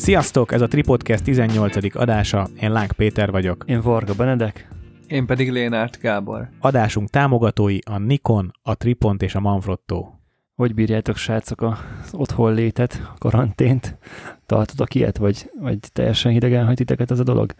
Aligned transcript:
Sziasztok, 0.00 0.52
ez 0.52 0.60
a 0.60 0.66
Tripodcast 0.66 1.24
18. 1.24 1.94
adása, 1.94 2.46
én 2.60 2.72
Lánk 2.72 2.92
Péter 2.92 3.30
vagyok. 3.30 3.64
Én 3.66 3.80
Varga 3.80 4.14
Benedek. 4.14 4.68
Én 5.06 5.26
pedig 5.26 5.50
Lénárt 5.50 5.98
Gábor. 6.00 6.48
Adásunk 6.60 7.08
támogatói 7.08 7.78
a 7.90 7.98
Nikon, 7.98 8.50
a 8.62 8.76
Tripont 8.76 9.22
és 9.22 9.34
a 9.34 9.40
Manfrotto. 9.40 10.06
Hogy 10.54 10.74
bírjátok, 10.74 11.16
srácok, 11.16 11.62
az 11.62 11.78
otthon 12.12 12.54
létet, 12.54 13.02
a 13.14 13.18
karantént? 13.18 13.98
Tartotok 14.46 14.94
ilyet, 14.94 15.16
vagy, 15.16 15.50
vagy 15.60 15.78
teljesen 15.92 16.32
hidegen 16.32 16.66
hagy 16.66 16.76
titeket 16.76 17.10
ez 17.10 17.18
a 17.18 17.24
dolog? 17.24 17.54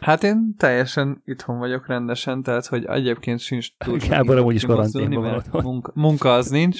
Hát 0.00 0.22
én 0.22 0.54
teljesen 0.58 1.22
itthon 1.24 1.58
vagyok 1.58 1.86
rendesen, 1.86 2.42
tehát 2.42 2.66
hogy 2.66 2.84
egyébként 2.84 3.40
sincs 3.40 3.68
túl 3.78 3.98
Gábor 4.08 4.36
amúgy 4.36 4.54
is 4.54 4.64
karanténban 4.64 5.22
van 5.22 5.34
otthon. 5.34 5.62
Munka, 5.62 5.92
munka 5.94 6.34
az 6.34 6.48
nincs, 6.48 6.78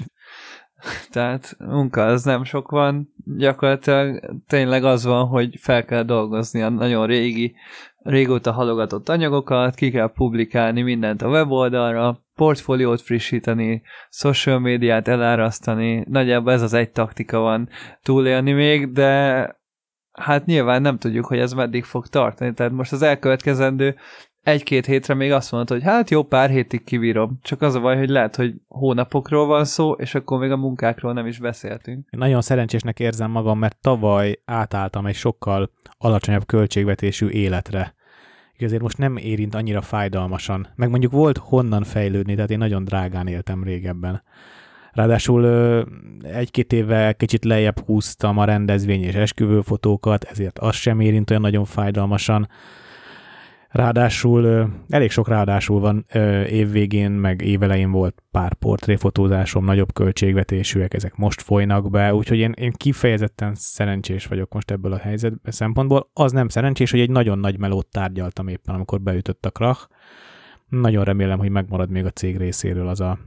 tehát 1.12 1.56
munka 1.58 2.06
az 2.06 2.24
nem 2.24 2.44
sok 2.44 2.70
van, 2.70 3.12
gyakorlatilag 3.36 4.20
tényleg 4.46 4.84
az 4.84 5.04
van, 5.04 5.26
hogy 5.26 5.56
fel 5.60 5.84
kell 5.84 6.02
dolgozni 6.02 6.62
a 6.62 6.68
nagyon 6.68 7.06
régi, 7.06 7.54
régóta 7.98 8.52
halogatott 8.52 9.08
anyagokat, 9.08 9.74
ki 9.74 9.90
kell 9.90 10.12
publikálni 10.12 10.82
mindent 10.82 11.22
a 11.22 11.28
weboldalra, 11.28 12.22
portfóliót 12.34 13.00
frissíteni, 13.00 13.82
social 14.10 14.58
médiát 14.58 15.08
elárasztani, 15.08 16.04
nagyjából 16.08 16.52
ez 16.52 16.62
az 16.62 16.72
egy 16.72 16.90
taktika 16.90 17.38
van 17.38 17.68
túlélni 18.02 18.52
még, 18.52 18.92
de 18.92 19.46
hát 20.12 20.46
nyilván 20.46 20.82
nem 20.82 20.98
tudjuk, 20.98 21.26
hogy 21.26 21.38
ez 21.38 21.52
meddig 21.52 21.84
fog 21.84 22.06
tartani, 22.06 22.52
tehát 22.52 22.72
most 22.72 22.92
az 22.92 23.02
elkövetkezendő 23.02 23.96
egy-két 24.42 24.86
hétre 24.86 25.14
még 25.14 25.32
azt 25.32 25.50
mondod, 25.50 25.70
hogy 25.70 25.82
hát 25.82 26.10
jó, 26.10 26.22
pár 26.22 26.50
hétig 26.50 26.84
kivírom. 26.84 27.38
Csak 27.42 27.62
az 27.62 27.74
a 27.74 27.80
baj, 27.80 27.96
hogy 27.96 28.08
lehet, 28.08 28.36
hogy 28.36 28.54
hónapokról 28.68 29.46
van 29.46 29.64
szó, 29.64 29.92
és 29.92 30.14
akkor 30.14 30.38
még 30.38 30.50
a 30.50 30.56
munkákról 30.56 31.12
nem 31.12 31.26
is 31.26 31.38
beszéltünk. 31.38 32.08
Én 32.10 32.18
nagyon 32.18 32.40
szerencsésnek 32.40 33.00
érzem 33.00 33.30
magam, 33.30 33.58
mert 33.58 33.76
tavaly 33.80 34.40
átálltam 34.44 35.06
egy 35.06 35.14
sokkal 35.14 35.70
alacsonyabb 35.98 36.46
költségvetésű 36.46 37.28
életre. 37.28 37.94
Ezért 38.58 38.82
most 38.82 38.98
nem 38.98 39.16
érint 39.16 39.54
annyira 39.54 39.80
fájdalmasan. 39.80 40.68
Meg 40.74 40.90
mondjuk 40.90 41.12
volt 41.12 41.38
honnan 41.38 41.82
fejlődni, 41.82 42.34
tehát 42.34 42.50
én 42.50 42.58
nagyon 42.58 42.84
drágán 42.84 43.26
éltem 43.26 43.64
régebben. 43.64 44.22
Ráadásul 44.92 45.46
egy-két 46.22 46.72
éve 46.72 47.12
kicsit 47.12 47.44
lejjebb 47.44 47.78
húztam 47.78 48.38
a 48.38 48.44
rendezvény 48.44 49.02
és 49.02 49.14
esküvőfotókat, 49.14 50.24
ezért 50.24 50.58
az 50.58 50.74
sem 50.74 51.00
érint 51.00 51.30
olyan 51.30 51.42
nagyon 51.42 51.64
fájdalmasan 51.64 52.48
Ráadásul 53.72 54.70
elég 54.88 55.10
sok 55.10 55.28
ráadásul 55.28 55.80
van 55.80 56.06
évvégén, 56.48 57.10
meg 57.10 57.42
évelején 57.42 57.90
volt 57.90 58.22
pár 58.30 58.54
portréfotózásom, 58.54 59.64
nagyobb 59.64 59.92
költségvetésűek, 59.92 60.94
ezek 60.94 61.16
most 61.16 61.42
folynak 61.42 61.90
be, 61.90 62.14
úgyhogy 62.14 62.38
én, 62.38 62.52
én 62.56 62.72
kifejezetten 62.72 63.54
szerencsés 63.54 64.26
vagyok 64.26 64.52
most 64.52 64.70
ebből 64.70 64.92
a 64.92 64.98
helyzet 64.98 65.32
szempontból. 65.44 66.10
Az 66.12 66.32
nem 66.32 66.48
szerencsés, 66.48 66.90
hogy 66.90 67.00
egy 67.00 67.10
nagyon 67.10 67.38
nagy 67.38 67.58
melót 67.58 67.86
tárgyaltam 67.86 68.48
éppen, 68.48 68.74
amikor 68.74 69.00
beütött 69.00 69.46
a 69.46 69.50
krach. 69.50 69.88
Nagyon 70.68 71.04
remélem, 71.04 71.38
hogy 71.38 71.50
megmarad 71.50 71.90
még 71.90 72.04
a 72.04 72.10
cég 72.10 72.36
részéről 72.36 72.88
az 72.88 73.00
a, 73.00 73.18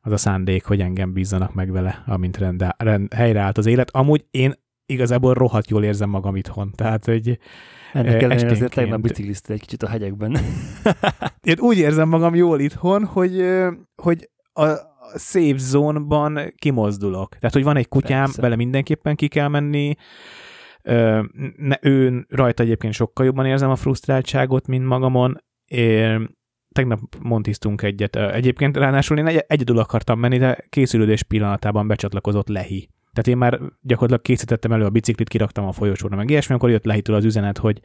az 0.00 0.12
a 0.12 0.16
szándék, 0.16 0.64
hogy 0.64 0.80
engem 0.80 1.12
bízzanak 1.12 1.54
meg 1.54 1.72
vele, 1.72 2.02
amint 2.06 2.36
rende, 2.36 2.74
rend, 2.78 3.14
helyreállt 3.14 3.58
az 3.58 3.66
élet. 3.66 3.90
Amúgy 3.90 4.24
én 4.30 4.52
igazából 4.86 5.34
rohadt 5.34 5.70
jól 5.70 5.84
érzem 5.84 6.10
magam 6.10 6.36
itthon, 6.36 6.70
tehát 6.74 7.04
hogy 7.04 7.38
ennek 7.92 8.22
ellenére 8.22 8.50
azért 8.50 8.74
tegnap 8.74 9.00
biciklizte 9.00 9.52
egy 9.52 9.60
kicsit 9.60 9.82
a 9.82 9.88
hegyekben. 9.88 10.36
Én 11.42 11.58
úgy 11.58 11.78
érzem 11.78 12.08
magam 12.08 12.34
jól 12.34 12.60
itthon, 12.60 13.04
hogy, 13.04 13.44
hogy 14.02 14.30
a 14.52 14.66
safe 15.18 15.58
zone-ban 15.58 16.38
kimozdulok. 16.56 17.28
Tehát, 17.28 17.54
hogy 17.54 17.64
van 17.64 17.76
egy 17.76 17.88
kutyám, 17.88 18.24
Persze. 18.24 18.40
vele 18.40 18.56
mindenképpen 18.56 19.14
ki 19.14 19.28
kell 19.28 19.48
menni, 19.48 19.94
ne, 21.56 21.76
ő 21.80 22.26
rajta 22.28 22.62
egyébként 22.62 22.92
sokkal 22.92 23.26
jobban 23.26 23.46
érzem 23.46 23.70
a 23.70 23.76
frusztráltságot, 23.76 24.66
mint 24.66 24.86
magamon. 24.86 25.42
É, 25.64 26.16
tegnap 26.72 27.00
montiztunk 27.22 27.82
egyet. 27.82 28.16
Egyébként 28.16 28.76
ráadásul 28.76 29.18
én 29.18 29.26
egy, 29.26 29.44
egyedül 29.46 29.78
akartam 29.78 30.18
menni, 30.18 30.38
de 30.38 30.66
készülődés 30.68 31.22
pillanatában 31.22 31.86
becsatlakozott 31.86 32.48
Lehi. 32.48 32.88
Tehát 33.12 33.26
én 33.26 33.36
már 33.36 33.60
gyakorlatilag 33.80 34.22
készítettem 34.22 34.72
elő 34.72 34.84
a 34.84 34.90
biciklit, 34.90 35.28
kiraktam 35.28 35.66
a 35.66 35.72
folyosóra, 35.72 36.16
meg 36.16 36.30
ilyesmi, 36.30 36.54
akkor 36.54 36.70
jött 36.70 36.84
lehitől 36.84 37.16
az 37.16 37.24
üzenet, 37.24 37.58
hogy 37.58 37.80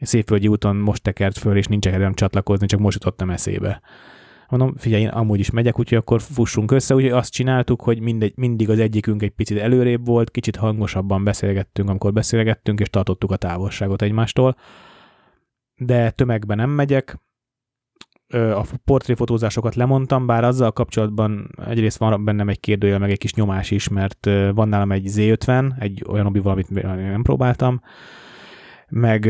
Szépvölgyi 0.00 0.48
úton 0.48 0.76
most 0.76 1.02
tekert 1.02 1.38
föl, 1.38 1.56
és 1.56 1.66
nincs 1.66 1.88
kedvem 1.88 2.14
csatlakozni, 2.14 2.66
csak 2.66 2.80
most 2.80 2.98
jutottam 2.98 3.30
eszébe. 3.30 3.80
Mondom, 4.48 4.76
figyelj, 4.76 5.02
én 5.02 5.08
amúgy 5.08 5.38
is 5.38 5.50
megyek, 5.50 5.78
úgyhogy 5.78 5.98
akkor 5.98 6.20
fussunk 6.20 6.70
össze, 6.70 6.94
úgyhogy 6.94 7.10
azt 7.10 7.32
csináltuk, 7.32 7.82
hogy 7.82 8.00
mindegy, 8.00 8.32
mindig 8.36 8.70
az 8.70 8.78
egyikünk 8.78 9.22
egy 9.22 9.30
picit 9.30 9.58
előrébb 9.58 10.06
volt, 10.06 10.30
kicsit 10.30 10.56
hangosabban 10.56 11.24
beszélgettünk, 11.24 11.88
amikor 11.88 12.12
beszélgettünk, 12.12 12.80
és 12.80 12.90
tartottuk 12.90 13.30
a 13.30 13.36
távolságot 13.36 14.02
egymástól. 14.02 14.56
De 15.76 16.10
tömegben 16.10 16.56
nem 16.56 16.70
megyek, 16.70 17.18
a 18.32 18.64
portréfotózásokat 18.84 19.74
lemondtam, 19.74 20.26
bár 20.26 20.44
azzal 20.44 20.72
kapcsolatban 20.72 21.50
egyrészt 21.66 21.98
van 21.98 22.24
bennem 22.24 22.48
egy 22.48 22.60
kérdőjel, 22.60 22.98
meg 22.98 23.10
egy 23.10 23.18
kis 23.18 23.34
nyomás 23.34 23.70
is, 23.70 23.88
mert 23.88 24.28
van 24.54 24.68
nálam 24.68 24.92
egy 24.92 25.10
Z50, 25.16 25.80
egy 25.80 26.04
olyan 26.08 26.26
obi 26.26 26.40
amit 26.42 26.70
nem 26.70 27.22
próbáltam, 27.22 27.80
meg, 28.88 29.26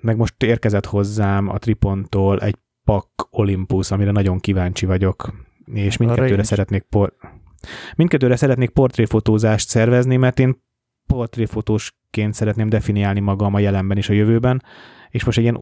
meg 0.00 0.16
most 0.16 0.42
érkezett 0.42 0.86
hozzám 0.86 1.48
a 1.48 1.58
Triponttól 1.58 2.40
egy 2.40 2.56
Pak 2.84 3.28
Olympus, 3.30 3.90
amire 3.90 4.10
nagyon 4.10 4.38
kíváncsi 4.38 4.86
vagyok, 4.86 5.32
és 5.64 5.96
mindkettőre 5.96 6.42
szeretnék 6.42 6.82
por... 6.82 7.12
mindkettőre 7.96 8.36
szeretnék 8.36 8.70
portréfotózást 8.70 9.68
szervezni, 9.68 10.16
mert 10.16 10.38
én 10.38 10.62
portréfotósként 11.06 12.34
szeretném 12.34 12.68
definiálni 12.68 13.20
magam 13.20 13.54
a 13.54 13.58
jelenben 13.58 13.96
és 13.96 14.08
a 14.08 14.12
jövőben, 14.12 14.62
és 15.10 15.24
most 15.24 15.38
egy 15.38 15.44
ilyen 15.44 15.60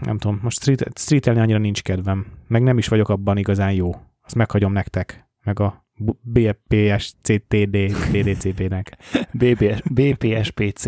nem 0.00 0.18
tudom, 0.18 0.40
most 0.42 0.60
street, 0.60 0.98
streetelni 0.98 1.40
annyira 1.40 1.58
nincs 1.58 1.82
kedvem, 1.82 2.26
meg 2.46 2.62
nem 2.62 2.78
is 2.78 2.88
vagyok 2.88 3.08
abban 3.08 3.36
igazán 3.36 3.72
jó. 3.72 3.90
Azt 4.22 4.34
meghagyom 4.34 4.72
nektek, 4.72 5.28
meg 5.44 5.60
a 5.60 5.86
BPS 6.22 7.14
CTD 7.22 7.76
TDCP-nek. 8.12 8.96
BPS, 9.32 9.82
BPSPC. 9.90 10.84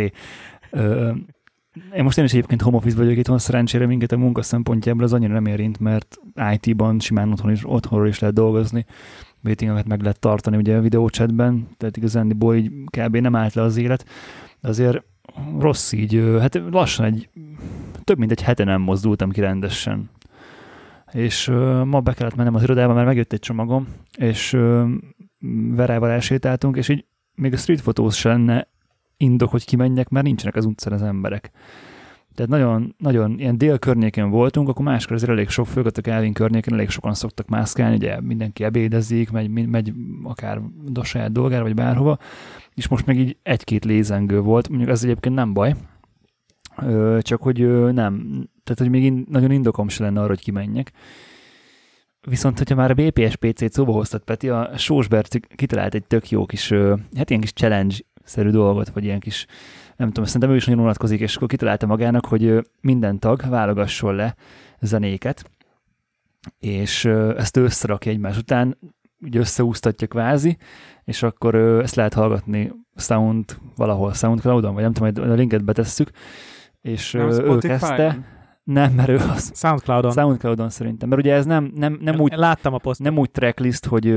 Én 1.94 2.02
most 2.02 2.18
én 2.18 2.24
is 2.24 2.32
egyébként 2.32 2.62
home 2.62 2.76
office 2.76 2.96
vagyok 2.96 3.16
itthon, 3.16 3.38
szerencsére 3.38 3.86
minket 3.86 4.12
a 4.12 4.16
munka 4.16 4.42
szempontjából 4.42 5.02
az 5.04 5.12
annyira 5.12 5.32
nem 5.32 5.46
érint, 5.46 5.78
mert 5.78 6.18
IT-ban 6.52 7.00
simán 7.00 7.32
otthon 7.32 7.50
is, 7.50 7.60
otthonról 7.64 8.08
is 8.08 8.18
lehet 8.18 8.34
dolgozni, 8.34 8.86
meetingeket 9.40 9.86
meg 9.86 10.00
lehet 10.00 10.18
tartani 10.18 10.56
ugye 10.56 10.76
a 10.76 10.80
videóchatben, 10.80 11.68
tehát 11.76 11.96
igazán 11.96 12.36
így 12.54 12.70
kb. 12.96 13.16
nem 13.16 13.36
állt 13.36 13.54
le 13.54 13.62
az 13.62 13.76
élet, 13.76 14.06
azért 14.60 15.04
rossz 15.58 15.92
így, 15.92 16.22
hát 16.40 16.60
lassan 16.70 17.04
egy, 17.04 17.28
több 18.04 18.18
mint 18.18 18.30
egy 18.30 18.42
hete 18.42 18.64
nem 18.64 18.80
mozdultam 18.80 19.30
ki 19.30 19.40
rendesen. 19.40 20.10
És 21.12 21.48
uh, 21.48 21.84
ma 21.84 22.00
be 22.00 22.12
kellett 22.12 22.34
mennem 22.34 22.54
az 22.54 22.62
irodába, 22.62 22.92
mert 22.92 23.06
megjött 23.06 23.32
egy 23.32 23.38
csomagom, 23.38 23.88
és 24.16 24.52
uh, 24.52 24.88
Verával 25.74 26.10
elsétáltunk, 26.10 26.76
és 26.76 26.88
így 26.88 27.04
még 27.34 27.52
a 27.52 27.56
street 27.56 27.80
fotós 27.80 28.16
se 28.16 28.28
lenne 28.28 28.68
indok, 29.16 29.50
hogy 29.50 29.64
kimenjek, 29.64 30.08
mert 30.08 30.26
nincsenek 30.26 30.56
az 30.56 30.64
utcán 30.64 30.92
az 30.92 31.02
emberek. 31.02 31.50
Tehát 32.34 32.50
nagyon, 32.50 32.94
nagyon 32.98 33.38
ilyen 33.38 33.58
dél 33.58 33.78
környéken 33.78 34.30
voltunk, 34.30 34.68
akkor 34.68 34.84
máskor 34.84 35.16
azért 35.16 35.30
elég 35.30 35.48
sok, 35.48 35.66
főleg 35.66 35.92
a 35.96 36.00
Kelvin 36.00 36.32
környéken 36.32 36.72
elég 36.72 36.88
sokan 36.88 37.14
szoktak 37.14 37.48
mászkálni, 37.48 37.94
ugye 37.94 38.20
mindenki 38.20 38.64
ebédezik, 38.64 39.30
megy, 39.30 39.68
megy 39.68 39.92
akár 40.22 40.60
a 40.94 41.04
saját 41.04 41.32
dolgára, 41.32 41.62
vagy 41.62 41.74
bárhova, 41.74 42.18
és 42.74 42.88
most 42.88 43.06
meg 43.06 43.18
így 43.18 43.36
egy-két 43.42 43.84
lézengő 43.84 44.40
volt, 44.40 44.68
mondjuk 44.68 44.90
ez 44.90 45.04
egyébként 45.04 45.34
nem 45.34 45.52
baj, 45.52 45.74
csak 47.20 47.42
hogy 47.42 47.92
nem, 47.92 48.22
tehát 48.64 48.78
hogy 48.78 48.90
még 48.90 49.04
in, 49.04 49.26
nagyon 49.28 49.50
indokom 49.50 49.88
se 49.88 50.02
lenne 50.02 50.20
arra, 50.20 50.28
hogy 50.28 50.42
kimenjek. 50.42 50.92
Viszont, 52.20 52.58
hogyha 52.58 52.74
már 52.74 52.90
a 52.90 52.94
BPS 52.94 53.36
PC-t 53.36 53.72
szóba 53.72 53.92
hoztat, 53.92 54.24
Peti, 54.24 54.48
a 54.48 54.70
Sósbert 54.76 55.40
kitalált 55.54 55.94
egy 55.94 56.06
tök 56.06 56.30
jó 56.30 56.46
kis, 56.46 56.72
hát 57.16 57.30
ilyen 57.30 57.40
kis 57.40 57.52
challenge-szerű 57.52 58.50
dolgot, 58.50 58.88
vagy 58.88 59.04
ilyen 59.04 59.20
kis, 59.20 59.46
nem 59.96 60.08
tudom, 60.08 60.24
szerintem 60.24 60.50
ő 60.50 60.54
is 60.56 60.66
nagyon 60.66 60.82
unatkozik, 60.82 61.20
és 61.20 61.36
akkor 61.36 61.48
kitalálta 61.48 61.86
magának, 61.86 62.26
hogy 62.26 62.68
minden 62.80 63.18
tag 63.18 63.48
válogasson 63.48 64.14
le 64.14 64.34
zenéket, 64.80 65.50
és 66.58 67.04
ezt 67.36 67.56
összerakja 67.56 68.12
egymás 68.12 68.38
után, 68.38 68.78
ugye 69.20 69.38
összeúsztatja 69.38 70.06
kvázi, 70.06 70.56
és 71.04 71.22
akkor 71.22 71.54
ezt 71.54 71.94
lehet 71.94 72.14
hallgatni 72.14 72.72
Sound 72.96 73.56
valahol, 73.76 74.12
Soundcloud-on, 74.12 74.74
vagy 74.74 74.82
nem 74.82 74.92
tudom, 74.92 75.12
majd 75.14 75.30
a 75.30 75.34
linket 75.34 75.64
betesszük, 75.64 76.10
és 76.82 77.12
nem, 77.12 77.28
ő 77.30 77.58
kezdte. 77.58 78.18
Nem, 78.64 78.92
mert 78.92 79.08
ő 79.08 79.16
az... 79.16 79.52
Soundcloud-on. 79.54 80.12
Soundcloud-on 80.12 80.70
szerintem. 80.70 81.08
Mert 81.08 81.20
ugye 81.20 81.34
ez 81.34 81.46
nem, 81.46 81.72
nem, 81.74 81.98
nem 82.00 82.20
úgy... 82.20 82.32
Láttam 82.36 82.74
a 82.74 82.78
poszt. 82.78 83.00
Nem 83.00 83.18
úgy 83.18 83.30
tracklist, 83.30 83.86
hogy 83.86 84.16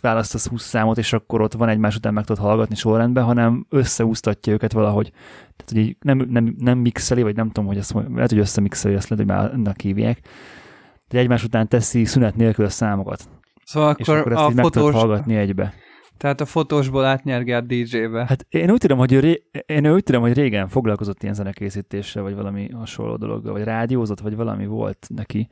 választasz 0.00 0.48
20 0.48 0.62
számot, 0.62 0.98
és 0.98 1.12
akkor 1.12 1.40
ott 1.40 1.52
van 1.52 1.68
egymás 1.68 1.96
után 1.96 2.12
meg 2.12 2.24
tudod 2.24 2.42
hallgatni 2.42 2.74
sorrendben, 2.74 3.24
hanem 3.24 3.66
összeúsztatja 3.68 4.52
őket 4.52 4.72
valahogy. 4.72 5.10
Tehát, 5.56 5.72
hogy 5.72 5.78
így 5.78 5.96
nem, 6.00 6.26
nem, 6.28 6.54
nem 6.58 6.78
mixeli, 6.78 7.22
vagy 7.22 7.36
nem 7.36 7.46
tudom, 7.46 7.66
hogy 7.66 7.76
ezt 7.76 7.92
lehet, 8.14 8.30
hogy 8.30 8.38
összemixeli, 8.38 8.94
ezt 8.94 9.08
lehet, 9.08 9.26
hogy 9.26 9.36
már 9.36 9.52
ennek 9.52 9.80
hívják. 9.80 10.20
De 11.08 11.18
egymás 11.18 11.44
után 11.44 11.68
teszi 11.68 12.04
szünet 12.04 12.36
nélkül 12.36 12.64
a 12.64 12.68
számokat. 12.68 13.28
Szóval 13.64 13.88
akkor, 13.88 14.00
és 14.00 14.08
akkor 14.08 14.32
ezt 14.32 14.40
a 14.40 14.50
így 14.50 14.60
fotós... 14.60 14.84
meg 14.84 15.00
hallgatni 15.00 15.36
egybe. 15.36 15.74
Tehát 16.16 16.40
a 16.40 16.44
fotósból 16.44 17.04
átnyergelt 17.04 17.66
DJ-be. 17.66 18.24
Hát 18.28 18.46
én 18.48 18.70
úgy 18.70 18.78
tudom, 18.78 18.98
hogy 18.98 19.12
ő, 19.12 19.20
ré... 19.20 19.42
én 19.66 19.92
úgy 19.92 20.02
tudom, 20.02 20.22
hogy 20.22 20.32
régen 20.32 20.68
foglalkozott 20.68 21.22
ilyen 21.22 21.34
zenekészítéssel, 21.34 22.22
vagy 22.22 22.34
valami 22.34 22.70
hasonló 22.70 23.16
dologgal, 23.16 23.52
vagy 23.52 23.64
rádiózott, 23.64 24.20
vagy 24.20 24.36
valami 24.36 24.66
volt 24.66 25.06
neki 25.14 25.48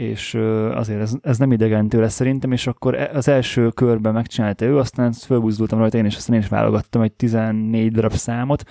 és 0.00 0.34
azért 0.74 1.00
ez, 1.00 1.12
ez 1.22 1.38
nem 1.38 1.52
idegen 1.52 1.88
tőle 1.88 2.08
szerintem, 2.08 2.52
és 2.52 2.66
akkor 2.66 2.94
e, 2.94 3.10
az 3.14 3.28
első 3.28 3.68
körben 3.68 4.12
megcsinálta 4.12 4.64
ő, 4.64 4.78
aztán 4.78 5.12
fölbuzdultam 5.12 5.78
rajta 5.78 5.98
én, 5.98 6.04
és 6.04 6.16
aztán 6.16 6.36
én 6.36 6.42
is 6.42 6.48
válogattam 6.48 7.02
egy 7.02 7.12
14 7.12 7.92
darab 7.92 8.12
számot, 8.12 8.62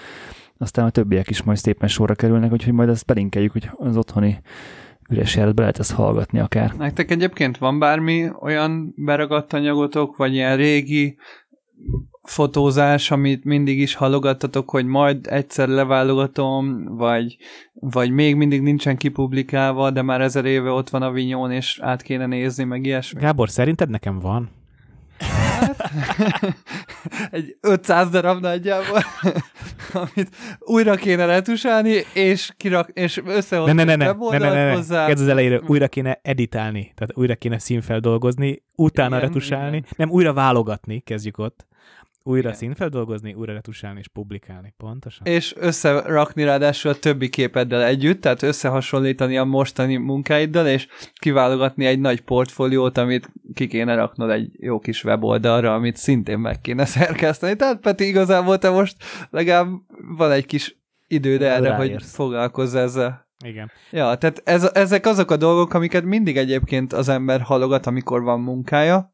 aztán 0.58 0.86
a 0.86 0.90
többiek 0.90 1.30
is 1.30 1.44
majd 1.44 1.58
szépen 1.58 1.88
sorra 1.88 2.16
kerülnek, 2.16 2.52
úgyhogy 2.52 2.74
majd 2.74 2.90
ezt 2.90 3.06
belinkeljük, 3.06 3.52
hogy 3.52 3.70
az 3.78 3.98
otthoni 3.98 4.42
üres 5.10 5.36
járat 5.36 5.56
be 5.56 5.62
lehet 5.62 5.80
ezt 5.80 5.92
hallgatni 5.92 6.40
akár. 6.40 6.74
Nektek 6.78 7.12
egyébként 7.12 7.58
van 7.58 7.80
bármi 7.80 8.30
olyan 8.42 8.94
beragadt 8.96 9.54
anyagotok, 9.54 10.18
vagy 10.18 10.34
ilyen 10.34 10.58
régi 10.58 11.18
fotózás, 12.24 13.12
amit 13.12 13.44
mindig 13.44 13.80
is 13.80 13.96
halogattatok, 13.96 14.70
hogy 14.70 14.86
majd 14.86 15.28
egyszer 15.28 15.68
leválogatom, 15.68 16.86
vagy, 16.86 17.38
vagy 17.74 18.12
még 18.12 18.36
mindig 18.36 18.62
nincsen 18.62 18.98
kipublikálva, 18.98 19.92
de 19.92 20.02
már 20.02 20.22
ezer 20.22 20.46
éve 20.46 20.70
ott 20.70 20.90
van 20.90 21.02
a 21.02 21.12
vinyón, 21.12 21.52
és 21.52 21.80
át 21.82 22.02
kéne 22.02 22.26
nézni, 22.26 22.64
meg 22.64 22.86
ilyesmi. 22.86 23.20
Gábor, 23.20 23.50
szerinted 23.50 23.90
nekem 23.90 24.20
van? 24.20 24.50
Egy 27.32 27.58
500 27.62 28.10
darab 28.10 28.42
nagyjából, 28.42 29.04
amit 29.94 30.30
újra 30.60 30.96
kéne 30.96 31.26
retusálni, 31.26 32.04
és, 32.14 32.52
kirak, 32.58 32.90
és 32.94 33.22
összehozni 33.26 33.74
ne, 33.74 33.84
ne, 33.84 33.96
ne, 33.96 34.06
ne, 34.06 34.38
ne, 34.38 34.38
ne, 34.38 34.66
ne, 34.66 34.74
hozzá. 34.74 35.06
Kezd 35.06 35.22
az 35.22 35.28
elejére, 35.30 35.62
újra 35.68 35.88
kéne 35.88 36.20
editálni, 36.22 36.92
tehát 36.96 37.18
újra 37.18 37.36
kéne 37.36 37.60
színfeldolgozni, 37.60 38.64
utána 38.76 39.18
igen, 39.18 39.28
retusálni, 39.28 39.78
igen. 39.78 39.90
nem 39.96 40.10
újra 40.10 40.34
válogatni, 40.34 41.00
kezdjük 41.00 41.38
ott, 41.38 41.68
újra 42.24 42.48
Igen. 42.48 42.54
színfeldolgozni, 42.54 43.34
újra 43.34 43.54
retusálni 43.54 44.00
és 44.00 44.08
publikálni, 44.08 44.74
pontosan. 44.78 45.28
És 45.28 45.56
összerakni 45.58 46.44
ráadásul 46.44 46.92
a 46.92 46.96
többi 46.96 47.30
képeddel 47.30 47.84
együtt, 47.84 48.22
tehát 48.22 48.42
összehasonlítani 48.42 49.38
a 49.38 49.44
mostani 49.44 49.96
munkáiddal, 49.96 50.68
és 50.68 50.88
kiválogatni 51.14 51.86
egy 51.86 52.00
nagy 52.00 52.22
portfóliót, 52.22 52.98
amit 52.98 53.32
ki 53.54 53.68
kéne 53.68 53.96
raknod 53.96 54.30
egy 54.30 54.52
jó 54.60 54.80
kis 54.80 55.04
weboldalra, 55.04 55.74
amit 55.74 55.98
szintén 55.98 56.40
meg 56.40 56.62
kéne 56.62 56.86
szerkeszteni. 56.96 57.56
Tehát 57.56 57.80
Peti, 57.80 58.08
igazából 58.08 58.58
te 58.58 58.70
most 58.70 58.96
legalább 59.30 59.68
van 60.18 60.32
egy 60.32 60.46
kis 60.46 60.78
időd 61.08 61.42
erre, 61.42 61.70
Ráérsz. 61.70 61.92
hogy 61.92 62.04
foglalkozz 62.04 62.76
ezzel. 62.76 63.28
Igen. 63.46 63.72
Ja, 63.92 64.16
tehát 64.16 64.42
ez, 64.44 64.64
ezek 64.74 65.06
azok 65.06 65.32
a 65.32 65.38
dolgok, 65.38 65.74
amiket 65.74 66.04
mindig 66.04 66.38
egyébként 66.38 66.94
az 66.94 67.10
ember 67.10 67.42
halogat, 67.42 67.86
amikor 67.86 68.22
van 68.22 68.40
munkája, 68.40 69.14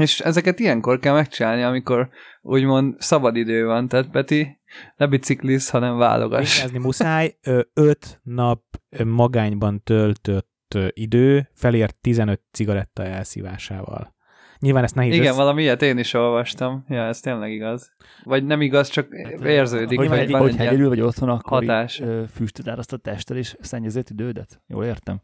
és 0.00 0.20
ezeket 0.20 0.58
ilyenkor 0.58 0.98
kell 0.98 1.14
megcsinálni, 1.14 1.62
amikor 1.62 2.08
úgymond 2.42 2.94
szabadidő 2.98 3.66
van, 3.66 3.88
tehát 3.88 4.10
Peti, 4.10 4.60
ne 4.96 5.06
bicikliz, 5.06 5.70
hanem 5.70 5.96
válogass. 5.96 6.56
Vigyázni 6.56 6.78
muszáj, 6.78 7.36
öt 7.74 8.20
nap 8.22 8.62
magányban 9.04 9.82
töltött 9.82 10.78
idő 10.88 11.48
felért 11.54 11.96
15 12.00 12.40
cigaretta 12.52 13.04
elszívásával. 13.04 14.14
Nyilván 14.58 14.84
ezt 14.84 14.94
nehéz 14.94 15.14
Igen, 15.14 15.26
össze... 15.26 15.36
valami 15.36 15.62
ilyet 15.62 15.82
én 15.82 15.98
is 15.98 16.14
olvastam. 16.14 16.84
Ja, 16.88 17.02
ez 17.06 17.20
tényleg 17.20 17.52
igaz. 17.52 17.92
Vagy 18.24 18.44
nem 18.44 18.60
igaz, 18.60 18.88
csak 18.88 19.08
hát, 19.24 19.44
érződik. 19.44 19.98
Hogy, 19.98 20.08
hogy, 20.08 20.32
hogy 20.32 20.56
hegyedül 20.56 20.88
vagy 20.88 21.00
otthon, 21.00 21.28
akkor 21.28 21.58
hatás. 21.58 22.02
füstöd 22.34 22.68
áraszt 22.68 22.92
a 22.92 22.96
testtel 22.96 23.36
és 23.36 23.56
szennyezett 23.60 24.10
idődet. 24.10 24.62
Jól 24.66 24.84
értem? 24.84 25.20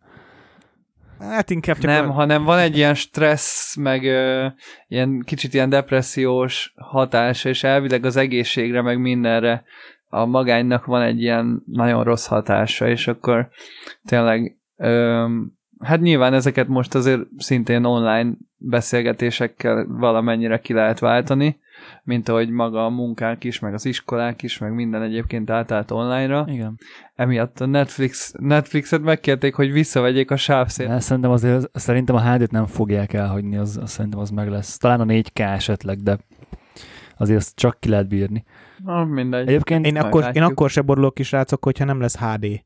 Hát 1.20 1.50
inkább 1.50 1.78
csak... 1.78 1.90
Nem, 1.90 2.10
a... 2.10 2.12
hanem 2.12 2.44
van 2.44 2.58
egy 2.58 2.76
ilyen 2.76 2.94
stressz, 2.94 3.76
meg 3.76 4.04
ö, 4.04 4.46
ilyen 4.88 5.22
kicsit 5.24 5.54
ilyen 5.54 5.68
depressziós 5.68 6.74
hatása, 6.76 7.48
és 7.48 7.64
elvileg 7.64 8.04
az 8.04 8.16
egészségre, 8.16 8.82
meg 8.82 9.00
mindenre 9.00 9.64
a 10.08 10.24
magánynak 10.24 10.84
van 10.84 11.02
egy 11.02 11.22
ilyen 11.22 11.62
nagyon 11.66 12.04
rossz 12.04 12.26
hatása, 12.26 12.88
és 12.88 13.06
akkor 13.06 13.48
tényleg 14.04 14.56
ö, 14.76 15.26
hát 15.80 16.00
nyilván 16.00 16.34
ezeket 16.34 16.68
most 16.68 16.94
azért 16.94 17.20
szintén 17.38 17.84
online 17.84 18.32
beszélgetésekkel 18.56 19.86
valamennyire 19.88 20.58
ki 20.58 20.72
lehet 20.72 20.98
váltani, 20.98 21.60
mint 22.02 22.28
ahogy 22.28 22.50
maga 22.50 22.84
a 22.84 22.88
munkák 22.88 23.44
is, 23.44 23.58
meg 23.58 23.74
az 23.74 23.86
iskolák 23.86 24.42
is, 24.42 24.58
meg 24.58 24.74
minden 24.74 25.02
egyébként 25.02 25.50
átállt 25.50 25.90
online-ra. 25.90 26.44
Igen. 26.48 26.78
Emiatt 27.14 27.60
a 27.60 27.66
Netflix, 27.66 28.32
Netflixet 28.38 29.02
megkérték, 29.02 29.54
hogy 29.54 29.72
visszavegyék 29.72 30.30
a 30.30 30.36
sávszét. 30.36 30.88
De 30.88 31.00
szerintem 31.00 31.30
azért, 31.30 31.78
szerintem 31.78 32.16
a 32.16 32.32
HD-t 32.32 32.50
nem 32.50 32.66
fogják 32.66 33.12
elhagyni, 33.12 33.56
az, 33.56 33.78
az, 33.82 33.90
szerintem 33.90 34.20
az 34.20 34.30
meg 34.30 34.48
lesz. 34.48 34.76
Talán 34.76 35.00
a 35.00 35.04
4K 35.04 35.40
esetleg, 35.40 35.98
de 35.98 36.18
azért 37.16 37.38
azt 37.38 37.56
csak 37.56 37.80
ki 37.80 37.88
lehet 37.88 38.08
bírni. 38.08 38.44
Na, 38.84 39.04
mindegy. 39.04 39.48
Egyébként 39.48 39.86
én 39.86 39.96
akkor, 39.96 40.30
én 40.32 40.42
akkor 40.42 40.70
se 40.70 40.82
borulok 40.82 41.18
is, 41.18 41.32
rácok, 41.32 41.64
hogyha 41.64 41.84
nem 41.84 42.00
lesz 42.00 42.18
HD. 42.18 42.64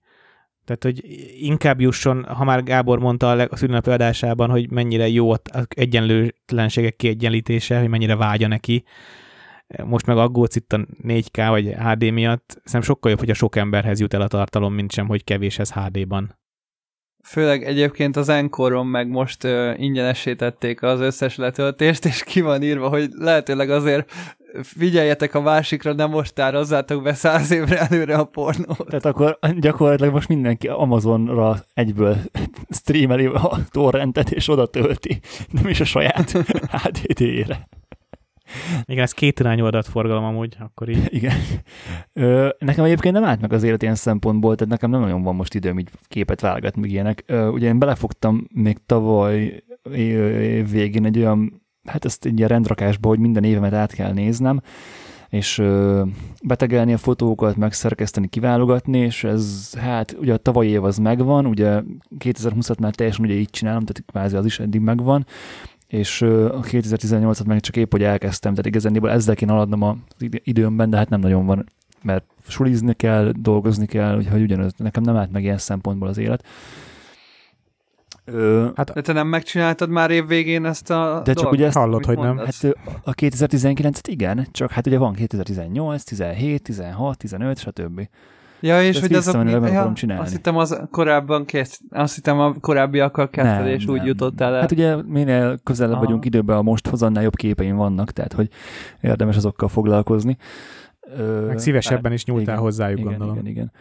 Tehát, 0.65 0.83
hogy 0.83 1.05
inkább 1.41 1.81
jusson, 1.81 2.25
ha 2.25 2.45
már 2.45 2.62
Gábor 2.62 2.99
mondta 2.99 3.31
a 3.31 3.57
szülinapi 3.57 3.91
adásában, 3.91 4.51
hogy 4.51 4.71
mennyire 4.71 5.09
jó 5.09 5.31
az 5.31 5.41
egyenlőtlenségek 5.69 6.97
kiegyenlítése, 6.97 7.79
hogy 7.79 7.89
mennyire 7.89 8.17
vágya 8.17 8.49
neki. 8.49 8.85
Most 9.85 10.07
meg 10.07 10.17
aggódsz 10.17 10.57
itt 10.57 10.73
a 10.73 10.87
4K 11.03 11.47
vagy 11.49 11.75
HD 11.75 12.12
miatt. 12.12 12.49
Szerintem 12.49 12.83
sokkal 12.83 13.11
jobb, 13.11 13.21
hogy 13.21 13.31
a 13.31 13.35
sok 13.35 13.57
emberhez 13.57 14.01
jut 14.01 14.15
el 14.15 14.21
a 14.21 14.29
tartalom, 14.29 14.75
mint 14.75 14.93
sem, 14.93 15.07
hogy 15.07 15.25
kevés 15.25 15.59
ez 15.59 15.73
HD-ban. 15.73 16.39
Főleg 17.22 17.64
egyébként 17.64 18.17
az 18.17 18.28
Enkoron 18.28 18.87
meg 18.87 19.08
most 19.08 19.44
uh, 19.44 19.72
ingyenesítették 19.76 20.82
az 20.82 21.00
összes 21.00 21.37
letöltést, 21.37 22.05
és 22.05 22.22
ki 22.22 22.40
van 22.40 22.62
írva, 22.62 22.88
hogy 22.88 23.11
lehetőleg 23.19 23.70
azért 23.70 24.12
figyeljetek 24.62 25.34
a 25.34 25.40
másikra, 25.40 25.93
nem 25.93 26.11
most 26.11 26.34
tározzátok 26.34 27.02
be 27.02 27.14
száz 27.14 27.50
évre 27.50 27.78
előre 27.78 28.17
a 28.17 28.25
pornót. 28.25 28.87
Tehát 28.87 29.05
akkor 29.05 29.38
gyakorlatilag 29.58 30.12
most 30.12 30.28
mindenki 30.28 30.69
Amazonra 30.69 31.64
egyből 31.75 32.17
streameli 32.70 33.26
a 33.26 33.58
torrentet, 33.70 34.31
és 34.31 34.49
oda 34.49 34.66
tölti, 34.66 35.20
nem 35.50 35.69
is 35.69 35.81
a 35.81 35.84
saját 35.84 36.31
HDD-ére. 36.82 37.69
Igen, 38.85 39.02
ez 39.02 39.12
két 39.12 39.41
irányú 39.41 39.64
adatforgalom 39.64 40.25
amúgy, 40.25 40.56
akkor 40.58 40.88
így. 40.88 41.08
Igen. 41.19 41.37
Ö, 42.12 42.49
nekem 42.58 42.85
egyébként 42.85 43.14
nem 43.14 43.25
állt 43.25 43.41
meg 43.41 43.52
az 43.52 43.62
élet 43.62 43.82
ilyen 43.82 43.94
szempontból, 43.94 44.55
tehát 44.55 44.73
nekem 44.73 44.91
nem 44.91 45.00
nagyon 45.00 45.23
van 45.23 45.35
most 45.35 45.55
időm 45.55 45.79
így 45.79 45.91
képet 46.08 46.41
válogatni, 46.41 46.81
meg 46.81 46.91
ilyenek. 46.91 47.23
Ö, 47.26 47.49
ugye 47.49 47.69
én 47.69 47.79
belefogtam 47.79 48.47
még 48.55 48.79
tavaly 48.87 49.62
év 49.94 50.70
végén 50.70 51.05
egy 51.05 51.19
olyan 51.19 51.62
hát 51.85 52.05
ezt 52.05 52.25
egy 52.25 52.37
ilyen 52.37 52.49
rendrakásba, 52.49 53.08
hogy 53.08 53.19
minden 53.19 53.44
évemet 53.44 53.73
át 53.73 53.92
kell 53.92 54.12
néznem, 54.12 54.61
és 55.28 55.59
ö, 55.59 56.02
betegelni 56.45 56.92
a 56.92 56.99
fotókat, 56.99 57.57
megszerkeszteni, 57.57 58.28
kiválogatni, 58.28 58.99
és 58.99 59.25
ez, 59.25 59.75
hát 59.78 60.16
ugye 60.21 60.33
a 60.33 60.37
tavalyi 60.37 60.69
év 60.69 60.85
az 60.85 60.99
megvan, 60.99 61.47
ugye 61.47 61.83
2020-at 62.19 62.80
már 62.80 62.95
teljesen 62.95 63.25
ugye 63.25 63.35
így 63.35 63.50
csinálom, 63.50 63.85
tehát 63.85 64.04
kvázi 64.07 64.37
az 64.37 64.45
is 64.45 64.59
eddig 64.59 64.80
megvan, 64.80 65.26
és 65.90 66.23
a 66.23 66.61
2018-at 66.61 67.47
meg 67.47 67.61
csak 67.61 67.76
épp, 67.76 67.90
hogy 67.90 68.02
elkezdtem, 68.02 68.50
tehát 68.50 68.66
igazából 68.66 69.11
ezzel 69.11 69.35
kéne 69.35 69.52
aladnom 69.52 69.82
az 69.82 69.97
időmben, 70.30 70.90
de 70.90 70.97
hát 70.97 71.09
nem 71.09 71.20
nagyon 71.20 71.47
van, 71.47 71.66
mert 72.02 72.25
sulizni 72.49 72.94
kell, 72.94 73.32
dolgozni 73.37 73.87
kell, 73.87 74.16
úgyhogy 74.16 74.42
ugyanaz, 74.42 74.73
nekem 74.76 75.02
nem 75.02 75.16
állt 75.16 75.32
meg 75.32 75.42
ilyen 75.42 75.59
szempontból 75.59 76.09
az 76.09 76.18
élet. 76.18 76.44
Ö, 78.25 78.68
hát, 78.75 78.92
de 78.92 79.00
te 79.00 79.12
nem 79.12 79.26
megcsináltad 79.26 79.88
már 79.88 80.11
év 80.11 80.26
végén 80.26 80.64
ezt 80.64 80.90
a 80.90 81.20
De 81.25 81.32
csak 81.32 81.35
dolgot, 81.35 81.52
ugye 81.52 81.66
ezt 81.66 81.76
hallod, 81.76 82.04
hogy 82.04 82.18
nem. 82.18 82.37
Hát 82.37 82.76
a 83.04 83.14
2019-et 83.14 84.06
igen, 84.06 84.47
csak 84.50 84.70
hát 84.70 84.87
ugye 84.87 84.99
van 84.99 85.12
2018, 85.12 86.02
17, 86.02 86.62
16, 86.62 87.18
15, 87.18 87.59
stb. 87.59 88.09
Ja, 88.61 88.83
és 88.83 89.00
hogy 89.00 89.14
azok, 89.14 89.49
ja, 89.49 89.93
csinálni. 89.95 90.23
azt 90.23 90.33
hittem 90.33 90.57
az 90.57 90.83
korábban 90.90 91.45
kész, 91.45 91.81
azt 91.90 92.14
hittem 92.14 92.40
a 92.40 92.55
korábbiakkal 92.61 93.31
kezdted, 93.31 93.67
és 93.67 93.85
nem. 93.85 93.95
úgy 93.95 94.05
jutottál 94.05 94.55
el. 94.55 94.61
Hát 94.61 94.73
ugye 94.73 94.97
minél 95.02 95.59
közelebb 95.62 95.93
Aha. 95.95 96.05
vagyunk 96.05 96.25
időben 96.25 96.57
a 96.57 96.62
mosthoz, 96.62 97.02
annál 97.02 97.23
jobb 97.23 97.37
képeim 97.37 97.76
vannak, 97.76 98.11
tehát 98.11 98.33
hogy 98.33 98.49
érdemes 99.00 99.37
azokkal 99.37 99.69
foglalkozni. 99.69 100.37
Ö, 101.17 101.47
Meg 101.47 101.59
szívesebben 101.59 102.12
is 102.12 102.25
nyúltál 102.25 102.45
igen, 102.45 102.59
hozzájuk, 102.59 102.99
igen, 102.99 103.11
gondolom. 103.11 103.37
Igen, 103.37 103.47
igen. 103.47 103.73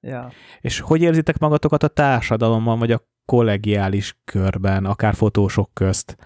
Ja. 0.00 0.30
És 0.60 0.80
hogy 0.80 1.02
érzitek 1.02 1.38
magatokat 1.38 1.82
a 1.82 1.88
társadalomban, 1.88 2.78
vagy 2.78 2.92
a 2.92 3.02
kollegiális 3.26 4.18
körben, 4.24 4.84
akár 4.84 5.14
fotósok 5.14 5.70
közt? 5.72 6.16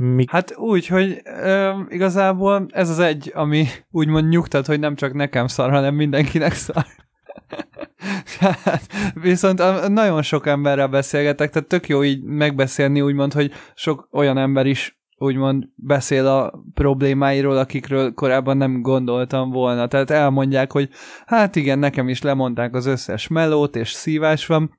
Mi... 0.00 0.24
Hát 0.28 0.56
úgy, 0.56 0.86
hogy 0.86 1.22
ö, 1.24 1.80
igazából 1.88 2.66
ez 2.70 2.88
az 2.90 2.98
egy, 2.98 3.32
ami 3.34 3.66
úgymond 3.90 4.28
nyugtat, 4.28 4.66
hogy 4.66 4.80
nem 4.80 4.94
csak 4.94 5.12
nekem 5.12 5.46
szar, 5.46 5.70
hanem 5.70 5.94
mindenkinek 5.94 6.52
szar. 6.52 6.86
hát, 8.64 8.86
viszont 9.14 9.88
nagyon 9.88 10.22
sok 10.22 10.46
emberrel 10.46 10.88
beszélgetek, 10.88 11.50
tehát 11.50 11.68
tök 11.68 11.88
jó 11.88 12.04
így 12.04 12.22
megbeszélni, 12.22 13.00
úgymond, 13.00 13.32
hogy 13.32 13.52
sok 13.74 14.08
olyan 14.12 14.38
ember 14.38 14.66
is 14.66 14.98
úgymond 15.16 15.64
beszél 15.74 16.26
a 16.26 16.64
problémáiról, 16.74 17.56
akikről 17.56 18.14
korábban 18.14 18.56
nem 18.56 18.82
gondoltam 18.82 19.50
volna. 19.50 19.86
Tehát 19.86 20.10
elmondják, 20.10 20.72
hogy 20.72 20.88
hát 21.26 21.56
igen, 21.56 21.78
nekem 21.78 22.08
is 22.08 22.22
lemondták 22.22 22.74
az 22.74 22.86
összes 22.86 23.28
melót, 23.28 23.76
és 23.76 23.90
szívás 23.90 24.46
van, 24.46 24.77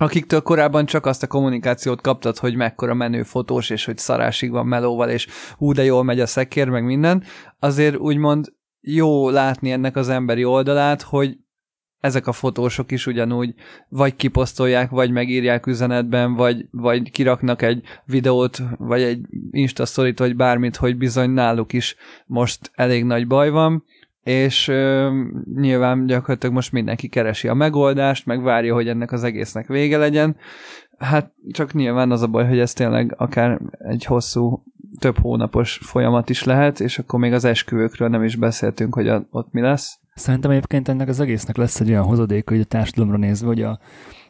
akiktől 0.00 0.40
korábban 0.40 0.86
csak 0.86 1.06
azt 1.06 1.22
a 1.22 1.26
kommunikációt 1.26 2.00
kaptad, 2.00 2.38
hogy 2.38 2.54
mekkora 2.54 2.94
menő 2.94 3.22
fotós, 3.22 3.70
és 3.70 3.84
hogy 3.84 3.98
szarásig 3.98 4.50
van 4.50 4.66
melóval, 4.66 5.08
és 5.08 5.26
hú, 5.56 5.72
de 5.72 5.84
jól 5.84 6.04
megy 6.04 6.20
a 6.20 6.26
szekér, 6.26 6.68
meg 6.68 6.84
minden, 6.84 7.22
azért 7.58 7.96
úgymond 7.96 8.52
jó 8.80 9.28
látni 9.28 9.70
ennek 9.70 9.96
az 9.96 10.08
emberi 10.08 10.44
oldalát, 10.44 11.02
hogy 11.02 11.36
ezek 12.00 12.26
a 12.26 12.32
fotósok 12.32 12.90
is 12.90 13.06
ugyanúgy 13.06 13.54
vagy 13.88 14.16
kiposztolják, 14.16 14.90
vagy 14.90 15.10
megírják 15.10 15.66
üzenetben, 15.66 16.34
vagy, 16.34 16.66
vagy 16.70 17.10
kiraknak 17.10 17.62
egy 17.62 17.82
videót, 18.04 18.62
vagy 18.78 19.02
egy 19.02 19.20
Insta 19.50 19.84
vagy 20.16 20.36
bármit, 20.36 20.76
hogy 20.76 20.96
bizony 20.96 21.30
náluk 21.30 21.72
is 21.72 21.96
most 22.26 22.70
elég 22.74 23.04
nagy 23.04 23.26
baj 23.26 23.50
van, 23.50 23.84
és 24.22 24.68
ö, 24.68 25.10
nyilván 25.54 26.06
gyakorlatilag 26.06 26.54
most 26.54 26.72
mindenki 26.72 27.08
keresi 27.08 27.48
a 27.48 27.54
megoldást, 27.54 28.26
meg 28.26 28.42
várja, 28.42 28.74
hogy 28.74 28.88
ennek 28.88 29.12
az 29.12 29.24
egésznek 29.24 29.66
vége 29.66 29.98
legyen. 29.98 30.36
Hát 30.98 31.32
csak 31.50 31.72
nyilván 31.72 32.10
az 32.10 32.22
a 32.22 32.26
baj, 32.26 32.48
hogy 32.48 32.58
ez 32.58 32.72
tényleg 32.72 33.14
akár 33.16 33.60
egy 33.78 34.04
hosszú, 34.04 34.64
több 34.98 35.18
hónapos 35.18 35.80
folyamat 35.82 36.30
is 36.30 36.44
lehet, 36.44 36.80
és 36.80 36.98
akkor 36.98 37.18
még 37.18 37.32
az 37.32 37.44
esküvőkről 37.44 38.08
nem 38.08 38.24
is 38.24 38.36
beszéltünk, 38.36 38.94
hogy 38.94 39.08
a, 39.08 39.26
ott 39.30 39.52
mi 39.52 39.60
lesz. 39.60 39.98
Szerintem 40.14 40.50
egyébként 40.50 40.88
ennek 40.88 41.08
az 41.08 41.20
egésznek 41.20 41.56
lesz 41.56 41.80
egy 41.80 41.90
olyan 41.90 42.04
hozadéka, 42.04 42.52
hogy 42.52 42.62
a 42.62 42.64
társadalomra 42.64 43.18
nézve, 43.18 43.46
hogy 43.46 43.62
a 43.62 43.78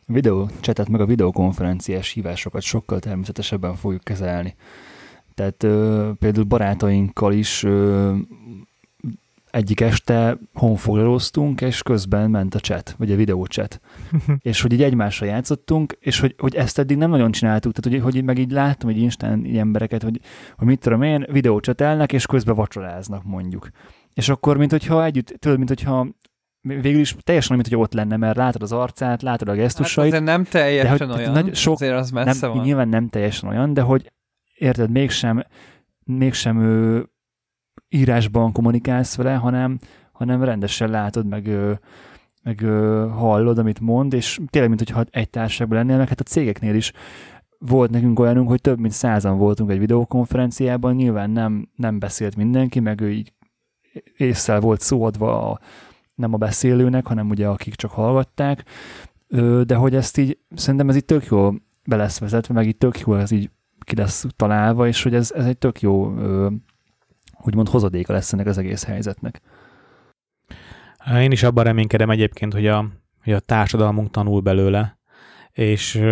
videócsetet 0.06 0.88
meg 0.88 1.00
a 1.00 1.06
videokonferenciás 1.06 2.10
hívásokat 2.10 2.62
sokkal 2.62 2.98
természetesebben 2.98 3.74
fogjuk 3.74 4.04
kezelni. 4.04 4.54
Tehát 5.34 5.62
ö, 5.62 6.10
például 6.18 6.44
barátainkkal 6.44 7.32
is 7.32 7.62
ö, 7.62 8.14
egyik 9.50 9.80
este 9.80 10.38
honfoglalóztunk, 10.54 11.60
és 11.60 11.82
közben 11.82 12.30
ment 12.30 12.54
a 12.54 12.58
chat, 12.58 12.94
vagy 12.98 13.12
a 13.12 13.16
videóchat. 13.16 13.80
és 14.42 14.62
hogy 14.62 14.72
így 14.72 14.82
egymásra 14.82 15.26
játszottunk, 15.26 15.96
és 16.00 16.20
hogy, 16.20 16.34
hogy 16.38 16.54
ezt 16.54 16.78
eddig 16.78 16.96
nem 16.96 17.10
nagyon 17.10 17.30
csináltuk, 17.30 17.72
tehát 17.72 18.00
hogy, 18.00 18.12
hogy 18.12 18.24
meg 18.24 18.38
így 18.38 18.50
láttam 18.50 18.88
egy 18.88 18.98
Instán 18.98 19.44
így 19.44 19.56
embereket, 19.56 20.02
hogy, 20.02 20.20
hogy 20.56 20.66
mit 20.66 20.80
tudom 20.80 21.02
én, 21.02 21.26
videócsatelnek, 21.30 22.12
és 22.12 22.26
közben 22.26 22.54
vacsoráznak 22.54 23.24
mondjuk. 23.24 23.68
És 24.14 24.28
akkor, 24.28 24.56
mint 24.56 24.70
hogyha 24.70 25.04
együtt, 25.04 25.34
tudod, 25.38 25.56
mint 25.56 25.68
hogyha 25.68 26.06
végül 26.60 27.00
is 27.00 27.16
teljesen 27.22 27.56
mint 27.56 27.68
hogy 27.68 27.78
ott 27.78 27.92
lenne, 27.92 28.16
mert 28.16 28.36
látod 28.36 28.62
az 28.62 28.72
arcát, 28.72 29.22
látod 29.22 29.48
a 29.48 29.54
gesztusait. 29.54 30.12
Hát 30.12 30.22
nem 30.22 30.44
teljesen 30.44 31.08
de, 31.08 31.14
hogy, 31.14 31.22
olyan, 31.22 31.32
nagy, 31.32 31.54
sok, 31.54 31.74
azért 31.74 31.96
az 31.96 32.10
messze 32.10 32.46
nem, 32.46 32.56
van. 32.56 32.64
Nyilván 32.64 32.88
nem 32.88 33.08
teljesen 33.08 33.48
olyan, 33.48 33.74
de 33.74 33.80
hogy 33.80 34.12
érted, 34.54 34.90
mégsem, 34.90 35.44
mégsem 36.04 36.60
ő, 36.60 37.08
írásban 37.90 38.52
kommunikálsz 38.52 39.16
vele, 39.16 39.34
hanem, 39.34 39.78
hanem 40.12 40.44
rendesen 40.44 40.90
látod, 40.90 41.26
meg, 41.26 41.50
meg 42.42 42.60
hallod, 43.12 43.58
amit 43.58 43.80
mond, 43.80 44.12
és 44.12 44.40
tényleg, 44.50 44.70
mint 44.70 44.90
hogyha 44.90 45.04
egy 45.10 45.30
társaságban 45.30 45.78
lennél, 45.78 45.96
meg 45.96 46.08
hát 46.08 46.20
a 46.20 46.24
cégeknél 46.24 46.74
is 46.74 46.92
volt 47.58 47.90
nekünk 47.90 48.18
olyanunk, 48.18 48.48
hogy 48.48 48.60
több 48.60 48.78
mint 48.78 48.92
százan 48.92 49.38
voltunk 49.38 49.70
egy 49.70 49.78
videokonferenciában, 49.78 50.94
nyilván 50.94 51.30
nem, 51.30 51.68
nem 51.76 51.98
beszélt 51.98 52.36
mindenki, 52.36 52.80
meg 52.80 53.00
ő 53.00 53.10
így 53.10 53.32
észszel 54.16 54.60
volt 54.60 54.80
szóadva 54.80 55.50
a, 55.50 55.60
nem 56.14 56.34
a 56.34 56.36
beszélőnek, 56.36 57.06
hanem 57.06 57.28
ugye 57.30 57.46
akik 57.46 57.74
csak 57.74 57.90
hallgatták, 57.90 58.64
de 59.64 59.74
hogy 59.74 59.94
ezt 59.94 60.18
így, 60.18 60.38
szerintem 60.54 60.88
ez 60.88 60.96
így 60.96 61.04
tök 61.04 61.26
jó 61.26 61.50
be 61.84 61.96
lesz 61.96 62.18
vezetve, 62.18 62.54
meg 62.54 62.66
így 62.66 62.76
tök 62.76 63.00
jó 63.00 63.14
ez 63.14 63.30
így 63.30 63.50
ki 63.80 63.96
lesz 63.96 64.26
találva, 64.36 64.86
és 64.86 65.02
hogy 65.02 65.14
ez, 65.14 65.32
ez 65.32 65.46
egy 65.46 65.58
tök 65.58 65.80
jó 65.80 66.14
úgymond 67.44 67.68
hozadéka 67.68 68.12
lesz 68.12 68.32
ennek 68.32 68.46
az 68.46 68.58
egész 68.58 68.84
helyzetnek. 68.84 69.40
Én 71.14 71.30
is 71.30 71.42
abban 71.42 71.64
reménykedem 71.64 72.10
egyébként, 72.10 72.52
hogy 72.52 72.66
a, 72.66 72.88
hogy 73.24 73.32
a 73.32 73.40
társadalmunk 73.40 74.10
tanul 74.10 74.40
belőle, 74.40 74.98
és 75.52 76.02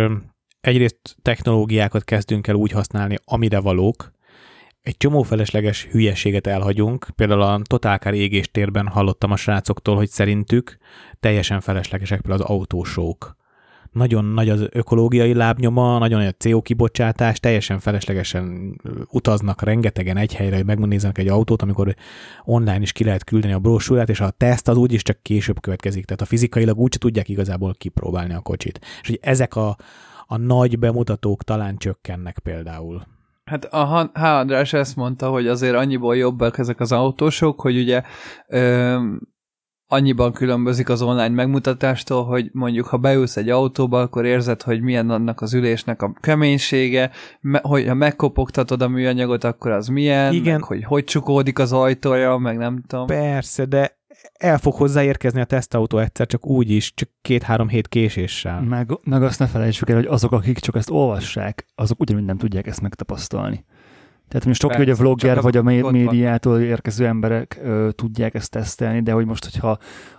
egyrészt 0.61 1.15
technológiákat 1.21 2.03
kezdünk 2.03 2.47
el 2.47 2.55
úgy 2.55 2.71
használni, 2.71 3.15
amire 3.25 3.59
valók, 3.59 4.11
egy 4.81 4.97
csomó 4.97 5.21
felesleges 5.21 5.85
hülyeséget 5.85 6.47
elhagyunk. 6.47 7.07
Például 7.15 7.41
a 7.41 7.61
totálkár 7.63 8.13
égéstérben 8.13 8.87
hallottam 8.87 9.31
a 9.31 9.35
srácoktól, 9.35 9.95
hogy 9.95 10.09
szerintük 10.09 10.77
teljesen 11.19 11.61
feleslegesek 11.61 12.21
például 12.21 12.43
az 12.43 12.49
autósók 12.49 13.35
nagyon 13.91 14.25
nagy 14.25 14.49
az 14.49 14.67
ökológiai 14.71 15.33
lábnyoma, 15.33 15.97
nagyon 15.97 16.19
nagy 16.19 16.27
a 16.27 16.37
CO 16.37 16.61
kibocsátás, 16.61 17.39
teljesen 17.39 17.79
feleslegesen 17.79 18.75
utaznak 19.11 19.61
rengetegen 19.61 20.17
egy 20.17 20.35
helyre, 20.35 20.55
hogy 20.55 20.65
megnéznek 20.65 21.17
egy 21.17 21.27
autót, 21.27 21.61
amikor 21.61 21.95
online 22.43 22.81
is 22.81 22.91
ki 22.91 23.03
lehet 23.03 23.23
küldeni 23.23 23.53
a 23.53 23.59
brosúrát, 23.59 24.09
és 24.09 24.19
a 24.19 24.29
teszt 24.29 24.67
az 24.67 24.77
úgyis 24.77 25.01
csak 25.01 25.21
később 25.21 25.61
következik, 25.61 26.05
tehát 26.05 26.21
a 26.21 26.25
fizikailag 26.25 26.77
úgy 26.77 26.95
tudják 26.99 27.29
igazából 27.29 27.73
kipróbálni 27.77 28.33
a 28.33 28.39
kocsit. 28.39 28.79
És 29.01 29.07
hogy 29.07 29.19
ezek 29.21 29.55
a, 29.55 29.77
a 30.25 30.37
nagy 30.37 30.79
bemutatók 30.79 31.43
talán 31.43 31.77
csökkennek 31.77 32.39
például. 32.39 33.07
Hát 33.49 33.65
a 33.65 34.09
H. 34.13 34.23
András 34.23 34.73
ezt 34.73 34.95
mondta, 34.95 35.29
hogy 35.29 35.47
azért 35.47 35.75
annyiból 35.75 36.17
jobbak 36.17 36.57
ezek 36.57 36.79
az 36.79 36.91
autósok, 36.91 37.61
hogy 37.61 37.77
ugye 37.77 38.01
ö, 38.47 38.97
annyiban 39.91 40.33
különbözik 40.33 40.89
az 40.89 41.01
online 41.01 41.29
megmutatástól, 41.29 42.25
hogy 42.25 42.49
mondjuk 42.53 42.85
ha 42.85 42.97
beülsz 42.97 43.37
egy 43.37 43.49
autóba, 43.49 44.01
akkor 44.01 44.25
érzed, 44.25 44.61
hogy 44.61 44.81
milyen 44.81 45.09
annak 45.09 45.41
az 45.41 45.53
ülésnek 45.53 46.01
a 46.01 46.13
keménysége, 46.19 47.11
me- 47.41 47.65
hogy 47.65 47.87
ha 47.87 47.93
megkopogtatod 47.93 48.81
a 48.81 48.87
műanyagot, 48.87 49.43
akkor 49.43 49.71
az 49.71 49.87
milyen, 49.87 50.33
Igen. 50.33 50.53
meg 50.53 50.63
hogy 50.63 50.83
hogy 50.83 51.03
csukódik 51.03 51.59
az 51.59 51.73
ajtója, 51.73 52.37
meg 52.37 52.57
nem 52.57 52.83
tudom. 52.87 53.05
Persze, 53.05 53.65
de 53.65 53.97
el 54.33 54.57
fog 54.57 54.73
hozzáérkezni 54.73 55.41
a 55.41 55.45
tesztautó 55.45 55.97
egyszer, 55.97 56.27
csak 56.27 56.45
úgy 56.45 56.69
is, 56.69 56.93
csak 56.93 57.09
két-három 57.21 57.67
hét 57.67 57.87
késéssel. 57.87 58.61
Meg, 58.61 58.99
meg 59.03 59.23
azt 59.23 59.39
ne 59.39 59.47
felejtsük 59.47 59.89
el, 59.89 59.95
hogy 59.95 60.05
azok, 60.05 60.31
akik 60.31 60.59
csak 60.59 60.75
ezt 60.75 60.89
olvassák, 60.89 61.65
azok 61.75 61.99
ugyanúgy 61.99 62.25
nem 62.25 62.37
tudják 62.37 62.67
ezt 62.67 62.81
megtapasztalni. 62.81 63.65
Tehát 64.29 64.45
most 64.45 64.63
oké, 64.63 64.75
hogy 64.75 64.89
a 64.89 64.95
vlogger 64.95 65.37
a 65.37 65.41
vagy 65.41 65.57
a 65.57 65.61
médiától 65.61 66.59
érkező 66.59 67.05
emberek 67.05 67.59
ö, 67.63 67.89
tudják 67.91 68.33
ezt 68.33 68.51
tesztelni, 68.51 69.01
de 69.01 69.11
hogy 69.11 69.25
most, 69.25 69.43
hogyha 69.43 69.69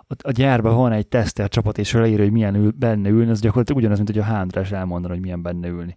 a, 0.07 0.15
a 0.23 0.31
gyárban 0.31 0.77
van 0.77 0.93
egy 0.93 1.07
tesztel 1.07 1.49
csapat, 1.49 1.79
és 1.79 1.93
leírja, 1.93 2.23
hogy 2.23 2.33
milyen 2.33 2.55
ül, 2.55 2.73
benne 2.77 3.09
ülni, 3.09 3.31
az 3.31 3.41
gyakorlatilag 3.41 3.81
ugyanaz, 3.81 3.99
mint 3.99 4.11
hogy 4.11 4.19
a 4.19 4.25
Hándrás 4.25 4.73
elmondana, 4.73 5.13
hogy 5.13 5.23
milyen 5.23 5.43
benne 5.43 5.69
ülni. 5.69 5.97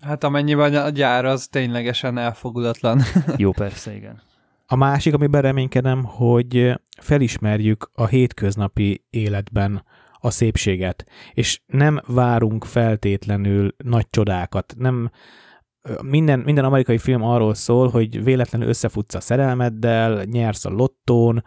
Hát 0.00 0.24
amennyiben 0.24 0.74
a 0.74 0.88
gyár 0.88 1.24
az 1.24 1.46
ténylegesen 1.46 2.18
elfogulatlan. 2.18 3.00
Jó, 3.36 3.50
persze, 3.50 3.94
igen. 3.94 4.22
A 4.66 4.76
másik, 4.76 5.14
amiben 5.14 5.42
reménykedem, 5.42 6.04
hogy 6.04 6.80
felismerjük 7.00 7.90
a 7.94 8.06
hétköznapi 8.06 9.04
életben 9.10 9.84
a 10.18 10.30
szépséget, 10.30 11.04
és 11.32 11.60
nem 11.66 12.00
várunk 12.06 12.64
feltétlenül 12.64 13.74
nagy 13.84 14.06
csodákat, 14.10 14.74
nem 14.78 15.10
minden, 16.02 16.38
minden 16.38 16.64
amerikai 16.64 16.98
film 16.98 17.22
arról 17.22 17.54
szól, 17.54 17.88
hogy 17.88 18.24
véletlenül 18.24 18.68
összefutsz 18.68 19.14
a 19.14 19.20
szerelmeddel, 19.20 20.24
nyersz 20.24 20.64
a 20.64 20.70
lottón, 20.70 21.44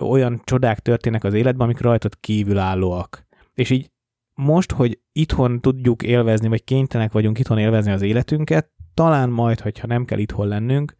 olyan 0.00 0.40
csodák 0.44 0.78
történnek 0.78 1.24
az 1.24 1.34
életben, 1.34 1.66
amik 1.66 1.80
rajtad 1.80 2.20
kívülállóak. 2.20 3.26
És 3.54 3.70
így 3.70 3.90
most, 4.34 4.72
hogy 4.72 5.00
itthon 5.12 5.60
tudjuk 5.60 6.02
élvezni, 6.02 6.48
vagy 6.48 6.64
kénytelenek 6.64 7.12
vagyunk 7.12 7.38
itthon 7.38 7.58
élvezni 7.58 7.92
az 7.92 8.02
életünket, 8.02 8.70
talán 8.94 9.30
majd, 9.30 9.60
hogyha 9.60 9.86
nem 9.86 10.04
kell 10.04 10.18
itthon 10.18 10.48
lennünk, 10.48 10.94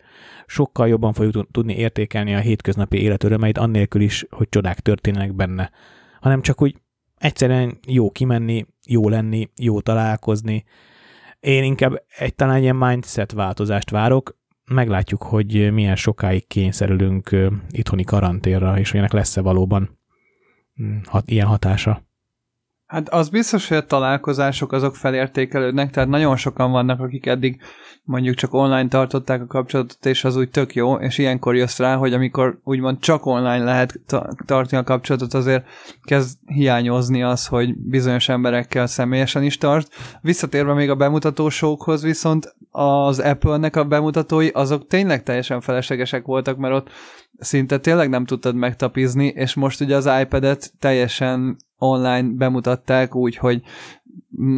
sokkal 0.46 0.88
jobban 0.88 1.12
fogjuk 1.12 1.50
tudni 1.50 1.76
értékelni 1.76 2.34
a 2.34 2.38
hétköznapi 2.38 3.02
élet 3.02 3.24
örömeit, 3.24 3.58
annélkül 3.58 4.00
is, 4.00 4.26
hogy 4.30 4.48
csodák 4.48 4.80
történnek 4.80 5.34
benne. 5.34 5.70
Hanem 6.20 6.42
csak 6.42 6.62
úgy 6.62 6.76
egyszerűen 7.16 7.78
jó 7.86 8.10
kimenni, 8.10 8.66
jó 8.86 9.08
lenni, 9.08 9.48
jó 9.56 9.80
találkozni, 9.80 10.64
én 11.46 11.64
inkább 11.64 12.02
egy 12.18 12.34
talán 12.34 12.62
ilyen 12.62 12.76
mindset 12.76 13.32
változást 13.32 13.90
várok, 13.90 14.38
meglátjuk, 14.64 15.22
hogy 15.22 15.72
milyen 15.72 15.96
sokáig 15.96 16.46
kényszerülünk 16.46 17.36
itthoni 17.70 18.04
karanténra, 18.04 18.78
és 18.78 18.90
hogy 18.90 18.98
ennek 18.98 19.12
lesz-e 19.12 19.40
valóban 19.40 19.98
mm, 20.82 20.96
hat, 21.04 21.30
ilyen 21.30 21.46
hatása. 21.46 22.02
Hát 22.86 23.08
az 23.08 23.28
biztos, 23.28 23.68
hogy 23.68 23.76
a 23.76 23.86
találkozások 23.86 24.72
azok 24.72 24.96
felértékelődnek, 24.96 25.90
tehát 25.90 26.08
nagyon 26.08 26.36
sokan 26.36 26.70
vannak, 26.70 27.00
akik 27.00 27.26
eddig 27.26 27.60
mondjuk 28.06 28.34
csak 28.34 28.54
online 28.54 28.88
tartották 28.88 29.40
a 29.42 29.46
kapcsolatot, 29.46 30.06
és 30.06 30.24
az 30.24 30.36
úgy 30.36 30.50
tök 30.50 30.74
jó, 30.74 30.94
és 30.94 31.18
ilyenkor 31.18 31.56
jössz 31.56 31.78
rá, 31.78 31.96
hogy 31.96 32.12
amikor 32.12 32.58
úgymond 32.64 32.98
csak 32.98 33.26
online 33.26 33.64
lehet 33.64 34.00
tartani 34.46 34.82
a 34.82 34.84
kapcsolatot, 34.84 35.34
azért 35.34 35.64
kezd 36.02 36.38
hiányozni 36.46 37.22
az, 37.22 37.46
hogy 37.46 37.76
bizonyos 37.76 38.28
emberekkel 38.28 38.86
személyesen 38.86 39.42
is 39.42 39.58
tart. 39.58 39.88
Visszatérve 40.20 40.74
még 40.74 40.90
a 40.90 40.94
bemutatósókhoz, 40.94 42.02
viszont 42.02 42.54
az 42.70 43.18
Apple-nek 43.18 43.76
a 43.76 43.84
bemutatói, 43.84 44.48
azok 44.48 44.86
tényleg 44.86 45.22
teljesen 45.22 45.60
feleslegesek 45.60 46.24
voltak, 46.24 46.56
mert 46.56 46.74
ott 46.74 46.88
szinte 47.38 47.78
tényleg 47.78 48.08
nem 48.08 48.24
tudtad 48.24 48.54
megtapizni, 48.54 49.26
és 49.26 49.54
most 49.54 49.80
ugye 49.80 49.96
az 49.96 50.10
iPad-et 50.20 50.72
teljesen 50.78 51.56
online 51.78 52.28
bemutatták 52.28 53.14
úgy, 53.14 53.36
hogy 53.36 53.62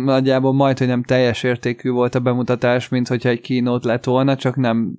nagyjából 0.04 0.52
majd, 0.52 0.78
hogy 0.78 0.86
nem 0.86 1.02
teljes 1.02 1.42
értékű 1.42 1.90
volt 1.90 2.14
a 2.14 2.20
bemutatás, 2.20 2.88
mint 2.88 3.08
hogyha 3.08 3.28
egy 3.28 3.40
keynote 3.40 3.88
lett 3.88 4.04
volna, 4.04 4.36
csak 4.36 4.56
nem 4.56 4.96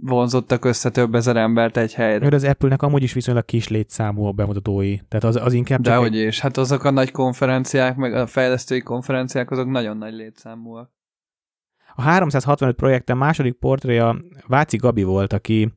vonzottak 0.00 0.64
össze 0.64 0.90
több 0.90 1.14
ezer 1.14 1.36
embert 1.36 1.76
egy 1.76 1.94
helyre. 1.94 2.18
Mert 2.18 2.34
az 2.34 2.44
Apple-nek 2.44 2.82
amúgy 2.82 3.02
is 3.02 3.12
viszonylag 3.12 3.44
kis 3.44 3.68
létszámú 3.68 4.24
a 4.24 4.32
bemutatói, 4.32 4.98
tehát 5.08 5.24
az, 5.24 5.36
az 5.36 5.52
inkább 5.52 5.80
csak 5.80 5.94
Dehogy 5.94 6.18
egy... 6.18 6.26
is, 6.26 6.40
hát 6.40 6.56
azok 6.56 6.84
a 6.84 6.90
nagy 6.90 7.10
konferenciák, 7.10 7.96
meg 7.96 8.14
a 8.14 8.26
fejlesztői 8.26 8.80
konferenciák, 8.80 9.50
azok 9.50 9.70
nagyon 9.70 9.96
nagy 9.96 10.14
létszámúak. 10.14 10.94
A 11.94 12.02
365 12.02 12.76
projekten 12.76 13.16
második 13.16 13.52
portréja 13.52 14.18
Váci 14.46 14.76
Gabi 14.76 15.02
volt, 15.02 15.32
aki 15.32 15.72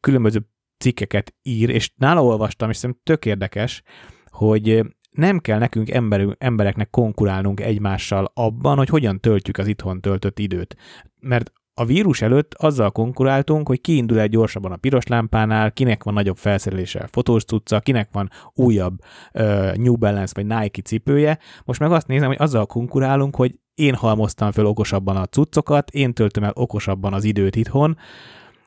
különböző 0.00 0.46
cikkeket 0.78 1.34
ír, 1.42 1.68
és 1.68 1.92
nála 1.96 2.24
olvastam, 2.24 2.70
és 2.70 2.76
szerintem 2.76 3.02
tök 3.04 3.26
érdekes, 3.26 3.82
hogy 4.30 4.82
nem 5.18 5.38
kell 5.38 5.58
nekünk 5.58 5.90
ember, 5.90 6.36
embereknek 6.38 6.90
konkurálnunk 6.90 7.60
egymással 7.60 8.30
abban, 8.34 8.76
hogy 8.76 8.88
hogyan 8.88 9.20
töltjük 9.20 9.58
az 9.58 9.66
itthon 9.66 10.00
töltött 10.00 10.38
időt. 10.38 10.76
Mert 11.20 11.52
a 11.74 11.84
vírus 11.84 12.22
előtt 12.22 12.54
azzal 12.54 12.90
konkuráltunk, 12.90 13.68
hogy 13.68 13.80
ki 13.80 13.96
indul 13.96 14.20
egy 14.20 14.30
gyorsabban 14.30 14.72
a 14.72 14.76
piros 14.76 15.06
lámpánál, 15.06 15.72
kinek 15.72 16.04
van 16.04 16.14
nagyobb 16.14 16.36
felszerelése 16.36 17.08
fotós 17.10 17.44
cucca, 17.44 17.80
kinek 17.80 18.08
van 18.12 18.30
újabb 18.54 18.98
uh, 19.34 19.74
New 19.76 19.96
Balance 19.96 20.32
vagy 20.34 20.46
Nike 20.46 20.82
cipője. 20.82 21.38
Most 21.64 21.80
meg 21.80 21.92
azt 21.92 22.06
nézem, 22.06 22.28
hogy 22.28 22.40
azzal 22.40 22.66
konkurálunk, 22.66 23.36
hogy 23.36 23.58
én 23.74 23.94
halmoztam 23.94 24.50
fel 24.50 24.66
okosabban 24.66 25.16
a 25.16 25.26
cuccokat, 25.26 25.90
én 25.90 26.14
töltöm 26.14 26.44
el 26.44 26.52
okosabban 26.54 27.12
az 27.12 27.24
időt 27.24 27.56
itthon, 27.56 27.96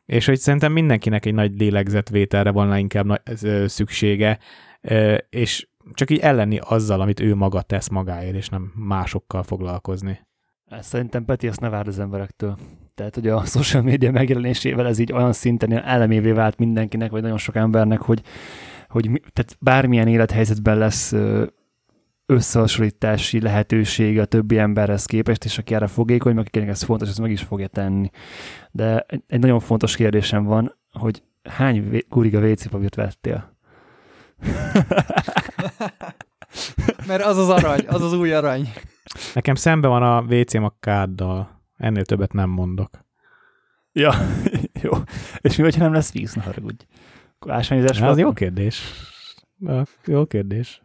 és 0.05 0.25
hogy 0.25 0.38
szerintem 0.39 0.72
mindenkinek 0.72 1.25
egy 1.25 1.34
nagy 1.34 1.60
lélegzetvételre 1.60 2.51
volna 2.51 2.77
inkább 2.77 3.05
nagy, 3.05 3.22
szüksége, 3.65 4.39
és 5.29 5.70
csak 5.94 6.10
így 6.10 6.20
ellenni 6.20 6.60
azzal, 6.64 7.02
amit 7.02 7.20
ő 7.20 7.36
maga 7.36 7.62
tesz 7.62 7.88
magáért, 7.88 8.36
és 8.36 8.50
nem 8.50 8.72
másokkal 8.76 9.44
foglalkozni. 9.44 10.20
Ezt 10.66 10.90
szerintem 10.90 11.26
Peti 11.26 11.48
azt 11.48 11.60
ne 11.60 11.70
várd 11.70 11.88
az 11.88 12.00
emberektől. 12.00 12.58
Tehát, 12.96 13.16
hogy 13.16 13.28
a 13.28 13.46
social 13.46 13.84
media 13.84 14.12
megjelenésével 14.12 14.88
ez 14.88 15.00
így 15.00 15.12
olyan 15.12 15.34
szinten 15.34 15.72
elemévé 15.72 16.32
vált 16.32 16.58
mindenkinek, 16.58 17.12
vagy 17.12 17.22
nagyon 17.22 17.38
sok 17.38 17.56
embernek, 17.56 18.02
hogy, 18.02 18.22
hogy 18.88 19.10
tehát 19.34 19.58
bármilyen 19.60 20.08
élethelyzetben 20.08 20.78
lesz 20.78 21.14
összehasonlítási 22.26 23.42
lehetőség 23.42 24.20
a 24.20 24.26
többi 24.26 24.58
emberhez 24.58 25.06
képest, 25.06 25.46
és 25.46 25.58
aki 25.58 25.74
erre 25.74 25.88
fogékony, 25.88 26.38
akinek 26.38 26.70
ez 26.70 26.84
fontos, 26.84 27.10
ez 27.10 27.18
meg 27.18 27.32
is 27.32 27.42
fogja 27.42 27.68
tenni. 27.68 28.10
De 28.72 29.06
egy 29.28 29.40
nagyon 29.40 29.60
fontos 29.60 29.96
kérdésem 29.96 30.44
van, 30.44 30.78
hogy 30.92 31.24
hány 31.44 32.04
kuriga 32.10 32.40
WC 32.40 32.68
papírt 32.68 32.96
vettél? 32.96 33.58
Mert 37.07 37.24
az 37.24 37.38
az 37.38 37.50
arany, 37.50 37.86
az 37.88 38.01
az 38.01 38.13
új 38.13 38.33
arany. 38.33 38.74
Nekem 39.33 39.55
szembe 39.55 39.88
van 39.88 40.03
a 40.03 40.21
WC-m 40.21 40.63
a 40.63 40.74
káddal. 40.79 41.62
Ennél 41.77 42.05
többet 42.05 42.33
nem 42.33 42.50
mondok. 42.50 42.89
Ja, 43.91 44.13
jó. 44.83 44.91
És 45.39 45.55
mi, 45.55 45.63
hogyha 45.63 45.83
nem 45.83 45.93
lesz 45.93 46.12
víz, 46.12 46.33
ne 46.33 46.41
haragudj? 46.41 46.86
Ásványozás 47.48 48.01
Az 48.01 48.17
jó 48.17 48.33
kérdés. 48.33 48.81
Jó 50.05 50.25
kérdés. 50.25 50.81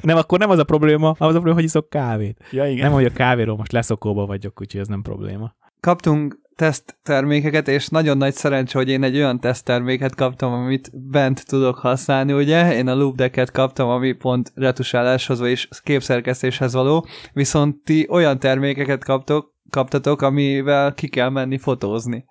Nem, 0.00 0.16
akkor 0.16 0.38
nem 0.38 0.50
az 0.50 0.58
a 0.58 0.64
probléma, 0.64 1.08
az 1.08 1.16
a 1.18 1.30
probléma, 1.30 1.54
hogy 1.54 1.64
iszok 1.64 1.88
kávét. 1.88 2.44
Ja, 2.50 2.66
igen. 2.66 2.84
Nem, 2.84 2.92
hogy 2.92 3.04
a 3.04 3.12
kávéról 3.12 3.56
most 3.56 3.72
leszokóba 3.72 4.26
vagyok, 4.26 4.60
úgyhogy 4.60 4.80
ez 4.80 4.88
nem 4.88 5.02
probléma. 5.02 5.54
Kaptunk 5.80 6.40
teszttermékeket, 6.56 7.68
és 7.68 7.88
nagyon 7.88 8.16
nagy 8.16 8.34
szerencsé, 8.34 8.78
hogy 8.78 8.88
én 8.88 9.02
egy 9.02 9.16
olyan 9.16 9.40
tesztterméket 9.40 10.14
kaptam, 10.14 10.52
amit 10.52 10.90
bent 11.10 11.46
tudok 11.46 11.78
használni, 11.78 12.32
ugye? 12.32 12.74
Én 12.74 12.88
a 12.88 12.94
Loop 12.94 13.16
Decket 13.16 13.50
kaptam, 13.50 13.88
ami 13.88 14.12
pont 14.12 14.52
retusáláshoz 14.54 15.40
és 15.40 15.68
képszerkesztéshez 15.82 16.72
való, 16.72 17.06
viszont 17.32 17.76
ti 17.84 18.06
olyan 18.10 18.38
termékeket 18.38 19.04
kaptok, 19.04 19.54
kaptatok, 19.70 20.22
amivel 20.22 20.92
ki 20.94 21.08
kell 21.08 21.28
menni 21.28 21.58
fotózni. 21.58 22.24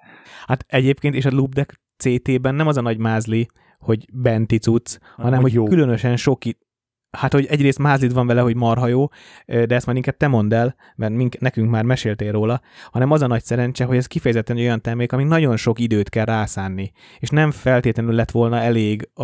Hát 0.46 0.66
egyébként, 0.68 1.16
és 1.16 1.25
a 1.25 1.32
Loop 1.32 1.54
Deck 1.54 1.80
CT-ben 1.98 2.56
nem 2.56 2.68
az 2.68 2.78
a 2.78 2.82
nagy 2.82 2.98
mázli, 2.98 3.48
hogy 3.80 4.06
benti 4.13 4.58
cucc, 4.58 4.98
hanem 5.16 5.42
hogy, 5.42 5.42
hogy 5.42 5.54
jó. 5.54 5.63
különösen 5.63 6.18
sok, 6.18 6.42
hát 7.12 7.34
hogy 7.34 7.46
egyrészt 7.46 7.80
mázlid 7.80 8.13
van 8.13 8.27
vele, 8.27 8.41
hogy 8.41 8.56
marha 8.56 8.88
jó, 8.88 9.08
de 9.46 9.75
ezt 9.75 9.86
már 9.86 9.96
inkább 9.96 10.18
te 10.18 10.27
mondd 10.27 10.53
el, 10.53 10.75
mert 10.96 11.13
mink, 11.13 11.39
nekünk 11.39 11.70
már 11.70 11.84
meséltél 11.84 12.32
róla, 12.32 12.62
hanem 12.91 13.12
az 13.12 13.22
a 13.22 13.27
nagy 13.27 13.44
szerencse, 13.44 13.86
hogy 13.86 13.98
ez 13.98 14.08
kifejezetten 14.08 14.58
olyan 14.58 14.82
termék, 14.82 15.12
amik 15.12 15.27
nagyon 15.27 15.58
sok 15.58 15.80
időt 15.80 16.10
kell 16.10 16.25
rászánni, 16.25 16.91
és 17.20 17.30
nem 17.30 17.51
feltétlenül 17.51 18.14
lett 18.14 18.31
volna 18.31 18.57
elég 18.57 19.09
a, 19.14 19.24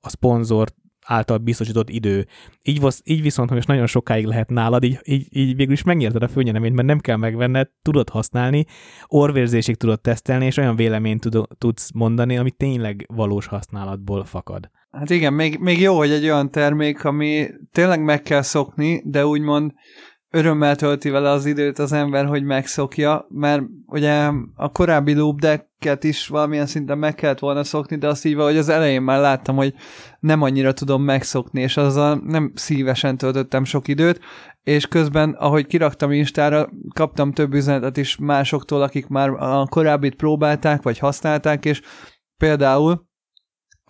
a 0.00 0.08
szponzor 0.08 0.68
által 1.10 1.38
biztosított 1.38 1.90
idő. 1.90 2.26
Így, 2.62 2.80
vasz, 2.80 3.00
így 3.04 3.22
viszont, 3.22 3.50
hogy 3.50 3.64
nagyon 3.66 3.86
sokáig 3.86 4.24
lehet 4.24 4.50
nálad, 4.50 4.84
így, 4.84 4.98
így, 5.04 5.26
így 5.30 5.56
végül 5.56 5.72
is 5.72 5.82
megnyerted 5.82 6.22
a 6.22 6.28
főnyereményt, 6.28 6.74
mert 6.74 6.88
nem 6.88 6.98
kell 6.98 7.16
megvenned, 7.16 7.68
tudod 7.82 8.08
használni, 8.08 8.64
orvérzésig 9.06 9.76
tudod 9.76 10.00
tesztelni, 10.00 10.46
és 10.46 10.56
olyan 10.56 10.76
véleményt 10.76 11.20
tud, 11.20 11.46
tudsz 11.58 11.90
mondani, 11.92 12.38
ami 12.38 12.50
tényleg 12.50 13.06
valós 13.08 13.46
használatból 13.46 14.24
fakad. 14.24 14.70
Hát 14.90 15.10
igen, 15.10 15.32
még, 15.32 15.58
még 15.58 15.80
jó, 15.80 15.96
hogy 15.96 16.10
egy 16.10 16.24
olyan 16.24 16.50
termék, 16.50 17.04
ami 17.04 17.48
tényleg 17.72 18.02
meg 18.02 18.22
kell 18.22 18.42
szokni, 18.42 19.02
de 19.04 19.26
úgymond 19.26 19.72
örömmel 20.30 20.76
tölti 20.76 21.08
vele 21.08 21.30
az 21.30 21.46
időt 21.46 21.78
az 21.78 21.92
ember, 21.92 22.26
hogy 22.26 22.44
megszokja, 22.44 23.26
mert 23.28 23.62
ugye 23.86 24.30
a 24.54 24.72
korábbi 24.72 25.14
loop 25.14 25.40
decket 25.40 26.04
is 26.04 26.28
valamilyen 26.28 26.66
szinten 26.66 26.98
meg 26.98 27.14
kellett 27.14 27.38
volna 27.38 27.64
szokni, 27.64 27.96
de 27.96 28.08
azt 28.08 28.24
így 28.24 28.34
hogy 28.34 28.56
az 28.56 28.68
elején 28.68 29.02
már 29.02 29.20
láttam, 29.20 29.56
hogy 29.56 29.74
nem 30.20 30.42
annyira 30.42 30.72
tudom 30.72 31.02
megszokni, 31.02 31.60
és 31.60 31.76
azzal 31.76 32.22
nem 32.24 32.52
szívesen 32.54 33.16
töltöttem 33.16 33.64
sok 33.64 33.88
időt, 33.88 34.20
és 34.62 34.86
közben, 34.86 35.30
ahogy 35.30 35.66
kiraktam 35.66 36.12
Instára, 36.12 36.68
kaptam 36.94 37.32
több 37.32 37.54
üzenetet 37.54 37.96
is 37.96 38.16
másoktól, 38.16 38.82
akik 38.82 39.06
már 39.06 39.28
a 39.28 39.66
korábbit 39.66 40.14
próbálták, 40.14 40.82
vagy 40.82 40.98
használták, 40.98 41.64
és 41.64 41.80
például 42.36 43.08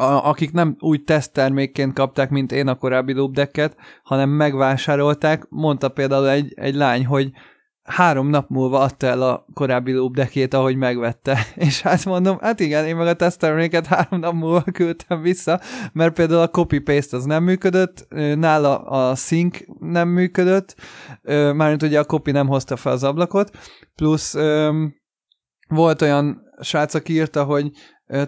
akik 0.01 0.53
nem 0.53 0.77
úgy 0.79 1.05
teszttermékként 1.05 1.93
kapták, 1.95 2.31
mint 2.31 2.53
én 2.53 2.69
a 2.69 2.75
korábbi 2.75 3.13
loopdecket, 3.13 3.77
hanem 4.03 4.29
megvásárolták, 4.29 5.47
mondta 5.49 5.89
például 5.89 6.29
egy, 6.29 6.53
egy 6.57 6.75
lány, 6.75 7.07
hogy 7.07 7.31
három 7.83 8.29
nap 8.29 8.49
múlva 8.49 8.79
adta 8.79 9.07
el 9.07 9.23
a 9.23 9.47
korábbi 9.55 9.93
loopdeckét, 9.93 10.55
ahogy 10.55 10.77
megvette. 10.77 11.47
És 11.55 11.81
hát 11.81 12.05
mondom, 12.05 12.39
hát 12.41 12.61
igen, 12.61 12.87
én 12.87 12.97
meg 12.97 13.07
a 13.07 13.15
tesztterméket 13.15 13.87
három 13.87 14.21
nap 14.21 14.35
múlva 14.35 14.63
küldtem 14.73 15.23
vissza, 15.23 15.61
mert 15.93 16.15
például 16.15 16.41
a 16.41 16.49
copy-paste 16.49 17.17
az 17.17 17.25
nem 17.25 17.43
működött, 17.43 18.07
nála 18.35 18.79
a 18.79 19.15
sync 19.15 19.59
nem 19.79 20.09
működött, 20.09 20.75
mármint 21.55 21.83
ugye 21.83 21.99
a 21.99 22.05
copy 22.05 22.31
nem 22.31 22.47
hozta 22.47 22.77
fel 22.77 22.93
az 22.93 23.05
ablakot, 23.05 23.51
plusz 23.95 24.37
volt 25.69 26.03
olyan 26.03 26.43
srác, 26.61 26.95
aki 26.95 27.13
írta, 27.13 27.45
hogy 27.45 27.71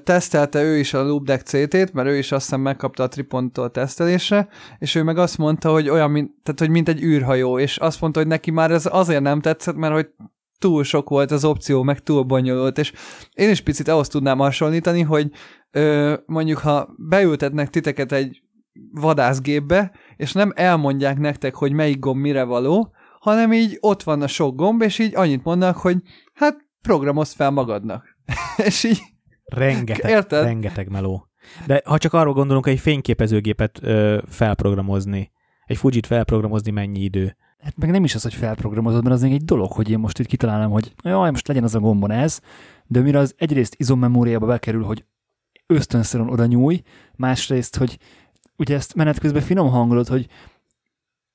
tesztelte 0.04 0.62
ő 0.62 0.78
is 0.78 0.94
a 0.94 1.02
Loopdeck 1.02 1.46
CT-t, 1.46 1.92
mert 1.92 2.08
ő 2.08 2.16
is 2.16 2.32
azt 2.32 2.44
hiszem 2.44 2.60
megkapta 2.60 3.02
a 3.02 3.08
Triponttól 3.08 3.70
tesztelésre, 3.70 4.48
és 4.78 4.94
ő 4.94 5.02
meg 5.02 5.18
azt 5.18 5.38
mondta, 5.38 5.70
hogy 5.70 5.88
olyan, 5.88 6.10
mint, 6.10 6.30
tehát, 6.42 6.60
hogy 6.60 6.70
mint 6.70 6.88
egy 6.88 7.02
űrhajó, 7.02 7.58
és 7.58 7.76
azt 7.76 8.00
mondta, 8.00 8.18
hogy 8.20 8.28
neki 8.28 8.50
már 8.50 8.70
ez 8.70 8.86
azért 8.90 9.22
nem 9.22 9.40
tetszett, 9.40 9.76
mert 9.76 9.94
hogy 9.94 10.08
túl 10.58 10.84
sok 10.84 11.08
volt 11.08 11.30
az 11.30 11.44
opció, 11.44 11.82
meg 11.82 12.02
túl 12.02 12.22
bonyolult, 12.22 12.78
és 12.78 12.92
én 13.34 13.50
is 13.50 13.60
picit 13.60 13.88
ahhoz 13.88 14.08
tudnám 14.08 14.38
hasonlítani, 14.38 15.00
hogy 15.00 15.30
ö, 15.70 16.14
mondjuk, 16.26 16.58
ha 16.58 16.88
beültetnek 16.96 17.70
titeket 17.70 18.12
egy 18.12 18.42
vadászgépbe, 18.92 19.92
és 20.16 20.32
nem 20.32 20.52
elmondják 20.54 21.18
nektek, 21.18 21.54
hogy 21.54 21.72
melyik 21.72 21.98
gomb 21.98 22.20
mire 22.20 22.42
való, 22.42 22.92
hanem 23.20 23.52
így 23.52 23.76
ott 23.80 24.02
van 24.02 24.22
a 24.22 24.26
sok 24.26 24.56
gomb, 24.56 24.82
és 24.82 24.98
így 24.98 25.16
annyit 25.16 25.44
mondnak, 25.44 25.76
hogy 25.76 25.96
hát 26.34 26.56
programozd 26.82 27.36
fel 27.36 27.50
magadnak. 27.50 28.16
és 28.66 28.84
így 28.84 29.11
Rengeteg, 29.44 30.10
Érted? 30.10 30.44
rengeteg 30.44 30.88
meló. 30.88 31.28
De 31.66 31.82
ha 31.84 31.98
csak 31.98 32.12
arról 32.12 32.32
gondolunk, 32.32 32.64
hogy 32.64 32.74
egy 32.74 32.80
fényképezőgépet 32.80 33.78
ö, 33.82 34.22
felprogramozni, 34.28 35.30
egy 35.66 35.76
Fujit 35.76 36.06
felprogramozni 36.06 36.70
mennyi 36.70 37.00
idő? 37.00 37.36
Hát 37.58 37.76
meg 37.76 37.90
nem 37.90 38.04
is 38.04 38.14
az, 38.14 38.22
hogy 38.22 38.34
felprogramozod, 38.34 39.02
mert 39.02 39.14
az 39.14 39.22
még 39.22 39.32
egy 39.32 39.44
dolog, 39.44 39.72
hogy 39.72 39.90
én 39.90 39.98
most 39.98 40.18
itt 40.18 40.26
kitalálom, 40.26 40.70
hogy 40.70 40.94
jaj, 41.02 41.30
most 41.30 41.48
legyen 41.48 41.62
az 41.64 41.74
a 41.74 41.80
gombon 41.80 42.10
ez, 42.10 42.40
de 42.86 43.00
mire 43.00 43.18
az 43.18 43.34
egyrészt 43.38 43.74
izommemóriába 43.78 44.46
bekerül, 44.46 44.82
hogy 44.82 45.04
ösztönszerűen 45.66 46.30
oda 46.30 46.46
nyúj, 46.46 46.82
másrészt, 47.16 47.76
hogy 47.76 47.98
ugye 48.56 48.74
ezt 48.74 48.94
menet 48.94 49.18
közben 49.18 49.42
finom 49.42 49.68
hangolod, 49.68 50.08
hogy, 50.08 50.26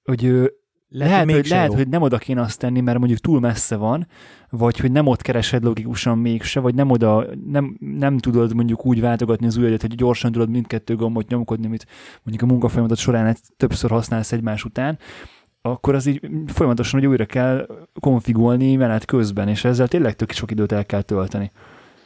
hogy 0.03 0.51
lehet, 0.89 1.25
lehet, 1.25 1.41
hogy, 1.41 1.47
lehet 1.47 1.73
hogy 1.73 1.87
nem 1.87 2.01
oda 2.01 2.17
kéne 2.17 2.41
azt 2.41 2.59
tenni, 2.59 2.81
mert 2.81 2.97
mondjuk 2.97 3.19
túl 3.19 3.39
messze 3.39 3.75
van, 3.75 4.07
vagy 4.49 4.79
hogy 4.79 4.91
nem 4.91 5.07
ott 5.07 5.21
keresed 5.21 5.63
logikusan 5.63 6.17
mégse, 6.17 6.59
vagy 6.59 6.75
nem 6.75 6.89
oda, 6.89 7.25
nem, 7.45 7.77
nem 7.79 8.17
tudod 8.17 8.53
mondjuk 8.53 8.85
úgy 8.85 9.01
váltogatni 9.01 9.45
az 9.45 9.57
ujjadat, 9.57 9.81
hogy 9.81 9.95
gyorsan 9.95 10.31
tudod 10.31 10.49
mindkettő 10.49 10.95
gombot 10.95 11.27
nyomkodni, 11.27 11.65
amit 11.65 11.87
mondjuk 12.23 12.49
a 12.49 12.53
munkafolyamatot 12.53 12.97
során 12.97 13.35
többször 13.57 13.89
használsz 13.89 14.31
egymás 14.31 14.63
után, 14.63 14.99
akkor 15.61 15.95
az 15.95 16.05
így 16.05 16.29
folyamatosan, 16.45 16.99
hogy 16.99 17.09
újra 17.09 17.25
kell 17.25 17.67
konfigolni 17.99 18.75
menet 18.75 19.05
közben, 19.05 19.47
és 19.47 19.63
ezzel 19.63 19.87
tényleg 19.87 20.15
tök 20.15 20.31
sok 20.31 20.51
időt 20.51 20.71
el 20.71 20.85
kell 20.85 21.01
tölteni. 21.01 21.51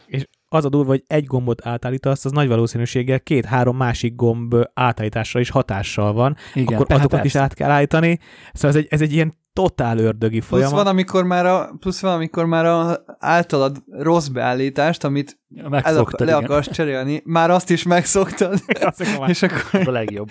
És 0.05 0.27
az 0.53 0.65
a 0.65 0.69
durva, 0.69 0.89
hogy 0.89 1.03
egy 1.07 1.25
gombot 1.25 1.65
átállítasz, 1.65 2.25
az 2.25 2.31
nagy 2.31 2.47
valószínűséggel 2.47 3.19
két-három 3.19 3.77
másik 3.77 4.15
gomb 4.15 4.55
átállításra 4.73 5.39
is 5.39 5.49
hatással 5.49 6.13
van, 6.13 6.35
Igen, 6.53 6.73
akkor 6.73 6.87
persze, 6.87 7.03
azokat 7.03 7.25
is 7.25 7.31
persze. 7.31 7.47
át 7.47 7.53
kell 7.53 7.69
állítani. 7.69 8.19
Szóval 8.53 8.69
ez 8.69 8.75
egy, 8.75 8.87
ez 8.89 9.01
egy 9.01 9.13
ilyen 9.13 9.39
totál 9.53 9.97
ördögi 9.97 10.37
Plusz 10.37 10.47
folyamat. 10.49 10.73
van, 10.73 10.87
amikor 10.87 11.23
már 11.23 11.45
a, 11.45 11.75
plusz 11.79 12.01
van, 12.01 12.13
amikor 12.13 12.45
már 12.45 12.65
a 12.65 12.99
általad 13.19 13.77
rossz 13.91 14.27
beállítást, 14.27 15.03
amit 15.03 15.39
el, 15.55 15.69
Megszoktad, 15.69 16.27
le 16.27 16.35
igen. 16.37 16.43
akarsz 16.43 16.71
cserélni, 16.71 17.21
már 17.25 17.49
azt 17.49 17.69
is 17.69 17.83
megszoktad, 17.83 18.59
már- 19.19 19.29
és 19.33 19.41
akkor... 19.41 19.87
A 19.87 19.91
legjobb. 19.91 20.29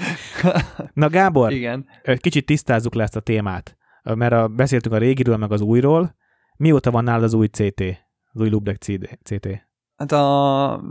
Na 0.93 1.09
Gábor, 1.09 1.53
Igen. 1.53 1.87
Kicsit 2.17 2.47
tisztázzuk 2.47 2.95
le 2.95 3.03
ezt 3.03 3.17
a 3.17 3.21
témát, 3.21 3.77
mert 4.03 4.33
a, 4.33 4.49
beszéltünk 4.49 4.95
a 4.95 4.99
régiről, 4.99 5.37
meg 5.37 5.53
az 5.53 5.61
újról. 5.61 6.15
Mióta 6.57 6.91
van 6.91 7.05
nálad 7.05 7.23
az 7.23 7.35
új 7.35 7.47
CT? 7.47 7.81
Az 8.33 8.41
új 8.41 8.49
Lubdeck 8.49 8.83
CD 8.83 9.19
CT? 9.23 9.69
Hát 10.01 10.13
a 10.13 10.83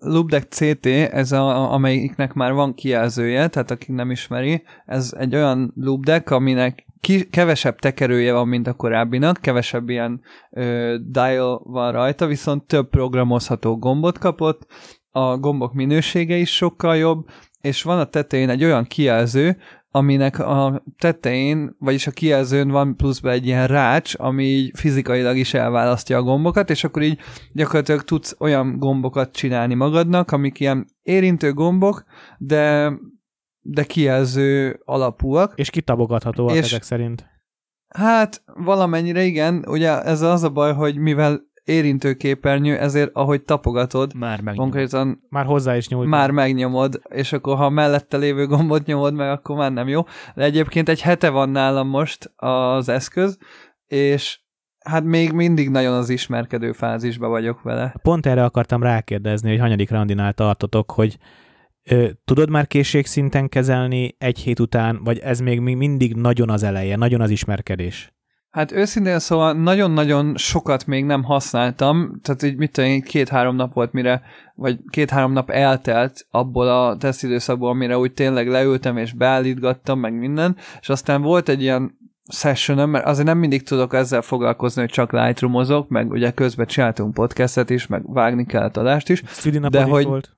Lubdeck 0.00 0.52
CT, 0.52 0.86
ez 0.86 1.32
a, 1.32 1.72
amelyiknek 1.72 2.32
már 2.32 2.52
van 2.52 2.74
kijelzője, 2.74 3.48
tehát 3.48 3.70
aki 3.70 3.92
nem 3.92 4.10
ismeri, 4.10 4.62
ez 4.86 5.14
egy 5.18 5.34
olyan 5.34 5.72
Lubdeck, 5.76 6.30
aminek 6.30 6.86
ki, 7.00 7.28
kevesebb 7.28 7.78
tekerője 7.78 8.32
van, 8.32 8.48
mint 8.48 8.66
a 8.66 8.72
korábbinak, 8.72 9.38
kevesebb 9.40 9.88
ilyen 9.88 10.20
ö, 10.50 10.96
dial 11.08 11.62
van 11.64 11.92
rajta, 11.92 12.26
viszont 12.26 12.66
több 12.66 12.88
programozható 12.88 13.78
gombot 13.78 14.18
kapott, 14.18 14.66
a 15.10 15.36
gombok 15.36 15.72
minősége 15.72 16.36
is 16.36 16.54
sokkal 16.54 16.96
jobb, 16.96 17.26
és 17.60 17.82
van 17.82 17.98
a 17.98 18.04
tetején 18.04 18.48
egy 18.48 18.64
olyan 18.64 18.84
kijelző, 18.84 19.56
aminek 19.98 20.38
a 20.38 20.82
tetején, 20.98 21.76
vagyis 21.78 22.06
a 22.06 22.10
kijelzőn 22.10 22.68
van 22.68 22.96
pluszban 22.96 23.32
egy 23.32 23.46
ilyen 23.46 23.66
rács, 23.66 24.14
ami 24.18 24.44
így 24.44 24.70
fizikailag 24.74 25.36
is 25.36 25.54
elválasztja 25.54 26.16
a 26.16 26.22
gombokat, 26.22 26.70
és 26.70 26.84
akkor 26.84 27.02
így 27.02 27.18
gyakorlatilag 27.52 28.02
tudsz 28.02 28.36
olyan 28.38 28.78
gombokat 28.78 29.32
csinálni 29.32 29.74
magadnak, 29.74 30.30
amik 30.32 30.60
ilyen 30.60 30.86
érintő 31.02 31.52
gombok, 31.52 32.04
de, 32.38 32.92
de 33.60 33.84
kijelző 33.84 34.80
alapúak. 34.84 35.52
És 35.56 35.70
kitabogathatóak 35.70 36.56
És- 36.56 36.64
ezek 36.64 36.82
szerint. 36.82 37.26
Hát 37.88 38.42
valamennyire 38.54 39.22
igen, 39.22 39.64
ugye 39.68 40.02
ez 40.02 40.20
az 40.20 40.42
a 40.42 40.50
baj, 40.50 40.72
hogy 40.72 40.96
mivel 40.96 41.47
érintőképernyő, 41.68 42.78
ezért 42.78 43.10
ahogy 43.12 43.42
tapogatod, 43.42 44.14
Már 44.14 44.40
konkrétan 44.56 45.22
Már 45.28 45.44
hozzá 45.44 45.76
is 45.76 45.88
nyújt. 45.88 46.08
már 46.08 46.30
megnyomod, 46.30 47.00
és 47.08 47.32
akkor 47.32 47.56
ha 47.56 47.68
mellette 47.70 48.16
lévő 48.16 48.46
gombot 48.46 48.86
nyomod 48.86 49.14
meg, 49.14 49.30
akkor 49.30 49.56
már 49.56 49.72
nem 49.72 49.88
jó. 49.88 50.02
De 50.34 50.42
egyébként 50.44 50.88
egy 50.88 51.00
hete 51.00 51.30
van 51.30 51.48
nálam 51.50 51.88
most 51.88 52.32
az 52.36 52.88
eszköz, 52.88 53.38
és 53.86 54.40
hát 54.84 55.04
még 55.04 55.32
mindig 55.32 55.70
nagyon 55.70 55.94
az 55.94 56.08
ismerkedő 56.08 56.72
fázisba 56.72 57.28
vagyok 57.28 57.62
vele. 57.62 57.94
Pont 58.02 58.26
erre 58.26 58.44
akartam 58.44 58.82
rákérdezni, 58.82 59.50
hogy 59.50 59.58
hanyadik 59.60 59.90
randinál 59.90 60.32
tartotok, 60.32 60.90
hogy 60.90 61.18
ö, 61.90 62.08
tudod 62.24 62.50
már 62.50 62.66
készségszinten 62.66 63.48
kezelni 63.48 64.14
egy 64.18 64.38
hét 64.38 64.60
után, 64.60 65.00
vagy 65.04 65.18
ez 65.18 65.40
még 65.40 65.60
mi- 65.60 65.74
mindig 65.74 66.14
nagyon 66.14 66.50
az 66.50 66.62
eleje, 66.62 66.96
nagyon 66.96 67.20
az 67.20 67.30
ismerkedés? 67.30 68.12
Hát 68.50 68.72
őszintén 68.72 69.18
szóval 69.18 69.52
nagyon-nagyon 69.52 70.36
sokat 70.36 70.86
még 70.86 71.04
nem 71.04 71.22
használtam, 71.22 72.20
tehát 72.22 72.42
így 72.42 72.56
mit 72.56 72.72
tudom 72.72 73.00
két-három 73.00 73.56
nap 73.56 73.72
volt, 73.72 73.92
mire, 73.92 74.22
vagy 74.54 74.78
két-három 74.90 75.32
nap 75.32 75.50
eltelt 75.50 76.26
abból 76.30 76.68
a 76.68 76.96
tesztidőszakból, 76.96 77.74
mire 77.74 77.98
úgy 77.98 78.12
tényleg 78.12 78.48
leültem 78.48 78.96
és 78.96 79.12
beállítgattam, 79.12 80.00
meg 80.00 80.18
minden, 80.18 80.56
és 80.80 80.88
aztán 80.88 81.22
volt 81.22 81.48
egy 81.48 81.62
ilyen 81.62 81.98
sessionem, 82.32 82.90
mert 82.90 83.06
azért 83.06 83.26
nem 83.26 83.38
mindig 83.38 83.62
tudok 83.62 83.94
ezzel 83.94 84.22
foglalkozni, 84.22 84.80
hogy 84.80 84.90
csak 84.90 85.12
Lightroom-ozok, 85.12 85.88
meg 85.88 86.10
ugye 86.10 86.30
közben 86.30 86.66
csináltunk 86.66 87.14
podcastet 87.14 87.70
is, 87.70 87.86
meg 87.86 88.12
vágni 88.12 88.46
kellett 88.46 88.76
adást 88.76 89.08
is, 89.08 89.22
Szülinapod 89.26 89.80
De 89.80 89.86
hogy- 89.86 90.04
volt? 90.04 90.36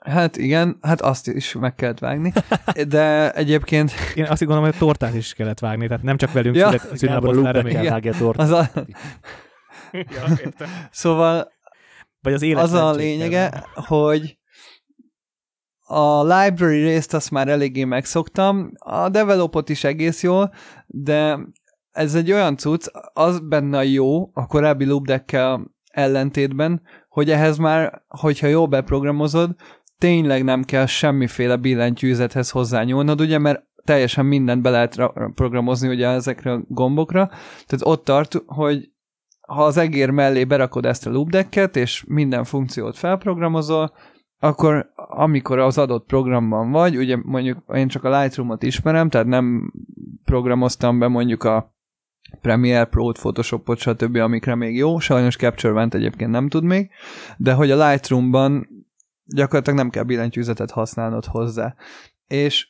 Hát 0.00 0.36
igen, 0.36 0.78
hát 0.82 1.00
azt 1.00 1.28
is 1.28 1.52
meg 1.52 1.74
kellett 1.74 1.98
vágni, 1.98 2.32
de 2.88 3.32
egyébként 3.32 3.92
Én 4.14 4.24
azt 4.24 4.40
gondolom, 4.40 4.64
hogy 4.64 4.74
a 4.74 4.78
tortát 4.78 5.14
is 5.14 5.34
kellett 5.34 5.58
vágni, 5.58 5.86
tehát 5.86 6.02
nem 6.02 6.16
csak 6.16 6.32
velünk 6.32 6.56
Ja, 6.56 6.72
ja, 6.72 6.78
szület, 6.78 6.82
Gábor 6.82 6.98
szülinapot 6.98 7.34
Lubbe 7.34 7.50
remény. 7.50 8.00
kell 8.00 8.12
a 8.12 8.16
tortát. 8.18 8.46
az 8.46 8.50
a, 8.50 8.70
Ja, 9.92 10.22
értem. 10.40 10.68
szóval 10.90 11.52
Vagy 12.20 12.32
az 12.32 12.42
élet 12.42 12.62
az 12.62 12.72
a 12.72 12.92
lényege, 12.92 13.64
hogy 13.74 14.38
a 15.88 16.22
library 16.24 16.82
részt 16.82 17.14
azt 17.14 17.30
már 17.30 17.48
eléggé 17.48 17.84
megszoktam, 17.84 18.70
a 18.78 19.08
developot 19.08 19.68
is 19.68 19.84
egész 19.84 20.22
jól, 20.22 20.54
de 20.86 21.38
ez 21.90 22.14
egy 22.14 22.32
olyan 22.32 22.56
cucc, 22.56 22.86
az 23.12 23.40
benne 23.40 23.78
a 23.78 23.82
jó 23.82 24.30
a 24.32 24.46
korábbi 24.46 24.84
loopdeckkel 24.84 25.74
ellentétben, 25.90 26.82
hogy 27.16 27.30
ehhez 27.30 27.56
már, 27.56 28.02
hogyha 28.08 28.46
jól 28.46 28.66
beprogramozod, 28.66 29.54
tényleg 29.98 30.44
nem 30.44 30.64
kell 30.64 30.86
semmiféle 30.86 31.56
billentyűzethez 31.56 32.50
hozzányúlnod, 32.50 33.20
ugye, 33.20 33.38
mert 33.38 33.62
teljesen 33.84 34.26
mindent 34.26 34.62
be 34.62 34.70
lehet 34.70 34.96
ra- 34.96 35.34
programozni 35.34 35.88
ugye 35.88 36.08
ezekre 36.08 36.52
a 36.52 36.62
gombokra, 36.68 37.26
tehát 37.66 37.86
ott 37.86 38.04
tart, 38.04 38.42
hogy 38.46 38.90
ha 39.40 39.64
az 39.64 39.76
egér 39.76 40.10
mellé 40.10 40.44
berakod 40.44 40.86
ezt 40.86 41.06
a 41.06 41.10
loopdecket, 41.10 41.76
és 41.76 42.04
minden 42.08 42.44
funkciót 42.44 42.96
felprogramozol, 42.96 43.92
akkor 44.38 44.92
amikor 44.94 45.58
az 45.58 45.78
adott 45.78 46.06
programban 46.06 46.70
vagy, 46.70 46.96
ugye 46.96 47.16
mondjuk 47.22 47.58
én 47.74 47.88
csak 47.88 48.04
a 48.04 48.20
Lightroom-ot 48.20 48.62
ismerem, 48.62 49.08
tehát 49.08 49.26
nem 49.26 49.72
programoztam 50.24 50.98
be 50.98 51.08
mondjuk 51.08 51.44
a 51.44 51.75
Premiere 52.40 52.84
Pro-t, 52.84 53.18
Photoshopot, 53.18 53.78
stb., 53.78 54.16
amikre 54.16 54.54
még 54.54 54.76
jó, 54.76 54.98
sajnos 54.98 55.36
Capture 55.36 55.72
One 55.72 55.88
egyébként 55.90 56.30
nem 56.30 56.48
tud 56.48 56.64
még, 56.64 56.90
de 57.36 57.52
hogy 57.52 57.70
a 57.70 57.88
Lightroom-ban 57.88 58.68
gyakorlatilag 59.24 59.78
nem 59.78 59.90
kell 59.90 60.02
billentyűzetet 60.02 60.70
használnod 60.70 61.24
hozzá. 61.24 61.74
És 62.26 62.68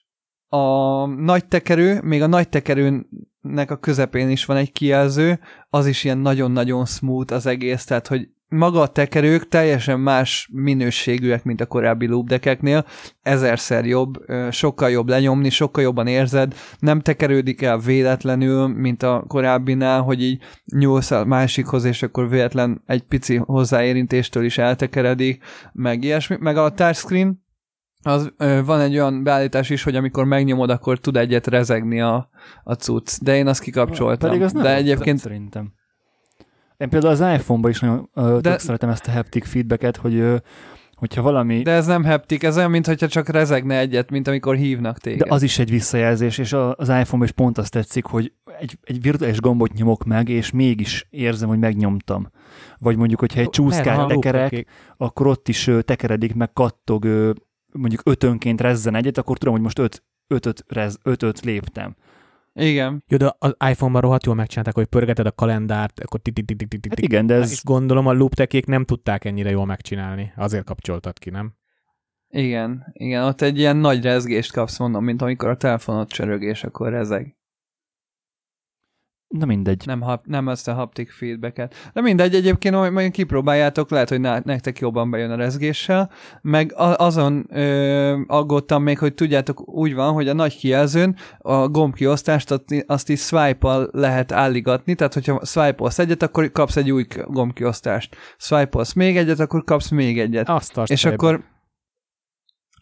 a 0.48 1.06
nagy 1.06 1.46
tekerő, 1.46 2.00
még 2.02 2.22
a 2.22 2.26
nagy 2.26 2.48
tekerőnek 2.48 3.70
a 3.70 3.76
közepén 3.76 4.30
is 4.30 4.44
van 4.44 4.56
egy 4.56 4.72
kijelző, 4.72 5.40
az 5.68 5.86
is 5.86 6.04
ilyen 6.04 6.18
nagyon-nagyon 6.18 6.86
smooth 6.86 7.32
az 7.32 7.46
egész, 7.46 7.84
tehát 7.84 8.06
hogy 8.06 8.28
maga 8.48 8.80
a 8.80 8.86
tekerők 8.86 9.48
teljesen 9.48 10.00
más 10.00 10.48
minőségűek, 10.52 11.44
mint 11.44 11.60
a 11.60 11.66
korábbi 11.66 12.06
loopdekeknél, 12.06 12.84
ezerszer 13.22 13.86
jobb, 13.86 14.14
sokkal 14.50 14.90
jobb 14.90 15.08
lenyomni, 15.08 15.50
sokkal 15.50 15.82
jobban 15.82 16.06
érzed, 16.06 16.54
nem 16.78 17.00
tekerődik 17.00 17.62
el 17.62 17.78
véletlenül, 17.78 18.66
mint 18.66 19.02
a 19.02 19.24
korábbinál, 19.28 20.02
hogy 20.02 20.22
így 20.22 20.42
nyúlsz 20.64 21.10
a 21.10 21.24
másikhoz, 21.24 21.84
és 21.84 22.02
akkor 22.02 22.28
véletlen 22.28 22.82
egy 22.86 23.02
pici 23.02 23.36
hozzáérintéstől 23.36 24.44
is 24.44 24.58
eltekeredik, 24.58 25.44
meg 25.72 26.04
ilyesmi, 26.04 26.36
meg 26.40 26.56
a 26.56 26.70
touchscreen, 26.70 27.44
az, 28.02 28.32
ö, 28.36 28.60
van 28.64 28.80
egy 28.80 28.92
olyan 28.92 29.22
beállítás 29.22 29.70
is, 29.70 29.82
hogy 29.82 29.96
amikor 29.96 30.24
megnyomod, 30.24 30.70
akkor 30.70 30.98
tud 30.98 31.16
egyet 31.16 31.46
rezegni 31.46 32.00
a, 32.00 32.28
a 32.64 32.72
cucc, 32.72 33.18
de 33.22 33.36
én 33.36 33.46
azt 33.46 33.60
kikapcsoltam. 33.60 34.28
Pedig 34.28 34.42
az 34.44 34.52
nem 34.52 34.62
de 34.62 34.74
egyébként 34.74 35.18
Szerintem. 35.18 35.72
Én 36.76 36.88
például 36.88 37.12
az 37.12 37.40
iPhone-ban 37.40 37.70
is 37.70 37.80
nagyon 37.80 38.10
ö, 38.14 38.38
De- 38.42 38.58
szeretem 38.58 38.88
ezt 38.88 39.06
a 39.06 39.10
haptic 39.10 39.48
feedbacket, 39.48 39.96
hogy 39.96 40.14
ö, 40.14 40.36
hogyha 40.96 41.22
valami... 41.22 41.62
De 41.62 41.70
ez 41.70 41.86
nem 41.86 42.04
heptik, 42.04 42.42
ez 42.42 42.56
olyan, 42.56 42.70
mintha 42.70 42.94
csak 42.94 43.28
rezegne 43.28 43.78
egyet, 43.78 44.10
mint 44.10 44.28
amikor 44.28 44.56
hívnak 44.56 44.98
téged. 44.98 45.26
De 45.26 45.34
az 45.34 45.42
is 45.42 45.58
egy 45.58 45.70
visszajelzés, 45.70 46.38
és 46.38 46.52
az 46.52 46.88
iPhone-ban 46.88 47.22
is 47.22 47.30
pont 47.30 47.58
azt 47.58 47.72
tetszik, 47.72 48.04
hogy 48.04 48.32
egy, 48.58 48.78
egy 48.82 49.02
virtuális 49.02 49.40
gombot 49.40 49.72
nyomok 49.72 50.04
meg, 50.04 50.28
és 50.28 50.50
mégis 50.50 51.06
érzem, 51.10 51.48
hogy 51.48 51.58
megnyomtam. 51.58 52.30
Vagy 52.78 52.96
mondjuk, 52.96 53.20
hogyha 53.20 53.40
egy 53.40 53.50
csúszkát 53.50 54.08
tekerek, 54.08 54.66
akkor 54.96 55.26
ott 55.26 55.48
is 55.48 55.70
tekeredik, 55.80 56.34
meg 56.34 56.52
kattog, 56.52 57.04
mondjuk 57.72 58.00
ötönként 58.04 58.60
rezzen 58.60 58.94
egyet, 58.94 59.18
akkor 59.18 59.38
tudom, 59.38 59.54
hogy 59.54 59.62
most 59.62 59.78
öt, 59.78 60.02
ötöt, 60.26 60.64
rez, 60.68 60.98
ötöt 61.02 61.40
léptem. 61.40 61.96
Igen. 62.58 63.04
Jó, 63.08 63.16
de 63.16 63.34
az 63.38 63.56
iPhone-ban 63.68 64.00
rohadt 64.00 64.24
jól 64.24 64.34
megcsinálták, 64.34 64.74
hogy 64.74 64.86
pörgeted 64.86 65.26
a 65.26 65.32
kalendárt, 65.32 66.00
akkor 66.00 66.20
tik 66.20 66.34
tik 66.34 66.56
tik 66.56 66.68
tik 66.68 66.86
Hát 66.88 66.98
igen, 66.98 67.26
de 67.26 67.36
És 67.36 67.42
ez 67.42 67.62
gondolom 67.62 68.06
a 68.06 68.12
looptekék 68.12 68.66
nem 68.66 68.84
tudták 68.84 69.24
ennyire 69.24 69.50
jól 69.50 69.66
megcsinálni. 69.66 70.32
Azért 70.36 70.64
kapcsoltad 70.64 71.18
ki, 71.18 71.30
nem? 71.30 71.54
Igen, 72.28 72.86
igen, 72.92 73.24
ott 73.24 73.40
egy 73.40 73.58
ilyen 73.58 73.76
nagy 73.76 74.02
rezgést 74.02 74.52
kapsz, 74.52 74.78
mondom, 74.78 75.04
mint 75.04 75.22
amikor 75.22 75.48
a 75.48 75.56
telefonot 75.56 76.08
csörög, 76.08 76.42
és 76.42 76.64
akkor 76.64 76.90
rezeg. 76.90 77.35
Na 79.28 79.46
mindegy. 79.46 79.82
Nem, 79.86 80.00
hap, 80.00 80.26
nem 80.26 80.48
ezt 80.48 80.68
a 80.68 80.74
haptic 80.74 81.16
feedbacket. 81.16 81.74
De 81.92 82.00
mindegy, 82.00 82.34
egyébként 82.34 82.74
majd, 82.74 82.92
majd 82.92 83.10
kipróbáljátok, 83.10 83.90
lehet, 83.90 84.08
hogy 84.08 84.20
nektek 84.20 84.78
jobban 84.78 85.10
bejön 85.10 85.30
a 85.30 85.36
rezgéssel. 85.36 86.10
Meg 86.42 86.72
azon 86.76 87.46
ö, 87.50 88.18
aggódtam 88.26 88.82
még, 88.82 88.98
hogy 88.98 89.14
tudjátok, 89.14 89.68
úgy 89.68 89.94
van, 89.94 90.12
hogy 90.12 90.28
a 90.28 90.32
nagy 90.32 90.56
kijelzőn 90.56 91.16
a 91.38 91.68
gombkiosztást 91.68 92.62
azt, 92.86 93.08
is 93.08 93.20
swipe-al 93.20 93.88
lehet 93.92 94.32
álligatni, 94.32 94.94
tehát 94.94 95.14
hogyha 95.14 95.44
swipe-olsz 95.44 95.98
egyet, 95.98 96.22
akkor 96.22 96.52
kapsz 96.52 96.76
egy 96.76 96.90
új 96.90 97.06
gombkiosztást. 97.26 98.16
Swipe-olsz 98.38 98.92
még 98.92 99.16
egyet, 99.16 99.40
akkor 99.40 99.64
kapsz 99.64 99.90
még 99.90 100.20
egyet. 100.20 100.48
Azt 100.48 100.78
És 100.86 101.04
akkor 101.04 101.44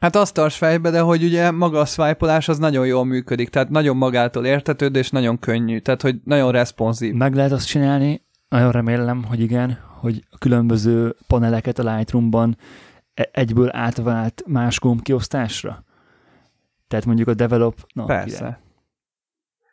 Hát 0.04 0.16
azt 0.16 0.34
tarts 0.34 0.54
fejbe, 0.54 0.90
de 0.90 1.00
hogy 1.00 1.24
ugye 1.24 1.50
maga 1.50 1.80
a 1.80 1.84
swipe 1.84 2.40
az 2.46 2.58
nagyon 2.58 2.86
jól 2.86 3.04
működik, 3.04 3.48
tehát 3.48 3.68
nagyon 3.68 3.96
magától 3.96 4.46
értetődő, 4.46 4.98
és 4.98 5.10
nagyon 5.10 5.38
könnyű, 5.38 5.78
tehát 5.78 6.02
hogy 6.02 6.16
nagyon 6.24 6.52
responsív. 6.52 7.14
Meg 7.14 7.34
lehet 7.34 7.52
azt 7.52 7.66
csinálni, 7.66 8.24
nagyon 8.48 8.72
remélem, 8.72 9.24
hogy 9.24 9.40
igen, 9.40 9.78
hogy 10.00 10.24
a 10.30 10.38
különböző 10.38 11.16
paneleket 11.26 11.78
a 11.78 11.94
Lightroom-ban 11.94 12.56
e- 13.14 13.28
egyből 13.32 13.68
átvált 13.72 14.42
más 14.46 14.80
gombkiosztásra? 14.80 15.84
Tehát 16.88 17.04
mondjuk 17.04 17.28
a 17.28 17.34
develop... 17.34 17.86
Na, 17.94 18.04
Persze. 18.04 18.36
Király. 18.36 18.56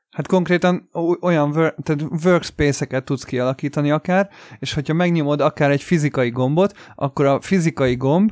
Hát 0.09 0.27
konkrétan 0.27 0.89
olyan 1.21 1.51
tehát 1.83 2.03
workspace-eket 2.23 3.03
tudsz 3.03 3.23
kialakítani 3.23 3.91
akár, 3.91 4.29
és 4.59 4.73
hogyha 4.73 4.93
megnyomod 4.93 5.41
akár 5.41 5.71
egy 5.71 5.81
fizikai 5.81 6.29
gombot, 6.29 6.73
akkor 6.95 7.25
a 7.25 7.41
fizikai 7.41 7.95
gomb 7.95 8.31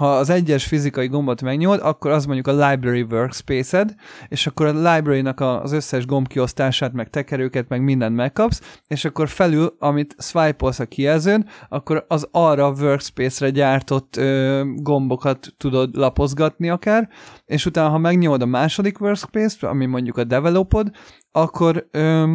ha 0.00 0.16
az 0.16 0.30
egyes 0.30 0.64
fizikai 0.64 1.08
gombot 1.08 1.42
megnyomod, 1.42 1.80
akkor 1.82 2.10
az 2.10 2.24
mondjuk 2.24 2.46
a 2.46 2.68
library 2.68 3.02
workspace-ed, 3.10 3.94
és 4.28 4.46
akkor 4.46 4.66
a 4.66 4.92
library-nak 4.92 5.40
az 5.40 5.72
összes 5.72 6.06
gombkiosztását, 6.06 6.92
meg 6.92 7.10
tekerőket, 7.10 7.68
meg 7.68 7.82
mindent 7.82 8.16
megkapsz, 8.16 8.80
és 8.86 9.04
akkor 9.04 9.28
felül, 9.28 9.76
amit 9.78 10.14
swipe-olsz 10.18 10.78
a 10.78 10.86
kijelzőn, 10.86 11.48
akkor 11.68 12.04
az 12.08 12.28
arra 12.30 12.70
workspace-re 12.70 13.50
gyártott 13.50 14.16
ö, 14.16 14.62
gombokat 14.76 15.54
tudod 15.56 15.96
lapozgatni 15.96 16.70
akár, 16.70 17.08
és 17.44 17.66
utána, 17.66 17.88
ha 17.88 17.98
megnyomod 17.98 18.42
a 18.42 18.46
második 18.46 19.00
workspace-t, 19.00 19.62
ami 19.62 19.86
mondjuk 19.86 20.16
a 20.16 20.24
developod, 20.24 20.90
akkor 21.32 21.88
ö, 21.90 22.34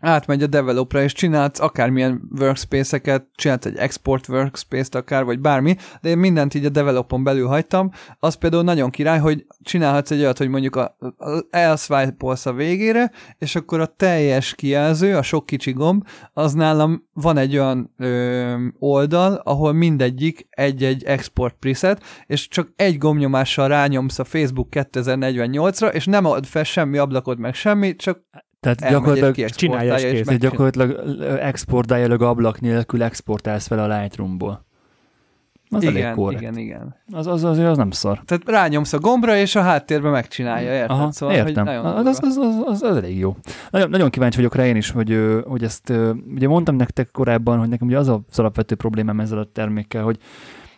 átmegy 0.00 0.42
a 0.42 0.46
developra, 0.46 1.02
és 1.02 1.12
csinálsz 1.12 1.60
akármilyen 1.60 2.28
workspace-eket, 2.38 3.26
csinálsz 3.34 3.66
egy 3.66 3.76
export 3.76 4.28
workspace-t 4.28 4.94
akár, 4.94 5.24
vagy 5.24 5.40
bármi, 5.40 5.76
de 6.00 6.08
én 6.08 6.18
mindent 6.18 6.54
így 6.54 6.64
a 6.64 6.68
developon 6.68 7.24
belül 7.24 7.46
hagytam. 7.46 7.90
Az 8.18 8.34
például 8.34 8.62
nagyon 8.62 8.90
király, 8.90 9.18
hogy 9.18 9.46
csinálhatsz 9.62 10.10
egy 10.10 10.20
olyat, 10.20 10.38
hogy 10.38 10.48
mondjuk 10.48 10.76
a, 10.76 10.96
a 11.18 11.46
elswipe 11.50 12.36
a 12.44 12.52
végére, 12.52 13.10
és 13.38 13.54
akkor 13.54 13.80
a 13.80 13.86
teljes 13.86 14.54
kijelző, 14.54 15.16
a 15.16 15.22
sok 15.22 15.46
kicsi 15.46 15.72
gomb, 15.72 16.06
az 16.32 16.52
nálam 16.52 17.08
van 17.12 17.36
egy 17.36 17.56
olyan 17.56 17.94
ö, 17.96 18.66
oldal, 18.78 19.34
ahol 19.44 19.72
mindegyik 19.72 20.46
egy-egy 20.50 21.04
export 21.04 21.56
preset, 21.58 22.02
és 22.26 22.48
csak 22.48 22.72
egy 22.76 22.98
gombnyomással 22.98 23.68
rányomsz 23.68 24.18
a 24.18 24.24
Facebook 24.24 24.68
2048-ra, 24.70 25.92
és 25.92 26.04
nem 26.04 26.24
ad 26.24 26.46
fel 26.46 26.64
semmi 26.64 26.98
ablakod 26.98 27.38
meg 27.38 27.54
semmi, 27.54 27.96
csak 27.96 28.20
tehát 28.60 28.90
gyakorlatilag 28.90 29.50
csinálja 29.50 29.94
és 29.94 30.02
kész. 30.02 30.24
Tehát 30.26 30.40
gyakorlatilag 30.40 30.90
ablak 31.40 32.20
ablak 32.20 32.60
nélkül 32.60 33.02
exportálsz 33.02 33.66
fel 33.66 33.78
a 33.78 33.98
Lightroomból. 33.98 34.68
Az 35.72 35.82
igen, 35.82 35.96
elég 35.96 36.14
korrekt. 36.14 36.42
igen, 36.42 36.56
igen. 36.56 36.96
Az, 37.12 37.26
az, 37.26 37.44
az, 37.44 37.58
az 37.58 37.76
nem 37.76 37.90
szar. 37.90 38.20
Tehát 38.24 38.48
rányomsz 38.48 38.92
a 38.92 38.98
gombra, 38.98 39.36
és 39.36 39.56
a 39.56 39.62
háttérben 39.62 40.10
megcsinálja, 40.10 40.72
érted? 40.72 40.90
Aha, 40.90 41.12
szóval, 41.12 41.34
értem. 41.34 41.66
Hogy 41.66 41.76
az, 41.76 42.06
az, 42.06 42.18
az, 42.22 42.36
az, 42.36 42.56
az, 42.64 42.82
az, 42.82 42.96
elég 42.96 43.18
jó. 43.18 43.36
Nagyon, 43.70 43.90
nagyon 43.90 44.10
kíváncsi 44.10 44.36
vagyok 44.36 44.54
rá 44.54 44.66
én 44.66 44.76
is, 44.76 44.90
hogy, 44.90 45.18
hogy 45.46 45.62
ezt, 45.62 45.92
ugye 46.34 46.48
mondtam 46.48 46.76
nektek 46.76 47.08
korábban, 47.12 47.58
hogy 47.58 47.68
nekem 47.68 47.86
ugye 47.86 47.98
az 47.98 48.08
az 48.08 48.38
alapvető 48.38 48.74
problémám 48.74 49.20
ezzel 49.20 49.38
a 49.38 49.44
termékkel, 49.52 50.02
hogy 50.02 50.18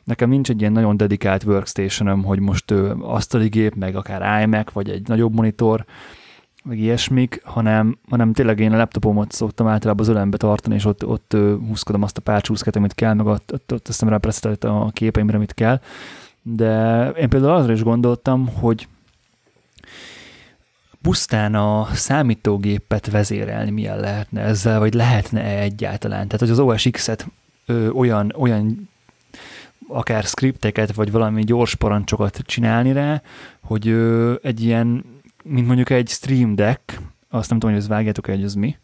nekem 0.05 0.29
nincs 0.29 0.51
egy 0.51 0.61
ilyen 0.61 0.73
nagyon 0.73 0.97
dedikált 0.97 1.45
workstation 1.45 2.23
hogy 2.23 2.41
most 2.41 2.71
asztali 3.01 3.49
gép, 3.49 3.75
meg 3.75 3.97
akár 3.97 4.43
iMac, 4.43 4.73
vagy 4.73 4.91
egy 4.91 5.09
nagyobb 5.09 5.35
monitor, 5.35 5.85
meg 6.63 6.79
ilyesmik, 6.79 7.41
hanem, 7.45 7.99
hanem 8.09 8.33
tényleg 8.33 8.61
én 8.61 8.73
a 8.73 8.77
laptopomot 8.77 9.33
szoktam 9.33 9.67
általában 9.67 10.05
az 10.05 10.11
ölembe 10.11 10.37
tartani, 10.37 10.75
és 10.75 10.85
ott, 10.85 11.07
ott 11.07 11.37
húzkodom 11.69 12.03
azt 12.03 12.17
a 12.17 12.21
pár 12.21 12.41
csúszket, 12.41 12.77
amit 12.77 12.95
kell, 12.95 13.15
meg 13.15 13.27
ott, 13.27 13.53
ott, 13.53 13.73
ott 13.73 13.85
teszem 13.85 14.09
rá 14.09 14.19
a 14.61 14.91
képeimre, 14.91 15.37
amit 15.37 15.55
kell. 15.55 15.81
De 16.43 17.09
én 17.09 17.29
például 17.29 17.53
arra 17.53 17.73
is 17.73 17.83
gondoltam, 17.83 18.49
hogy 18.49 18.89
pusztán 21.03 21.55
a 21.55 21.89
számítógépet 21.93 23.11
vezérelni 23.11 23.71
milyen 23.71 24.01
lehetne 24.01 24.41
ezzel, 24.41 24.79
vagy 24.79 24.95
lehetne-e 24.95 25.61
egyáltalán. 25.61 26.27
Tehát, 26.27 26.41
hogy 26.41 26.51
az 26.51 26.59
OS 26.59 26.89
X-et 26.91 27.27
ö, 27.67 27.89
olyan, 27.89 28.33
olyan 28.37 28.91
akár 29.89 30.25
skripteket, 30.25 30.95
vagy 30.95 31.11
valami 31.11 31.45
gyors 31.45 31.75
parancsokat 31.75 32.37
csinálni 32.37 32.93
rá, 32.93 33.23
hogy 33.61 33.89
ö, 33.89 34.35
egy 34.43 34.65
ilyen 34.65 35.05
mint 35.43 35.67
mondjuk 35.67 35.91
egy 35.91 36.09
Stream 36.09 36.55
Deck, 36.55 37.01
azt 37.29 37.51
nem 37.51 37.59
tudom, 37.59 37.75
hogy 37.75 37.85
ez 37.85 37.89
vágjátok 37.89 38.27
hogy 38.27 38.43
ez 38.43 38.55
mi. 38.55 38.77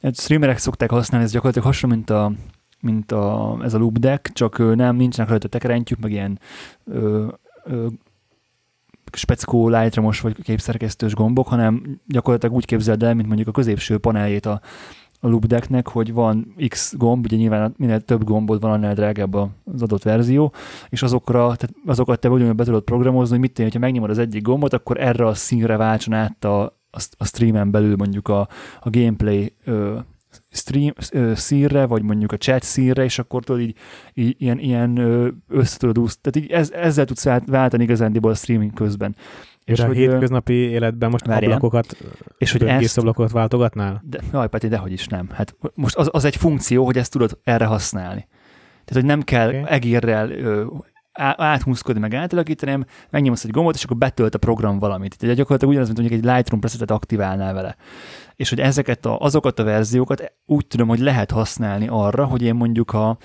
Egy 0.00 0.16
streamerek 0.16 0.58
szokták 0.58 0.90
használni, 0.90 1.26
ez 1.26 1.32
gyakorlatilag 1.32 1.68
hasonló, 1.68 1.96
mint 1.96 2.10
a, 2.10 2.32
mint 2.80 3.12
a, 3.12 3.58
ez 3.62 3.74
a 3.74 3.78
loop 3.78 3.98
deck, 3.98 4.32
csak 4.32 4.74
nem 4.74 4.96
nincsenek 4.96 5.30
rajta 5.30 5.48
tekerentjük, 5.48 5.98
meg 5.98 6.10
ilyen 6.10 6.38
ö, 6.84 7.26
ö, 7.64 7.86
speckó 9.12 9.68
lightromos 9.68 10.20
vagy 10.20 10.42
képszerkesztős 10.42 11.14
gombok, 11.14 11.48
hanem 11.48 12.00
gyakorlatilag 12.06 12.54
úgy 12.54 12.64
képzeld 12.64 13.02
el, 13.02 13.14
mint 13.14 13.26
mondjuk 13.26 13.48
a 13.48 13.52
középső 13.52 13.98
paneljét 13.98 14.46
a, 14.46 14.60
a 15.24 15.28
loop 15.28 15.46
decknek, 15.46 15.88
hogy 15.88 16.12
van 16.12 16.54
X 16.68 16.94
gomb, 16.96 17.24
ugye 17.24 17.36
nyilván 17.36 17.74
minél 17.76 18.00
több 18.00 18.24
gombod 18.24 18.60
van, 18.60 18.70
annál 18.70 18.94
drágább 18.94 19.34
az 19.34 19.82
adott 19.82 20.02
verzió, 20.02 20.52
és 20.88 21.02
azokra, 21.02 21.40
tehát 21.40 21.70
azokat 21.86 22.20
te 22.20 22.28
vagyunk 22.28 22.54
be 22.54 22.64
tudod 22.64 22.82
programozni, 22.82 23.30
hogy 23.30 23.40
mit 23.40 23.52
tenni, 23.52 23.70
ha 23.72 23.78
megnyomod 23.78 24.10
az 24.10 24.18
egyik 24.18 24.42
gombot, 24.42 24.72
akkor 24.72 25.00
erre 25.00 25.26
a 25.26 25.34
színre 25.34 25.76
váltson 25.76 26.14
át 26.14 26.44
a, 26.44 26.62
a, 27.18 27.24
streamen 27.24 27.70
belül 27.70 27.96
mondjuk 27.96 28.28
a, 28.28 28.48
a 28.80 28.90
gameplay 28.90 29.54
ö, 29.64 29.98
stream 30.50 30.92
ö, 31.12 31.32
színre, 31.34 31.86
vagy 31.86 32.02
mondjuk 32.02 32.32
a 32.32 32.36
chat 32.36 32.62
színre, 32.62 33.04
és 33.04 33.18
akkor 33.18 33.44
tudod 33.44 33.60
így, 33.60 33.76
így 34.14 34.34
ilyen, 34.38 34.58
ilyen 34.58 34.98
össze 35.48 35.86
úszni. 35.86 36.20
Tehát 36.20 36.36
így 36.36 36.50
ez, 36.50 36.70
ezzel 36.70 37.04
tudsz 37.04 37.24
váltani 37.46 37.82
igazándiból 37.82 38.30
a 38.30 38.34
streaming 38.34 38.72
közben. 38.72 39.16
És 39.64 39.80
a 39.80 39.86
hogy, 39.86 39.96
hétköznapi 39.96 40.54
életben 40.54 41.10
most 41.10 41.26
várján, 41.26 41.50
ablakokat, 41.50 41.96
és 42.38 42.52
hogy 42.52 42.62
ezt, 42.62 42.98
ablakokat 42.98 43.30
váltogatnál? 43.30 44.02
De, 44.04 44.18
jaj, 44.32 44.48
Peti, 44.48 44.68
dehogy 44.68 44.92
is 44.92 45.06
nem. 45.06 45.28
Hát 45.32 45.56
most 45.74 45.96
az, 45.96 46.08
az 46.12 46.24
egy 46.24 46.36
funkció, 46.36 46.84
hogy 46.84 46.96
ezt 46.96 47.12
tudod 47.12 47.38
erre 47.44 47.64
használni. 47.64 48.26
Tehát, 48.84 49.02
hogy 49.02 49.04
nem 49.04 49.22
kell 49.22 49.48
okay. 49.48 49.62
egérrel 49.66 50.30
ö, 50.30 50.64
áthúzkodni, 51.36 52.00
meg 52.00 52.14
átalakítani, 52.14 52.70
hanem 52.70 52.86
megnyomsz 53.10 53.44
egy 53.44 53.50
gombot, 53.50 53.74
és 53.74 53.84
akkor 53.84 53.96
betölt 53.96 54.34
a 54.34 54.38
program 54.38 54.78
valamit. 54.78 55.18
Tehát 55.18 55.36
gyakorlatilag 55.36 55.74
ugyanaz, 55.74 55.88
mint 55.88 56.00
mondjuk 56.00 56.20
egy 56.20 56.34
Lightroom 56.34 56.60
presetet 56.60 56.90
aktiválnál 56.90 57.54
vele. 57.54 57.76
És 58.36 58.48
hogy 58.48 58.60
ezeket 58.60 59.06
a, 59.06 59.18
azokat 59.18 59.58
a 59.58 59.64
verziókat 59.64 60.32
úgy 60.46 60.66
tudom, 60.66 60.88
hogy 60.88 60.98
lehet 60.98 61.30
használni 61.30 61.86
arra, 61.88 62.24
hogy 62.24 62.42
én 62.42 62.54
mondjuk 62.54 62.92
a, 62.92 63.18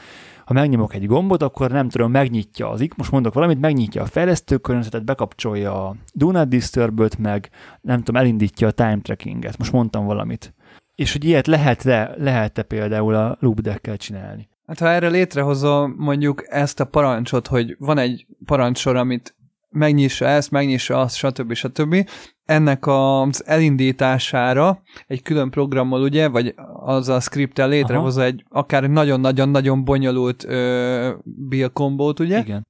ha 0.47 0.53
megnyomok 0.53 0.93
egy 0.93 1.05
gombot, 1.05 1.41
akkor 1.41 1.71
nem 1.71 1.89
tudom, 1.89 2.12
megnyitja 2.12 2.69
az, 2.69 2.88
most 2.95 3.12
mondok 3.12 3.33
valamit, 3.33 3.60
megnyitja 3.60 4.01
a 4.01 4.05
fejlesztő 4.05 4.57
környezetet, 4.57 5.05
bekapcsolja 5.05 5.88
a 5.88 5.95
Do 6.13 6.31
Not 6.31 6.47
disturb 6.47 7.15
meg 7.17 7.49
nem 7.81 7.97
tudom, 7.97 8.21
elindítja 8.21 8.67
a 8.67 8.71
time 8.71 8.99
trackinget. 9.01 9.57
Most 9.57 9.71
mondtam 9.71 10.05
valamit. 10.05 10.53
És 10.95 11.12
hogy 11.12 11.23
ilyet 11.23 11.47
lehet-e, 11.47 12.13
lehet-e 12.17 12.63
például 12.63 13.15
a 13.15 13.38
loop 13.39 13.62
deck 13.62 13.97
csinálni? 13.97 14.49
Hát 14.67 14.79
ha 14.79 14.89
erre 14.89 15.07
létrehozom 15.07 15.95
mondjuk 15.97 16.43
ezt 16.47 16.79
a 16.79 16.86
parancsot, 16.86 17.47
hogy 17.47 17.75
van 17.79 17.97
egy 17.97 18.25
parancsor, 18.45 18.95
amit 18.95 19.36
megnyissa 19.69 20.25
ezt, 20.25 20.51
megnyissa 20.51 20.99
azt, 20.99 21.15
stb. 21.15 21.53
stb. 21.53 22.10
Ennek 22.47 22.88
az 22.88 23.45
elindítására 23.45 24.81
egy 25.07 25.21
külön 25.21 25.49
programmal, 25.49 26.01
ugye, 26.01 26.27
vagy 26.27 26.53
az 26.73 27.10
a 27.10 27.19
scriptel 27.19 27.69
létrehozza 27.69 28.23
egy 28.23 28.43
akár 28.49 28.89
nagyon-nagyon-nagyon 28.89 29.83
bonyolult 29.83 30.43
ö, 30.43 31.13
build 31.23 31.71
kombót, 31.71 32.19
ugye? 32.19 32.39
Igen. 32.39 32.67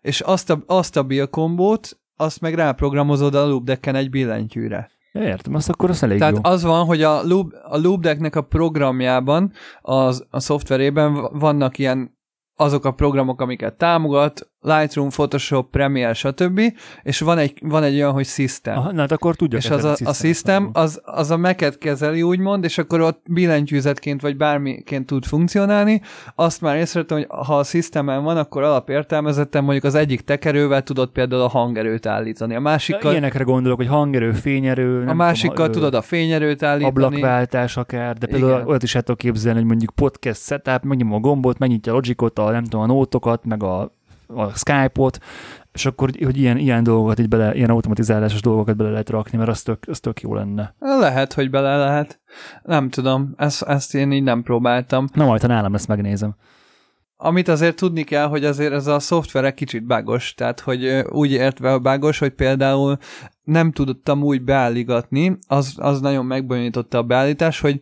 És 0.00 0.20
azt 0.20 0.50
a, 0.50 0.62
azt 0.66 0.96
a 0.96 1.02
build 1.02 1.30
kombót, 1.30 1.98
azt 2.16 2.40
meg 2.40 2.54
ráprogramozod 2.54 3.34
a 3.34 3.46
loop 3.46 3.64
decken 3.64 3.94
egy 3.94 4.10
billentyűre. 4.10 4.90
Értem, 5.12 5.54
azt 5.54 5.68
akkor 5.68 5.90
az 5.90 6.02
elég 6.02 6.18
Tehát 6.18 6.34
jó. 6.34 6.40
az 6.42 6.62
van, 6.62 6.84
hogy 6.84 7.02
a 7.02 7.22
loop, 7.22 7.52
a 7.62 7.78
loop 7.78 8.00
decknek 8.00 8.36
a 8.36 8.42
programjában, 8.42 9.52
az, 9.80 10.26
a 10.30 10.40
szoftverében 10.40 11.38
vannak 11.38 11.78
ilyen 11.78 12.18
azok 12.56 12.84
a 12.84 12.90
programok, 12.90 13.40
amiket 13.40 13.74
támogat, 13.74 14.49
Lightroom, 14.62 15.08
Photoshop, 15.08 15.70
Premiere, 15.70 16.12
stb. 16.12 16.60
És 17.02 17.20
van 17.20 17.38
egy, 17.38 17.58
van 17.62 17.82
egy 17.82 17.94
olyan, 17.94 18.12
hogy 18.12 18.26
System. 18.26 18.76
Aha, 18.76 18.92
na 18.92 19.00
hát 19.00 19.12
akkor 19.12 19.36
tudja. 19.36 19.58
És 19.58 19.70
az 19.70 19.84
a, 19.84 19.96
a 20.04 20.12
System, 20.12 20.70
az, 20.72 21.00
az 21.04 21.30
a 21.30 21.36
Mac-et 21.36 21.78
kezeli, 21.78 22.22
úgymond, 22.22 22.64
és 22.64 22.78
akkor 22.78 23.00
ott 23.00 23.22
billentyűzetként 23.28 24.20
vagy 24.20 24.36
bármiként 24.36 25.06
tud 25.06 25.24
funkcionálni. 25.24 26.00
Azt 26.34 26.60
már 26.60 26.76
észrevettem, 26.76 27.16
hogy 27.16 27.26
ha 27.46 27.58
a 27.58 27.64
Systemen 27.64 28.22
van, 28.22 28.36
akkor 28.36 28.62
alapértelmezetten 28.62 29.62
mondjuk 29.62 29.84
az 29.84 29.94
egyik 29.94 30.20
tekerővel 30.20 30.82
tudod 30.82 31.08
például 31.08 31.42
a 31.42 31.48
hangerőt 31.48 32.06
állítani. 32.06 32.54
A 32.54 32.60
másikkal... 32.60 33.10
Ilyenekre 33.10 33.44
gondolok, 33.44 33.78
hogy 33.78 33.88
hangerő, 33.88 34.32
fényerő. 34.32 35.06
A 35.06 35.14
másikkal 35.14 35.56
tudom, 35.56 35.72
tudod 35.72 35.94
a 35.94 36.02
fényerőt 36.02 36.62
állítani. 36.62 37.04
Ablakváltás 37.04 37.76
akár, 37.76 38.16
de 38.16 38.26
például 38.26 38.52
Igen. 38.52 38.66
olyat 38.66 38.82
is 38.82 38.94
el 38.94 39.02
képzelni, 39.16 39.58
hogy 39.58 39.68
mondjuk 39.68 39.90
podcast 39.94 40.42
setup, 40.42 40.82
megnyomom 40.82 41.14
a 41.14 41.20
gombot, 41.20 41.58
megnyitja 41.58 41.92
a 41.92 41.94
Logicot, 41.94 42.38
a 42.38 42.50
nem 42.50 42.62
tudom, 42.62 42.80
a 42.80 42.86
nótokat, 42.86 43.44
meg 43.44 43.62
a 43.62 43.98
a 44.34 44.50
Skype-ot, 44.54 45.18
és 45.72 45.86
akkor 45.86 46.10
hogy 46.22 46.36
ilyen, 46.36 46.56
ilyen 46.56 46.82
dolgokat 46.82 47.18
így 47.18 47.28
bele, 47.28 47.54
ilyen 47.54 47.70
automatizálásos 47.70 48.40
dolgokat 48.40 48.76
bele 48.76 48.90
lehet 48.90 49.10
rakni, 49.10 49.38
mert 49.38 49.50
az 49.50 49.62
tök, 49.62 49.84
az 49.86 50.00
tök 50.00 50.20
jó 50.20 50.34
lenne. 50.34 50.74
Lehet, 50.78 51.32
hogy 51.32 51.50
bele 51.50 51.76
lehet. 51.76 52.20
Nem 52.62 52.88
tudom, 52.88 53.34
ezt, 53.36 53.62
ezt 53.62 53.94
én 53.94 54.12
így 54.12 54.22
nem 54.22 54.42
próbáltam. 54.42 55.06
Na 55.14 55.24
majd, 55.24 55.40
ha 55.40 55.46
nálam 55.46 55.74
ezt 55.74 55.88
megnézem. 55.88 56.36
Amit 57.22 57.48
azért 57.48 57.76
tudni 57.76 58.02
kell, 58.02 58.26
hogy 58.26 58.44
azért 58.44 58.72
ez 58.72 58.86
a 58.86 58.98
szoftver 58.98 59.54
kicsit 59.54 59.86
bágos, 59.86 60.34
tehát 60.34 60.60
hogy 60.60 60.86
úgy 61.10 61.30
értve 61.30 61.72
a 61.72 61.78
bágos, 61.78 62.18
hogy 62.18 62.30
például 62.30 62.96
nem 63.42 63.72
tudtam 63.72 64.22
úgy 64.22 64.42
beállítani, 64.42 65.38
az, 65.46 65.74
az 65.76 66.00
nagyon 66.00 66.26
megbonyolította 66.26 66.98
a 66.98 67.02
beállítás, 67.02 67.60
hogy 67.60 67.80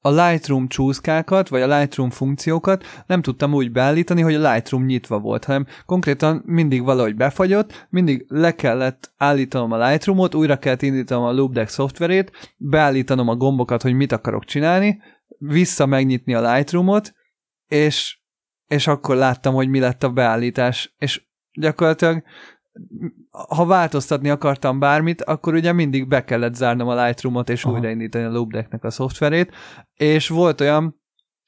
a 0.00 0.10
Lightroom 0.10 0.68
csúszkákat, 0.68 1.48
vagy 1.48 1.60
a 1.60 1.78
Lightroom 1.78 2.10
funkciókat 2.10 2.84
nem 3.06 3.22
tudtam 3.22 3.54
úgy 3.54 3.72
beállítani, 3.72 4.20
hogy 4.20 4.34
a 4.34 4.52
Lightroom 4.52 4.84
nyitva 4.84 5.18
volt, 5.18 5.44
hanem 5.44 5.66
konkrétan 5.86 6.42
mindig 6.46 6.82
valahogy 6.82 7.14
befagyott, 7.14 7.86
mindig 7.90 8.24
le 8.28 8.54
kellett 8.54 9.12
állítanom 9.16 9.72
a 9.72 9.88
Lightroomot, 9.88 10.34
újra 10.34 10.58
kellett 10.58 10.82
indítanom 10.82 11.24
a 11.24 11.32
Loopdeck 11.32 11.68
szoftverét, 11.68 12.54
beállítanom 12.56 13.28
a 13.28 13.36
gombokat, 13.36 13.82
hogy 13.82 13.94
mit 13.94 14.12
akarok 14.12 14.44
csinálni, 14.44 15.00
vissza 15.38 15.86
megnyitni 15.86 16.34
a 16.34 16.52
Lightroomot, 16.52 17.12
és, 17.68 18.18
és 18.66 18.86
akkor 18.86 19.16
láttam, 19.16 19.54
hogy 19.54 19.68
mi 19.68 19.78
lett 19.78 20.02
a 20.02 20.10
beállítás, 20.10 20.94
és 20.98 21.22
gyakorlatilag 21.52 22.22
ha 23.30 23.66
változtatni 23.66 24.28
akartam 24.28 24.78
bármit, 24.78 25.22
akkor 25.22 25.54
ugye 25.54 25.72
mindig 25.72 26.08
be 26.08 26.24
kellett 26.24 26.54
zárnom 26.54 26.88
a 26.88 27.04
Lightroom-ot, 27.04 27.48
és 27.48 27.64
Aha. 27.64 27.74
újraindítani 27.74 28.24
a 28.24 28.30
Loopdecknek 28.30 28.84
a 28.84 28.90
szoftverét, 28.90 29.52
és 29.94 30.28
volt 30.28 30.60
olyan, 30.60 31.00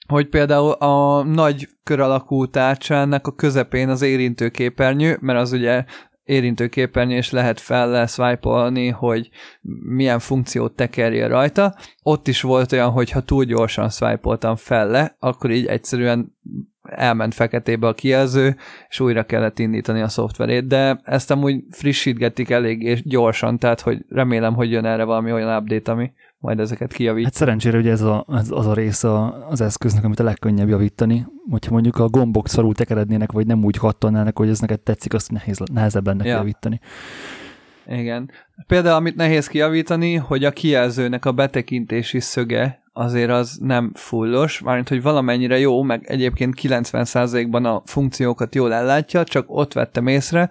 hogy 0.08 0.28
például 0.28 0.70
a 0.70 1.22
nagy 1.22 1.68
kör 1.82 2.00
alakú 2.00 2.46
tárcsának 2.46 3.26
a 3.26 3.34
közepén 3.34 3.88
az 3.88 4.02
érintőképernyő, 4.02 5.18
mert 5.20 5.38
az 5.38 5.52
ugye 5.52 5.84
érintőképernyő, 6.22 7.16
és 7.16 7.30
lehet 7.30 7.60
fel 7.60 8.06
swipe 8.06 8.92
hogy 8.92 9.30
milyen 9.88 10.18
funkciót 10.18 10.72
tekerje 10.72 11.26
rajta. 11.26 11.74
Ott 12.02 12.28
is 12.28 12.40
volt 12.40 12.72
olyan, 12.72 12.90
hogy 12.90 13.10
ha 13.10 13.20
túl 13.20 13.44
gyorsan 13.44 13.90
swipe 13.90 14.56
fel 14.56 14.88
le, 14.88 15.16
akkor 15.18 15.50
így 15.50 15.66
egyszerűen 15.66 16.36
elment 16.90 17.34
feketébe 17.34 17.86
a 17.86 17.94
kijelző, 17.94 18.56
és 18.88 19.00
újra 19.00 19.22
kellett 19.22 19.58
indítani 19.58 20.00
a 20.00 20.08
szoftverét, 20.08 20.66
de 20.66 21.00
ezt 21.04 21.30
amúgy 21.30 21.64
frissítgetik 21.70 22.50
elég 22.50 22.82
és 22.82 23.02
gyorsan, 23.02 23.58
tehát 23.58 23.80
hogy 23.80 24.04
remélem, 24.08 24.54
hogy 24.54 24.70
jön 24.70 24.84
erre 24.84 25.04
valami 25.04 25.32
olyan 25.32 25.56
update, 25.56 25.92
ami 25.92 26.12
majd 26.38 26.60
ezeket 26.60 26.92
kijavít. 26.92 27.24
Hát 27.24 27.34
szerencsére 27.34 27.78
ugye 27.78 27.90
ez, 27.90 28.02
a, 28.02 28.26
ez 28.28 28.50
az 28.50 28.66
a 28.66 28.74
része 28.74 29.08
az 29.48 29.60
eszköznek, 29.60 30.04
amit 30.04 30.20
a 30.20 30.24
legkönnyebb 30.24 30.68
javítani. 30.68 31.26
Hogyha 31.50 31.72
mondjuk 31.72 31.98
a 31.98 32.08
gombok 32.08 32.48
szarul 32.48 32.74
tekerednének, 32.74 33.32
vagy 33.32 33.46
nem 33.46 33.64
úgy 33.64 33.76
kattannának, 33.76 34.38
hogy 34.38 34.48
ez 34.48 34.60
neked 34.60 34.80
tetszik, 34.80 35.14
azt 35.14 35.30
nehéz, 35.30 35.58
nehezebb 35.72 36.06
lenne 36.06 36.24
ja. 36.24 36.36
javítani. 36.36 36.80
Igen. 37.86 38.30
Például, 38.66 38.94
amit 38.94 39.16
nehéz 39.16 39.46
kijavítani, 39.46 40.14
hogy 40.14 40.44
a 40.44 40.50
kijelzőnek 40.50 41.24
a 41.24 41.32
betekintési 41.32 42.20
szöge 42.20 42.82
azért 42.92 43.30
az 43.30 43.58
nem 43.60 43.92
fullos, 43.94 44.60
mármint, 44.60 44.88
hogy 44.88 45.02
valamennyire 45.02 45.58
jó, 45.58 45.82
meg 45.82 46.04
egyébként 46.06 46.54
90%-ban 46.62 47.64
a 47.64 47.82
funkciókat 47.84 48.54
jól 48.54 48.72
ellátja, 48.72 49.24
csak 49.24 49.44
ott 49.48 49.72
vettem 49.72 50.06
észre, 50.06 50.50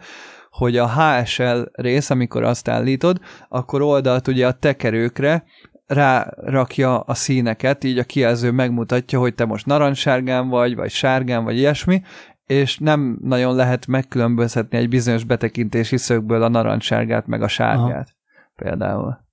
hogy 0.51 0.77
a 0.77 0.89
HSL 0.89 1.61
rész, 1.71 2.09
amikor 2.09 2.43
azt 2.43 2.67
állítod, 2.67 3.19
akkor 3.49 3.81
oldalt 3.81 4.27
ugye 4.27 4.47
a 4.47 4.51
tekerőkre 4.51 5.43
rárakja 5.87 6.99
a 6.99 7.13
színeket, 7.13 7.83
így 7.83 7.97
a 7.97 8.03
kijelző 8.03 8.51
megmutatja, 8.51 9.19
hogy 9.19 9.35
te 9.35 9.45
most 9.45 9.65
narancssárgán 9.65 10.49
vagy, 10.49 10.75
vagy 10.75 10.89
sárgán, 10.89 11.43
vagy 11.43 11.57
ilyesmi, 11.57 12.01
és 12.49 12.77
nem 12.77 13.17
nagyon 13.21 13.55
lehet 13.55 13.87
megkülönböztetni 13.87 14.77
egy 14.77 14.89
bizonyos 14.89 15.23
betekintési 15.23 15.97
szögből 15.97 16.43
a 16.43 16.47
narancssárgát, 16.47 17.27
meg 17.27 17.41
a 17.41 17.47
sárgát 17.47 18.15
Aha. 18.17 18.51
például. 18.55 19.25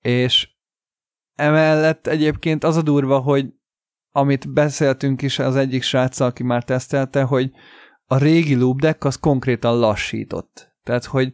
És 0.00 0.48
Emellett 1.34 2.06
egyébként 2.06 2.64
az 2.64 2.76
a 2.76 2.82
durva, 2.82 3.18
hogy 3.18 3.52
amit 4.12 4.52
beszéltünk 4.52 5.22
is 5.22 5.38
az 5.38 5.56
egyik 5.56 5.82
sráccal, 5.82 6.28
aki 6.28 6.42
már 6.42 6.64
tesztelte, 6.64 7.22
hogy 7.22 7.50
a 8.06 8.18
régi 8.18 8.54
loop 8.54 8.80
deck 8.80 9.04
az 9.04 9.16
konkrétan 9.16 9.78
lassított. 9.78 10.76
Tehát, 10.82 11.04
hogy 11.04 11.32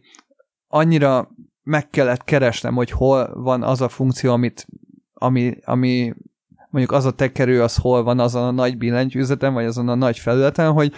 annyira 0.67 1.31
meg 1.63 1.89
kellett 1.89 2.23
keresnem, 2.23 2.75
hogy 2.75 2.91
hol 2.91 3.41
van 3.41 3.63
az 3.63 3.81
a 3.81 3.89
funkció, 3.89 4.31
amit, 4.31 4.67
ami, 5.13 5.57
ami 5.63 6.13
mondjuk 6.75 6.97
az 6.97 7.05
a 7.05 7.11
tekerő, 7.11 7.61
az 7.61 7.75
hol 7.75 8.03
van 8.03 8.19
azon 8.19 8.43
a 8.43 8.51
nagy 8.51 8.77
billentyűzeten, 8.77 9.53
vagy 9.53 9.65
azon 9.65 9.89
a 9.89 9.95
nagy 9.95 10.19
felületen, 10.19 10.71
hogy 10.71 10.93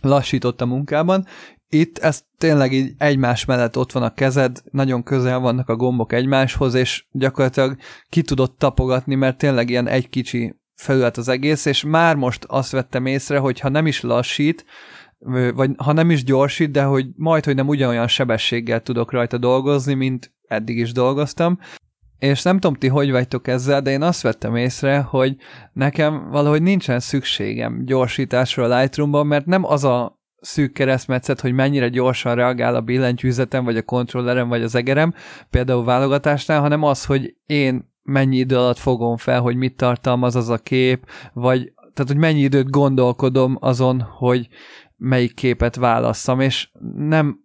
lassított 0.00 0.60
a 0.60 0.66
munkában, 0.66 1.26
itt 1.68 1.98
ez 1.98 2.22
tényleg 2.38 2.72
így 2.72 2.94
egymás 2.98 3.44
mellett 3.44 3.76
ott 3.76 3.92
van 3.92 4.02
a 4.02 4.14
kezed, 4.14 4.62
nagyon 4.70 5.02
közel 5.02 5.38
vannak 5.38 5.68
a 5.68 5.76
gombok 5.76 6.12
egymáshoz, 6.12 6.74
és 6.74 7.06
gyakorlatilag 7.10 7.76
ki 8.08 8.22
tudod 8.22 8.54
tapogatni, 8.56 9.14
mert 9.14 9.38
tényleg 9.38 9.70
ilyen 9.70 9.86
egy 9.86 10.08
kicsi 10.08 10.54
felület 10.74 11.16
az 11.16 11.28
egész, 11.28 11.64
és 11.64 11.84
már 11.84 12.16
most 12.16 12.44
azt 12.44 12.72
vettem 12.72 13.06
észre, 13.06 13.38
hogy 13.38 13.60
ha 13.60 13.68
nem 13.68 13.86
is 13.86 14.00
lassít, 14.00 14.64
vagy 15.54 15.70
ha 15.76 15.92
nem 15.92 16.10
is 16.10 16.24
gyorsít, 16.24 16.70
de 16.70 16.82
hogy 16.82 17.06
majd, 17.16 17.44
hogy 17.44 17.54
nem 17.54 17.68
ugyanolyan 17.68 18.08
sebességgel 18.08 18.80
tudok 18.80 19.10
rajta 19.10 19.38
dolgozni, 19.38 19.94
mint 19.94 20.32
eddig 20.46 20.78
is 20.78 20.92
dolgoztam, 20.92 21.58
és 22.18 22.42
nem 22.42 22.58
tudom, 22.58 22.76
ti 22.76 22.88
hogy 22.88 23.10
vagytok 23.10 23.48
ezzel, 23.48 23.82
de 23.82 23.90
én 23.90 24.02
azt 24.02 24.22
vettem 24.22 24.56
észre, 24.56 24.98
hogy 24.98 25.36
nekem 25.72 26.30
valahogy 26.30 26.62
nincsen 26.62 27.00
szükségem 27.00 27.84
gyorsításra 27.84 28.64
a 28.64 28.78
Lightroomban, 28.78 29.26
mert 29.26 29.46
nem 29.46 29.64
az 29.64 29.84
a 29.84 30.20
szűk 30.40 30.72
keresztmetszet, 30.72 31.40
hogy 31.40 31.52
mennyire 31.52 31.88
gyorsan 31.88 32.34
reagál 32.34 32.74
a 32.74 32.80
billentyűzetem, 32.80 33.64
vagy 33.64 33.76
a 33.76 33.82
kontrollerem, 33.82 34.48
vagy 34.48 34.62
az 34.62 34.74
egerem, 34.74 35.14
például 35.50 35.84
válogatásnál, 35.84 36.60
hanem 36.60 36.82
az, 36.82 37.04
hogy 37.04 37.36
én 37.46 37.92
mennyi 38.02 38.36
idő 38.36 38.56
alatt 38.56 38.78
fogom 38.78 39.16
fel, 39.16 39.40
hogy 39.40 39.56
mit 39.56 39.76
tartalmaz 39.76 40.36
az 40.36 40.48
a 40.48 40.58
kép, 40.58 41.06
vagy 41.32 41.72
tehát, 41.94 42.12
hogy 42.12 42.22
mennyi 42.22 42.40
időt 42.40 42.70
gondolkodom 42.70 43.56
azon, 43.60 44.00
hogy 44.00 44.48
melyik 44.96 45.34
képet 45.34 45.76
válasszam, 45.76 46.40
és 46.40 46.70
nem 46.94 47.40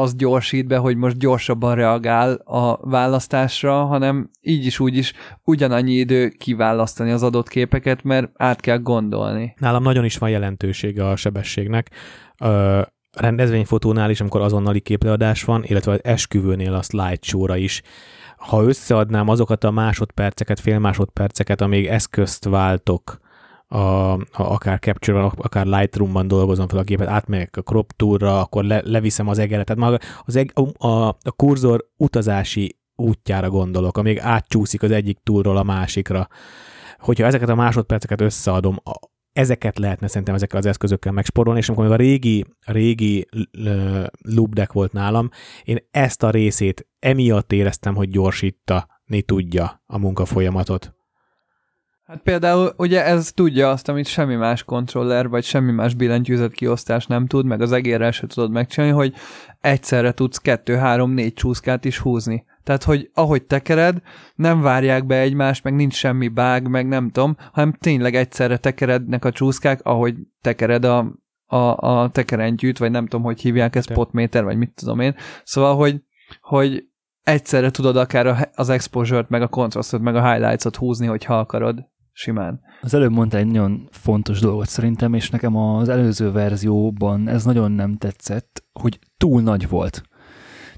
az 0.00 0.14
gyorsít 0.14 0.66
be, 0.66 0.76
hogy 0.76 0.96
most 0.96 1.18
gyorsabban 1.18 1.74
reagál 1.74 2.32
a 2.34 2.88
választásra, 2.90 3.84
hanem 3.84 4.30
így 4.40 4.66
is 4.66 4.80
úgy 4.80 4.96
is 4.96 5.12
ugyanannyi 5.44 5.92
idő 5.92 6.28
kiválasztani 6.28 7.10
az 7.10 7.22
adott 7.22 7.48
képeket, 7.48 8.02
mert 8.02 8.30
át 8.34 8.60
kell 8.60 8.78
gondolni. 8.78 9.54
Nálam 9.58 9.82
nagyon 9.82 10.04
is 10.04 10.18
van 10.18 10.30
jelentősége 10.30 11.08
a 11.08 11.16
sebességnek 11.16 11.90
a 12.36 12.48
rendezvényfotónál 13.12 14.10
is, 14.10 14.20
amikor 14.20 14.40
azonnali 14.40 14.80
képleadás 14.80 15.44
van, 15.44 15.64
illetve 15.64 15.92
az 15.92 16.04
esküvőnél 16.04 16.74
a 16.74 16.82
slideshow-ra 16.82 17.56
is. 17.56 17.82
Ha 18.36 18.62
összeadnám 18.62 19.28
azokat 19.28 19.64
a 19.64 19.70
másodperceket, 19.70 20.60
fél 20.60 20.78
másodperceket, 20.78 21.60
amíg 21.60 21.86
eszközt 21.86 22.44
váltok, 22.44 23.18
a, 23.68 24.12
a, 24.12 24.18
akár 24.32 24.78
capture 24.78 25.22
akár 25.22 25.66
Lightroom-ban 25.66 26.28
dolgozom 26.28 26.68
fel 26.68 26.78
a 26.78 26.82
gépet, 26.82 27.08
átmegyek 27.08 27.56
a 27.56 27.62
crop 27.62 27.92
toolra, 27.92 28.40
akkor 28.40 28.64
le, 28.64 28.80
leviszem 28.84 29.28
az 29.28 29.38
egeret. 29.38 29.66
Tehát 29.66 29.82
maga 29.82 29.98
az 30.24 30.36
eg, 30.36 30.52
a, 30.54 30.86
a, 30.86 31.08
a 31.08 31.32
kurzor 31.36 31.88
utazási 31.96 32.78
útjára 32.96 33.50
gondolok, 33.50 33.98
amíg 33.98 34.18
átcsúszik 34.18 34.82
az 34.82 34.90
egyik 34.90 35.18
túlról 35.22 35.56
a 35.56 35.62
másikra. 35.62 36.28
Hogyha 36.98 37.26
ezeket 37.26 37.48
a 37.48 37.54
másodperceket 37.54 38.20
összeadom, 38.20 38.76
ezeket 39.32 39.78
lehetne 39.78 40.06
szerintem 40.06 40.34
ezekkel 40.34 40.58
az 40.58 40.66
eszközökkel 40.66 41.12
megsporolni, 41.12 41.58
és 41.58 41.68
amikor 41.68 41.92
a 41.92 41.96
régi, 41.96 42.44
a 42.66 42.72
régi 42.72 43.26
loop 44.22 44.54
deck 44.54 44.72
volt 44.72 44.92
nálam, 44.92 45.30
én 45.64 45.78
ezt 45.90 46.22
a 46.22 46.30
részét 46.30 46.88
emiatt 46.98 47.52
éreztem, 47.52 47.94
hogy 47.94 48.08
gyorsítani 48.08 49.22
tudja 49.24 49.82
a 49.86 49.98
munkafolyamatot. 49.98 50.95
Hát 52.06 52.22
például 52.22 52.72
ugye 52.76 53.04
ez 53.04 53.32
tudja 53.32 53.70
azt, 53.70 53.88
amit 53.88 54.06
semmi 54.06 54.34
más 54.34 54.62
kontroller, 54.64 55.28
vagy 55.28 55.44
semmi 55.44 55.72
más 55.72 55.94
billentyűzet 55.94 56.52
kiosztás 56.52 57.06
nem 57.06 57.26
tud, 57.26 57.46
meg 57.46 57.60
az 57.60 57.72
egérrel 57.72 58.10
se 58.10 58.26
tudod 58.26 58.50
megcsinálni, 58.50 58.96
hogy 58.96 59.14
egyszerre 59.60 60.12
tudsz 60.12 60.38
kettő, 60.38 60.74
három, 60.74 61.10
négy 61.10 61.32
csúszkát 61.32 61.84
is 61.84 61.98
húzni. 61.98 62.44
Tehát, 62.62 62.82
hogy 62.82 63.10
ahogy 63.14 63.42
tekered, 63.42 64.02
nem 64.34 64.60
várják 64.60 65.06
be 65.06 65.20
egymást, 65.20 65.64
meg 65.64 65.74
nincs 65.74 65.94
semmi 65.94 66.28
bág, 66.28 66.68
meg 66.68 66.88
nem 66.88 67.10
tudom, 67.10 67.36
hanem 67.52 67.72
tényleg 67.72 68.14
egyszerre 68.14 68.56
tekerednek 68.56 69.24
a 69.24 69.32
csúszkák, 69.32 69.80
ahogy 69.82 70.14
tekered 70.40 70.84
a, 70.84 71.12
a, 71.46 71.56
a 71.56 72.10
tekerentyűt, 72.10 72.78
vagy 72.78 72.90
nem 72.90 73.06
tudom, 73.06 73.24
hogy 73.24 73.40
hívják 73.40 73.76
ezt, 73.76 73.92
potméter, 73.92 74.44
vagy 74.44 74.56
mit 74.56 74.72
tudom 74.74 75.00
én. 75.00 75.14
Szóval, 75.44 75.76
hogy, 75.76 76.02
hogy 76.40 76.84
egyszerre 77.22 77.70
tudod 77.70 77.96
akár 77.96 78.50
az 78.54 78.68
exposure-t, 78.68 79.28
meg 79.28 79.42
a 79.42 79.48
kontrasztot, 79.48 80.00
meg 80.00 80.16
a 80.16 80.32
highlights-ot 80.32 80.76
húzni, 80.76 81.06
hogyha 81.06 81.38
akarod 81.38 81.94
simán. 82.16 82.60
Az 82.80 82.94
előbb 82.94 83.12
mondta 83.12 83.36
egy 83.36 83.46
nagyon 83.46 83.88
fontos 83.90 84.40
dolgot 84.40 84.68
szerintem, 84.68 85.14
és 85.14 85.30
nekem 85.30 85.56
az 85.56 85.88
előző 85.88 86.32
verzióban 86.32 87.28
ez 87.28 87.44
nagyon 87.44 87.72
nem 87.72 87.96
tetszett, 87.96 88.64
hogy 88.72 88.98
túl 89.16 89.42
nagy 89.42 89.68
volt. 89.68 90.02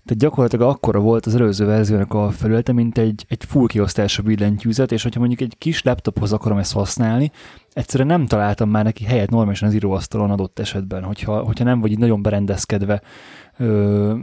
Tehát 0.04 0.22
gyakorlatilag 0.22 0.68
akkora 0.68 1.00
volt 1.00 1.26
az 1.26 1.34
előző 1.34 1.66
verziónak 1.66 2.14
a 2.14 2.30
felülete, 2.30 2.72
mint 2.72 2.98
egy, 2.98 3.24
egy 3.28 3.44
full 3.44 3.66
kiosztású 3.66 4.22
billentyűzet, 4.22 4.92
és 4.92 5.02
hogyha 5.02 5.20
mondjuk 5.20 5.40
egy 5.40 5.54
kis 5.58 5.82
laptophoz 5.82 6.32
akarom 6.32 6.58
ezt 6.58 6.72
használni, 6.72 7.30
egyszerűen 7.72 8.08
nem 8.08 8.26
találtam 8.26 8.70
már 8.70 8.84
neki 8.84 9.04
helyet 9.04 9.30
normálisan 9.30 9.68
az 9.68 9.74
íróasztalon 9.74 10.30
adott 10.30 10.58
esetben, 10.58 11.02
hogyha, 11.02 11.42
hogyha 11.42 11.64
nem 11.64 11.80
vagy 11.80 11.90
így 11.90 11.98
nagyon 11.98 12.22
berendezkedve 12.22 13.02
ö, 13.58 14.14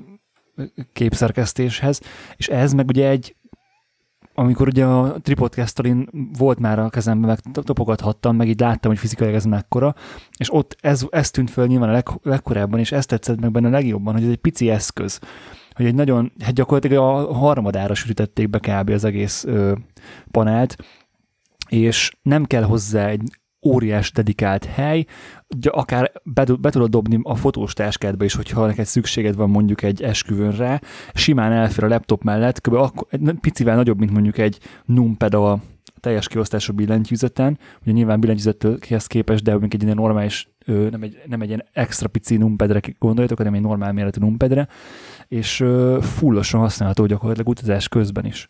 képszerkesztéshez, 0.93 2.01
és 2.36 2.47
ez 2.47 2.74
meg 2.74 2.88
ugye 2.88 3.09
egy 3.09 3.36
amikor 4.38 4.68
ugye 4.68 4.86
a 4.86 5.20
tripodcast 5.22 5.82
volt 6.38 6.60
már 6.60 6.80
a 6.80 6.90
kezemben, 6.90 7.38
meg 7.54 7.64
topogathattam, 7.64 8.36
meg 8.36 8.48
így 8.48 8.60
láttam, 8.60 8.92
hogy 8.92 9.00
fizikailag 9.00 9.36
ez 9.36 9.46
mekkora, 9.46 9.96
és 10.38 10.54
ott 10.54 10.76
ez, 10.82 11.06
ez 11.10 11.32
tűnt 11.32 11.50
föl 11.50 11.68
nyilván 11.68 11.90
a 11.90 11.92
leg, 11.92 12.08
legkorábban, 12.24 12.80
és 12.80 12.92
ezt 12.92 13.08
tetszett 13.08 13.40
meg 13.40 13.52
benne 13.52 13.68
a 13.68 13.72
legjobban, 13.72 14.14
hogy 14.14 14.24
ez 14.24 14.30
egy 14.30 14.36
pici 14.36 14.70
eszköz, 14.70 15.20
hogy 15.72 15.86
egy 15.86 15.96
nagyon, 15.96 16.32
hát 16.40 16.54
gyakorlatilag 16.54 16.98
a 16.98 17.34
harmadára 17.34 17.94
sütítették 17.94 18.50
be 18.50 18.60
kb. 18.60 18.90
az 18.90 19.04
egész 19.04 19.44
ö, 19.44 19.74
panelt, 20.32 20.76
és 21.70 22.12
nem 22.22 22.46
kell 22.46 22.64
hozzá 22.64 23.08
egy 23.08 23.22
óriás 23.66 24.12
dedikált 24.12 24.66
hely, 24.66 25.06
akár 25.70 26.12
be, 26.24 26.46
be 26.60 26.70
tudod 26.70 26.89
dobni 26.89 27.20
a 27.24 27.36
fotós 27.36 27.74
táskádba 27.74 28.24
is, 28.24 28.34
hogyha 28.36 28.66
neked 28.66 28.86
szükséged 28.86 29.36
van 29.36 29.50
mondjuk 29.50 29.84
egy 29.84 30.04
esküvőn 30.04 30.82
simán 31.14 31.52
elfér 31.52 31.84
a 31.84 31.88
laptop 31.88 32.24
mellett, 32.24 32.62
kb. 32.62 32.74
Akkor, 32.74 33.08
picivel 33.41 33.76
nagyobb, 33.76 34.00
mint 34.00 34.12
mondjuk 34.12 34.38
egy 34.38 34.60
numpad 34.86 35.34
a 35.34 35.60
teljes 36.00 36.28
kiosztású 36.28 36.74
billentyűzeten, 36.74 37.58
ugye 37.82 37.91
nyilván 37.91 38.20
billentyűzethez 38.20 39.08
képest, 39.08 39.43
de 39.43 39.52
mondjuk 39.52 39.74
egy 39.74 39.84
ilyen 39.84 39.96
normális, 39.96 40.50
nem 40.66 41.02
egy, 41.02 41.22
nem 41.26 41.41
egy 41.41 41.48
ilyen 41.48 41.66
extra 41.74 42.08
pici 42.08 42.38
numpadre 42.38 42.80
gondoljatok, 43.00 43.38
hanem 43.38 43.54
egy 43.54 43.62
normál 43.62 43.93
méretű 43.93 44.20
numpadre, 44.20 44.68
és 45.28 45.64
fullosan 46.02 46.60
használható 46.60 47.06
gyakorlatilag 47.06 47.50
utazás 47.50 47.88
közben 47.88 48.26
is. 48.26 48.50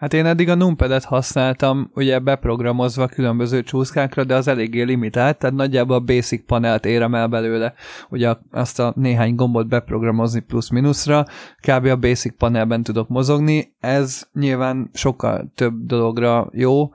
Hát 0.00 0.14
én 0.14 0.26
eddig 0.26 0.48
a 0.48 0.54
numpedet 0.54 1.04
használtam, 1.04 1.90
ugye 1.94 2.18
beprogramozva 2.18 3.06
különböző 3.06 3.62
csúszkákra, 3.62 4.24
de 4.24 4.34
az 4.34 4.48
eléggé 4.48 4.82
limitált, 4.82 5.38
tehát 5.38 5.56
nagyjából 5.56 5.96
a 5.96 6.00
basic 6.00 6.46
panelt 6.46 6.84
érem 6.84 7.14
el 7.14 7.26
belőle, 7.26 7.74
ugye 8.10 8.34
azt 8.50 8.78
a 8.78 8.92
néhány 8.96 9.34
gombot 9.34 9.68
beprogramozni 9.68 10.40
plusz-minuszra, 10.40 11.24
kb. 11.60 11.86
a 11.86 11.96
basic 11.96 12.36
panelben 12.36 12.82
tudok 12.82 13.08
mozogni, 13.08 13.74
ez 13.80 14.28
nyilván 14.32 14.90
sokkal 14.92 15.52
több 15.54 15.74
dologra 15.86 16.48
jó, 16.52 16.90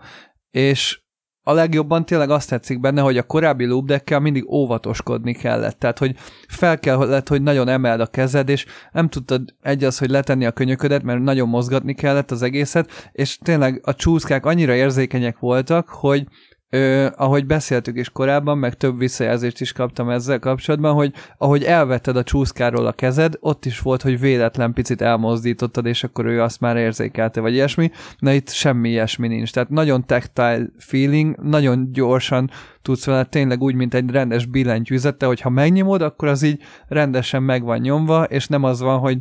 és 0.52 1.00
a 1.48 1.54
legjobban 1.54 2.06
tényleg 2.06 2.30
azt 2.30 2.50
tetszik 2.50 2.80
benne, 2.80 3.02
hogy 3.02 3.18
a 3.18 3.24
korábbi 3.24 3.66
loopdeckkel 3.66 4.20
mindig 4.20 4.52
óvatoskodni 4.52 5.34
kellett. 5.34 5.80
Tehát, 5.80 5.98
hogy 6.00 6.16
fel 6.48 6.80
kellett, 6.80 7.28
hogy 7.28 7.42
nagyon 7.42 7.68
emeld 7.68 8.00
a 8.00 8.06
kezed, 8.06 8.50
és 8.50 8.66
nem 8.92 9.10
tudtad 9.10 9.42
egy 9.62 9.84
az, 9.84 9.98
hogy 9.98 10.10
letenni 10.10 10.46
a 10.46 10.52
könyöködet, 10.52 11.04
mert 11.04 11.20
nagyon 11.20 11.50
mozgatni 11.50 11.94
kellett 11.94 12.32
az 12.32 12.42
egészet, 12.42 13.10
és 13.12 13.38
tényleg 13.38 13.82
a 13.84 13.96
csúszkák 13.96 14.46
annyira 14.46 14.74
érzékenyek 14.74 15.40
voltak, 15.40 15.90
hogy 15.90 16.28
Ö, 16.76 17.08
ahogy 17.16 17.46
beszéltük 17.46 17.98
is 17.98 18.10
korábban, 18.10 18.58
meg 18.58 18.74
több 18.74 18.98
visszajelzést 18.98 19.62
is 19.62 19.72
kaptam 19.72 20.10
ezzel 20.10 20.40
kapcsolatban, 20.40 20.94
hogy 20.94 21.14
ahogy 21.38 21.64
elvetted 21.64 22.18
a 22.18 22.24
csúszkáról 22.24 22.86
a 22.86 22.92
kezed, 22.92 23.34
ott 23.40 23.66
is 23.66 23.80
volt, 23.80 24.02
hogy 24.02 24.20
véletlen 24.20 24.74
picit 24.74 25.02
elmozdítottad, 25.02 25.86
és 25.86 26.04
akkor 26.04 26.26
ő 26.26 26.42
azt 26.42 26.60
már 26.60 26.78
érzékelte, 26.78 27.42
vagy 27.42 27.54
ilyesmi. 27.54 27.92
Na 28.20 28.32
itt 28.32 28.50
semmi 28.50 28.90
ilyesmi 28.90 29.28
nincs. 29.28 29.52
Tehát 29.52 29.70
nagyon 29.70 30.06
tactile 30.06 30.66
feeling, 30.78 31.36
nagyon 31.42 31.92
gyorsan 31.92 32.50
tudsz 32.82 33.06
vele 33.06 33.24
tényleg 33.24 33.62
úgy, 33.62 33.76
mint 33.76 33.94
egy 33.94 34.10
rendes 34.10 34.46
billentyűzete, 34.46 35.26
hogy 35.26 35.42
ha 35.42 35.50
megnyomod, 35.50 36.02
akkor 36.02 36.28
az 36.28 36.44
így 36.44 36.62
rendesen 36.88 37.44
meg 37.44 37.64
van 37.64 37.80
nyomva, 37.80 38.24
és 38.24 38.48
nem 38.48 38.64
az 38.64 38.80
van, 38.80 39.00
hogy 39.00 39.18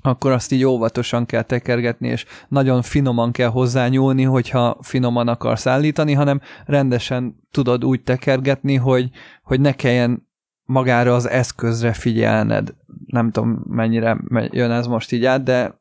akkor 0.00 0.30
azt 0.30 0.52
így 0.52 0.64
óvatosan 0.64 1.26
kell 1.26 1.42
tekergetni, 1.42 2.08
és 2.08 2.24
nagyon 2.48 2.82
finoman 2.82 3.32
kell 3.32 3.48
hozzányúlni, 3.48 4.22
hogyha 4.22 4.78
finoman 4.80 5.28
akarsz 5.28 5.66
állítani, 5.66 6.12
hanem 6.12 6.40
rendesen 6.66 7.40
tudod 7.50 7.84
úgy 7.84 8.02
tekergetni, 8.02 8.74
hogy, 8.74 9.10
hogy 9.42 9.60
ne 9.60 9.72
kelljen 9.72 10.28
magára 10.64 11.14
az 11.14 11.28
eszközre 11.28 11.92
figyelned. 11.92 12.74
Nem 13.06 13.30
tudom, 13.30 13.62
mennyire 13.68 14.18
jön 14.50 14.70
ez 14.70 14.86
most 14.86 15.12
így 15.12 15.24
át, 15.24 15.42
de 15.42 15.80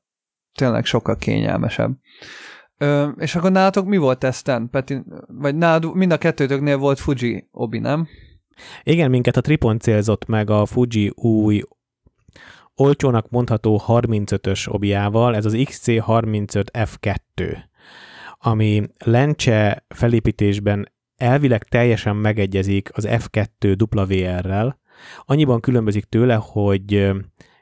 tényleg 0.53 0.85
sokkal 0.85 1.15
kényelmesebb. 1.15 1.91
Ö, 2.77 3.07
és 3.17 3.35
akkor 3.35 3.51
nálatok 3.51 3.85
mi 3.85 3.97
volt 3.97 4.19
teszten? 4.19 4.69
Peti, 4.69 5.03
vagy 5.27 5.55
nálad 5.55 5.95
mind 5.95 6.11
a 6.11 6.17
kettőtöknél 6.17 6.77
volt 6.77 6.99
Fuji 6.99 7.47
Obi, 7.51 7.79
nem? 7.79 8.07
Igen, 8.83 9.09
minket 9.09 9.37
a 9.37 9.41
Tripon 9.41 9.79
célzott 9.79 10.25
meg 10.25 10.49
a 10.49 10.65
Fuji 10.65 11.11
új 11.15 11.61
olcsónak 12.77 13.29
mondható 13.29 13.81
35-ös 13.87 14.73
obiával, 14.73 15.35
ez 15.35 15.45
az 15.45 15.53
XC35F2, 15.57 17.57
ami 18.39 18.83
lencse 18.97 19.85
felépítésben 19.87 20.91
elvileg 21.15 21.63
teljesen 21.63 22.15
megegyezik 22.15 22.89
az 22.93 23.07
F2 23.09 23.95
WR-rel, 23.95 24.79
annyiban 25.25 25.59
különbözik 25.59 26.05
tőle, 26.05 26.35
hogy 26.35 27.11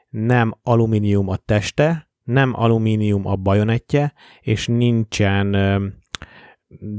nem 0.08 0.54
alumínium 0.62 1.28
a 1.28 1.36
teste, 1.36 2.10
nem 2.22 2.52
alumínium 2.54 3.26
a 3.26 3.36
bajonettje, 3.36 4.12
és 4.40 4.66
nincsen 4.66 5.54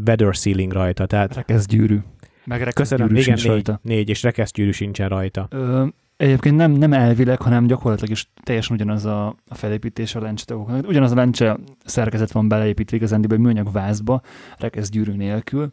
weather 0.05 0.33
sealing 0.33 0.71
rajta. 0.71 1.05
Tehát 1.05 1.67
gyűrű. 1.67 1.99
Meg 2.45 2.71
Köszönöm, 2.73 3.15
igen, 3.15 3.39
négy, 3.43 3.71
négy, 3.81 4.09
és 4.09 4.23
rekeszgyűrű 4.23 4.71
sincsen 4.71 5.09
rajta. 5.09 5.47
Ö, 5.49 5.85
Egyébként 6.17 6.55
nem, 6.55 6.71
nem 6.71 6.93
elvileg, 6.93 7.41
hanem 7.41 7.67
gyakorlatilag 7.67 8.11
is 8.11 8.31
teljesen 8.43 8.75
ugyanaz 8.75 9.05
a, 9.05 9.27
a 9.47 9.55
felépítés 9.55 10.15
a 10.15 10.21
lencsetagoknak. 10.21 10.87
Ugyanaz 10.87 11.11
a 11.11 11.15
lencse 11.15 11.57
szerkezet 11.85 12.31
van 12.31 12.47
beleépítve 12.47 12.97
igazándiból 12.97 13.37
műanyag 13.37 13.71
vázba, 13.71 14.21
rekesz 14.57 14.89
gyűrű 14.89 15.11
nélkül. 15.11 15.71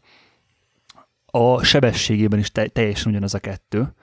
A 1.26 1.62
sebességében 1.62 2.38
is 2.38 2.50
te, 2.52 2.66
teljesen 2.66 3.10
ugyanaz 3.12 3.34
a 3.34 3.38
kettő. 3.38 3.94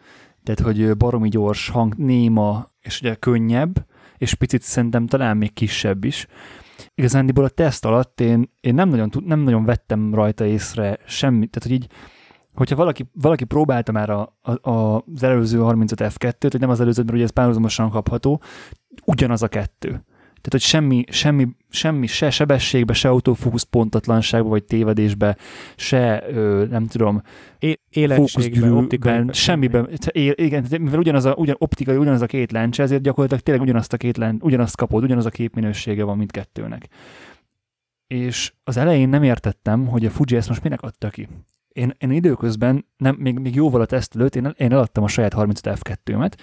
Tehát, 0.43 0.59
hogy 0.59 0.97
baromi 0.97 1.29
gyors, 1.29 1.69
hang, 1.69 1.95
néma, 1.95 2.71
és 2.81 3.01
ugye 3.01 3.15
könnyebb, 3.15 3.85
és 4.17 4.33
picit 4.33 4.61
szerintem 4.61 5.07
talán 5.07 5.37
még 5.37 5.53
kisebb 5.53 6.03
is. 6.03 6.27
Igazándiból 6.95 7.43
a 7.43 7.49
teszt 7.49 7.85
alatt 7.85 8.21
én, 8.21 8.51
én 8.61 8.73
nem, 8.73 8.89
nagyon, 8.89 9.09
nem 9.25 9.39
nagyon 9.39 9.65
vettem 9.65 10.13
rajta 10.13 10.45
észre 10.45 10.97
semmit, 11.05 11.49
tehát 11.49 11.67
hogy 11.69 11.77
így 11.83 11.91
hogyha 12.61 12.75
valaki, 12.75 13.09
valaki 13.13 13.43
próbálta 13.43 13.91
már 13.91 14.09
a, 14.09 14.37
a, 14.41 14.69
a, 14.69 15.03
az 15.13 15.23
előző 15.23 15.59
35 15.59 16.13
F2-t, 16.13 16.47
hogy 16.51 16.59
nem 16.59 16.69
az 16.69 16.79
előző, 16.79 17.01
mert 17.01 17.13
ugye 17.13 17.23
ez 17.23 17.29
párhuzamosan 17.29 17.89
kapható, 17.89 18.41
ugyanaz 19.05 19.43
a 19.43 19.47
kettő. 19.47 19.89
Tehát, 20.41 20.51
hogy 20.51 20.61
semmi, 20.61 21.03
semmi, 21.07 21.47
semmi 21.69 22.07
se 22.07 22.29
sebességbe, 22.29 22.93
se 22.93 23.09
autofókusz 23.09 23.63
pontatlanságba, 23.63 24.49
vagy 24.49 24.63
tévedésbe, 24.63 25.37
se, 25.75 26.23
ö, 26.29 26.65
nem 26.69 26.87
tudom, 26.87 27.21
optikai, 28.71 29.23
semmiben, 29.31 29.89
é- 30.11 30.39
igen, 30.39 30.65
mivel 30.69 30.99
ugyanaz 30.99 31.25
a, 31.25 31.33
ugyan, 31.33 31.55
optikai, 31.59 31.95
ugyanaz 31.95 32.21
a 32.21 32.25
két 32.25 32.51
lencse, 32.51 32.83
ezért 32.83 33.01
gyakorlatilag 33.01 33.43
tényleg 33.43 33.63
ugyanazt 33.63 33.93
a 33.93 33.97
két 33.97 34.17
lencse, 34.17 34.45
ugyanazt 34.45 34.75
kapod, 34.75 35.03
ugyanaz 35.03 35.25
a 35.25 35.29
képminősége 35.29 36.03
van 36.03 36.17
mindkettőnek. 36.17 36.87
És 38.07 38.53
az 38.63 38.77
elején 38.77 39.09
nem 39.09 39.23
értettem, 39.23 39.87
hogy 39.87 40.05
a 40.05 40.09
Fuji 40.09 40.35
ezt 40.35 40.49
most 40.49 40.63
minek 40.63 40.81
adta 40.81 41.09
ki 41.09 41.27
én, 41.73 41.93
én 41.97 42.11
időközben, 42.11 42.85
nem, 42.97 43.15
még, 43.19 43.39
még 43.39 43.55
jóval 43.55 43.81
a 43.81 43.85
teszt 43.85 44.15
előtt, 44.15 44.35
én, 44.35 44.53
én 44.57 44.71
eladtam 44.71 45.03
a 45.03 45.07
saját 45.07 45.33
35 45.33 45.79
F2-met, 45.79 46.33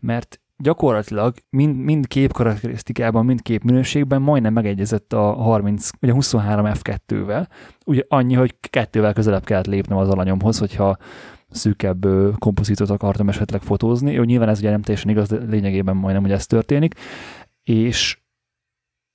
mert 0.00 0.40
gyakorlatilag 0.58 1.34
mind, 1.50 1.76
mind 1.76 2.06
kép 2.06 2.32
karakterisztikában, 2.32 3.24
mind 3.24 3.42
kép 3.42 3.62
minőségben 3.62 4.22
majdnem 4.22 4.52
megegyezett 4.52 5.12
a 5.12 5.32
30, 5.32 5.90
ugye 6.00 6.12
23 6.12 6.66
F2-vel, 6.68 7.46
ugye 7.84 8.02
annyi, 8.08 8.34
hogy 8.34 8.54
kettővel 8.60 9.12
közelebb 9.12 9.44
kellett 9.44 9.66
lépnem 9.66 9.98
az 9.98 10.08
alanyomhoz, 10.08 10.58
hogyha 10.58 10.96
szűkebb 11.50 12.06
kompozitot 12.38 12.90
akartam 12.90 13.28
esetleg 13.28 13.62
fotózni. 13.62 14.12
Jó, 14.12 14.22
nyilván 14.22 14.48
ez 14.48 14.58
ugye 14.58 14.70
nem 14.70 14.82
teljesen 14.82 15.10
igaz, 15.10 15.28
de 15.28 15.36
lényegében 15.36 15.96
majdnem, 15.96 16.22
hogy 16.22 16.32
ez 16.32 16.46
történik. 16.46 16.94
És 17.62 18.20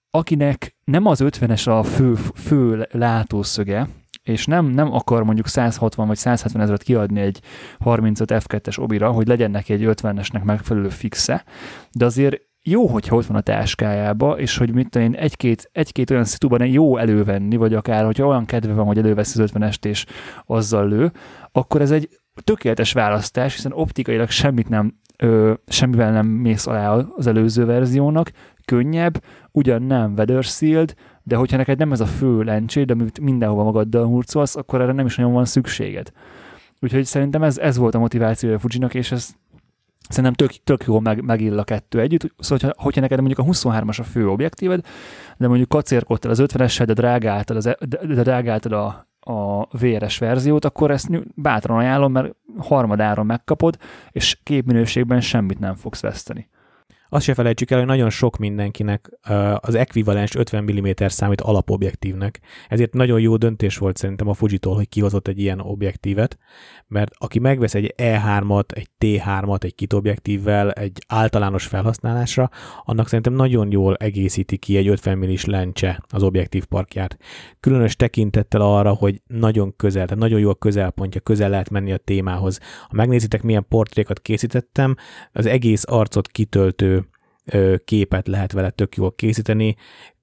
akinek 0.10 0.76
nem 0.84 1.06
az 1.06 1.22
50-es 1.24 1.80
a 1.80 1.84
fő, 1.84 2.14
fő 2.16 2.88
látószöge, 2.92 3.88
és 4.24 4.46
nem, 4.46 4.66
nem 4.66 4.94
akar 4.94 5.24
mondjuk 5.24 5.48
160 5.48 6.08
vagy 6.08 6.18
170 6.18 6.62
ezeret 6.62 6.84
kiadni 6.84 7.20
egy 7.20 7.42
35 7.80 8.32
F2-es 8.34 8.80
obira, 8.80 9.12
hogy 9.12 9.28
legyen 9.28 9.52
neki 9.52 9.74
egy 9.74 9.84
50-esnek 9.86 10.44
megfelelő 10.44 10.90
fixe, 10.90 11.44
de 11.92 12.06
azért 12.06 12.50
jó, 12.64 12.88
hogyha 12.88 13.16
ott 13.16 13.26
van 13.26 13.38
a 13.38 13.42
táskájába, 13.42 14.40
és 14.40 14.58
hogy 14.58 14.74
mit 14.74 14.90
tudom 14.90 15.08
én, 15.08 15.20
egy-két, 15.20 15.70
egy-két 15.72 16.10
olyan 16.10 16.24
szituban 16.24 16.66
jó 16.66 16.98
elővenni, 16.98 17.56
vagy 17.56 17.74
akár, 17.74 18.06
hogyha 18.06 18.26
olyan 18.26 18.46
kedve 18.46 18.74
van, 18.74 18.86
hogy 18.86 18.98
elővesz 18.98 19.38
az 19.38 19.52
50-est 19.54 19.86
és 19.86 20.06
azzal 20.46 20.88
lő, 20.88 21.12
akkor 21.52 21.82
ez 21.82 21.92
egy 21.92 22.10
tökéletes 22.44 22.94
választás, 22.94 23.56
hiszen 23.56 23.72
optikailag 23.72 24.30
semmit 24.30 24.70
nem, 24.70 25.00
ö, 25.18 25.54
semmivel 25.68 26.12
nem 26.12 26.28
mész 26.28 26.68
alá 26.68 26.96
az 27.16 27.28
előző 27.28 27.66
verziónak, 27.66 28.32
könnyebb, 28.66 29.24
ugyan 29.52 29.82
nem 29.82 30.14
weather 30.14 30.44
sealed, 30.44 30.94
de 31.24 31.36
hogyha 31.36 31.58
neked 31.58 31.78
nem 31.78 31.92
ez 31.92 32.00
a 32.00 32.06
fő 32.06 32.42
lencséd, 32.42 32.92
amit 32.92 33.20
mindenhova 33.20 33.64
magaddal 33.64 34.06
hurcolsz, 34.06 34.56
akkor 34.56 34.82
erre 34.82 34.92
nem 34.92 35.06
is 35.06 35.16
nagyon 35.16 35.34
van 35.34 35.46
szükséged. 35.46 36.12
Úgyhogy 36.80 37.06
szerintem 37.06 37.44
ez, 37.44 37.58
ez 37.58 37.78
volt 37.78 37.96
a 37.96 38.00
motivációja 38.00 38.60
Fujinak, 38.60 38.94
és 38.94 39.12
ez 39.12 39.30
szerintem 40.10 40.34
tök, 40.34 40.64
tök 40.64 40.84
jól 40.84 41.02
meg, 41.02 41.24
megill 41.24 41.60
a 41.60 41.64
kettő 41.64 42.00
együtt. 42.00 42.22
Szóval, 42.22 42.58
hogyha, 42.60 42.84
hogyha 42.84 43.02
neked 43.02 43.20
mondjuk 43.20 43.40
a 43.40 43.52
23-as 43.52 44.00
a 44.00 44.04
fő 44.04 44.30
objektíved, 44.30 44.86
de 45.38 45.48
mondjuk 45.48 45.70
kacérkodtál 45.70 46.32
az 46.32 46.44
50-essel, 46.44 46.84
de 46.86 46.94
drágáltad, 46.94 47.58
az, 47.58 47.66
e, 47.66 47.78
de 47.88 48.24
drágáltad 48.24 48.72
a, 48.72 49.08
a 49.20 49.68
VRS 49.78 50.18
verziót, 50.18 50.66
akkor 50.66 50.92
ezt 50.92 51.10
bátran 51.36 51.78
ajánlom, 51.78 52.12
mert 52.12 52.36
harmadáron 52.58 53.26
megkapod, 53.26 53.78
és 54.12 54.40
képminőségben 54.44 55.22
semmit 55.22 55.60
nem 55.60 55.76
fogsz 55.76 56.02
veszteni. 56.02 56.50
Azt 57.14 57.24
se 57.26 57.34
felejtsük 57.34 57.72
el, 57.72 57.78
hogy 57.78 57.88
nagyon 57.88 58.10
sok 58.10 58.38
mindenkinek 58.38 59.10
az 59.56 59.76
ekvivalens 59.76 60.36
50 60.36 60.64
mm 60.64 60.88
számít 61.06 61.42
alapobjektívnek. 61.42 62.40
Ezért 62.68 62.94
nagyon 62.94 63.20
jó 63.20 63.38
döntés 63.38 63.78
volt 63.78 63.98
szerintem 63.98 64.28
a 64.28 64.34
Fujitól, 64.34 64.76
hogy 64.76 64.90
kihozott 64.90 65.28
egy 65.28 65.40
ilyen 65.40 65.60
objektívet, 65.60 66.38
mert 66.88 67.12
aki 67.18 67.40
megvesz 67.40 67.76
egy 67.76 67.94
E3-at, 67.98 68.76
egy 68.76 68.88
T3-at, 69.00 69.64
egy 69.64 69.76
kit 69.76 69.94
objektívvel, 69.94 70.72
egy 70.72 71.04
általános 71.08 71.66
felhasználásra, 71.66 72.50
annak 72.84 73.08
szerintem 73.08 73.34
nagyon 73.34 73.72
jól 73.72 73.96
egészíti 73.96 74.58
ki 74.58 74.78
egy 74.78 74.88
50 74.88 75.18
mm 75.18 75.34
lencse 75.46 76.04
az 76.10 76.24
objektív 76.24 76.66
parkját. 76.66 77.18
Különös 77.60 77.96
tekintettel 77.96 78.62
arra, 78.62 78.94
hogy 78.94 79.22
nagyon 79.28 79.76
közel, 79.76 80.06
tehát 80.06 80.24
nagyon 80.24 80.40
jó 80.40 80.50
a 80.50 80.56
közelpontja, 80.56 81.22
közel 81.22 81.50
lehet 81.50 81.70
menni 81.70 81.92
a 81.92 81.98
témához. 81.98 82.60
Ha 82.88 82.96
megnézitek, 82.96 83.42
milyen 83.42 83.66
portrékat 83.70 84.20
készítettem, 84.20 84.96
az 85.32 85.46
egész 85.46 85.84
arcot 85.88 86.28
kitöltő 86.28 87.01
képet 87.86 88.28
lehet 88.28 88.52
vele 88.52 88.70
tök 88.70 88.96
jól 88.96 89.16
készíteni, 89.16 89.76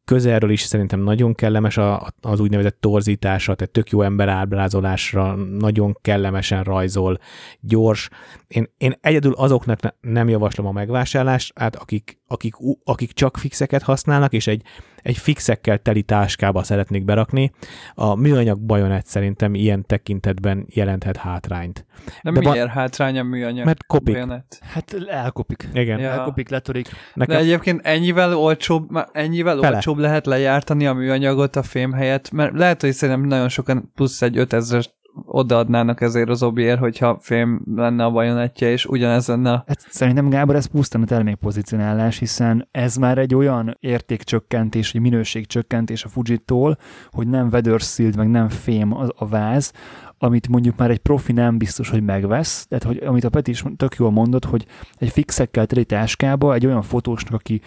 közelről 0.09 0.51
is 0.51 0.61
szerintem 0.61 1.01
nagyon 1.01 1.35
kellemes 1.35 1.77
a, 1.77 2.13
az 2.21 2.41
úgynevezett 2.41 2.81
torzítása, 2.81 3.55
tehát 3.55 3.73
tök 3.73 3.91
jó 3.91 4.03
ember 4.03 4.29
ábrázolásra, 4.29 5.35
nagyon 5.35 5.99
kellemesen 6.01 6.63
rajzol, 6.63 7.19
gyors. 7.61 8.09
Én, 8.47 8.71
én 8.79 8.95
egyedül 9.01 9.33
azoknak 9.33 9.81
nem 10.01 10.29
javaslom 10.29 10.67
a 10.67 10.73
megvásárlást, 10.73 11.59
hát 11.59 11.77
akik, 11.77 12.18
akik, 12.29 12.55
akik 12.85 13.13
csak 13.13 13.37
fixeket 13.37 13.83
használnak, 13.83 14.33
és 14.33 14.47
egy, 14.47 14.63
egy 15.03 15.17
fixekkel 15.17 15.79
teli 15.79 16.03
táskába 16.03 16.63
szeretnék 16.63 17.05
berakni. 17.05 17.53
A 17.95 18.15
műanyag 18.15 18.61
bajonett 18.61 19.07
szerintem 19.07 19.55
ilyen 19.55 19.87
tekintetben 19.87 20.67
jelenthet 20.69 21.17
hátrányt. 21.17 21.87
De, 22.23 22.31
De 22.31 22.41
miért 22.41 22.65
ba- 22.65 22.69
hátrány 22.75 23.19
a 23.19 23.23
műanyag 23.23 23.65
Mert 23.65 23.87
kopik. 23.87 24.15
bajonett? 24.15 24.59
Hát 24.63 24.97
elkopik. 25.09 25.69
Igen. 25.73 25.99
Ja. 25.99 26.11
Elkopik, 26.11 26.49
letörik. 26.49 26.89
Nekem... 27.15 27.37
De 27.37 27.43
egyébként 27.43 27.81
ennyivel 27.87 28.37
olcsóbb, 28.37 28.89
ennyivel 29.13 29.57
Fele. 29.59 29.75
olcsóbb 29.75 29.99
lehet 29.99 30.27
lejártani 30.27 30.87
a 30.87 30.93
műanyagot 30.93 31.57
a 31.57 31.63
fém 31.63 31.93
helyett, 31.93 32.31
mert 32.31 32.53
lehet, 32.59 32.81
hogy 32.81 32.93
szerintem 32.93 33.25
nagyon 33.27 33.49
sokan 33.49 33.91
plusz 33.95 34.23
egy 34.23 34.39
5000 34.39 34.85
odaadnának 35.27 36.01
ezért 36.01 36.29
az 36.29 36.43
obiért, 36.43 36.79
hogyha 36.79 37.19
fém 37.21 37.63
lenne 37.75 38.05
a 38.05 38.11
bajonettje, 38.11 38.71
és 38.71 38.87
ugyanez 38.87 39.27
lenne. 39.27 39.51
Hát 39.51 39.87
szerintem 39.89 40.29
Gábor 40.29 40.55
ez 40.55 40.67
pusztán 40.67 41.03
a 41.03 41.07
termékpozicionálás, 41.07 42.19
hiszen 42.19 42.69
ez 42.71 42.97
már 42.97 43.19
egy 43.19 43.35
olyan 43.35 43.77
értékcsökkentés, 43.81 44.95
egy 44.95 45.01
minőségcsökkentés 45.01 46.05
a 46.05 46.09
Fujitól, 46.09 46.79
hogy 47.11 47.29
nem 47.29 47.51
sealed, 47.79 48.17
meg 48.17 48.29
nem 48.29 48.49
fém 48.49 48.95
a, 48.95 49.07
a 49.17 49.27
váz, 49.27 49.73
amit 50.19 50.49
mondjuk 50.49 50.77
már 50.77 50.91
egy 50.91 50.99
profi 50.99 51.33
nem 51.33 51.59
biztos, 51.59 51.91
hogy 51.91 52.03
megvesz, 52.03 52.67
tehát 52.67 52.85
hogy, 52.85 53.03
amit 53.07 53.25
a 53.25 53.29
Peti 53.29 53.51
is 53.51 53.65
tök 53.77 53.95
jól 53.95 54.11
mondott, 54.11 54.45
hogy 54.45 54.67
egy 54.99 55.09
fixekkel 55.11 55.67
teli 55.67 55.85
táskába 55.85 56.55
egy 56.55 56.67
olyan 56.67 56.83
fotósnak, 56.83 57.35
aki 57.35 57.61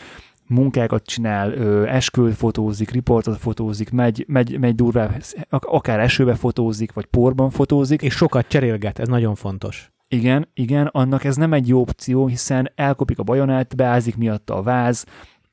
munkákat 0.51 1.05
csinál, 1.05 1.53
esküvőt 1.87 2.35
fotózik, 2.35 2.91
riportot 2.91 3.37
fotózik, 3.37 3.91
megy, 3.91 4.25
megy, 4.27 4.59
megy 4.59 4.75
durvább, 4.75 5.23
akár 5.49 5.99
esőbe 5.99 6.35
fotózik, 6.35 6.93
vagy 6.93 7.05
porban 7.05 7.49
fotózik. 7.49 8.01
És 8.01 8.13
sokat 8.13 8.47
cserélget, 8.47 8.99
ez 8.99 9.07
nagyon 9.07 9.35
fontos. 9.35 9.91
Igen, 10.07 10.47
igen, 10.53 10.87
annak 10.87 11.23
ez 11.23 11.35
nem 11.35 11.53
egy 11.53 11.67
jó 11.67 11.79
opció, 11.79 12.27
hiszen 12.27 12.71
elkopik 12.75 13.19
a 13.19 13.23
bajonát, 13.23 13.75
beázik 13.75 14.17
miatta 14.17 14.55
a 14.55 14.61
váz, 14.61 15.05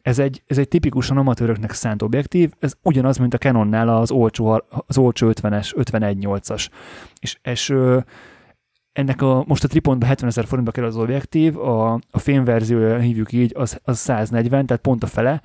ez 0.03 0.18
egy, 0.18 0.42
ez 0.46 0.59
egy 0.59 0.68
tipikusan 0.68 1.16
amatőröknek 1.16 1.72
szánt 1.72 2.03
objektív, 2.03 2.51
ez 2.59 2.74
ugyanaz, 2.82 3.16
mint 3.16 3.34
a 3.34 3.38
Canonnál 3.38 3.88
az 3.88 4.11
olcsó, 4.11 4.62
az 4.86 4.99
olcsó 4.99 5.30
50-es, 5.32 5.72
51-8-as. 5.76 6.68
És, 7.20 7.38
és 7.42 7.74
ennek 8.99 9.22
a, 9.22 9.44
most 9.46 9.64
a 9.64 9.68
Tripontba 9.68 10.07
70 10.07 10.28
ezer 10.28 10.46
forintba 10.46 10.70
kerül 10.70 10.88
az 10.88 10.96
objektív, 10.96 11.59
a, 11.59 11.92
a 12.11 12.18
fényverziója 12.18 12.99
hívjuk 12.99 13.32
így, 13.32 13.53
az, 13.57 13.80
az 13.84 13.99
140, 13.99 14.66
tehát 14.66 14.82
pont 14.82 15.03
a 15.03 15.07
fele, 15.07 15.42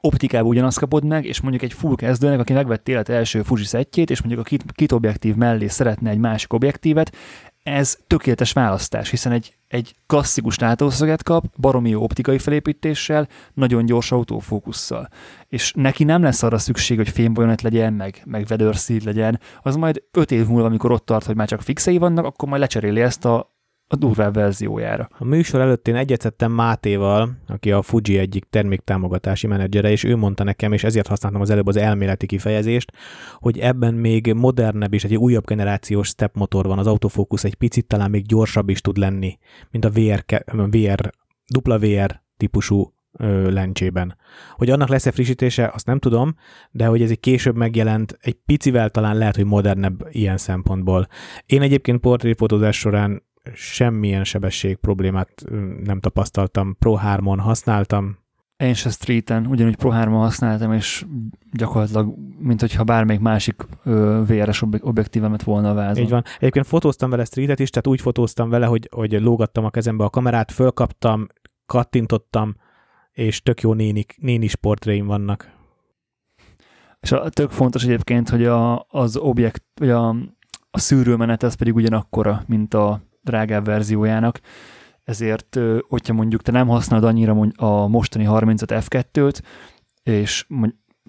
optikában 0.00 0.48
ugyanazt 0.48 0.78
kapod 0.78 1.04
meg, 1.04 1.24
és 1.24 1.40
mondjuk 1.40 1.62
egy 1.62 1.72
full 1.72 1.94
kezdőnek, 1.94 2.38
aki 2.38 2.52
megvett 2.52 2.88
élet 2.88 3.08
első 3.08 3.42
Fuji 3.42 3.64
szettjét, 3.64 4.10
és 4.10 4.18
mondjuk 4.18 4.40
a 4.40 4.48
kit, 4.48 4.64
kit 4.72 4.92
objektív 4.92 5.34
mellé 5.34 5.66
szeretne 5.66 6.10
egy 6.10 6.18
másik 6.18 6.52
objektívet, 6.52 7.16
ez 7.62 7.98
tökéletes 8.06 8.52
választás, 8.52 9.10
hiszen 9.10 9.32
egy, 9.32 9.56
egy 9.68 9.94
klasszikus 10.06 10.58
látószöget 10.58 11.22
kap, 11.22 11.44
baromi 11.56 11.90
jó 11.90 12.02
optikai 12.02 12.38
felépítéssel, 12.38 13.28
nagyon 13.54 13.86
gyors 13.86 14.12
autófókusszal. 14.12 15.08
És 15.48 15.72
neki 15.76 16.04
nem 16.04 16.22
lesz 16.22 16.42
arra 16.42 16.58
szükség, 16.58 16.96
hogy 16.96 17.08
fénybolyonet 17.08 17.62
legyen, 17.62 17.92
meg, 17.92 18.22
meg 18.24 18.46
weather 18.48 18.74
legyen, 19.04 19.40
az 19.62 19.76
majd 19.76 20.02
öt 20.10 20.30
év 20.30 20.46
múlva, 20.46 20.66
amikor 20.66 20.92
ott 20.92 21.06
tart, 21.06 21.26
hogy 21.26 21.36
már 21.36 21.48
csak 21.48 21.62
fixei 21.62 21.98
vannak, 21.98 22.24
akkor 22.24 22.48
majd 22.48 22.60
lecseréli 22.60 23.00
ezt 23.00 23.24
a 23.24 23.58
a 23.92 23.96
durvább 23.96 24.34
verziójára. 24.34 25.08
A 25.18 25.24
műsor 25.24 25.60
előtt 25.60 25.88
én 25.88 25.96
egyettettem 25.96 26.52
Mátéval, 26.52 27.30
aki 27.46 27.72
a 27.72 27.82
Fuji 27.82 28.18
egyik 28.18 28.44
terméktámogatási 28.50 29.46
menedzsere, 29.46 29.90
és 29.90 30.04
ő 30.04 30.16
mondta 30.16 30.44
nekem, 30.44 30.72
és 30.72 30.84
ezért 30.84 31.06
használtam 31.06 31.40
az 31.40 31.50
előbb 31.50 31.66
az 31.66 31.76
elméleti 31.76 32.26
kifejezést, 32.26 32.92
hogy 33.36 33.58
ebben 33.58 33.94
még 33.94 34.32
modernebb 34.32 34.94
és 34.94 35.04
egy 35.04 35.16
újabb 35.16 35.46
generációs 35.46 36.08
step 36.08 36.36
motor 36.36 36.66
van, 36.66 36.78
az 36.78 36.86
autofókusz 36.86 37.44
egy 37.44 37.54
picit 37.54 37.86
talán 37.86 38.10
még 38.10 38.26
gyorsabb 38.26 38.68
is 38.68 38.80
tud 38.80 38.96
lenni, 38.96 39.38
mint 39.70 39.84
a 39.84 39.90
VR, 39.90 40.24
VR 40.70 41.12
VR 41.64 42.22
típusú 42.36 42.92
lencsében. 43.48 44.16
Hogy 44.56 44.70
annak 44.70 44.88
lesz-e 44.88 45.10
frissítése, 45.10 45.70
azt 45.74 45.86
nem 45.86 45.98
tudom, 45.98 46.34
de 46.70 46.86
hogy 46.86 47.02
ez 47.02 47.10
egy 47.10 47.20
később 47.20 47.56
megjelent, 47.56 48.18
egy 48.20 48.36
picivel 48.46 48.90
talán 48.90 49.16
lehet, 49.16 49.36
hogy 49.36 49.44
modernebb 49.44 50.08
ilyen 50.10 50.36
szempontból. 50.36 51.06
Én 51.46 51.62
egyébként 51.62 52.00
portréfotózás 52.00 52.78
során 52.78 53.28
semmilyen 53.54 54.24
sebesség 54.24 54.76
problémát 54.76 55.44
nem 55.84 56.00
tapasztaltam. 56.00 56.76
Pro 56.78 56.98
3-on 57.04 57.38
használtam. 57.40 58.18
Én 58.56 58.74
se 58.74 58.90
streeten, 58.90 59.46
ugyanúgy 59.46 59.76
Pro 59.76 59.90
3 59.90 60.14
használtam, 60.14 60.72
és 60.72 61.06
gyakorlatilag, 61.52 62.14
mint 62.38 62.60
hogyha 62.60 62.84
bármelyik 62.84 63.20
másik 63.20 63.66
VR-es 64.26 64.62
objektívemet 64.62 65.42
volna 65.42 65.70
a 65.70 65.74
vázon. 65.74 66.02
Így 66.02 66.10
van. 66.10 66.24
Egyébként 66.38 66.66
fotóztam 66.66 67.10
vele 67.10 67.24
streetet 67.24 67.58
is, 67.58 67.70
tehát 67.70 67.86
úgy 67.86 68.00
fotóztam 68.00 68.48
vele, 68.48 68.66
hogy, 68.66 68.88
hogy 68.92 69.12
lógattam 69.12 69.64
a 69.64 69.70
kezembe 69.70 70.04
a 70.04 70.10
kamerát, 70.10 70.52
fölkaptam, 70.52 71.26
kattintottam, 71.66 72.54
és 73.12 73.42
tök 73.42 73.60
jó 73.60 73.72
nénik, 73.72 74.16
nénis 74.18 74.54
portréim 74.54 75.06
vannak. 75.06 75.50
És 77.00 77.12
a, 77.12 77.28
tök 77.28 77.50
fontos 77.50 77.84
egyébként, 77.84 78.28
hogy 78.28 78.44
a, 78.44 78.86
az 78.88 79.16
objekt, 79.16 79.64
vagy 79.74 79.90
a, 79.90 80.08
a 80.70 80.78
szűrőmenet 80.78 81.42
ez 81.42 81.54
pedig 81.54 81.74
ugyanakkora, 81.74 82.42
mint 82.46 82.74
a 82.74 83.00
drágább 83.30 83.64
verziójának, 83.64 84.40
ezért, 85.04 85.58
hogyha 85.88 86.12
mondjuk 86.12 86.42
te 86.42 86.52
nem 86.52 86.68
használod 86.68 87.04
annyira 87.04 87.36
a 87.56 87.86
mostani 87.86 88.24
35 88.24 88.84
F2-t, 88.88 89.40
és 90.02 90.46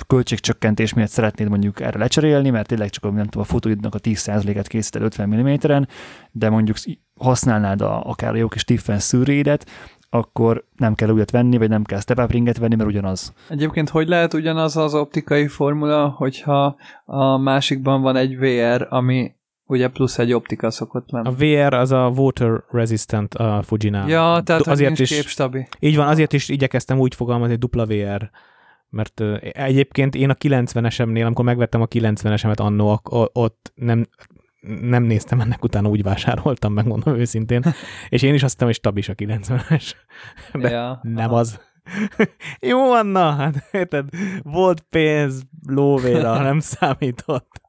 költségcsökkentés 0.08 0.94
miatt 0.94 1.10
szeretnéd 1.10 1.50
mondjuk 1.50 1.80
erre 1.80 2.00
lecserélni, 2.00 2.50
mert 2.50 2.68
tényleg 2.68 2.90
csak 2.90 3.04
nem 3.04 3.24
tudom, 3.24 3.42
a 3.42 3.44
fotóidnak 3.44 3.96
a 3.96 4.00
10%-et 4.00 4.68
készíted 4.68 5.02
50 5.02 5.30
mm-en, 5.30 5.88
de 6.32 6.50
mondjuk 6.50 6.78
használnád 7.20 7.82
a, 7.82 8.04
akár 8.04 8.34
a 8.34 8.38
jó 8.38 8.48
kis 8.48 8.64
Tiffen 8.64 9.00
szűrédet, 9.00 9.70
akkor 10.10 10.66
nem 10.76 10.96
kell 10.96 11.10
újat 11.10 11.32
venni, 11.32 11.58
vagy 11.58 11.70
nem 11.70 11.84
kell 11.84 12.00
step 12.00 12.32
ringet 12.32 12.58
venni, 12.58 12.76
mert 12.76 12.90
ugyanaz. 12.90 13.34
Egyébként 13.50 13.90
hogy 13.90 14.08
lehet 14.08 14.34
ugyanaz 14.34 14.78
az 14.78 14.94
optikai 14.94 15.48
formula, 15.48 16.08
hogyha 16.08 16.76
a 17.06 17.38
másikban 17.38 18.02
van 18.02 18.16
egy 18.16 18.38
VR, 18.38 18.88
ami 18.90 19.36
Ugye 19.72 19.88
plusz 19.88 20.18
egy 20.18 20.34
optika 20.34 20.72
szokott 20.72 21.10
lenni. 21.10 21.28
A 21.28 21.32
VR 21.32 21.74
az 21.74 21.92
a 21.92 22.12
water 22.16 22.64
resistant 22.70 23.34
a 23.34 23.62
Fujinál. 23.62 24.10
Ja, 24.10 24.42
tehát 24.44 24.68
azért 24.68 25.00
is 25.00 25.10
képstabi. 25.10 25.68
Így 25.80 25.96
van, 25.96 26.08
azért 26.08 26.34
is 26.34 26.50
igyekeztem 26.50 27.00
úgy 27.00 27.16
fogalmazni, 27.16 27.56
dupla 27.56 27.86
VR. 27.86 28.30
Mert 28.90 29.20
uh, 29.20 29.38
egyébként 29.42 30.16
én 30.16 30.30
a 30.30 30.34
90-esemnél, 30.34 31.26
amikor 31.26 31.46
megvettem 31.46 31.82
a 31.82 31.88
90-esemet 31.88 32.58
annó, 32.60 33.02
ott 33.34 33.72
nem, 33.76 34.08
nem 34.82 35.04
néztem 35.04 35.40
ennek 35.40 35.64
utána, 35.64 35.90
úgy 35.90 36.04
vásároltam, 36.04 36.74
megmondom 36.74 37.16
őszintén. 37.16 37.64
És 38.10 38.22
én 38.22 38.34
is 38.34 38.44
azt 38.44 38.52
hittem, 38.52 38.68
hogy 38.68 38.76
stabis 38.76 39.10
a 39.10 39.14
90-es. 39.14 39.92
De 40.54 40.70
ja, 40.70 41.00
nem 41.04 41.30
aha. 41.30 41.40
az. 41.40 41.60
Jó, 42.70 42.92
Anna, 42.92 43.32
hát 43.32 43.68
érted, 43.72 44.10
volt 44.44 44.86
pénz, 44.90 45.44
lóvéra, 45.68 46.42
nem 46.50 46.60
számított. 46.60 47.61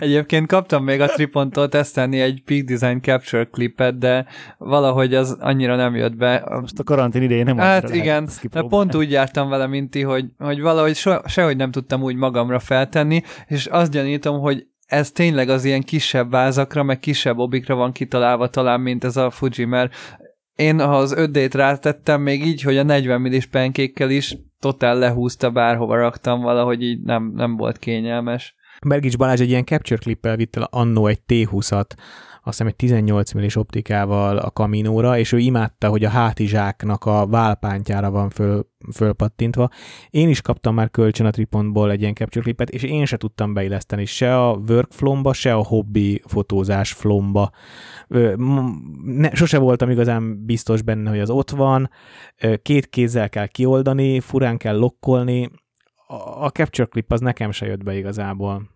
Egyébként 0.00 0.46
kaptam 0.46 0.84
még 0.84 1.00
a 1.00 1.06
Tripontól 1.06 1.68
tesztelni 1.68 2.20
egy 2.20 2.42
Peak 2.44 2.64
Design 2.64 3.00
Capture 3.00 3.44
klipet, 3.44 3.98
de 3.98 4.26
valahogy 4.58 5.14
az 5.14 5.36
annyira 5.40 5.76
nem 5.76 5.96
jött 5.96 6.16
be. 6.16 6.58
Most 6.60 6.78
a 6.78 6.84
karantén 6.84 7.22
idején 7.22 7.44
nem 7.44 7.58
Hát 7.58 7.94
igen, 7.94 8.28
de 8.50 8.62
pont 8.62 8.94
úgy 8.94 9.10
jártam 9.10 9.48
vele, 9.48 9.66
mint 9.66 9.90
ti, 9.90 10.02
hogy, 10.02 10.24
hogy 10.38 10.60
valahogy 10.60 10.94
so, 10.94 11.12
sehogy 11.26 11.56
nem 11.56 11.70
tudtam 11.70 12.02
úgy 12.02 12.16
magamra 12.16 12.58
feltenni, 12.58 13.22
és 13.46 13.66
azt 13.66 13.92
gyanítom, 13.92 14.40
hogy 14.40 14.66
ez 14.86 15.10
tényleg 15.10 15.48
az 15.48 15.64
ilyen 15.64 15.82
kisebb 15.82 16.30
vázakra, 16.30 16.82
meg 16.82 16.98
kisebb 16.98 17.38
obikra 17.38 17.74
van 17.74 17.92
kitalálva 17.92 18.48
talán, 18.48 18.80
mint 18.80 19.04
ez 19.04 19.16
a 19.16 19.30
Fuji, 19.30 19.64
mert 19.64 19.94
én, 20.56 20.80
ha 20.80 20.96
az 20.96 21.14
5D-t 21.18 21.50
rátettem, 21.52 22.20
még 22.20 22.46
így, 22.46 22.62
hogy 22.62 22.76
a 22.76 22.82
40 22.82 23.20
millis 23.20 23.46
penkékkel 23.46 24.10
is 24.10 24.36
totál 24.60 24.98
lehúzta, 24.98 25.50
bárhova 25.50 25.96
raktam, 25.96 26.40
valahogy 26.40 26.82
így 26.82 27.02
nem, 27.02 27.32
nem 27.34 27.56
volt 27.56 27.78
kényelmes. 27.78 28.54
Bergics 28.86 29.16
Balázs 29.16 29.40
egy 29.40 29.48
ilyen 29.48 29.64
capture 29.64 30.00
clippel 30.00 30.36
vitt 30.36 30.56
el 30.56 30.68
annó 30.70 31.06
egy 31.06 31.20
T20-at, 31.28 31.90
azt 32.44 32.56
hiszem 32.56 32.66
egy 32.66 32.76
18 32.76 33.32
millis 33.32 33.56
optikával 33.56 34.36
a 34.36 34.50
kaminóra, 34.50 35.18
és 35.18 35.32
ő 35.32 35.38
imádta, 35.38 35.88
hogy 35.88 36.04
a 36.04 36.08
hátizsáknak 36.08 37.04
a 37.04 37.26
válpántjára 37.26 38.10
van 38.10 38.30
föl, 38.30 38.66
fölpattintva. 38.94 39.68
Én 40.10 40.28
is 40.28 40.40
kaptam 40.40 40.74
már 40.74 40.90
kölcsön 40.90 41.26
a 41.26 41.30
Tripontból 41.30 41.90
egy 41.90 42.00
ilyen 42.00 42.14
capture 42.14 42.44
clipet, 42.44 42.70
és 42.70 42.82
én 42.82 43.04
se 43.04 43.16
tudtam 43.16 43.54
beilleszteni 43.54 44.04
se 44.04 44.46
a 44.46 44.60
workflow 44.68 45.32
se 45.32 45.54
a 45.54 45.64
hobby 45.64 46.22
fotózás 46.26 46.92
flomba. 46.92 47.50
Ne, 49.04 49.34
sose 49.34 49.58
voltam 49.58 49.90
igazán 49.90 50.44
biztos 50.44 50.82
benne, 50.82 51.10
hogy 51.10 51.20
az 51.20 51.30
ott 51.30 51.50
van, 51.50 51.90
két 52.62 52.88
kézzel 52.88 53.28
kell 53.28 53.46
kioldani, 53.46 54.20
furán 54.20 54.56
kell 54.56 54.76
lokkolni, 54.76 55.50
a 56.44 56.48
capture 56.48 56.88
clip 56.88 57.12
az 57.12 57.20
nekem 57.20 57.50
se 57.50 57.66
jött 57.66 57.82
be 57.82 57.94
igazából. 57.94 58.70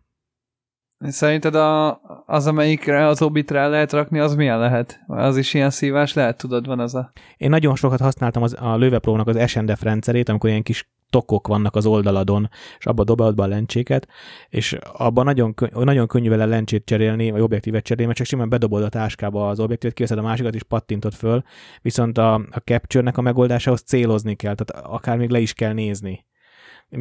Szerinted 0.98 1.54
a, 1.54 2.00
az, 2.26 2.46
amelyikre 2.46 3.06
az 3.06 3.22
obitre 3.22 3.66
lehet 3.66 3.92
rakni, 3.92 4.18
az 4.18 4.34
milyen 4.34 4.58
lehet? 4.58 5.00
Az 5.06 5.36
is 5.36 5.54
ilyen 5.54 5.70
szívás 5.70 6.14
lehet, 6.14 6.36
tudod, 6.36 6.66
van 6.66 6.80
az 6.80 6.94
a... 6.94 7.12
Én 7.36 7.50
nagyon 7.50 7.76
sokat 7.76 8.00
használtam 8.00 8.42
az, 8.42 8.56
a 8.60 8.76
lőveprónak 8.76 9.26
az 9.26 9.48
SNDF 9.50 9.82
rendszerét, 9.82 10.28
amikor 10.28 10.50
ilyen 10.50 10.62
kis 10.62 10.90
tokok 11.10 11.46
vannak 11.46 11.76
az 11.76 11.86
oldaladon, 11.86 12.48
és 12.78 12.86
abba 12.86 13.04
dobálod 13.04 13.34
be 13.34 13.42
a 13.42 13.46
lencséket, 13.46 14.08
és 14.48 14.78
abban 14.92 15.24
nagyon, 15.24 15.54
nagyon 15.72 16.06
könnyű 16.06 16.28
vele 16.28 16.44
lencsét 16.44 16.84
cserélni, 16.84 17.30
vagy 17.30 17.40
objektívet 17.40 17.84
cserélni, 17.84 18.06
mert 18.06 18.18
csak 18.18 18.26
simán 18.26 18.48
bedobod 18.48 18.82
a 18.82 18.88
táskába 18.88 19.48
az 19.48 19.60
objektívet, 19.60 19.96
kiveszed 19.96 20.18
a 20.18 20.22
másikat, 20.22 20.54
és 20.54 20.62
pattintod 20.62 21.12
föl, 21.12 21.42
viszont 21.82 22.18
a, 22.18 22.34
a 22.34 22.62
capture-nek 22.64 23.18
a 23.18 23.22
megoldásához 23.22 23.80
célozni 23.80 24.34
kell, 24.34 24.54
tehát 24.54 24.86
akár 24.86 25.16
még 25.16 25.30
le 25.30 25.38
is 25.38 25.52
kell 25.52 25.72
nézni 25.72 26.25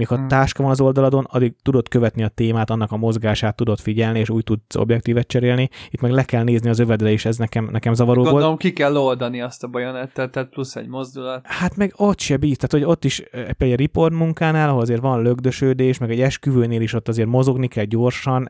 ha 0.08 0.16
hmm. 0.16 0.28
táska 0.28 0.64
van 0.64 0.72
az 0.72 0.82
oldaladon, 0.82 1.24
addig 1.30 1.56
tudod 1.62 1.88
követni 1.88 2.24
a 2.24 2.28
témát, 2.28 2.70
annak 2.70 2.92
a 2.92 2.98
mozgását 2.98 3.56
tudod 3.56 3.80
figyelni, 3.80 4.20
és 4.20 4.30
úgy 4.30 4.44
tudsz 4.44 4.76
objektívet 4.76 5.28
cserélni. 5.28 5.70
Itt 5.90 6.02
meg 6.02 6.12
le 6.12 6.24
kell 6.24 6.44
nézni 6.44 6.70
az 6.70 6.80
övedre, 6.80 7.12
és 7.12 7.26
ez 7.26 7.38
nekem, 7.38 7.70
nekem 7.72 7.94
zavaró 7.94 8.22
Gondolom, 8.22 8.48
volt. 8.48 8.60
ki 8.60 8.74
kell 8.74 8.96
oldani 8.96 9.42
azt 9.42 9.64
a 9.64 9.68
bajonettet, 9.68 10.32
tehát 10.32 10.50
plusz 10.50 10.76
egy 10.76 10.88
mozdulat. 10.88 11.46
Hát 11.48 11.76
meg 11.76 11.94
ott 11.96 12.20
se 12.20 12.38
bíz, 12.38 12.56
tehát 12.56 12.72
hogy 12.72 12.84
ott 12.84 13.06
is 13.06 13.24
például 13.32 13.72
egy 13.72 13.80
report 13.80 14.14
munkánál, 14.14 14.70
ahol 14.70 14.82
azért 14.82 15.02
van 15.02 15.22
lögdösödés, 15.22 15.98
meg 15.98 16.12
egy 16.12 16.22
esküvőnél 16.22 16.82
is 16.82 16.94
ott 16.94 17.08
azért 17.08 17.28
mozogni 17.28 17.68
kell 17.68 17.86
gyorsan, 17.86 18.48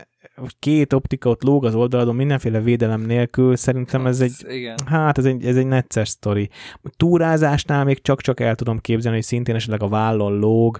két 0.60 0.94
optika 0.94 1.30
ott 1.30 1.44
lóg 1.44 1.66
az 1.66 1.76
oldaladon 1.76 2.16
mindenféle 2.16 2.60
védelem 2.60 3.02
nélkül, 3.02 3.56
szerintem 3.56 4.02
hát, 4.02 4.10
ez 4.10 4.22
egy, 4.22 4.46
igen. 4.48 4.76
hát 4.86 5.18
ez 5.18 5.26
egy, 5.26 5.46
ez 5.46 5.58
egy 5.58 5.68
necces 5.68 6.10
sztori. 6.10 6.50
Túrázásnál 6.98 7.84
még 7.84 8.02
csak-csak 8.02 8.40
el 8.40 8.56
tudom 8.56 8.80
képzelni, 8.80 9.18
hogy 9.18 9.26
szintén 9.26 9.56
esetleg 9.56 9.84
a 9.84 9.88
vállon 9.88 10.40
lóg, 10.40 10.80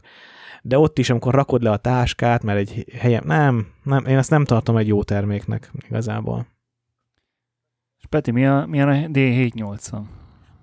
de 0.62 0.80
ott 0.80 0.98
is, 0.98 1.10
amikor 1.10 1.34
rakod 1.34 1.64
le 1.64 1.72
a 1.72 1.78
táskát, 1.78 2.44
mert 2.44 2.60
egy 2.60 2.86
helyen, 2.98 3.24
nem, 3.26 3.68
nem, 3.84 4.06
én 4.06 4.18
ezt 4.18 4.30
nem 4.30 4.46
tartom 4.46 4.78
egy 4.78 4.88
jó 4.88 5.04
terméknek 5.04 5.72
igazából. 5.88 6.48
És 8.00 8.06
Peti, 8.10 8.32
mi 8.32 8.46
a, 8.46 8.66
mi 8.68 8.82
a 8.82 8.86
D780? 8.88 10.02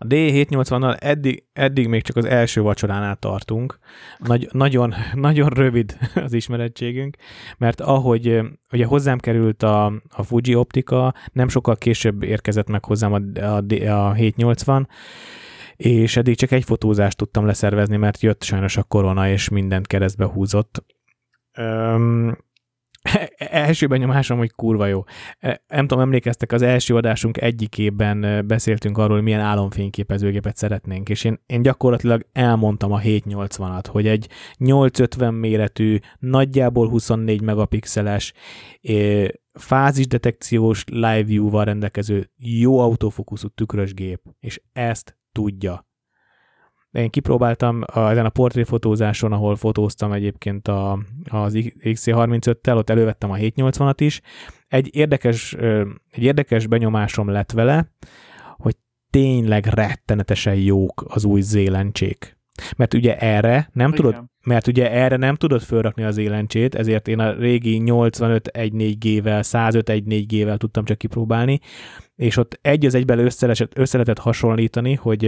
A 0.02 0.06
D780-nal 0.06 0.96
eddig, 1.00 1.44
eddig 1.52 1.88
még 1.88 2.02
csak 2.02 2.16
az 2.16 2.24
első 2.24 2.60
vacsoránál 2.60 3.16
tartunk. 3.16 3.78
Nagy, 4.18 4.48
nagyon, 4.52 4.94
nagyon 5.14 5.48
rövid 5.48 5.98
az 6.24 6.32
ismerettségünk, 6.32 7.16
mert 7.58 7.80
ahogy 7.80 8.40
ugye 8.72 8.84
hozzám 8.84 9.18
került 9.18 9.62
a, 9.62 9.86
a 10.08 10.22
Fuji 10.22 10.54
optika, 10.54 11.14
nem 11.32 11.48
sokkal 11.48 11.76
később 11.76 12.22
érkezett 12.22 12.68
meg 12.68 12.84
hozzám 12.84 13.12
a, 13.12 13.20
a, 13.40 13.64
a 13.88 14.12
780, 14.12 14.88
és 15.76 16.16
eddig 16.16 16.36
csak 16.36 16.50
egy 16.50 16.64
fotózást 16.64 17.16
tudtam 17.16 17.46
leszervezni, 17.46 17.96
mert 17.96 18.22
jött 18.22 18.42
sajnos 18.42 18.76
a 18.76 18.82
korona, 18.82 19.28
és 19.28 19.48
mindent 19.48 19.86
keresztbe 19.86 20.24
húzott. 20.24 20.84
Öm, 21.52 22.38
első 23.66 23.86
benyomásom, 23.86 24.38
hogy 24.38 24.52
kurva 24.52 24.86
jó. 24.86 25.04
Nem 25.68 25.86
tudom, 25.86 26.00
emlékeztek, 26.00 26.52
az 26.52 26.62
első 26.62 26.96
adásunk 26.96 27.40
egyikében 27.40 28.46
beszéltünk 28.46 28.98
arról, 28.98 29.14
hogy 29.14 29.24
milyen 29.24 29.40
álomfényképezőgépet 29.40 30.56
szeretnénk, 30.56 31.08
és 31.08 31.24
én, 31.24 31.40
én 31.46 31.62
gyakorlatilag 31.62 32.26
elmondtam 32.32 32.92
a 32.92 32.98
780-at, 32.98 33.84
hogy 33.88 34.06
egy 34.06 34.28
850 34.56 35.34
méretű, 35.34 35.98
nagyjából 36.18 36.88
24 36.88 37.42
megapixeles, 37.42 38.32
fázisdetekciós 39.52 40.84
live 40.86 41.22
view-val 41.22 41.64
rendelkező 41.64 42.30
jó 42.36 42.78
autofókuszú 42.78 43.48
tükrös 43.48 43.94
gép, 43.94 44.20
és 44.40 44.60
ezt 44.72 45.16
tudja. 45.32 45.90
Én 46.92 47.10
kipróbáltam 47.10 47.82
a, 47.86 48.10
ezen 48.10 48.24
a 48.24 48.28
portréfotózáson, 48.30 49.32
ahol 49.32 49.56
fotóztam 49.56 50.12
egyébként 50.12 50.68
a, 50.68 50.98
az 51.30 51.52
XC35-tel, 51.80 52.76
ott 52.76 52.90
elővettem 52.90 53.30
a 53.30 53.36
780-at 53.36 53.94
is. 53.96 54.20
Egy 54.68 54.96
érdekes, 54.96 55.54
egy 56.10 56.22
érdekes 56.22 56.66
benyomásom 56.66 57.28
lett 57.28 57.52
vele, 57.52 57.90
hogy 58.56 58.76
tényleg 59.10 59.66
rettenetesen 59.66 60.54
jók 60.54 61.04
az 61.08 61.24
új 61.24 61.40
zélencsék. 61.40 62.38
Mert 62.76 62.94
ugye 62.94 63.18
erre 63.18 63.70
nem 63.72 63.92
Igen. 63.92 64.02
tudod, 64.02 64.24
mert 64.44 64.66
ugye 64.66 64.90
erre 64.90 65.16
nem 65.16 65.34
tudod 65.34 65.62
fölrakni 65.62 66.02
az 66.02 66.16
élencsét, 66.16 66.74
ezért 66.74 67.08
én 67.08 67.18
a 67.18 67.32
régi 67.32 67.76
85 67.76 68.50
1.4G-vel, 68.54 69.42
105 69.42 69.90
1.4G-vel 69.90 70.56
tudtam 70.56 70.84
csak 70.84 70.98
kipróbálni, 70.98 71.60
és 72.14 72.36
ott 72.36 72.58
egy 72.62 72.86
az 72.86 72.94
egyben 72.94 73.18
össze, 73.18 73.68
össze 73.74 73.96
lehetett 73.96 74.18
hasonlítani, 74.18 74.94
hogy 74.94 75.26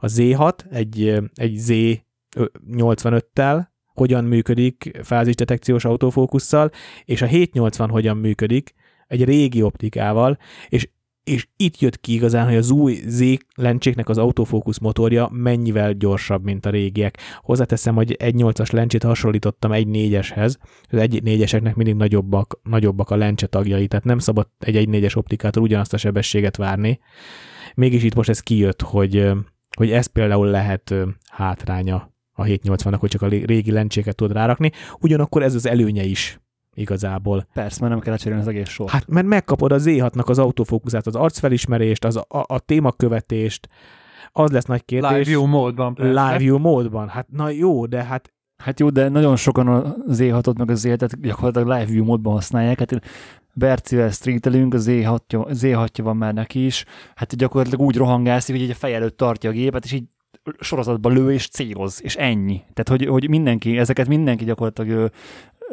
a 0.00 0.06
Z6 0.06 0.52
egy, 0.70 1.20
egy 1.34 1.58
Z85-tel 1.66 3.68
hogyan 3.94 4.24
működik 4.24 4.98
fázisdetekciós 5.02 5.84
autofókusszal, 5.84 6.70
és 7.04 7.22
a 7.22 7.26
780 7.26 7.90
hogyan 7.90 8.16
működik 8.16 8.74
egy 9.06 9.24
régi 9.24 9.62
optikával, 9.62 10.38
és 10.68 10.88
és 11.30 11.46
itt 11.56 11.80
jött 11.80 12.00
ki 12.00 12.12
igazán, 12.12 12.46
hogy 12.46 12.56
az 12.56 12.70
új 12.70 12.94
Z 13.06 13.22
lencséknek 13.54 14.08
az 14.08 14.18
autofókusz 14.18 14.78
motorja 14.78 15.28
mennyivel 15.32 15.92
gyorsabb, 15.92 16.44
mint 16.44 16.66
a 16.66 16.70
régiek. 16.70 17.18
Hozzáteszem, 17.40 17.94
hogy 17.94 18.12
egy 18.12 18.34
8-as 18.38 18.72
lencsét 18.72 19.02
hasonlítottam 19.02 19.72
egy 19.72 19.86
4-eshez, 19.90 20.54
az 20.90 20.98
egy 20.98 21.20
4-eseknek 21.24 21.74
mindig 21.74 21.94
nagyobbak, 21.94 22.60
nagyobbak 22.62 23.10
a 23.10 23.16
lencse 23.16 23.46
tagjai, 23.46 23.86
tehát 23.86 24.04
nem 24.04 24.18
szabad 24.18 24.48
egy 24.58 24.76
1 24.76 24.88
4-es 24.90 25.16
optikától 25.16 25.62
ugyanazt 25.62 25.92
a 25.92 25.96
sebességet 25.96 26.56
várni. 26.56 27.00
Mégis 27.74 28.02
itt 28.02 28.14
most 28.14 28.28
ez 28.28 28.40
kijött, 28.40 28.82
hogy, 28.82 29.30
hogy 29.76 29.90
ez 29.90 30.06
például 30.06 30.46
lehet 30.46 30.94
hátránya 31.30 32.12
a 32.32 32.42
780-nak, 32.42 32.96
hogy 32.98 33.10
csak 33.10 33.22
a 33.22 33.28
régi 33.28 33.70
lencséket 33.70 34.16
tud 34.16 34.32
rárakni, 34.32 34.70
ugyanakkor 35.00 35.42
ez 35.42 35.54
az 35.54 35.66
előnye 35.66 36.04
is 36.04 36.40
igazából. 36.80 37.46
Persze, 37.52 37.78
mert 37.80 37.92
nem 37.92 38.02
kell 38.02 38.16
cserélni 38.16 38.42
az 38.42 38.48
egész 38.48 38.68
sort. 38.68 38.90
Hát, 38.90 39.06
mert 39.08 39.26
megkapod 39.26 39.72
az 39.72 39.84
Z6-nak 39.86 40.26
az 40.26 40.38
autofókuszát, 40.38 41.06
az 41.06 41.14
arcfelismerést, 41.14 42.04
az 42.04 42.16
a, 42.16 42.24
a 42.28 42.58
témakövetést, 42.58 43.68
az 44.32 44.50
lesz 44.50 44.64
nagy 44.64 44.84
kérdés. 44.84 45.10
Live 45.10 45.24
view 45.24 45.46
módban. 45.46 45.94
Persze. 45.94 46.10
Live 46.10 46.38
view 46.38 46.58
módban. 46.58 47.08
Hát 47.08 47.26
na 47.30 47.48
jó, 47.48 47.86
de 47.86 48.04
hát 48.04 48.32
Hát 48.60 48.80
jó, 48.80 48.90
de 48.90 49.08
nagyon 49.08 49.36
sokan 49.36 49.68
a 49.68 49.94
Z6-ot 50.08 50.58
meg 50.58 50.70
a 50.70 50.74
Z7-et 50.74 51.12
gyakorlatilag 51.20 51.68
live 51.68 51.84
view 51.84 52.04
módban 52.04 52.32
használják. 52.32 52.78
Hát 52.78 53.00
Bercivel 53.54 54.10
streetelünk, 54.10 54.74
a 54.74 54.78
Z6-ja, 54.78 55.46
Z6 55.62 55.98
van 56.02 56.16
már 56.16 56.34
neki 56.34 56.64
is, 56.64 56.84
hát 57.14 57.36
gyakorlatilag 57.36 57.86
úgy 57.86 57.96
rohangászik, 57.96 58.54
hogy 58.54 58.64
egy 58.64 58.70
a 58.70 58.74
fej 58.74 58.94
előtt 58.94 59.16
tartja 59.16 59.50
a 59.50 59.52
gépet, 59.52 59.84
és 59.84 59.92
így 59.92 60.04
sorozatban 60.60 61.12
lő 61.12 61.32
és 61.32 61.48
céloz, 61.48 62.00
és 62.02 62.16
ennyi. 62.16 62.62
Tehát, 62.72 62.88
hogy, 62.88 63.06
hogy 63.06 63.28
mindenki, 63.28 63.78
ezeket 63.78 64.08
mindenki 64.08 64.44
gyakorlatilag 64.44 65.10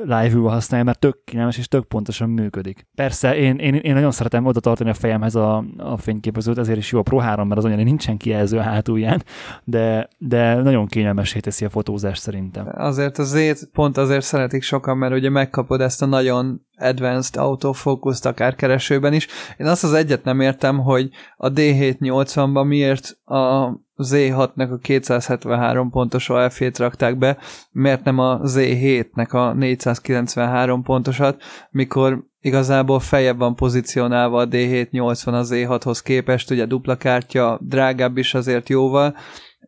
live 0.03 0.49
használja, 0.49 0.85
mert 0.85 0.99
tök 0.99 1.23
kényelmes 1.23 1.57
és 1.57 1.67
tök 1.67 1.85
pontosan 1.85 2.29
működik. 2.29 2.87
Persze, 2.95 3.35
én, 3.35 3.55
én, 3.55 3.73
én 3.73 3.93
nagyon 3.93 4.11
szeretem 4.11 4.45
oda 4.45 4.59
tartani 4.59 4.89
a 4.89 4.93
fejemhez 4.93 5.35
a, 5.35 5.63
a 5.77 5.97
fényképezőt, 5.97 6.57
ezért 6.57 6.77
is 6.77 6.91
jó 6.91 6.99
a 6.99 7.01
Pro 7.01 7.17
3, 7.17 7.47
mert 7.47 7.59
az 7.59 7.65
olyan 7.65 7.83
nincsen 7.83 8.17
kijelző 8.17 8.57
a 8.57 8.61
hátulján, 8.61 9.23
de, 9.63 10.07
de 10.17 10.55
nagyon 10.55 10.85
kényelmesé 10.85 11.39
teszi 11.39 11.65
a 11.65 11.69
fotózást 11.69 12.21
szerintem. 12.21 12.67
Azért 12.75 13.17
azért, 13.17 13.69
pont 13.71 13.97
azért 13.97 14.25
szeretik 14.25 14.61
sokan, 14.61 14.97
mert 14.97 15.13
ugye 15.13 15.29
megkapod 15.29 15.81
ezt 15.81 16.01
a 16.01 16.05
nagyon 16.05 16.61
advanced 16.77 17.35
autofocus 17.35 18.19
akár 18.21 18.55
keresőben 18.55 19.13
is. 19.13 19.27
Én 19.57 19.67
azt 19.67 19.83
az 19.83 19.93
egyet 19.93 20.23
nem 20.23 20.39
értem, 20.39 20.79
hogy 20.79 21.09
a 21.37 21.51
D780-ban 21.51 22.67
miért 22.67 23.17
a 23.25 23.71
Z6-nek 23.97 24.71
a 24.71 24.77
273 24.77 25.89
pontos 25.89 26.29
OF-ét 26.29 26.77
rakták 26.77 27.17
be, 27.17 27.37
miért 27.71 28.03
nem 28.03 28.19
a 28.19 28.39
Z7-nek 28.39 29.29
a 29.29 29.53
493 29.53 30.83
pontosat, 30.83 31.41
mikor 31.69 32.25
igazából 32.39 32.99
fejebb 32.99 33.37
van 33.37 33.55
pozícionálva 33.55 34.39
a 34.39 34.47
D780 34.47 35.27
a 35.27 35.43
Z6-hoz 35.43 36.01
képest, 36.01 36.51
ugye 36.51 36.65
dupla 36.65 36.95
kártya, 36.95 37.59
drágább 37.61 38.17
is 38.17 38.33
azért 38.33 38.69
jóval, 38.69 39.15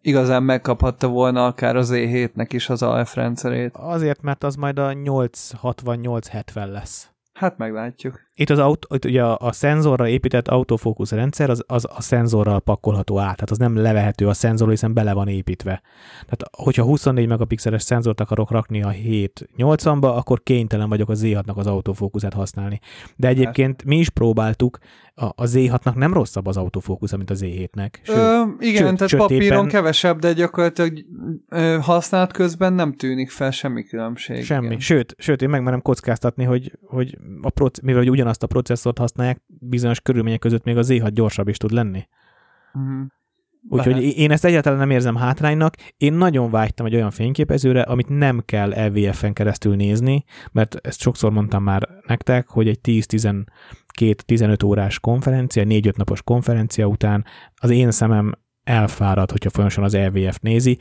igazán 0.02 0.44
megkaphatta 0.44 1.08
volna 1.08 1.46
akár 1.46 1.76
az 1.76 1.90
E7-nek 1.94 2.48
is 2.50 2.70
az 2.70 2.82
AF 2.82 3.16
rendszerét. 3.16 3.72
Azért, 3.74 4.22
mert 4.22 4.44
az 4.44 4.56
majd 4.56 4.80
a 4.80 4.94
860-870 4.94 6.72
lesz. 6.72 7.10
Hát 7.34 7.58
meglátjuk. 7.58 8.20
Itt 8.40 8.50
az 8.50 8.60
autó, 8.60 8.96
itt 8.96 9.06
ugye 9.06 9.24
a, 9.24 9.38
a 9.40 9.52
szenzorra 9.52 10.08
épített 10.08 10.48
autofókusz 10.48 11.12
rendszer 11.12 11.50
az, 11.50 11.64
az 11.68 11.88
a 11.96 12.02
szenzorral 12.02 12.60
pakolható 12.60 13.18
át, 13.18 13.36
tehát 13.36 13.52
az 13.52 13.58
nem 13.58 13.78
levehető 13.78 14.28
a 14.28 14.34
szenzorról, 14.34 14.74
hiszen 14.74 14.94
bele 14.94 15.14
van 15.14 15.28
építve. 15.28 15.82
Tehát 16.20 16.44
hogyha 16.58 16.84
24 16.84 17.28
megapixeles 17.28 17.82
szenzort 17.82 18.22
akarok 18.22 18.52
rakni 18.52 18.82
a 18.82 18.90
780-ba, 18.90 20.16
akkor 20.16 20.44
kénytelen 20.44 20.90
vagyok 20.90 21.10
a 21.10 21.14
Z6-nak 21.14 21.56
az 21.56 21.68
autofókuszát 21.68 22.34
használni. 22.34 22.80
De 23.16 23.28
egyébként 23.28 23.84
mi 23.84 23.98
is 23.98 24.10
próbáltuk, 24.10 24.78
a, 25.20 25.26
a 25.26 25.44
Z6-nak 25.44 25.96
nem 25.96 26.14
rosszabb 26.14 26.48
az 26.48 26.58
autofókusz, 26.58 27.16
mint 27.16 27.30
a 27.30 27.36
Z7-nek. 27.36 27.90
Sőt, 28.02 28.16
ö, 28.16 28.44
igen, 28.60 28.88
sőt, 28.88 28.98
tehát 28.98 29.28
papíron 29.28 29.68
kevesebb, 29.68 30.20
de 30.20 30.34
gyakorlatilag 30.34 31.06
ö, 31.50 31.78
használat 31.82 32.34
közben 32.34 32.74
nem 32.74 32.94
tűnik 32.94 33.30
fel 33.30 33.52
semmi 33.52 33.84
különbség. 33.84 34.44
Semmi. 34.44 34.66
Igen. 34.66 34.80
Sőt, 34.80 35.16
sőt, 35.18 35.42
én 35.42 35.50
megmerem 35.50 35.82
kockáztatni, 35.82 36.44
hogy, 36.44 36.78
hogy 36.86 37.18
a 37.42 37.50
proc- 37.50 37.82
mivel 37.82 38.00
hogy 38.00 38.10
ugyanazt 38.30 38.44
a 38.44 38.48
processzort 38.48 38.98
használják, 38.98 39.42
bizonyos 39.48 40.02
körülmények 40.02 40.40
között 40.40 40.64
még 40.64 40.78
a 40.78 40.84
Z6 40.84 41.10
gyorsabb 41.14 41.48
is 41.48 41.58
tud 41.58 41.72
lenni. 41.72 42.08
Uh-huh. 42.74 43.08
Úgyhogy 43.70 44.18
én 44.18 44.32
ezt 44.32 44.46
egyáltalán 44.46 44.80
nem 44.80 44.90
érzem 44.90 45.16
hátránynak. 45.16 45.76
Én 45.98 46.14
nagyon 46.14 46.50
vágytam 46.52 46.86
egy 46.86 46.96
olyan 46.96 47.12
fényképezőre, 47.12 47.82
amit 47.82 48.10
nem 48.10 48.42
kell 48.46 48.88
LVF-en 48.88 49.34
keresztül 49.34 49.76
nézni, 49.76 50.24
mert 50.52 50.76
ezt 50.76 51.00
sokszor 51.00 51.32
mondtam 51.32 51.64
már 51.64 51.90
nektek, 52.08 52.48
hogy 52.48 52.68
egy 52.68 52.80
10-12-15 52.84 54.66
órás 54.66 55.00
konferencia, 55.00 55.64
4-5 55.66 55.96
napos 55.96 56.22
konferencia 56.22 56.86
után 56.88 57.26
az 57.56 57.70
én 57.70 57.92
szemem 57.92 58.32
elfárad, 58.64 59.32
hogyha 59.32 59.50
folyamatosan 59.50 59.84
az 59.84 60.14
LVF 60.14 60.38
nézi. 60.40 60.78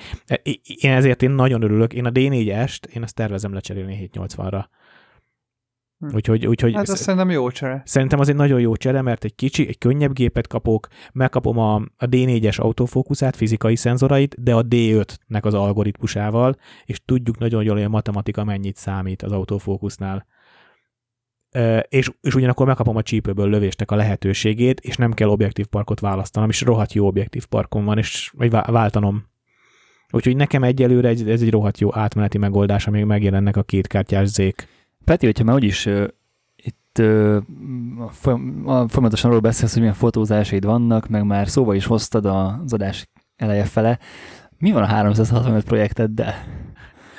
Én 0.65 0.93
ezért 0.93 1.23
én 1.23 1.31
nagyon 1.31 1.63
örülök. 1.63 1.93
Én 1.93 2.05
a 2.05 2.11
D4-est, 2.11 2.85
én 2.95 3.03
ezt 3.03 3.15
tervezem 3.15 3.53
lecserélni 3.53 4.11
780-ra. 4.13 4.65
Hm. 5.99 6.15
Úgyhogy, 6.15 6.47
úgyhogy 6.47 6.75
hát 6.75 6.89
azt 6.89 7.03
szerintem 7.03 7.31
jó 7.31 7.51
csere. 7.51 7.83
Szerintem 7.85 8.19
az 8.19 8.29
egy 8.29 8.37
nagyon 8.37 8.61
jó 8.61 8.77
csere, 8.77 9.03
mert 9.03 9.25
egy 9.25 9.35
kicsi, 9.35 9.69
egy 9.69 9.79
könnyebb 9.79 10.13
gépet 10.13 10.47
kapok, 10.47 10.89
megkapom 11.13 11.59
a, 11.59 11.75
a 11.75 12.07
D4-es 12.07 12.61
autofókuszát, 12.61 13.37
fizikai 13.37 13.77
szenzorait, 13.77 14.43
de 14.43 14.55
a 14.55 14.63
D5-nek 14.63 15.43
az 15.43 15.55
algoritmusával, 15.55 16.57
és 16.85 17.01
tudjuk 17.05 17.39
nagyon 17.39 17.63
jól, 17.63 17.75
hogy 17.75 17.85
a 17.85 17.89
matematika 17.89 18.45
mennyit 18.45 18.77
számít 18.77 19.23
az 19.23 19.33
autofókusznál. 19.33 20.27
E, 21.51 21.79
és, 21.79 22.11
és 22.21 22.35
ugyanakkor 22.35 22.67
megkapom 22.67 22.97
a 22.97 23.03
csípőből 23.03 23.49
lövéstek 23.49 23.91
a 23.91 23.97
lehetőségét, 23.97 24.81
és 24.81 24.97
nem 24.97 25.13
kell 25.13 25.29
objektív 25.29 25.67
parkot 25.67 26.01
választanom, 26.01 26.49
és 26.49 26.61
rohadt 26.61 26.93
jó 26.93 27.07
objektív 27.07 27.47
parkom 27.47 27.85
van, 27.85 27.99
és 27.99 28.33
vagy 28.37 28.51
váltanom. 28.51 29.25
Úgyhogy 30.11 30.37
nekem 30.37 30.63
egyelőre 30.63 31.09
ez, 31.09 31.21
ez 31.21 31.43
egy 31.43 31.51
rohadt 31.51 31.79
jó 31.79 31.97
átmeneti 31.97 32.39
megoldás, 32.39 32.87
amíg 32.87 33.05
megjelennek 33.05 33.57
a 33.57 33.63
kétkártyás 33.63 34.29
zék. 34.29 34.69
Peti, 35.09 35.27
hogyha 35.27 35.45
már 35.45 35.55
úgyis 35.55 35.87
uh, 35.87 36.05
itt 36.57 36.99
uh, 36.99 37.37
folyamatosan 38.89 39.31
arról 39.31 39.41
beszélsz, 39.41 39.73
hogy 39.73 39.81
milyen 39.81 39.97
fotózásaid 39.97 40.65
vannak, 40.65 41.09
meg 41.09 41.25
már 41.25 41.49
szóba 41.49 41.75
is 41.75 41.87
hoztad 41.87 42.27
az 42.27 42.73
adás 42.73 43.09
eleje 43.37 43.65
fele, 43.65 43.99
mi 44.59 44.73
van 44.73 44.83
a 44.83 44.87
365 44.87 45.65
projekteddel? 45.65 46.35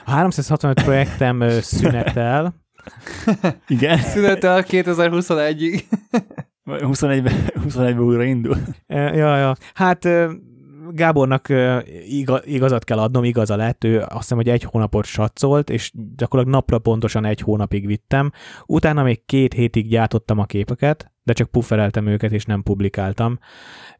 A 0.05 0.11
365 0.11 0.83
projektem 0.83 1.43
szünetel. 1.61 2.53
Igen. 3.67 3.97
Szünetel 3.97 4.63
2021-ig. 4.67 5.83
21-ben 6.65 7.61
21 7.63 7.97
újra 7.97 8.23
indul. 8.23 8.57
Ja, 8.87 9.37
ja. 9.37 9.55
Hát 9.73 10.07
Gábornak 10.91 11.47
igazat 12.43 12.83
kell 12.83 12.99
adnom, 12.99 13.23
igaza 13.23 13.55
lett, 13.55 13.83
ő 13.83 13.99
azt 13.99 14.17
hiszem, 14.17 14.37
hogy 14.37 14.49
egy 14.49 14.63
hónapot 14.63 15.05
satszolt, 15.05 15.69
és 15.69 15.91
gyakorlatilag 16.15 16.59
napra 16.59 16.79
pontosan 16.79 17.25
egy 17.25 17.39
hónapig 17.39 17.85
vittem. 17.85 18.31
Utána 18.65 19.03
még 19.03 19.25
két 19.25 19.53
hétig 19.53 19.89
gyártottam 19.89 20.39
a 20.39 20.45
képeket, 20.45 21.11
de 21.23 21.33
csak 21.33 21.51
puffereltem 21.51 22.07
őket, 22.07 22.31
és 22.31 22.45
nem 22.45 22.63
publikáltam. 22.63 23.39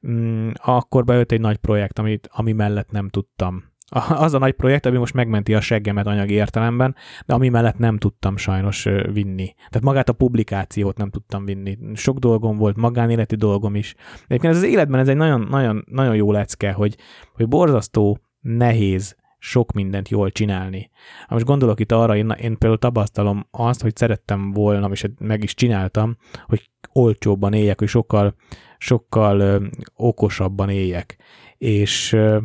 Mm, 0.07 0.49
akkor 0.55 1.03
bejött 1.03 1.31
egy 1.31 1.41
nagy 1.41 1.57
projekt, 1.57 1.99
amit, 1.99 2.29
ami 2.31 2.51
mellett 2.51 2.91
nem 2.91 3.09
tudtam 3.09 3.68
az 4.09 4.33
a 4.33 4.37
nagy 4.37 4.53
projekt, 4.53 4.85
ami 4.85 4.97
most 4.97 5.13
megmenti 5.13 5.53
a 5.53 5.61
seggemet 5.61 6.07
anyagi 6.07 6.33
értelemben, 6.33 6.95
de 7.25 7.33
ami 7.33 7.49
mellett 7.49 7.77
nem 7.77 7.97
tudtam 7.97 8.37
sajnos 8.37 8.83
vinni. 9.11 9.53
Tehát 9.55 9.81
magát 9.81 10.09
a 10.09 10.13
publikációt 10.13 10.97
nem 10.97 11.09
tudtam 11.09 11.45
vinni. 11.45 11.77
Sok 11.93 12.17
dolgom 12.17 12.57
volt, 12.57 12.75
magánéleti 12.75 13.35
dolgom 13.35 13.75
is. 13.75 13.95
Egyébként 14.27 14.53
ez 14.53 14.59
az 14.59 14.69
életben 14.69 14.99
ez 14.99 15.07
egy 15.07 15.17
nagyon, 15.17 15.47
nagyon, 15.49 15.83
nagyon 15.91 16.15
jó 16.15 16.31
lecke, 16.31 16.71
hogy, 16.71 16.95
hogy 17.33 17.47
borzasztó 17.47 18.19
nehéz 18.41 19.17
sok 19.39 19.71
mindent 19.71 20.09
jól 20.09 20.31
csinálni. 20.31 20.89
Most 21.27 21.45
gondolok 21.45 21.79
itt 21.79 21.91
arra, 21.91 22.15
én, 22.15 22.29
én 22.29 22.57
például 22.57 22.77
tapasztalom 22.77 23.47
azt, 23.51 23.81
hogy 23.81 23.95
szerettem 23.95 24.51
volna, 24.51 24.89
és 24.91 25.05
meg 25.19 25.43
is 25.43 25.53
csináltam, 25.53 26.17
hogy 26.45 26.69
olcsóbban 26.93 27.53
éljek, 27.53 27.79
hogy 27.79 27.87
sokkal, 27.87 28.35
sokkal 28.77 29.39
ö, 29.39 29.65
okosabban 29.95 30.69
éljek. 30.69 31.17
És 31.57 32.13
ö, 32.13 32.37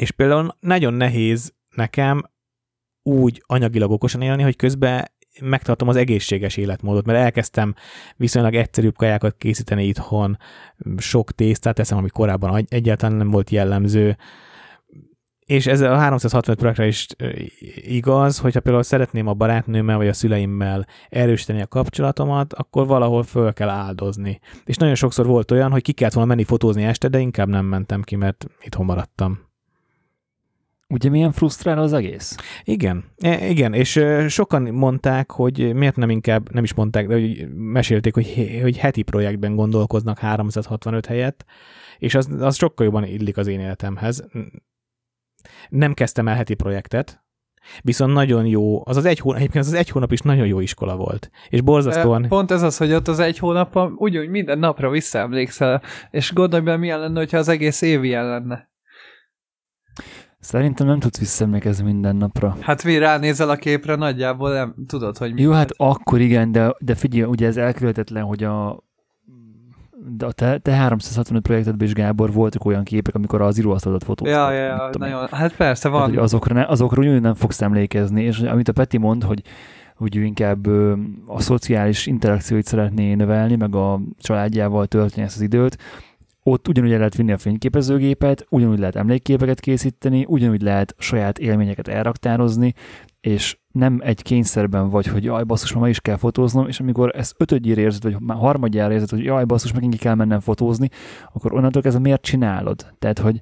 és 0.00 0.10
például 0.10 0.56
nagyon 0.60 0.94
nehéz 0.94 1.54
nekem 1.74 2.22
úgy 3.02 3.42
anyagilag 3.46 3.90
okosan 3.90 4.22
élni, 4.22 4.42
hogy 4.42 4.56
közben 4.56 5.10
megtartom 5.40 5.88
az 5.88 5.96
egészséges 5.96 6.56
életmódot, 6.56 7.06
mert 7.06 7.18
elkezdtem 7.18 7.74
viszonylag 8.16 8.54
egyszerűbb 8.54 8.96
kajákat 8.96 9.36
készíteni 9.36 9.86
itthon, 9.86 10.38
sok 10.96 11.32
tésztát 11.32 11.74
teszem, 11.74 11.98
ami 11.98 12.08
korábban 12.08 12.66
egyáltalán 12.68 13.16
nem 13.16 13.30
volt 13.30 13.50
jellemző, 13.50 14.16
és 15.46 15.66
ez 15.66 15.80
a 15.80 15.96
365 15.96 16.58
projektre 16.58 16.86
is 16.86 17.06
igaz, 17.74 18.38
hogyha 18.38 18.60
például 18.60 18.84
szeretném 18.84 19.26
a 19.26 19.34
barátnőmmel 19.34 19.96
vagy 19.96 20.08
a 20.08 20.12
szüleimmel 20.12 20.86
erősíteni 21.08 21.60
a 21.62 21.66
kapcsolatomat, 21.66 22.52
akkor 22.52 22.86
valahol 22.86 23.22
föl 23.22 23.52
kell 23.52 23.68
áldozni. 23.68 24.40
És 24.64 24.76
nagyon 24.76 24.94
sokszor 24.94 25.26
volt 25.26 25.50
olyan, 25.50 25.70
hogy 25.70 25.82
ki 25.82 25.92
kellett 25.92 26.14
volna 26.14 26.28
menni 26.28 26.44
fotózni 26.44 26.84
este, 26.84 27.08
de 27.08 27.18
inkább 27.18 27.48
nem 27.48 27.64
mentem 27.64 28.02
ki, 28.02 28.16
mert 28.16 28.46
itthon 28.60 28.84
maradtam. 28.84 29.49
Ugye 30.90 31.08
milyen 31.08 31.32
frusztráló 31.32 31.82
az 31.82 31.92
egész? 31.92 32.36
Igen, 32.64 33.04
e, 33.18 33.48
igen, 33.48 33.72
és 33.74 34.04
sokan 34.28 34.62
mondták, 34.62 35.30
hogy 35.30 35.74
miért 35.74 35.96
nem 35.96 36.10
inkább, 36.10 36.52
nem 36.52 36.62
is 36.62 36.74
mondták, 36.74 37.06
de 37.06 37.14
hogy 37.14 37.48
mesélték, 37.54 38.14
hogy, 38.14 38.58
hogy 38.62 38.76
heti 38.76 39.02
projektben 39.02 39.54
gondolkoznak 39.54 40.18
365 40.18 41.06
helyett, 41.06 41.44
és 41.98 42.14
az, 42.14 42.28
az 42.38 42.56
sokkal 42.56 42.86
jobban 42.86 43.04
illik 43.04 43.36
az 43.36 43.46
én 43.46 43.60
életemhez. 43.60 44.24
Nem 45.68 45.94
kezdtem 45.94 46.28
el 46.28 46.34
heti 46.34 46.54
projektet, 46.54 47.24
Viszont 47.82 48.12
nagyon 48.12 48.46
jó, 48.46 48.82
az 48.86 48.96
az 48.96 49.04
egy 49.04 49.18
hónap, 49.18 49.38
egyébként 49.38 49.64
az, 49.64 49.70
az 49.70 49.78
egy 49.78 49.88
hónap 49.88 50.12
is 50.12 50.20
nagyon 50.20 50.46
jó 50.46 50.60
iskola 50.60 50.96
volt. 50.96 51.30
És 51.48 51.60
borzasztóan... 51.60 52.28
Pont 52.28 52.50
ez 52.50 52.62
az, 52.62 52.76
hogy 52.76 52.92
ott 52.92 53.08
az 53.08 53.18
egy 53.18 53.38
hónap, 53.38 53.78
ugyanúgy 53.96 54.28
minden 54.28 54.58
napra 54.58 54.90
visszaemlékszel, 54.90 55.82
és 56.10 56.32
gondolj 56.32 56.62
be, 56.62 56.76
milyen 56.76 57.00
lenne, 57.00 57.18
hogyha 57.18 57.38
az 57.38 57.48
egész 57.48 57.80
év 57.80 58.04
ilyen 58.04 58.26
lenne. 58.28 58.69
Szerintem 60.40 60.86
nem 60.86 60.98
tudsz 60.98 61.18
visszaemlékezni 61.18 61.84
minden 61.84 62.16
napra. 62.16 62.56
Hát 62.60 62.84
mi 62.84 62.98
ránézel 62.98 63.50
a 63.50 63.56
képre, 63.56 63.94
nagyjából 63.94 64.52
nem 64.52 64.74
tudod, 64.86 65.18
hogy 65.18 65.32
mi. 65.32 65.42
Jó, 65.42 65.52
hát 65.52 65.70
akkor 65.76 66.20
igen, 66.20 66.52
de, 66.52 66.74
de 66.78 66.94
figyelj, 66.94 67.24
ugye 67.30 67.46
ez 67.46 67.56
elkerülhetetlen, 67.56 68.24
hogy 68.24 68.44
a 68.44 68.82
de 70.16 70.26
a 70.26 70.32
te, 70.32 70.58
te 70.58 70.72
365 70.72 71.42
projektedben 71.42 71.86
is, 71.86 71.92
Gábor, 71.92 72.32
voltak 72.32 72.64
olyan 72.64 72.84
képek, 72.84 73.14
amikor 73.14 73.40
az 73.40 73.58
íróasztalodat 73.58 74.04
fotóztak. 74.04 74.38
Ja, 74.38 74.50
ja, 74.50 74.64
ja 74.64 74.90
nagyon, 74.98 75.26
hát 75.30 75.56
persze 75.56 75.88
van. 75.88 75.98
Tehát, 75.98 76.14
hogy 76.14 76.24
azokra, 76.24 76.54
ne, 76.54 76.66
azokra 76.66 77.02
úgy 77.02 77.20
nem 77.20 77.34
fogsz 77.34 77.60
emlékezni, 77.60 78.22
és 78.22 78.38
amit 78.38 78.68
a 78.68 78.72
Peti 78.72 78.98
mond, 78.98 79.22
hogy 79.22 79.42
hogy 79.96 80.16
ő 80.16 80.22
inkább 80.22 80.66
ö, 80.66 80.92
a 81.26 81.40
szociális 81.40 82.06
interakcióit 82.06 82.66
szeretné 82.66 83.14
növelni, 83.14 83.56
meg 83.56 83.74
a 83.74 84.00
családjával 84.18 84.86
tölteni 84.86 85.22
ezt 85.22 85.36
az 85.36 85.42
időt, 85.42 85.78
ott 86.50 86.68
ugyanúgy 86.68 86.92
el 86.92 86.98
lehet 86.98 87.14
vinni 87.14 87.32
a 87.32 87.38
fényképezőgépet, 87.38 88.46
ugyanúgy 88.48 88.78
lehet 88.78 88.96
emlékképeket 88.96 89.60
készíteni, 89.60 90.24
ugyanúgy 90.28 90.62
lehet 90.62 90.94
saját 90.98 91.38
élményeket 91.38 91.88
elraktározni, 91.88 92.74
és 93.20 93.58
nem 93.72 94.00
egy 94.02 94.22
kényszerben 94.22 94.88
vagy, 94.88 95.06
hogy 95.06 95.24
jaj, 95.24 95.44
basszus, 95.44 95.72
ma 95.72 95.88
is 95.88 96.00
kell 96.00 96.16
fotóznom, 96.16 96.68
és 96.68 96.80
amikor 96.80 97.12
ezt 97.16 97.34
ötödjére 97.38 97.80
érzed, 97.80 98.02
vagy 98.02 98.16
már 98.20 98.36
harmadjára 98.36 98.92
érzed, 98.92 99.10
hogy 99.10 99.24
jaj, 99.24 99.44
basszus, 99.44 99.72
megint 99.72 99.98
kell 99.98 100.14
mennem 100.14 100.40
fotózni, 100.40 100.88
akkor 101.32 101.52
onnantól 101.52 101.82
kezdve 101.82 102.00
miért 102.00 102.22
csinálod? 102.22 102.94
Tehát, 102.98 103.18
hogy 103.18 103.40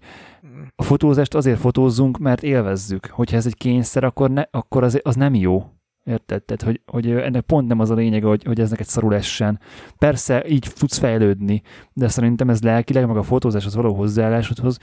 a 0.77 0.83
fotózást 0.83 1.35
azért 1.35 1.59
fotózzunk, 1.59 2.19
mert 2.19 2.43
élvezzük. 2.43 3.07
Hogyha 3.07 3.37
ez 3.37 3.47
egy 3.47 3.57
kényszer, 3.57 4.05
akkor, 4.05 4.31
ne, 4.31 4.43
akkor 4.51 4.83
az, 4.83 5.01
az 5.03 5.15
nem 5.15 5.35
jó. 5.35 5.78
Érted? 6.09 6.43
Tehát, 6.43 6.63
hogy, 6.63 6.81
hogy 6.87 7.11
ennek 7.11 7.43
pont 7.43 7.69
nem 7.69 7.81
az 7.81 7.91
a 7.91 7.95
lényeg, 7.95 8.23
hogy, 8.23 8.45
hogy 8.45 8.61
ez 8.61 8.71
neked 8.71 8.87
szarul 8.87 9.15
essen. 9.15 9.61
Persze 9.99 10.49
így 10.49 10.73
tudsz 10.79 10.99
fejlődni, 10.99 11.63
de 11.93 12.09
szerintem 12.09 12.49
ez 12.51 12.63
lelkileg, 12.63 13.07
meg 13.07 13.17
a 13.17 13.23
fotózáshoz 13.23 13.75
való 13.75 13.95
hozzáállásodhoz 13.95 14.79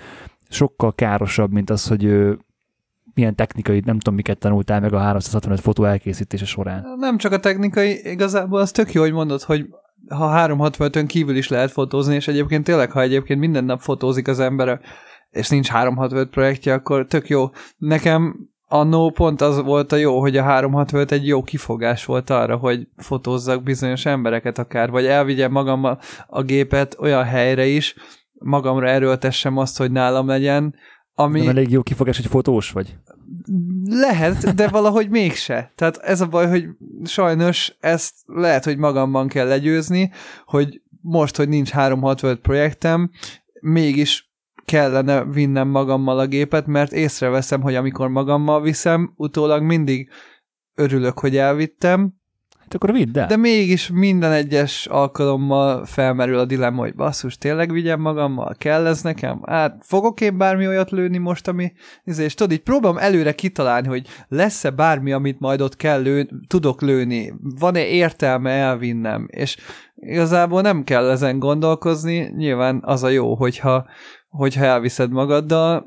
sokkal 0.50 0.94
károsabb, 0.94 1.52
mint 1.52 1.70
az, 1.70 1.88
hogy 1.88 2.36
milyen 3.14 3.36
technikai, 3.36 3.82
nem 3.86 3.98
tudom, 3.98 4.16
miket 4.16 4.38
tanultál 4.38 4.80
meg 4.80 4.94
a 4.94 5.00
365 5.00 5.60
fotó 5.60 5.84
elkészítése 5.84 6.46
során. 6.46 6.86
Nem 6.98 7.18
csak 7.18 7.32
a 7.32 7.40
technikai, 7.40 8.12
igazából 8.12 8.60
az 8.60 8.72
tök 8.72 8.94
jó, 8.94 9.02
hogy 9.02 9.14
mondod, 9.14 9.42
hogy 9.42 9.66
ha 10.10 10.48
365-ön 10.48 11.06
kívül 11.06 11.36
is 11.36 11.48
lehet 11.48 11.72
fotózni, 11.72 12.16
és 12.16 12.28
egyébként 12.28 12.64
tényleg, 12.64 12.92
ha 12.92 13.02
egyébként 13.02 13.40
minden 13.40 13.64
nap 13.64 13.80
fotózik 13.80 14.28
az 14.28 14.40
ember, 14.40 14.80
és 15.30 15.50
nincs 15.50 15.68
365 15.68 16.30
projektje, 16.30 16.74
akkor 16.74 17.06
tök 17.06 17.30
jó. 17.30 17.50
Nekem 17.78 18.50
annó 18.68 19.10
pont 19.10 19.42
az 19.42 19.62
volt 19.62 19.92
a 19.92 19.96
jó, 19.96 20.20
hogy 20.20 20.38
a 20.38 20.44
365 20.44 21.12
egy 21.12 21.28
jó 21.28 21.44
kifogás 21.44 22.06
volt 22.06 22.30
arra, 22.30 22.56
hogy 22.58 22.88
fotózzak 22.98 23.64
bizonyos 23.64 24.06
embereket 24.06 24.58
akár, 24.58 24.90
vagy 24.90 25.06
elvigyem 25.06 25.52
magammal 25.52 26.00
a 26.28 26.42
gépet 26.42 26.96
olyan 27.00 27.24
helyre 27.24 27.66
is, 27.66 27.96
magamra 28.34 28.88
erőltessem 28.88 29.58
azt, 29.58 29.78
hogy 29.78 29.92
nálam 29.92 30.28
legyen, 30.28 30.76
ami... 31.16 31.40
Nem 31.40 31.50
elég 31.50 31.72
jó 31.72 31.82
kifogás, 31.82 32.18
hogy 32.18 32.26
fotós 32.26 32.72
vagy? 32.72 32.96
Lehet, 33.86 34.56
de 34.56 34.68
valahogy 34.68 35.10
mégse. 35.10 35.72
Tehát 35.76 35.98
ez 35.98 36.22
a 36.22 36.28
baj, 36.28 36.48
hogy 36.48 36.68
sajnos 37.04 37.76
ezt 37.80 38.14
lehet, 38.26 38.64
hogy 38.64 38.78
magamban 38.78 39.28
kell 39.28 39.48
legyőzni, 39.48 40.12
hogy 40.46 40.82
most, 41.02 41.36
hogy 41.36 41.50
nincs 41.50 41.70
365 41.70 42.40
projektem, 42.40 43.12
mégis 43.62 44.25
kellene 44.66 45.24
vinnem 45.24 45.68
magammal 45.68 46.20
a 46.20 46.28
gépet, 46.28 46.66
mert 46.68 46.92
észreveszem, 46.92 47.62
hogy 47.62 47.76
amikor 47.76 48.08
magammal 48.08 48.62
viszem, 48.62 49.14
utólag 49.16 49.64
mindig 49.64 50.10
örülök, 50.76 51.20
hogy 51.20 51.38
elvittem, 51.38 52.14
Hát 52.66 52.74
akkor 52.74 52.92
vidd 52.92 53.20
el. 53.20 53.28
de 53.28 53.38
mégis 53.38 53.90
minden 53.90 54.32
egyes 54.32 54.86
alkalommal 54.86 55.86
felmerül 55.86 56.38
a 56.40 56.46
dilemma, 56.46 56.82
hogy 56.82 56.96
basszus, 56.96 57.38
tényleg 57.38 57.72
vigyem 57.72 58.02
magammal, 58.02 58.56
kell 58.58 58.88
ez 58.88 59.02
nekem? 59.02 59.42
Hát 59.46 59.78
fogok 59.82 60.22
én 60.22 60.38
bármi 60.38 60.68
olyat 60.68 60.92
lőni 60.92 61.18
most, 61.18 61.48
ami... 61.48 61.72
izé, 62.04 62.24
És 62.24 62.34
tudod, 62.34 62.52
így 62.52 62.64
próbálom 62.64 62.98
előre 62.98 63.32
kitalálni, 63.32 63.88
hogy 63.88 64.08
lesz-e 64.28 64.70
bármi, 64.70 65.12
amit 65.12 65.40
majd 65.40 65.62
ott 65.62 65.76
kell 65.76 66.02
lő, 66.02 66.30
tudok 66.48 66.82
lőni, 66.82 67.34
van-e 67.60 67.86
értelme 67.86 68.52
elvinnem, 68.52 69.28
és 69.30 69.58
igazából 69.96 70.62
nem 70.62 70.84
kell 70.84 71.10
ezen 71.10 71.40
gondolkozni, 71.40 72.18
nyilván 72.36 72.82
az 72.86 73.04
a 73.04 73.10
jó, 73.10 73.36
hogyha, 73.36 73.86
hogyha 74.36 74.64
elviszed 74.64 75.12
magaddal, 75.12 75.86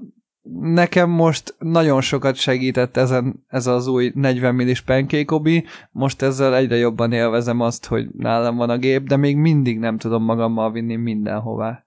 nekem 0.61 1.11
most 1.11 1.55
nagyon 1.59 2.01
sokat 2.01 2.37
segített 2.37 2.97
ezen 2.97 3.45
ez 3.49 3.67
az 3.67 3.87
új 3.87 4.13
40 4.15 4.55
millis 4.55 4.81
pancake 4.81 5.35
obi, 5.35 5.65
most 5.91 6.23
ezzel 6.23 6.57
egyre 6.57 6.77
jobban 6.77 7.13
élvezem 7.13 7.61
azt, 7.61 7.87
hogy 7.87 8.09
nálam 8.13 8.57
van 8.57 8.71
a 8.71 8.79
gép, 8.79 9.07
de 9.07 9.17
még 9.17 9.37
mindig 9.37 9.79
nem 9.79 9.99
tudom 9.99 10.23
magammal 10.23 10.73
vinni 10.73 10.97
mindenhová. 10.97 11.87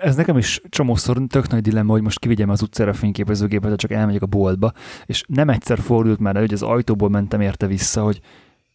Ez 0.00 0.16
nekem 0.16 0.36
is 0.36 0.62
csomószor 0.68 1.22
tök 1.26 1.48
nagy 1.48 1.62
dilemma, 1.62 1.92
hogy 1.92 2.02
most 2.02 2.18
kivigyem 2.18 2.50
az 2.50 2.62
utcára 2.62 2.90
a 2.90 2.94
fényképezőgépet, 2.94 3.78
csak 3.78 3.90
elmegyek 3.90 4.22
a 4.22 4.26
boltba, 4.26 4.72
és 5.06 5.24
nem 5.28 5.48
egyszer 5.48 5.78
fordult 5.78 6.18
már 6.18 6.34
el, 6.34 6.40
hogy 6.40 6.52
az 6.52 6.62
ajtóból 6.62 7.08
mentem 7.08 7.40
érte 7.40 7.66
vissza, 7.66 8.02
hogy 8.02 8.20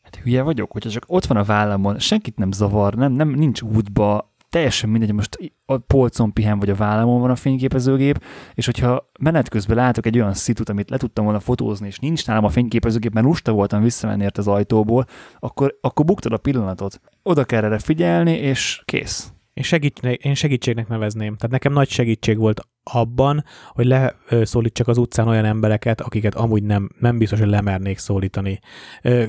hát 0.03 0.16
hülye 0.16 0.41
vagyok, 0.41 0.72
hogyha 0.72 0.89
csak 0.89 1.03
ott 1.07 1.26
van 1.26 1.38
a 1.38 1.43
vállamon, 1.43 1.99
senkit 1.99 2.38
nem 2.38 2.51
zavar, 2.51 2.93
nem, 2.93 3.11
nem 3.11 3.30
nincs 3.30 3.61
útba, 3.61 4.35
teljesen 4.56 4.89
mindegy, 4.89 5.14
most 5.14 5.53
a 5.66 5.78
polcon 5.78 6.34
pihen, 6.34 6.60
vagy 6.60 6.70
a 6.70 6.76
vállamon 6.76 7.22
van 7.22 7.30
a 7.30 7.36
fényképezőgép, 7.36 8.24
és 8.53 8.66
hogyha 8.66 9.10
menet 9.20 9.49
közben 9.49 9.76
látok 9.76 10.06
egy 10.06 10.20
olyan 10.20 10.34
szitut, 10.34 10.70
amit 10.70 10.89
le 10.89 10.97
tudtam 10.97 11.24
volna 11.24 11.39
fotózni, 11.39 11.88
és 11.88 11.99
nincs 11.99 12.28
nálam 12.28 12.43
a 12.43 12.49
fényképezőgép, 12.49 13.14
mert 13.14 13.26
lusta 13.26 13.51
voltam 13.51 13.82
visszamenni 13.82 14.24
ért 14.24 14.38
az 14.38 14.47
ajtóból, 14.47 15.06
akkor, 15.39 15.78
akkor 15.82 16.06
buktad 16.06 16.34
a 16.34 16.38
pillanatot. 16.38 17.01
Oda 17.24 17.43
kell 17.43 17.64
erre 17.64 17.80
figyelni, 17.80 18.32
és 18.32 18.82
kész. 18.86 19.34
Én, 19.53 19.64
segít, 19.64 19.99
én 19.99 20.34
segítségnek 20.34 20.88
nevezném. 20.88 21.36
Tehát 21.36 21.51
nekem 21.51 21.74
nagy 21.74 21.89
segítség 21.89 22.38
volt 22.38 22.62
abban, 22.84 23.43
hogy 23.70 23.86
leszólítsak 23.86 24.88
az 24.88 24.97
utcán 24.97 25.28
olyan 25.28 25.45
embereket, 25.45 26.01
akiket 26.01 26.36
amúgy 26.36 26.64
nem, 26.64 26.89
nem 26.99 27.18
biztos, 27.18 27.39
hogy 27.39 27.49
lemernék 27.49 27.97
szólítani. 27.97 28.60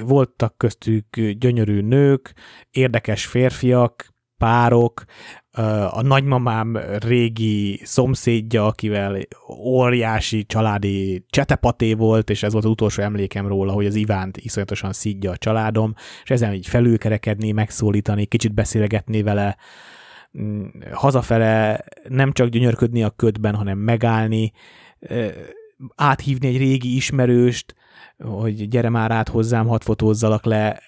Voltak 0.00 0.56
köztük 0.56 1.20
gyönyörű 1.20 1.80
nők, 1.80 2.34
érdekes 2.70 3.26
férfiak, 3.26 4.14
párok, 4.38 5.04
a 5.90 6.02
nagymamám 6.02 6.78
régi 6.98 7.80
szomszédja, 7.84 8.66
akivel 8.66 9.18
óriási 9.58 10.44
családi 10.44 11.24
csetepaté 11.30 11.94
volt, 11.94 12.30
és 12.30 12.42
ez 12.42 12.52
volt 12.52 12.64
az 12.64 12.70
utolsó 12.70 13.02
emlékem 13.02 13.46
róla, 13.46 13.72
hogy 13.72 13.86
az 13.86 13.94
Ivánt 13.94 14.36
iszonyatosan 14.36 14.92
szídja 14.92 15.30
a 15.30 15.36
családom, 15.36 15.94
és 16.22 16.30
ezen 16.30 16.52
így 16.52 16.66
felülkerekedni, 16.66 17.52
megszólítani, 17.52 18.26
kicsit 18.26 18.54
beszélgetni 18.54 19.22
vele, 19.22 19.56
mm, 20.38 20.64
hazafele 20.92 21.84
nem 22.08 22.32
csak 22.32 22.48
gyönyörködni 22.48 23.02
a 23.02 23.10
ködben, 23.10 23.54
hanem 23.54 23.78
megállni, 23.78 24.52
áthívni 25.94 26.46
egy 26.46 26.56
régi 26.56 26.96
ismerőst, 26.96 27.74
hogy 28.18 28.68
gyere 28.68 28.88
már 28.88 29.10
át 29.10 29.28
hozzám, 29.28 29.66
hadd 29.66 29.80
fotózzalak 29.80 30.44
le. 30.44 30.82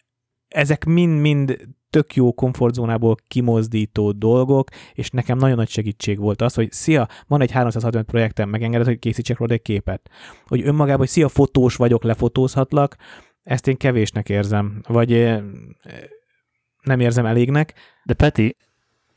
Ezek 0.49 0.85
mind-mind 0.85 1.69
tök 1.91 2.15
jó 2.15 2.33
komfortzónából 2.33 3.17
kimozdító 3.27 4.13
dolgok, 4.13 4.69
és 4.93 5.11
nekem 5.11 5.39
nagyon 5.39 5.57
nagy 5.57 5.69
segítség 5.69 6.19
volt 6.19 6.43
az, 6.43 6.55
hogy 6.55 6.73
szia, 6.73 7.09
van 7.27 7.41
egy 7.41 7.51
365 7.51 8.07
projektem, 8.07 8.49
megengeded, 8.49 8.87
hogy 8.87 8.99
készítsek 8.99 9.39
róla 9.39 9.53
egy 9.53 9.63
képet. 9.63 10.11
Hogy 10.47 10.63
önmagában, 10.67 10.99
hogy 10.99 11.09
szia, 11.09 11.29
fotós 11.29 11.77
vagyok, 11.77 12.03
lefotózhatlak, 12.03 12.97
ezt 13.43 13.67
én 13.67 13.77
kevésnek 13.77 14.29
érzem, 14.29 14.81
vagy 14.89 15.13
eh, 15.13 15.43
nem 16.83 17.01
érzem 17.01 17.27
elégnek. 17.27 17.75
De 18.05 18.15
Peti, 18.15 18.57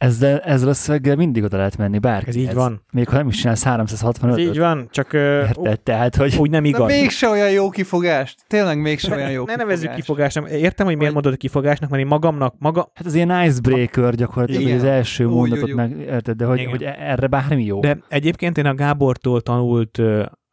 ezzel, 0.01 0.39
ezzel 0.39 0.69
a 0.69 0.73
szöveggel 0.73 1.15
mindig 1.15 1.43
oda 1.43 1.57
lehet 1.57 1.77
menni, 1.77 1.99
bárki. 1.99 2.29
Ez 2.29 2.35
így 2.35 2.53
van. 2.53 2.81
Még 2.91 3.07
ha 3.09 3.15
nem 3.17 3.27
is 3.27 3.35
csinál 3.39 3.55
365 3.63 4.37
Ez 4.39 4.45
így 4.45 4.57
van, 4.57 4.87
csak 4.91 5.13
Érted? 5.13 5.79
Tehát, 5.79 6.15
hogy 6.15 6.35
úgy 6.37 6.49
nem 6.49 6.63
De 6.63 6.69
igaz. 6.69 6.87
mégse 6.87 7.27
olyan 7.27 7.51
jó 7.51 7.69
kifogást. 7.69 8.43
Tényleg 8.47 8.81
mégse 8.81 9.15
olyan 9.15 9.31
jó 9.31 9.45
ne 9.45 9.55
nevezzük 9.55 9.93
kifogás. 9.93 10.33
kifogásnak. 10.33 10.49
Értem, 10.49 10.85
hogy 10.85 10.95
miért 10.97 11.13
Vagy- 11.13 11.23
mondod 11.23 11.39
kifogásnak, 11.39 11.89
mert 11.89 12.01
én 12.01 12.07
magamnak, 12.07 12.55
maga, 12.59 12.91
Hát 12.93 13.05
az 13.05 13.13
ilyen 13.13 13.43
icebreaker 13.43 14.15
gyakorlatilag, 14.15 14.61
Igen. 14.61 14.73
hogy 14.79 14.87
az 14.87 14.93
első 14.93 15.25
Úgy, 15.25 15.33
mondatot 15.33 15.63
úgy, 15.69 15.75
meg, 15.75 15.97
érted, 15.99 16.37
de 16.37 16.45
hogy, 16.45 16.57
Igen. 16.59 16.69
hogy 16.69 16.83
erre 16.83 17.27
bármi 17.27 17.63
jó. 17.65 17.79
De 17.79 17.97
egyébként 18.07 18.57
én 18.57 18.65
a 18.65 18.73
Gábortól 18.73 19.41
tanult, 19.41 19.91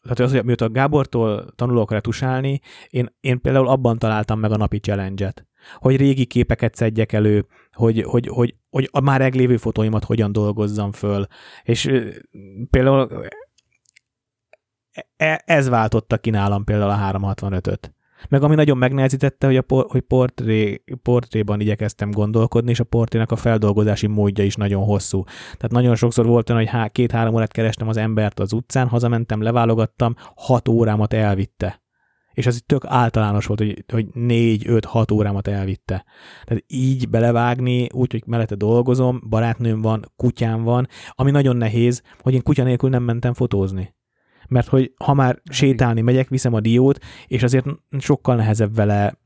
tehát 0.03 0.19
az, 0.21 0.33
hogy 0.33 0.45
mióta 0.45 0.65
a 0.65 0.69
Gábortól 0.71 1.47
tanulok 1.57 1.91
retusálni, 1.91 2.61
én, 2.89 3.07
én 3.21 3.41
például 3.41 3.69
abban 3.69 3.99
találtam 3.99 4.41
meg 4.41 4.51
a 4.53 4.57
napi 4.57 4.79
challenge-et, 4.79 5.47
hogy 5.77 5.97
régi 5.97 6.25
képeket 6.25 6.75
szedjek 6.75 7.13
elő, 7.13 7.47
hogy, 7.73 8.03
hogy, 8.03 8.27
hogy, 8.27 8.55
hogy 8.71 8.89
a 8.93 9.01
már 9.01 9.21
meglévő 9.21 9.57
fotóimat 9.57 10.05
hogyan 10.05 10.33
dolgozzam 10.33 10.93
föl. 10.93 11.27
És 11.63 11.91
például 12.71 13.27
e- 15.17 15.43
ez 15.47 15.69
váltotta 15.69 16.19
ki 16.19 16.31
nálam 16.31 16.65
például 16.65 16.91
a 16.91 17.19
365-öt. 17.21 17.93
Meg 18.29 18.43
ami 18.43 18.55
nagyon 18.55 18.79
megnehezítette, 18.79 19.47
hogy 19.47 19.57
a 19.57 19.63
por, 19.63 19.87
hogy 19.89 20.01
portré, 20.01 20.83
portréban 21.03 21.61
igyekeztem 21.61 22.11
gondolkodni, 22.11 22.71
és 22.71 22.81
a 22.81 22.85
portrének 22.85 23.31
a 23.31 23.37
feldolgozási 23.37 24.07
módja 24.07 24.45
is 24.45 24.55
nagyon 24.55 24.85
hosszú. 24.85 25.25
Tehát 25.25 25.71
nagyon 25.71 25.95
sokszor 25.95 26.27
volt 26.27 26.51
olyan, 26.51 26.63
hogy 26.63 26.71
há, 26.71 26.89
két-három 26.89 27.35
órát 27.35 27.53
kerestem 27.53 27.89
az 27.89 27.97
embert 27.97 28.41
az 28.41 28.53
utcán, 28.53 28.89
hazamentem, 28.89 29.43
leválogattam, 29.43 30.15
hat 30.37 30.69
órámat 30.69 31.13
elvitte. 31.13 31.83
És 32.39 32.47
az 32.47 32.55
így 32.55 32.65
tök 32.65 32.85
általános 32.87 33.47
volt, 33.47 33.59
hogy, 33.59 33.85
hogy 33.93 34.07
négy, 34.13 34.69
öt, 34.69 34.85
hat 34.85 35.11
órámat 35.11 35.49
elvitte. 35.49 36.05
Tehát 36.45 36.65
így 36.67 37.09
belevágni, 37.09 37.87
úgy, 37.93 38.13
hogy 38.13 38.23
mellette 38.27 38.55
dolgozom, 38.55 39.21
barátnőm 39.29 39.81
van, 39.81 40.13
kutyám 40.17 40.63
van, 40.63 40.89
ami 41.11 41.31
nagyon 41.31 41.57
nehéz, 41.57 42.03
hogy 42.21 42.35
én 42.35 42.43
kutya 42.43 42.63
nélkül 42.63 42.91
nem 42.91 43.03
mentem 43.03 43.35
fotózni. 43.35 43.95
Mert 44.49 44.69
hogy 44.69 44.93
ha 45.05 45.15
már 45.15 45.41
sétálni 45.51 46.01
megyek, 46.01 46.29
viszem 46.29 46.55
a 46.55 46.61
diót, 46.61 46.99
és 47.27 47.43
azért 47.43 47.67
sokkal 47.99 48.37
nehezebb 48.37 48.75
vele 48.75 49.19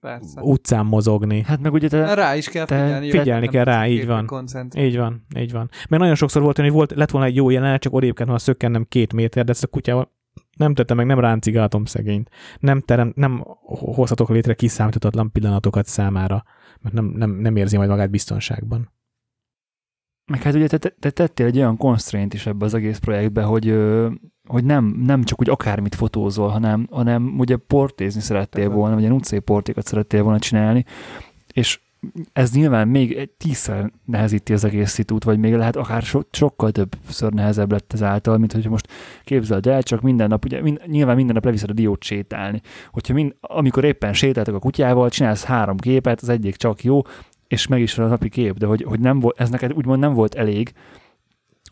Persze. 0.00 0.40
utcán 0.40 0.86
mozogni. 0.86 1.42
Hát 1.42 1.60
meg 1.60 1.72
ugye 1.72 1.88
te, 1.88 2.14
Rá 2.14 2.36
is 2.36 2.48
kell 2.48 2.64
te 2.64 2.82
figyelni. 2.82 3.10
figyelni 3.10 3.48
kell 3.48 3.64
rá, 3.64 3.86
így 3.86 4.06
van. 4.06 4.28
Így 4.76 4.96
van, 4.96 5.26
így 5.36 5.52
van. 5.52 5.70
Meg 5.88 6.00
nagyon 6.00 6.14
sokszor 6.14 6.42
volt, 6.42 6.58
hogy 6.58 6.70
volt, 6.70 6.92
lett 6.94 7.10
volna 7.10 7.26
egy 7.26 7.36
jó 7.36 7.50
jelenet, 7.50 7.80
csak 7.80 7.92
odébb 7.92 8.14
kellett 8.14 8.26
volna 8.26 8.38
szökkennem 8.38 8.86
két 8.88 9.12
méter, 9.12 9.44
de 9.44 9.50
ezt 9.50 9.64
a 9.64 9.66
kutyával 9.66 10.20
nem 10.56 10.74
tettem 10.74 10.96
meg, 10.96 11.06
nem 11.06 11.20
ráncigáltam 11.20 11.84
szegényt. 11.84 12.30
Nem, 12.58 12.80
terem, 12.80 13.12
nem 13.16 13.44
hozhatok 13.66 14.28
létre 14.28 14.54
kiszámíthatatlan 14.54 15.32
pillanatokat 15.32 15.86
számára, 15.86 16.44
mert 16.80 16.94
nem, 16.94 17.04
nem, 17.04 17.30
nem 17.30 17.56
érzi 17.56 17.76
majd 17.76 17.88
magát 17.88 18.10
biztonságban. 18.10 18.90
meg 20.30 20.42
hát 20.42 20.54
ugye 20.54 20.66
te, 20.66 20.78
te 20.78 21.10
tettél 21.10 21.46
egy 21.46 21.56
olyan 21.56 21.76
constraint 21.76 22.34
is 22.34 22.46
ebbe 22.46 22.64
az 22.64 22.74
egész 22.74 22.98
projektbe, 22.98 23.42
hogy, 23.42 23.78
hogy 24.48 24.64
nem, 24.64 24.84
nem 24.84 25.22
csak 25.22 25.40
úgy 25.40 25.50
akármit 25.50 25.94
fotózol, 25.94 26.48
hanem, 26.48 26.88
hanem 26.90 27.38
ugye 27.38 27.56
portézni 27.56 28.20
szerettél 28.20 28.68
volna, 28.68 28.94
vagy 28.94 29.02
ilyen 29.02 29.14
utcai 29.14 29.38
portékat 29.38 29.86
szerettél 29.86 30.22
volna 30.22 30.38
csinálni, 30.38 30.84
és 31.52 31.80
ez 32.32 32.52
nyilván 32.52 32.88
még 32.88 33.12
egy 33.12 33.30
tízszer 33.30 33.92
nehezíti 34.04 34.52
az 34.52 34.64
egész 34.64 34.90
szitút, 34.90 35.24
vagy 35.24 35.38
még 35.38 35.54
lehet 35.54 35.76
akár 35.76 36.02
so, 36.02 36.20
sokkal 36.30 36.70
többször 36.70 37.32
nehezebb 37.32 37.72
lett 37.72 37.92
ezáltal, 37.92 38.38
mint 38.38 38.52
hogy 38.52 38.68
most 38.68 38.88
képzeld 39.24 39.66
el, 39.66 39.82
csak 39.82 40.00
minden 40.00 40.28
nap, 40.28 40.44
ugye 40.44 40.62
mind, 40.62 40.80
nyilván 40.86 41.16
minden 41.16 41.34
nap 41.34 41.44
leviszed 41.44 41.70
a 41.70 41.72
diót 41.72 42.02
sétálni. 42.02 42.60
Hogyha 42.90 43.14
mind, 43.14 43.34
amikor 43.40 43.84
éppen 43.84 44.12
sétáltak 44.12 44.54
a 44.54 44.58
kutyával, 44.58 45.10
csinálsz 45.10 45.44
három 45.44 45.76
képet, 45.76 46.20
az 46.20 46.28
egyik 46.28 46.56
csak 46.56 46.84
jó, 46.84 47.00
és 47.48 47.66
meg 47.66 47.80
is 47.80 47.94
van 47.94 48.06
a 48.06 48.08
napi 48.08 48.28
kép, 48.28 48.58
de 48.58 48.66
hogy, 48.66 48.82
hogy 48.82 49.00
nem 49.00 49.20
volt, 49.20 49.40
ez 49.40 49.50
neked 49.50 49.72
úgymond 49.72 50.00
nem 50.00 50.12
volt 50.12 50.34
elég, 50.34 50.72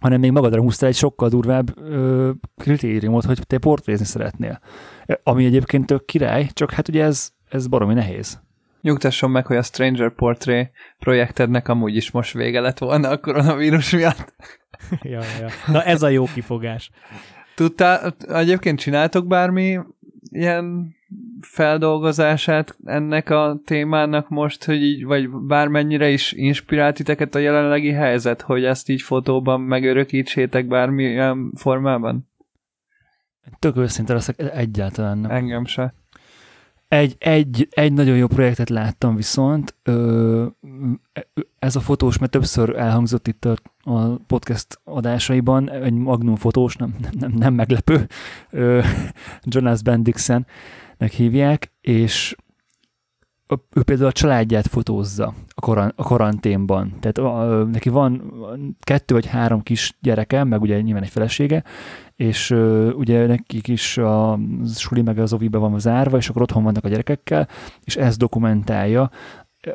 hanem 0.01 0.20
még 0.20 0.31
magadra 0.31 0.61
húztál 0.61 0.89
egy 0.89 0.97
sokkal 0.97 1.28
durvább 1.28 1.78
ö, 1.78 2.31
kritériumot, 2.57 3.24
hogy 3.24 3.41
te 3.47 3.59
portrézni 3.59 4.05
szeretnél. 4.05 4.61
Ami 5.22 5.45
egyébként 5.45 5.87
tök 5.87 6.05
király, 6.05 6.49
csak 6.53 6.70
hát 6.70 6.89
ugye 6.89 7.05
ez, 7.05 7.31
ez 7.49 7.66
baromi 7.66 7.95
nehéz. 7.95 8.41
Nyugtasson 8.81 9.31
meg, 9.31 9.47
hogy 9.47 9.57
a 9.57 9.62
Stranger 9.62 10.14
Portrait 10.14 10.70
projektednek 10.99 11.68
amúgy 11.68 11.97
is 11.97 12.11
most 12.11 12.33
vége 12.33 12.61
lett 12.61 12.78
volna 12.78 13.09
a 13.09 13.20
koronavírus 13.20 13.91
miatt. 13.91 14.35
ja, 15.03 15.20
ja. 15.41 15.49
Na 15.66 15.83
ez 15.83 16.03
a 16.03 16.09
jó 16.09 16.24
kifogás. 16.24 16.91
Tudtál, 17.55 18.14
egyébként 18.28 18.78
csináltok 18.78 19.26
bármi 19.26 19.78
ilyen 20.31 20.95
feldolgozását 21.41 22.76
ennek 22.85 23.31
a 23.31 23.61
témának 23.64 24.28
most, 24.28 24.64
hogy 24.64 24.83
így, 24.83 25.05
vagy 25.05 25.31
bármennyire 25.31 26.09
is 26.09 26.33
inspirált 26.33 26.95
titeket 26.95 27.35
a 27.35 27.39
jelenlegi 27.39 27.91
helyzet, 27.91 28.41
hogy 28.41 28.64
ezt 28.64 28.89
így 28.89 29.03
fotóban 29.03 29.61
megörökítsétek 29.61 30.66
bármilyen 30.66 31.53
formában? 31.57 32.28
Tök 33.59 33.76
őszinte 33.76 34.12
leszek, 34.12 34.39
egyáltalán 34.55 35.18
nem. 35.18 35.31
Engem 35.31 35.64
se. 35.64 35.95
Egy, 36.91 37.16
egy, 37.18 37.68
egy 37.70 37.93
nagyon 37.93 38.16
jó 38.16 38.26
projektet 38.26 38.68
láttam 38.68 39.16
viszont, 39.16 39.74
ez 41.59 41.76
a 41.76 41.80
fotós, 41.80 42.18
mert 42.18 42.32
többször 42.32 42.76
elhangzott 42.76 43.28
itt 43.28 43.45
a, 43.45 43.57
a 43.82 44.16
podcast 44.26 44.80
adásaiban, 44.84 45.70
egy 45.70 45.93
Magnum 45.93 46.36
fotós, 46.36 46.76
nem, 46.76 46.95
nem, 47.18 47.32
nem 47.32 47.55
meglepő, 47.55 48.07
Jonas 49.43 49.82
Bendixennek 49.82 51.12
hívják, 51.12 51.72
és 51.80 52.36
ő 53.74 53.82
például 53.82 54.09
a 54.09 54.12
családját 54.12 54.66
fotózza 54.66 55.34
a, 55.55 55.61
koran, 55.61 55.93
a 55.97 56.03
karanténban. 56.03 56.97
Tehát 57.01 57.18
a, 57.18 57.64
neki 57.64 57.88
van 57.88 58.32
kettő 58.80 59.14
vagy 59.14 59.26
három 59.26 59.62
kis 59.62 59.97
gyereke, 60.01 60.45
meg 60.45 60.61
ugye 60.61 60.80
nyilván 60.80 61.03
egy 61.03 61.09
felesége, 61.09 61.64
és 62.21 62.51
uh, 62.51 62.91
ugye 62.95 63.27
nekik 63.27 63.68
is 63.68 63.99
a 63.99 64.39
suli 64.75 65.03
meg 65.03 65.18
az 65.18 65.33
ovibe 65.33 65.59
van 65.59 65.79
zárva, 65.79 66.16
és 66.16 66.29
akkor 66.29 66.43
otthon 66.43 66.62
vannak 66.62 66.85
a 66.85 66.89
gyerekekkel, 66.89 67.49
és 67.85 67.97
ezt 67.97 68.18
dokumentálja 68.18 69.11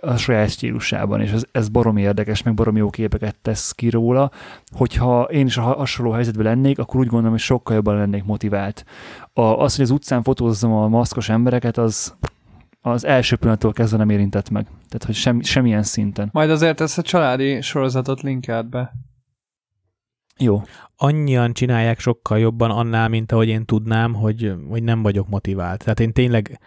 a 0.01 0.15
saját 0.15 0.49
stílusában, 0.49 1.21
és 1.21 1.31
ez, 1.31 1.43
ez 1.51 1.69
baromi 1.69 2.01
érdekes, 2.01 2.43
meg 2.43 2.53
baromi 2.53 2.77
jó 2.77 2.89
képeket 2.89 3.35
tesz 3.41 3.71
ki 3.71 3.89
róla. 3.89 4.31
Hogyha 4.71 5.21
én 5.21 5.45
is 5.45 5.57
a 5.57 5.61
hasonló 5.61 6.11
helyzetben 6.11 6.45
lennék, 6.45 6.79
akkor 6.79 6.99
úgy 6.99 7.07
gondolom, 7.07 7.31
hogy 7.31 7.39
sokkal 7.39 7.75
jobban 7.75 7.97
lennék 7.97 8.23
motivált. 8.23 8.85
A, 9.33 9.41
az, 9.41 9.75
hogy 9.75 9.85
az 9.85 9.91
utcán 9.91 10.23
fotózzam 10.23 10.71
a 10.71 10.87
maszkos 10.87 11.29
embereket, 11.29 11.77
az 11.77 12.15
az 12.81 13.05
első 13.05 13.35
pillanattól 13.35 13.73
kezdve 13.73 13.97
nem 13.97 14.09
érintett 14.09 14.49
meg. 14.49 14.65
Tehát, 14.65 15.03
hogy 15.05 15.15
sem, 15.15 15.41
semmilyen 15.41 15.83
szinten. 15.83 16.29
Majd 16.31 16.49
azért 16.49 16.81
ezt 16.81 16.97
a 16.97 17.01
családi 17.01 17.61
sorozatot 17.61 18.21
linkelt 18.21 18.69
be. 18.69 18.93
Jó. 20.39 20.61
Annyian 20.95 21.53
csinálják 21.53 21.99
sokkal 21.99 22.39
jobban 22.39 22.71
annál, 22.71 23.09
mint 23.09 23.31
ahogy 23.31 23.47
én 23.47 23.65
tudnám, 23.65 24.13
hogy, 24.13 24.53
hogy 24.69 24.83
nem 24.83 25.01
vagyok 25.01 25.27
motivált. 25.27 25.83
Tehát 25.83 25.99
én 25.99 26.13
tényleg 26.13 26.59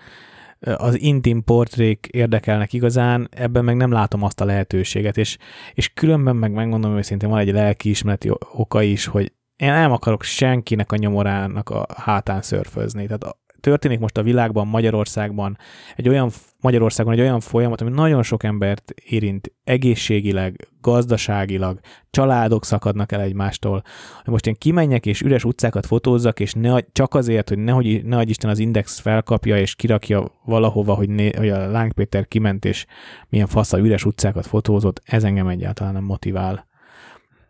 az 0.61 1.01
intim 1.01 1.45
portrék 1.45 2.09
érdekelnek 2.11 2.73
igazán, 2.73 3.29
ebben 3.31 3.65
meg 3.65 3.77
nem 3.77 3.93
látom 3.93 4.23
azt 4.23 4.41
a 4.41 4.45
lehetőséget, 4.45 5.17
és, 5.17 5.39
és 5.75 5.93
különben 5.93 6.37
meg 6.37 6.53
megmondom 6.53 6.97
őszintén, 6.97 7.29
van 7.29 7.39
egy 7.39 7.53
lelkiismereti 7.53 8.31
oka 8.53 8.83
is, 8.83 9.07
hogy 9.07 9.33
én 9.57 9.71
nem 9.71 9.93
akarok 9.93 10.23
senkinek 10.23 10.93
a 10.93 10.97
nyomorának 10.97 11.71
a 11.71 11.87
hátán 11.97 12.43
szörfözni. 12.43 13.07
Tehát 13.07 13.37
történik 13.61 13.99
most 13.99 14.17
a 14.17 14.23
világban, 14.23 14.67
Magyarországban, 14.67 15.59
egy 15.97 16.09
olyan, 16.09 16.31
Magyarországon 16.61 17.13
egy 17.13 17.21
olyan 17.21 17.41
folyamat, 17.41 17.81
ami 17.81 17.91
nagyon 17.91 18.23
sok 18.23 18.43
embert 18.43 18.95
érint 19.05 19.53
egészségileg, 19.65 20.69
gazdaságilag, 20.81 21.81
családok 22.11 22.65
szakadnak 22.65 23.13
el 23.13 23.21
egymástól, 23.21 23.83
hogy 24.23 24.33
most 24.33 24.47
én 24.47 24.55
kimenjek 24.55 25.07
és 25.07 25.21
üres 25.21 25.45
utcákat 25.45 25.87
fotózzak, 25.87 26.41
és 26.41 26.53
ne, 26.53 26.79
csak 26.93 27.15
azért, 27.15 27.49
hogy 27.49 27.59
nehogy, 27.59 28.05
nehogy 28.05 28.31
Isten 28.31 28.51
az 28.51 28.59
Index 28.59 28.99
felkapja 28.99 29.59
és 29.59 29.75
kirakja 29.75 30.41
valahova, 30.45 30.95
hogy, 30.95 31.09
né, 31.09 31.31
hogy 31.37 31.49
a 31.49 31.71
Láng 31.71 31.93
Péter 31.93 32.29
kiment 32.29 32.65
és 32.65 32.87
milyen 33.29 33.47
fasza 33.47 33.79
üres 33.79 34.05
utcákat 34.05 34.47
fotózott, 34.47 35.03
ez 35.05 35.25
engem 35.25 35.49
egyáltalán 35.49 35.93
nem 35.93 36.05
motivál. 36.05 36.67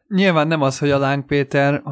Nyilván 0.08 0.46
nem 0.46 0.62
az, 0.62 0.78
hogy 0.78 0.90
a 0.90 0.98
Láng 0.98 1.24
Péter, 1.24 1.82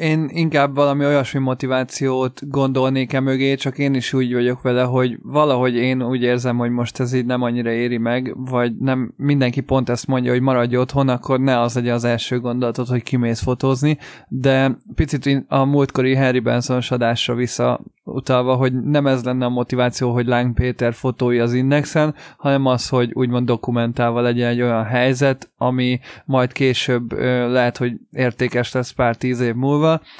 én 0.00 0.28
inkább 0.32 0.74
valami 0.74 1.04
olyasmi 1.04 1.40
motivációt 1.40 2.48
gondolnék 2.48 3.12
e 3.12 3.20
mögé, 3.20 3.54
csak 3.54 3.78
én 3.78 3.94
is 3.94 4.12
úgy 4.12 4.32
vagyok 4.32 4.62
vele, 4.62 4.82
hogy 4.82 5.18
valahogy 5.22 5.74
én 5.74 6.02
úgy 6.02 6.22
érzem, 6.22 6.56
hogy 6.56 6.70
most 6.70 7.00
ez 7.00 7.12
így 7.12 7.26
nem 7.26 7.42
annyira 7.42 7.70
éri 7.70 7.98
meg, 7.98 8.32
vagy 8.36 8.76
nem 8.76 9.12
mindenki 9.16 9.60
pont 9.60 9.88
ezt 9.88 10.06
mondja, 10.06 10.32
hogy 10.32 10.40
maradj 10.40 10.76
otthon, 10.76 11.08
akkor 11.08 11.40
ne 11.40 11.60
az 11.60 11.74
legyen 11.74 11.94
az 11.94 12.04
első 12.04 12.40
gondolatot, 12.40 12.88
hogy 12.88 13.02
kimész 13.02 13.42
fotózni, 13.42 13.98
de 14.28 14.78
picit 14.94 15.44
a 15.48 15.64
múltkori 15.64 16.14
Harry 16.14 16.40
Benson 16.40 16.80
adásra 16.88 17.34
vissza 17.34 17.80
utalva, 18.04 18.54
hogy 18.54 18.72
nem 18.82 19.06
ez 19.06 19.24
lenne 19.24 19.44
a 19.44 19.48
motiváció, 19.48 20.12
hogy 20.12 20.26
Láng 20.26 20.54
Péter 20.54 20.94
fotói 20.94 21.38
az 21.38 21.52
Indexen, 21.54 22.14
hanem 22.36 22.66
az, 22.66 22.88
hogy 22.88 23.10
úgymond 23.12 23.46
dokumentálva 23.46 24.20
legyen 24.20 24.48
egy 24.48 24.62
olyan 24.62 24.84
helyzet, 24.84 25.50
ami 25.56 26.00
majd 26.24 26.52
később 26.52 27.12
lehet, 27.50 27.76
hogy 27.76 27.92
értékes 28.12 28.72
lesz 28.72 28.90
pár 28.90 29.16
tíz 29.16 29.40
év 29.40 29.54
múlva, 29.54 29.75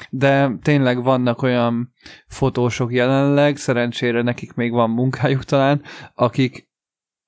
de 0.09 0.51
tényleg 0.61 1.03
vannak 1.03 1.41
olyan 1.41 1.93
fotósok 2.27 2.93
jelenleg, 2.93 3.57
szerencsére 3.57 4.21
nekik 4.21 4.53
még 4.53 4.71
van 4.71 4.89
munkájuk 4.89 5.43
talán, 5.43 5.81
akik 6.15 6.67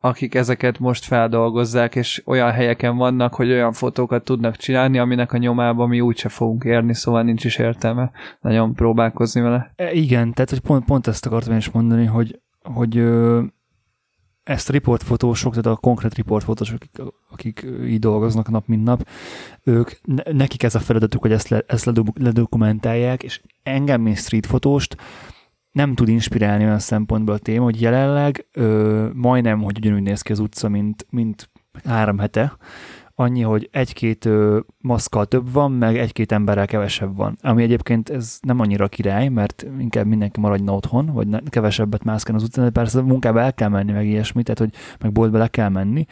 akik 0.02 0.36
ezeket 0.36 0.80
most 0.80 1.06
feldolgozzák, 1.06 1.96
és 1.96 2.22
olyan 2.26 2.52
helyeken 2.52 2.98
vannak, 2.98 3.34
hogy 3.34 3.52
olyan 3.52 3.72
fotókat 3.74 4.24
tudnak 4.24 4.56
csinálni, 4.56 5.00
aminek 5.00 5.34
a 5.34 5.38
nyomába 5.38 5.86
mi 5.88 6.02
úgyse 6.02 6.30
fogunk 6.30 6.64
érni, 6.64 6.94
szóval 6.94 7.24
nincs 7.24 7.46
is 7.46 7.58
értelme 7.58 8.12
nagyon 8.42 8.74
próbálkozni 8.74 9.42
vele. 9.42 9.72
E, 9.76 9.92
igen, 9.92 10.34
tehát 10.34 10.50
hogy 10.50 10.60
pont, 10.60 10.86
pont 10.86 11.08
ezt 11.08 11.26
akartam 11.26 11.58
is 11.58 11.70
mondani, 11.72 12.06
hogy, 12.06 12.40
hogy 12.64 12.98
ö, 12.98 13.42
ezt 14.50 14.70
a 14.70 14.72
riportfotósok, 14.72 15.56
tehát 15.56 15.78
a 15.78 15.82
konkrét 15.82 16.14
riportfotósok, 16.14 16.76
akik, 16.76 17.14
akik 17.30 17.66
így 17.86 18.00
dolgoznak 18.00 18.50
nap, 18.50 18.68
mint 18.68 18.84
nap, 18.84 19.08
ők, 19.64 19.92
nekik 20.32 20.64
ez 20.64 20.76
a 20.76 20.80
feladatuk, 20.80 21.22
hogy 21.22 21.32
ezt, 21.32 21.48
le, 21.48 21.64
ezt 21.68 21.92
ledokumentálják, 22.14 23.24
és 23.24 23.42
engem, 23.64 24.02
mint 24.02 24.18
streetfotóst, 24.18 24.96
nem 25.72 25.96
tud 25.96 26.08
inspirálni 26.08 26.64
olyan 26.64 26.80
szempontból 26.80 27.34
a 27.34 27.38
téma, 27.38 27.64
hogy 27.64 27.82
jelenleg 27.82 28.48
ö, 28.52 29.08
majdnem, 29.14 29.62
hogy 29.62 29.78
ugyanúgy 29.78 30.02
néz 30.02 30.22
ki 30.22 30.32
az 30.32 30.40
utca, 30.40 30.70
mint, 30.70 31.06
mint 31.10 31.50
három 31.84 32.18
hete, 32.18 32.58
annyi, 33.20 33.42
hogy 33.42 33.70
egy-két 33.72 34.26
ö, 34.26 34.60
maszkkal 34.82 35.26
több 35.26 35.52
van, 35.52 35.72
meg 35.72 35.98
egy-két 35.98 36.32
emberrel 36.32 36.68
kevesebb 36.68 37.16
van. 37.16 37.38
Ami 37.42 37.64
egyébként 37.64 38.10
ez 38.10 38.40
nem 38.42 38.60
annyira 38.60 38.88
király, 38.88 39.28
mert 39.28 39.66
inkább 39.80 40.06
mindenki 40.06 40.40
maradna 40.40 40.74
otthon, 40.74 41.06
vagy 41.06 41.28
ne, 41.28 41.40
kevesebbet 41.40 42.04
mászkál 42.04 42.36
az 42.36 42.44
utcán, 42.44 42.66
de 42.66 42.72
persze 42.72 43.02
munkába 43.02 43.42
el 43.42 43.54
kell 43.54 43.70
menni, 43.70 43.92
meg 43.92 44.08
ilyesmi, 44.08 44.44
tehát 44.44 44.60
hogy 44.60 44.74
meg 45.00 45.12
boltba 45.12 45.38
le 45.38 45.48
kell 45.48 45.70
menni, 45.70 46.06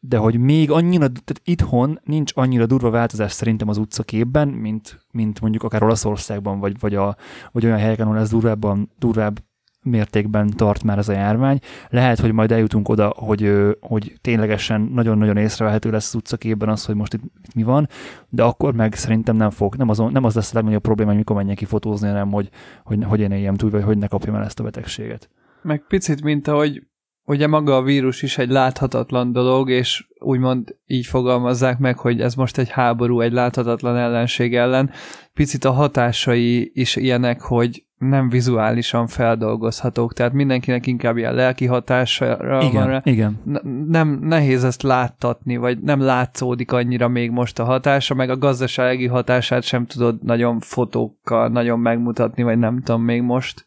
de 0.00 0.16
hogy 0.16 0.38
még 0.38 0.70
annyira, 0.70 1.08
tehát 1.08 1.40
itthon 1.44 2.00
nincs 2.04 2.32
annyira 2.34 2.66
durva 2.66 2.90
változás 2.90 3.32
szerintem 3.32 3.68
az 3.68 3.78
utcaképben, 3.78 4.48
mint, 4.48 5.06
mint 5.10 5.40
mondjuk 5.40 5.62
akár 5.62 5.82
Olaszországban, 5.82 6.58
vagy, 6.58 6.80
vagy, 6.80 6.94
a, 6.94 7.16
vagy 7.52 7.64
olyan 7.64 7.78
helyeken, 7.78 8.06
ahol 8.06 8.18
ez 8.18 8.30
durvábban, 8.30 8.90
durvább 8.98 9.38
mértékben 9.86 10.50
tart 10.56 10.82
már 10.82 10.98
ez 10.98 11.08
a 11.08 11.12
járvány. 11.12 11.58
Lehet, 11.88 12.18
hogy 12.18 12.32
majd 12.32 12.52
eljutunk 12.52 12.88
oda, 12.88 13.12
hogy, 13.16 13.52
hogy 13.80 14.14
ténylegesen 14.20 14.80
nagyon-nagyon 14.80 15.36
észrevehető 15.36 15.90
lesz 15.90 16.08
az 16.08 16.14
utcaképben 16.14 16.68
az, 16.68 16.84
hogy 16.84 16.94
most 16.94 17.14
itt, 17.14 17.22
itt 17.22 17.54
mi 17.54 17.62
van, 17.62 17.88
de 18.28 18.42
akkor 18.42 18.74
meg 18.74 18.94
szerintem 18.94 19.36
nem 19.36 19.50
fog, 19.50 19.74
nem 19.74 19.88
az, 19.88 19.98
nem 19.98 20.24
az 20.24 20.34
lesz 20.34 20.50
a 20.50 20.54
legnagyobb 20.54 20.82
probléma, 20.82 21.10
hogy 21.10 21.18
mikor 21.18 21.36
menjek 21.36 21.56
ki 21.56 21.64
fotózni, 21.64 22.08
hanem 22.08 22.32
hogy, 22.32 22.48
hogy, 22.84 23.04
hogy 23.04 23.20
én 23.20 23.30
éljem 23.30 23.54
túl, 23.54 23.70
vagy 23.70 23.82
hogy 23.82 23.98
ne 23.98 24.06
kapjam 24.06 24.34
el 24.34 24.44
ezt 24.44 24.60
a 24.60 24.62
betegséget. 24.62 25.28
Meg 25.62 25.84
picit, 25.88 26.22
mint 26.22 26.48
ahogy 26.48 26.82
ugye 27.26 27.46
maga 27.46 27.76
a 27.76 27.82
vírus 27.82 28.22
is 28.22 28.38
egy 28.38 28.50
láthatatlan 28.50 29.32
dolog, 29.32 29.70
és 29.70 30.06
úgymond 30.18 30.76
így 30.86 31.06
fogalmazzák 31.06 31.78
meg, 31.78 31.98
hogy 31.98 32.20
ez 32.20 32.34
most 32.34 32.58
egy 32.58 32.68
háború 32.70 33.20
egy 33.20 33.32
láthatatlan 33.32 33.96
ellenség 33.96 34.54
ellen. 34.54 34.90
Picit 35.36 35.64
a 35.64 35.72
hatásai 35.72 36.70
is 36.74 36.96
ilyenek, 36.96 37.40
hogy 37.40 37.84
nem 37.98 38.28
vizuálisan 38.28 39.06
feldolgozhatók, 39.06 40.12
tehát 40.12 40.32
mindenkinek 40.32 40.86
inkább 40.86 41.16
ilyen 41.16 41.34
lelki 41.34 41.66
hatására 41.66 42.62
igen, 42.62 42.72
van 42.72 42.86
rá. 42.86 43.00
Igen. 43.04 43.40
nem, 43.88 44.18
nehéz 44.22 44.64
ezt 44.64 44.82
láttatni, 44.82 45.56
vagy 45.56 45.78
nem 45.78 46.00
látszódik 46.00 46.72
annyira 46.72 47.08
még 47.08 47.30
most 47.30 47.58
a 47.58 47.64
hatása, 47.64 48.14
meg 48.14 48.30
a 48.30 48.36
gazdasági 48.36 49.06
hatását 49.06 49.62
sem 49.62 49.86
tudod 49.86 50.22
nagyon 50.22 50.60
fotókkal 50.60 51.48
nagyon 51.48 51.78
megmutatni, 51.78 52.42
vagy 52.42 52.58
nem 52.58 52.82
tudom 52.82 53.02
még 53.02 53.22
most. 53.22 53.66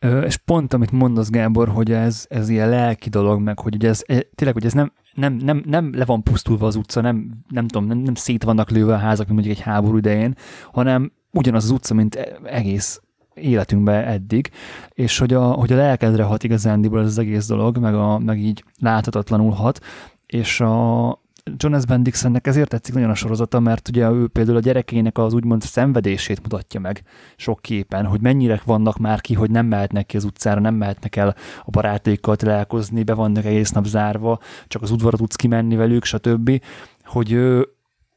És 0.00 0.36
pont 0.36 0.74
amit 0.74 0.90
mondasz, 0.90 1.30
Gábor, 1.30 1.68
hogy 1.68 1.92
ez, 1.92 2.26
ez 2.28 2.48
ilyen 2.48 2.68
lelki 2.68 3.08
dolog, 3.08 3.40
meg 3.40 3.58
hogy 3.58 3.74
ugye 3.74 3.88
ez, 3.88 4.02
e, 4.06 4.20
tényleg, 4.34 4.54
hogy 4.54 4.64
ez 4.64 4.72
nem, 4.72 4.92
nem, 5.14 5.34
nem, 5.34 5.62
nem 5.66 5.90
le 5.94 6.04
van 6.04 6.22
pusztulva 6.22 6.66
az 6.66 6.76
utca, 6.76 7.00
nem, 7.00 7.30
nem 7.48 7.66
tudom, 7.66 7.88
nem, 7.88 7.98
nem 7.98 8.14
szét 8.14 8.44
vannak 8.44 8.70
lőve 8.70 8.94
a 8.94 8.98
házak, 8.98 9.26
mint 9.26 9.38
mondjuk 9.38 9.56
egy 9.56 9.72
háború 9.72 9.96
idején, 9.96 10.34
hanem 10.72 11.12
ugyanaz 11.30 11.64
az 11.64 11.70
utca, 11.70 11.94
mint 11.94 12.14
e, 12.14 12.38
egész 12.44 13.00
életünkben 13.34 14.04
eddig, 14.04 14.50
és 14.94 15.18
hogy 15.18 15.34
a, 15.34 15.42
hogy 15.44 15.72
a 15.72 15.76
lelkedre 15.76 16.22
hat 16.22 16.44
igazándiból 16.44 17.00
ez 17.00 17.06
az 17.06 17.18
egész 17.18 17.46
dolog, 17.46 17.78
meg, 17.78 17.94
a, 17.94 18.18
meg 18.18 18.38
így 18.38 18.64
láthatatlanul 18.78 19.52
hat, 19.52 19.80
és 20.26 20.60
a, 20.60 21.08
Jonas 21.56 21.84
Bendixennek 21.84 22.46
ezért 22.46 22.68
tetszik 22.68 22.94
nagyon 22.94 23.10
a 23.10 23.14
sorozata, 23.14 23.60
mert 23.60 23.88
ugye 23.88 24.10
ő 24.10 24.28
például 24.28 24.56
a 24.56 24.60
gyerekének 24.60 25.18
az 25.18 25.34
úgymond 25.34 25.62
szenvedését 25.62 26.42
mutatja 26.42 26.80
meg 26.80 27.02
sok 27.36 27.60
képen, 27.62 28.06
hogy 28.06 28.20
mennyire 28.20 28.60
vannak 28.64 28.98
már 28.98 29.20
ki, 29.20 29.34
hogy 29.34 29.50
nem 29.50 29.66
mehetnek 29.66 30.06
ki 30.06 30.16
az 30.16 30.24
utcára, 30.24 30.60
nem 30.60 30.74
mehetnek 30.74 31.16
el 31.16 31.36
a 31.64 31.70
barátékkal 31.70 32.36
találkozni, 32.36 33.02
be 33.02 33.14
vannak 33.14 33.44
egész 33.44 33.70
nap 33.70 33.84
zárva, 33.84 34.40
csak 34.66 34.82
az 34.82 34.90
udvarra 34.90 35.16
tudsz 35.16 35.36
kimenni 35.36 35.76
velük, 35.76 36.04
stb. 36.04 36.62
Hogy 37.04 37.32
ő, 37.32 37.68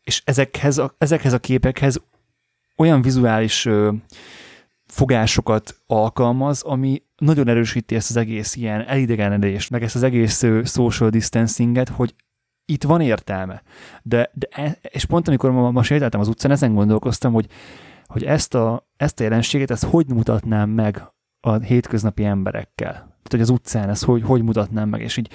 és 0.04 0.22
ezekhez 0.26 0.78
a, 0.78 0.96
ezekhez 0.98 1.34
a 1.34 1.40
képekhez 1.40 2.02
olyan 2.78 3.02
vizuális 3.02 3.68
fogásokat 4.86 5.82
alkalmaz, 5.88 6.62
ami 6.62 7.04
nagyon 7.18 7.48
erősíti 7.48 7.96
ezt 7.96 8.10
az 8.10 8.16
egész 8.16 8.56
ilyen 8.56 8.82
elidegenedést, 8.88 9.70
meg 9.70 9.84
ezt 9.84 9.96
az 9.96 10.04
egész 10.04 10.46
social 10.64 11.10
distancinget, 11.10 11.90
hogy 11.90 12.14
itt 12.70 12.84
van 12.84 13.02
értelme. 13.02 13.62
De, 14.04 14.32
de 14.34 14.48
e, 14.52 14.78
és 14.82 15.06
pont 15.06 15.28
amikor 15.28 15.52
ma, 15.52 15.72
ma 15.72 15.84
sétáltam 15.84 16.20
az 16.20 16.28
utcán, 16.28 16.52
ezen 16.52 16.74
gondolkoztam, 16.74 17.34
hogy, 17.34 17.48
hogy 18.06 18.24
ezt, 18.24 18.56
a, 18.56 18.88
ezt 18.98 19.20
a 19.20 19.24
jelenséget, 19.24 19.72
ezt 19.72 19.84
hogy 19.84 20.08
mutatnám 20.08 20.70
meg 20.70 21.04
a 21.40 21.54
hétköznapi 21.54 22.24
emberekkel. 22.24 22.92
Tehát, 22.92 23.30
hogy 23.30 23.42
az 23.42 23.50
utcán 23.50 23.90
ezt 23.90 24.04
hogy, 24.04 24.24
hogy 24.24 24.42
mutatnám 24.42 24.90
meg. 24.90 25.02
És 25.02 25.18
így 25.18 25.30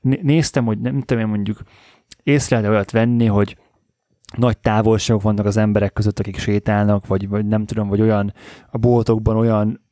néztem, 0.00 0.64
hogy 0.64 0.78
nem 0.78 1.00
tudom 1.00 1.22
én 1.22 1.28
mondjuk 1.28 1.62
észre 2.22 2.68
olyat 2.68 2.90
venni, 2.90 3.26
hogy 3.26 3.56
nagy 4.36 4.58
távolságok 4.58 5.22
vannak 5.22 5.46
az 5.46 5.56
emberek 5.56 5.92
között, 5.92 6.18
akik 6.18 6.38
sétálnak, 6.38 7.06
vagy, 7.06 7.28
vagy 7.28 7.46
nem 7.46 7.64
tudom, 7.64 7.88
vagy 7.88 8.00
olyan 8.00 8.32
a 8.70 8.78
boltokban 8.78 9.36
olyan 9.36 9.83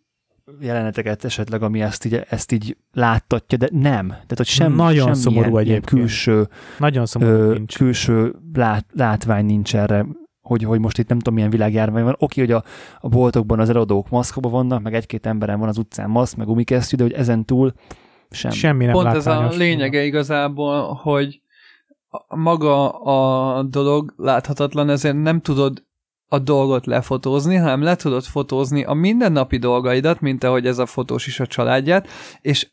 jeleneteket 0.61 1.25
esetleg, 1.25 1.63
ami 1.63 1.83
ezt 1.83 2.05
így, 2.05 2.25
ezt 2.29 2.53
így 2.53 2.77
láttatja, 2.93 3.59
de 3.59 3.69
nem. 3.73 4.09
Tehát, 4.09 4.37
hogy 4.37 4.47
sem, 4.47 4.75
Nagyon 4.75 5.15
szomorú 5.15 5.53
ilyen, 5.53 5.67
ilyen 5.67 5.83
külső, 5.83 6.49
Nagyon 6.79 7.07
szomorú 7.07 7.33
ö, 7.33 7.53
nincs. 7.53 7.77
külső 7.77 8.35
lát, 8.53 8.87
látvány 8.93 9.45
nincs 9.45 9.77
erre, 9.77 10.07
hogy, 10.41 10.63
hogy 10.65 10.81
most 10.81 10.99
itt 10.99 11.09
nem 11.09 11.19
tudom, 11.19 11.35
milyen 11.35 11.51
világjárvány 11.51 12.05
van. 12.05 12.17
Oké, 12.19 12.41
hogy 12.41 12.53
a, 12.53 12.65
a 13.01 13.09
boltokban 13.09 13.61
az 13.61 13.69
eladók 13.69 14.09
maszkba 14.09 14.49
vannak, 14.49 14.83
meg 14.83 14.95
egy-két 14.95 15.27
emberen 15.27 15.59
van 15.59 15.69
az 15.69 15.79
utcán 15.79 16.11
maszk, 16.11 16.37
meg 16.37 16.47
gumikesztyű, 16.47 16.97
de 16.97 17.03
hogy 17.03 17.13
ezen 17.13 17.45
túl 17.45 17.73
sem. 18.31 18.51
Semmi 18.51 18.85
nem 18.85 18.95
Pont 18.95 19.15
ez 19.15 19.27
a 19.27 19.49
lényege 19.49 20.05
igazából, 20.05 20.93
hogy 21.03 21.41
maga 22.29 22.89
a 22.91 23.63
dolog 23.63 24.15
láthatatlan, 24.17 24.89
ezért 24.89 25.23
nem 25.23 25.41
tudod 25.41 25.85
a 26.33 26.39
dolgot 26.39 26.87
lefotózni, 26.87 27.57
hanem 27.57 27.83
le 27.83 27.97
tudod 27.97 28.25
fotózni 28.25 28.85
a 28.85 28.93
mindennapi 28.93 29.57
dolgaidat, 29.57 30.21
mint 30.21 30.45
ahogy 30.45 30.67
ez 30.67 30.79
a 30.79 30.87
fotós 30.87 31.27
is 31.27 31.41
a 31.41 31.47
családját, 31.47 32.09
és 32.41 32.71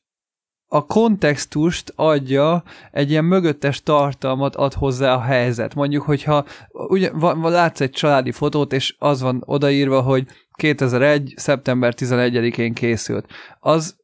a 0.68 0.86
kontextust 0.86 1.93
adja, 1.95 2.64
egy 2.91 3.10
ilyen 3.10 3.26
mögöttes 3.26 3.84
tartalmat 3.84 4.55
ad 4.55 4.74
hozzá 4.74 5.14
a 5.14 5.22
helyzet. 5.22 5.76
Mondjuk, 5.76 6.03
hogyha 6.03 6.45
ugye, 6.72 7.12
van, 7.12 7.51
látsz 7.51 7.82
egy 7.82 7.91
családi 7.91 8.32
fotót, 8.32 8.74
és 8.74 8.95
az 8.99 9.22
van 9.22 9.43
odaírva, 9.45 10.01
hogy 10.01 10.28
2001. 10.51 11.34
szeptember 11.36 11.93
11-én 11.97 12.74
készült. 12.74 13.28
Az 13.60 13.95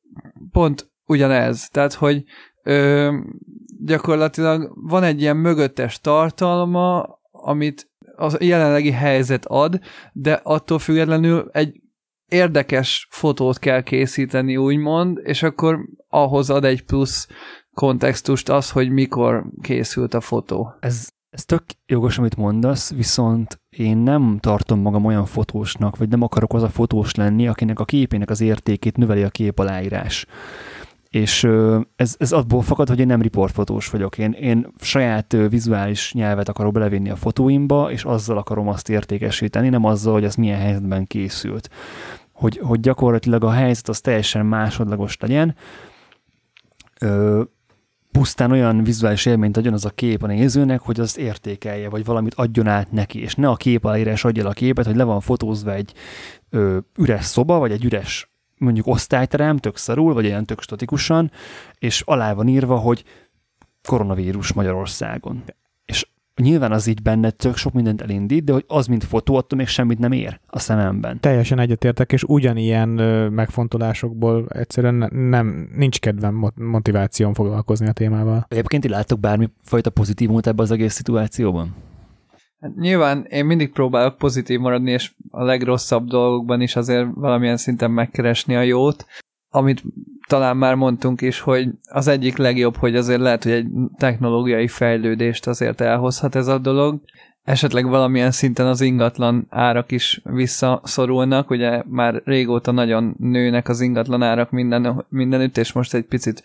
pont 0.51 0.91
ugyanez. 1.05 1.69
Tehát, 1.69 1.93
hogy 1.93 2.23
ö, 2.63 3.13
gyakorlatilag 3.85 4.71
van 4.75 5.03
egy 5.03 5.21
ilyen 5.21 5.37
mögöttes 5.37 5.99
tartalma, 5.99 7.19
amit 7.31 7.93
a 8.17 8.31
jelenlegi 8.39 8.91
helyzet 8.91 9.45
ad, 9.45 9.79
de 10.13 10.39
attól 10.43 10.79
függetlenül 10.79 11.49
egy 11.51 11.81
érdekes 12.31 13.07
fotót 13.11 13.59
kell 13.59 13.81
készíteni, 13.81 14.57
úgymond, 14.57 15.19
és 15.23 15.43
akkor 15.43 15.79
ahhoz 16.07 16.49
ad 16.49 16.63
egy 16.63 16.83
plusz 16.83 17.27
kontextust 17.73 18.49
az, 18.49 18.71
hogy 18.71 18.89
mikor 18.89 19.45
készült 19.61 20.13
a 20.13 20.21
fotó. 20.21 20.75
Ez, 20.79 21.07
ez 21.29 21.45
tök 21.45 21.63
jogos, 21.85 22.17
amit 22.17 22.35
mondasz, 22.35 22.93
viszont 22.93 23.61
én 23.69 23.97
nem 23.97 24.37
tartom 24.39 24.79
magam 24.79 25.05
olyan 25.05 25.25
fotósnak, 25.25 25.97
vagy 25.97 26.09
nem 26.09 26.21
akarok 26.21 26.53
az 26.53 26.63
a 26.63 26.69
fotós 26.69 27.15
lenni, 27.15 27.47
akinek 27.47 27.79
a 27.79 27.85
képének 27.85 28.29
az 28.29 28.41
értékét 28.41 28.97
növeli 28.97 29.23
a 29.23 29.29
kép 29.29 29.59
aláírás. 29.59 30.25
És 31.15 31.47
ez, 31.95 32.15
ez 32.17 32.31
abból 32.31 32.61
fakad, 32.61 32.87
hogy 32.87 32.99
én 32.99 33.05
nem 33.05 33.21
riportfotós 33.21 33.89
vagyok. 33.89 34.17
Én, 34.17 34.31
én 34.31 34.67
saját 34.81 35.35
vizuális 35.49 36.13
nyelvet 36.13 36.49
akarok 36.49 36.73
belevinni 36.73 37.09
a 37.09 37.15
fotóimba, 37.15 37.91
és 37.91 38.03
azzal 38.03 38.37
akarom 38.37 38.67
azt 38.67 38.89
értékesíteni, 38.89 39.69
nem 39.69 39.85
azzal, 39.85 40.13
hogy 40.13 40.23
az 40.25 40.35
milyen 40.35 40.59
helyzetben 40.59 41.05
készült. 41.05 41.69
Hogy, 42.31 42.57
hogy 42.57 42.79
gyakorlatilag 42.79 43.43
a 43.43 43.51
helyzet 43.51 43.89
az 43.89 43.99
teljesen 43.99 44.45
másodlagos 44.45 45.17
legyen, 45.19 45.55
ö, 46.99 47.41
pusztán 48.11 48.51
olyan 48.51 48.83
vizuális 48.83 49.25
élményt 49.25 49.57
adjon 49.57 49.73
az 49.73 49.85
a 49.85 49.89
kép 49.89 50.23
a 50.23 50.27
nézőnek, 50.27 50.81
hogy 50.81 50.99
azt 50.99 51.17
értékelje, 51.17 51.89
vagy 51.89 52.05
valamit 52.05 52.33
adjon 52.33 52.67
át 52.67 52.91
neki, 52.91 53.21
és 53.21 53.35
ne 53.35 53.49
a 53.49 53.55
kép 53.55 53.85
aláírás 53.85 54.25
adja 54.25 54.47
a 54.47 54.53
képet, 54.53 54.85
hogy 54.85 54.95
le 54.95 55.03
van 55.03 55.19
fotózva 55.19 55.73
egy 55.73 55.93
ö, 56.49 56.77
üres 56.97 57.25
szoba, 57.25 57.59
vagy 57.59 57.71
egy 57.71 57.85
üres 57.85 58.34
mondjuk 58.57 58.87
osztályterem, 58.87 59.57
tök 59.57 59.77
szarul, 59.77 60.13
vagy 60.13 60.25
ilyen 60.25 60.45
tök 60.45 60.61
statikusan, 60.61 61.31
és 61.79 62.01
alá 62.05 62.33
van 62.33 62.47
írva, 62.47 62.75
hogy 62.75 63.03
koronavírus 63.83 64.53
Magyarországon. 64.53 65.43
És 65.85 66.07
nyilván 66.41 66.71
az 66.71 66.87
így 66.87 67.01
benne 67.01 67.29
tök 67.29 67.55
sok 67.55 67.73
mindent 67.73 68.01
elindít, 68.01 68.43
de 68.43 68.53
hogy 68.53 68.63
az, 68.67 68.87
mint 68.87 69.03
fotó, 69.03 69.35
attól 69.35 69.57
még 69.57 69.67
semmit 69.67 69.99
nem 69.99 70.11
ér 70.11 70.39
a 70.47 70.59
szememben. 70.59 71.19
Teljesen 71.19 71.59
egyetértek, 71.59 72.11
és 72.11 72.23
ugyanilyen 72.23 72.89
megfontolásokból 73.31 74.45
egyszerűen 74.49 75.09
nem, 75.13 75.69
nincs 75.75 75.99
kedvem, 75.99 76.51
motivációm 76.55 77.33
foglalkozni 77.33 77.87
a 77.87 77.91
témával. 77.91 78.45
Egyébként 78.47 78.83
ti 78.83 78.89
láttok 78.89 79.19
bármi 79.19 79.49
fajta 79.63 79.89
pozitívumot 79.89 80.47
ebben 80.47 80.65
az 80.65 80.71
egész 80.71 80.93
szituációban? 80.93 81.75
Hát 82.65 82.75
nyilván 82.75 83.25
én 83.29 83.45
mindig 83.45 83.71
próbálok 83.71 84.17
pozitív 84.17 84.59
maradni, 84.59 84.91
és 84.91 85.11
a 85.31 85.43
legrosszabb 85.43 86.07
dolgokban 86.07 86.61
is 86.61 86.75
azért 86.75 87.07
valamilyen 87.13 87.57
szinten 87.57 87.91
megkeresni 87.91 88.55
a 88.55 88.61
jót, 88.61 89.05
amit 89.49 89.83
talán 90.27 90.57
már 90.57 90.75
mondtunk 90.75 91.21
is, 91.21 91.39
hogy 91.39 91.69
az 91.83 92.07
egyik 92.07 92.37
legjobb, 92.37 92.75
hogy 92.75 92.95
azért 92.95 93.19
lehet, 93.19 93.43
hogy 93.43 93.51
egy 93.51 93.67
technológiai 93.97 94.67
fejlődést 94.67 95.47
azért 95.47 95.81
elhozhat 95.81 96.35
ez 96.35 96.47
a 96.47 96.57
dolog, 96.57 97.01
esetleg 97.43 97.87
valamilyen 97.87 98.31
szinten 98.31 98.67
az 98.67 98.81
ingatlan 98.81 99.47
árak 99.49 99.91
is 99.91 100.21
visszaszorulnak, 100.23 101.49
ugye 101.49 101.83
már 101.87 102.21
régóta 102.23 102.71
nagyon 102.71 103.15
nőnek 103.19 103.69
az 103.69 103.81
ingatlan 103.81 104.23
árak 104.23 104.51
minden, 104.51 105.05
mindenütt, 105.09 105.57
és 105.57 105.71
most 105.71 105.93
egy 105.93 106.05
picit 106.05 106.43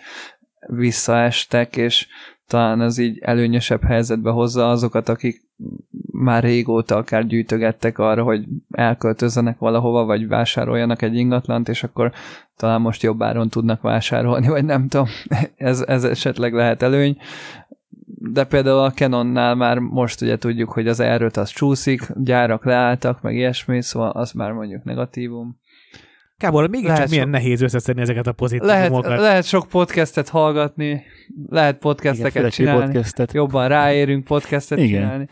visszaestek, 0.67 1.77
és 1.77 2.09
talán 2.47 2.81
az 2.81 2.99
így 2.99 3.19
előnyösebb 3.19 3.83
helyzetbe 3.83 4.31
hozza 4.31 4.71
azokat, 4.71 5.09
akik 5.09 5.49
már 6.13 6.43
régóta 6.43 6.97
akár 6.97 7.27
gyűjtögettek 7.27 7.99
arra, 7.99 8.23
hogy 8.23 8.45
elköltözzenek 8.71 9.59
valahova, 9.59 10.05
vagy 10.05 10.29
vásároljanak 10.29 11.03
egy 11.03 11.15
ingatlant, 11.15 11.69
és 11.69 11.83
akkor 11.83 12.13
talán 12.57 12.81
most 12.81 13.03
jobb 13.03 13.23
áron 13.23 13.49
tudnak 13.49 13.81
vásárolni, 13.81 14.49
vagy 14.49 14.65
nem 14.65 14.89
tudom, 14.89 15.07
ez, 15.57 15.81
ez 15.81 16.05
esetleg 16.05 16.53
lehet 16.53 16.83
előny. 16.83 17.17
De 18.05 18.45
például 18.45 18.79
a 18.79 18.91
Canonnál 18.91 19.55
már 19.55 19.79
most 19.79 20.21
ugye 20.21 20.39
tudjuk, 20.39 20.73
hogy 20.73 20.89
az 20.89 21.01
erőt 21.01 21.37
az 21.37 21.51
csúszik, 21.51 22.03
gyárak 22.15 22.65
leálltak, 22.65 23.23
meg 23.23 23.35
ilyesmi, 23.35 23.83
szóval 23.83 24.11
az 24.11 24.33
már 24.33 24.53
mondjuk 24.53 24.85
negatívum. 24.85 25.59
Kábor, 26.41 26.69
mégis 26.69 26.93
csak 26.93 27.09
milyen 27.09 27.29
nehéz 27.29 27.61
összeszedni 27.61 28.03
ezeket 28.03 28.27
a 28.27 28.33
pozitívumokat. 28.33 29.05
Lehet, 29.05 29.21
lehet 29.21 29.45
sok 29.45 29.69
podcastet 29.69 30.29
hallgatni, 30.29 31.03
lehet 31.49 31.79
podcasteket 31.79 32.35
Igen, 32.35 32.51
csinálni, 32.51 32.85
podcastet. 32.85 33.33
jobban 33.33 33.69
ráérünk 33.69 34.25
podcastet 34.25 34.79
Igen. 34.79 35.01
csinálni. 35.01 35.29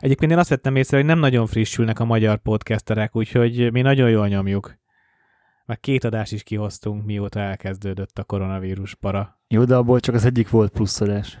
Egyébként 0.00 0.32
én 0.32 0.38
azt 0.38 0.48
vettem 0.48 0.76
észre, 0.76 0.96
hogy 0.96 1.06
nem 1.06 1.18
nagyon 1.18 1.46
frissülnek 1.46 2.00
a 2.00 2.04
magyar 2.04 2.38
podcasterek, 2.38 3.16
úgyhogy 3.16 3.72
mi 3.72 3.80
nagyon 3.80 4.10
jól 4.10 4.28
nyomjuk. 4.28 4.74
Meg 5.66 5.80
két 5.80 6.04
adás 6.04 6.32
is 6.32 6.42
kihoztunk, 6.42 7.04
mióta 7.04 7.40
elkezdődött 7.40 8.18
a 8.18 8.24
koronavírus 8.24 8.94
para. 8.94 9.40
Jó, 9.48 9.64
de 9.64 9.74
abból 9.74 10.00
csak 10.00 10.14
az 10.14 10.24
egyik 10.24 10.50
volt 10.50 10.72
pluszadás. 10.72 11.38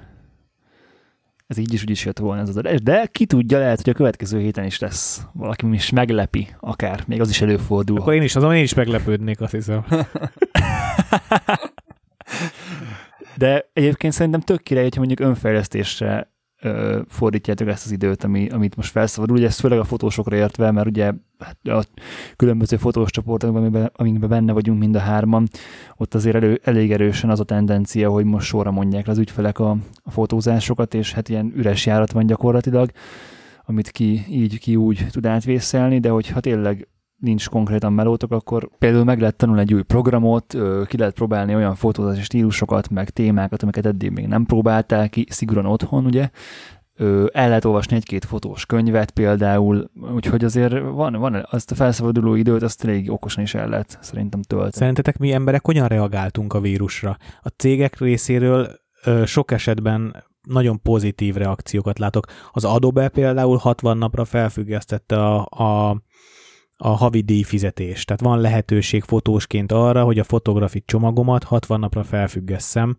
Ez 1.46 1.58
így 1.58 1.72
is 1.72 1.82
úgy 1.82 1.90
is 1.90 2.04
jött 2.04 2.18
volna 2.18 2.40
ez 2.40 2.48
az 2.48 2.56
adás, 2.56 2.80
de 2.82 3.06
ki 3.06 3.26
tudja, 3.26 3.58
lehet, 3.58 3.82
hogy 3.82 3.92
a 3.92 3.96
következő 3.96 4.38
héten 4.40 4.64
is 4.64 4.78
lesz 4.78 5.26
valaki 5.32 5.72
is 5.72 5.90
meglepi, 5.90 6.48
akár, 6.60 7.02
még 7.06 7.20
az 7.20 7.30
is 7.30 7.40
előfordul. 7.40 8.00
Akkor 8.00 8.14
én 8.14 8.22
is, 8.22 8.36
azon 8.36 8.54
én 8.54 8.62
is 8.62 8.74
meglepődnék, 8.74 9.40
azt 9.40 9.52
hiszem. 9.52 9.84
de 13.36 13.70
egyébként 13.72 14.12
szerintem 14.12 14.40
tök 14.40 14.62
király, 14.62 14.82
hogy 14.82 14.96
mondjuk 14.96 15.20
önfejlesztésre 15.20 16.30
fordítjátok 17.08 17.68
ezt 17.68 17.84
az 17.84 17.90
időt, 17.90 18.24
ami, 18.24 18.48
amit 18.48 18.76
most 18.76 18.90
felszabadul. 18.90 19.36
Ugye 19.36 19.46
ez 19.46 19.58
főleg 19.58 19.78
a 19.78 19.84
fotósokra 19.84 20.36
értve, 20.36 20.70
mert 20.70 20.86
ugye 20.86 21.12
hát 21.38 21.56
a 21.62 21.84
különböző 22.36 22.76
fotós 22.76 23.10
csoportokban, 23.10 23.90
amikben 23.92 24.28
benne 24.28 24.52
vagyunk 24.52 24.78
mind 24.78 24.94
a 24.94 24.98
hárman, 24.98 25.48
ott 25.96 26.14
azért 26.14 26.36
elő, 26.36 26.60
elég 26.64 26.92
erősen 26.92 27.30
az 27.30 27.40
a 27.40 27.44
tendencia, 27.44 28.10
hogy 28.10 28.24
most 28.24 28.46
sorra 28.46 28.70
mondják 28.70 29.08
az 29.08 29.18
ügyfelek 29.18 29.58
a, 29.58 29.76
a 30.02 30.10
fotózásokat, 30.10 30.94
és 30.94 31.12
hát 31.12 31.28
ilyen 31.28 31.52
üres 31.56 31.86
járat 31.86 32.12
van 32.12 32.26
gyakorlatilag, 32.26 32.90
amit 33.64 33.90
ki 33.90 34.24
így, 34.28 34.58
ki 34.58 34.76
úgy 34.76 35.06
tud 35.10 35.26
átvészelni, 35.26 35.98
de 35.98 36.08
hogyha 36.08 36.40
tényleg 36.40 36.88
nincs 37.16 37.48
konkrétan 37.48 37.92
melótok, 37.92 38.32
akkor 38.32 38.68
például 38.78 39.04
meg 39.04 39.20
lehet 39.20 39.36
tanulni 39.36 39.60
egy 39.60 39.74
új 39.74 39.82
programot, 39.82 40.56
ki 40.86 40.96
lehet 40.96 41.14
próbálni 41.14 41.54
olyan 41.54 41.74
fotózási 41.74 42.22
stílusokat, 42.22 42.90
meg 42.90 43.10
témákat, 43.10 43.62
amiket 43.62 43.86
eddig 43.86 44.10
még 44.10 44.26
nem 44.26 44.44
próbáltál 44.44 45.08
ki, 45.08 45.26
szigorúan 45.30 45.66
otthon, 45.66 46.04
ugye, 46.04 46.30
el 47.32 47.48
lehet 47.48 47.64
olvasni 47.64 47.96
egy-két 47.96 48.24
fotós 48.24 48.66
könyvet 48.66 49.10
például, 49.10 49.90
úgyhogy 50.14 50.44
azért 50.44 50.80
van, 50.80 51.12
van 51.12 51.46
azt 51.50 51.70
a 51.70 51.74
felszabaduló 51.74 52.34
időt, 52.34 52.62
azt 52.62 52.84
elég 52.84 53.10
okosan 53.10 53.42
is 53.42 53.54
el 53.54 53.68
lehet 53.68 53.98
szerintem 54.00 54.42
tölteni. 54.42 54.72
Szerintetek 54.72 55.18
mi 55.18 55.32
emberek 55.32 55.64
hogyan 55.64 55.88
reagáltunk 55.88 56.52
a 56.52 56.60
vírusra? 56.60 57.16
A 57.42 57.48
cégek 57.48 57.98
részéről 57.98 58.68
sok 59.24 59.50
esetben 59.50 60.24
nagyon 60.42 60.82
pozitív 60.82 61.34
reakciókat 61.34 61.98
látok. 61.98 62.26
Az 62.52 62.64
Adobe 62.64 63.08
például 63.08 63.56
60 63.56 63.98
napra 63.98 64.24
felfüggesztette 64.24 65.24
a, 65.24 65.40
a 65.40 66.02
a 66.76 66.88
havi 66.88 67.20
díjfizetés. 67.20 68.04
Tehát 68.04 68.22
van 68.22 68.40
lehetőség 68.40 69.02
fotósként 69.02 69.72
arra, 69.72 70.04
hogy 70.04 70.18
a 70.18 70.24
fotografit 70.24 70.86
csomagomat 70.86 71.44
60 71.44 71.80
napra 71.80 72.02
felfüggesszem, 72.02 72.96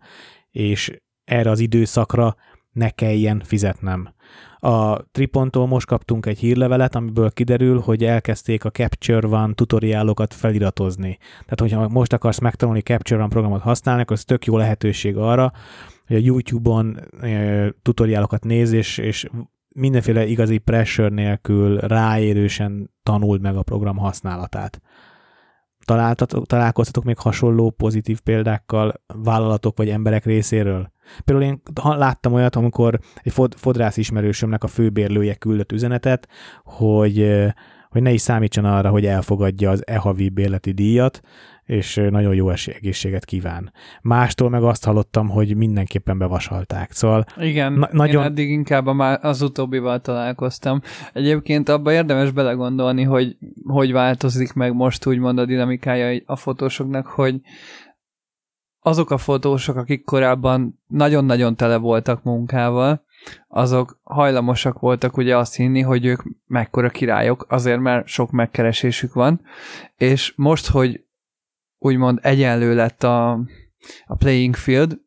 és 0.50 0.92
erre 1.24 1.50
az 1.50 1.58
időszakra 1.58 2.36
ne 2.72 2.90
kelljen 2.90 3.42
fizetnem. 3.44 4.14
A 4.58 5.02
Tripontól 5.02 5.66
most 5.66 5.86
kaptunk 5.86 6.26
egy 6.26 6.38
hírlevelet, 6.38 6.94
amiből 6.94 7.30
kiderül, 7.30 7.80
hogy 7.80 8.04
elkezdték 8.04 8.64
a 8.64 8.70
Capture 8.70 9.26
One 9.26 9.52
tutoriálokat 9.52 10.34
feliratozni. 10.34 11.18
Tehát, 11.30 11.60
hogyha 11.60 11.88
most 11.88 12.12
akarsz 12.12 12.38
megtanulni 12.38 12.80
Capture 12.80 13.20
One 13.20 13.28
programot 13.28 13.60
használni, 13.60 14.02
akkor 14.02 14.16
ez 14.16 14.24
tök 14.24 14.44
jó 14.44 14.56
lehetőség 14.56 15.16
arra, 15.16 15.52
hogy 16.06 16.16
a 16.16 16.20
YouTube-on 16.20 16.98
e, 17.20 17.70
tutoriálokat 17.82 18.44
néz, 18.44 18.72
és, 18.72 18.98
és 18.98 19.28
mindenféle 19.74 20.26
igazi 20.26 20.58
pressure 20.58 21.08
nélkül 21.08 21.78
ráérősen 21.78 22.90
tanuld 23.02 23.40
meg 23.40 23.56
a 23.56 23.62
program 23.62 23.96
használatát. 23.96 24.80
Találtatok, 25.84 26.46
találkoztatok 26.46 27.04
még 27.04 27.18
hasonló 27.18 27.70
pozitív 27.70 28.20
példákkal 28.20 29.02
vállalatok 29.06 29.76
vagy 29.76 29.88
emberek 29.88 30.24
részéről? 30.24 30.92
Például 31.24 31.46
én 31.50 31.60
láttam 31.74 32.32
olyat, 32.32 32.56
amikor 32.56 32.98
egy 33.22 33.32
fod, 33.32 33.54
fodrász 33.54 33.96
ismerősömnek 33.96 34.64
a 34.64 34.66
főbérlője 34.66 35.34
küldött 35.34 35.72
üzenetet, 35.72 36.28
hogy, 36.64 37.44
hogy 37.88 38.02
ne 38.02 38.12
is 38.12 38.20
számítson 38.20 38.64
arra, 38.64 38.90
hogy 38.90 39.06
elfogadja 39.06 39.70
az 39.70 39.86
e-havi 39.86 40.28
bérleti 40.28 40.72
díjat, 40.72 41.20
és 41.64 41.94
nagyon 42.10 42.34
jó 42.34 42.50
egészséget 42.50 43.24
kíván. 43.24 43.72
Mástól 44.02 44.50
meg 44.50 44.62
azt 44.62 44.84
hallottam, 44.84 45.28
hogy 45.28 45.56
mindenképpen 45.56 46.18
bevasalták. 46.18 46.92
Szóval 46.92 47.24
Igen, 47.36 47.72
na- 47.72 47.88
nagyon... 47.92 48.22
én 48.22 48.28
eddig 48.28 48.50
inkább 48.50 48.86
az 49.22 49.42
utóbbival 49.42 50.00
találkoztam. 50.00 50.80
Egyébként 51.12 51.68
abba 51.68 51.92
érdemes 51.92 52.30
belegondolni, 52.30 53.02
hogy 53.02 53.36
hogy 53.64 53.92
változik 53.92 54.52
meg 54.52 54.74
most 54.74 55.06
úgymond 55.06 55.38
a 55.38 55.44
dinamikája 55.44 56.20
a 56.26 56.36
fotósoknak, 56.36 57.06
hogy 57.06 57.40
azok 58.80 59.10
a 59.10 59.18
fotósok, 59.18 59.76
akik 59.76 60.04
korábban 60.04 60.82
nagyon-nagyon 60.86 61.56
tele 61.56 61.76
voltak 61.76 62.22
munkával, 62.22 63.04
azok 63.48 64.00
hajlamosak 64.02 64.78
voltak 64.78 65.16
ugye 65.16 65.36
azt 65.36 65.54
hinni, 65.54 65.80
hogy 65.80 66.04
ők 66.04 66.22
mekkora 66.46 66.90
királyok, 66.90 67.46
azért 67.48 67.80
mert 67.80 68.06
sok 68.06 68.30
megkeresésük 68.30 69.12
van, 69.12 69.40
és 69.96 70.32
most, 70.36 70.68
hogy 70.68 71.04
úgymond 71.78 72.18
egyenlő 72.22 72.74
lett 72.74 73.02
a, 73.02 73.30
a 74.06 74.14
playing 74.18 74.54
field, 74.54 74.98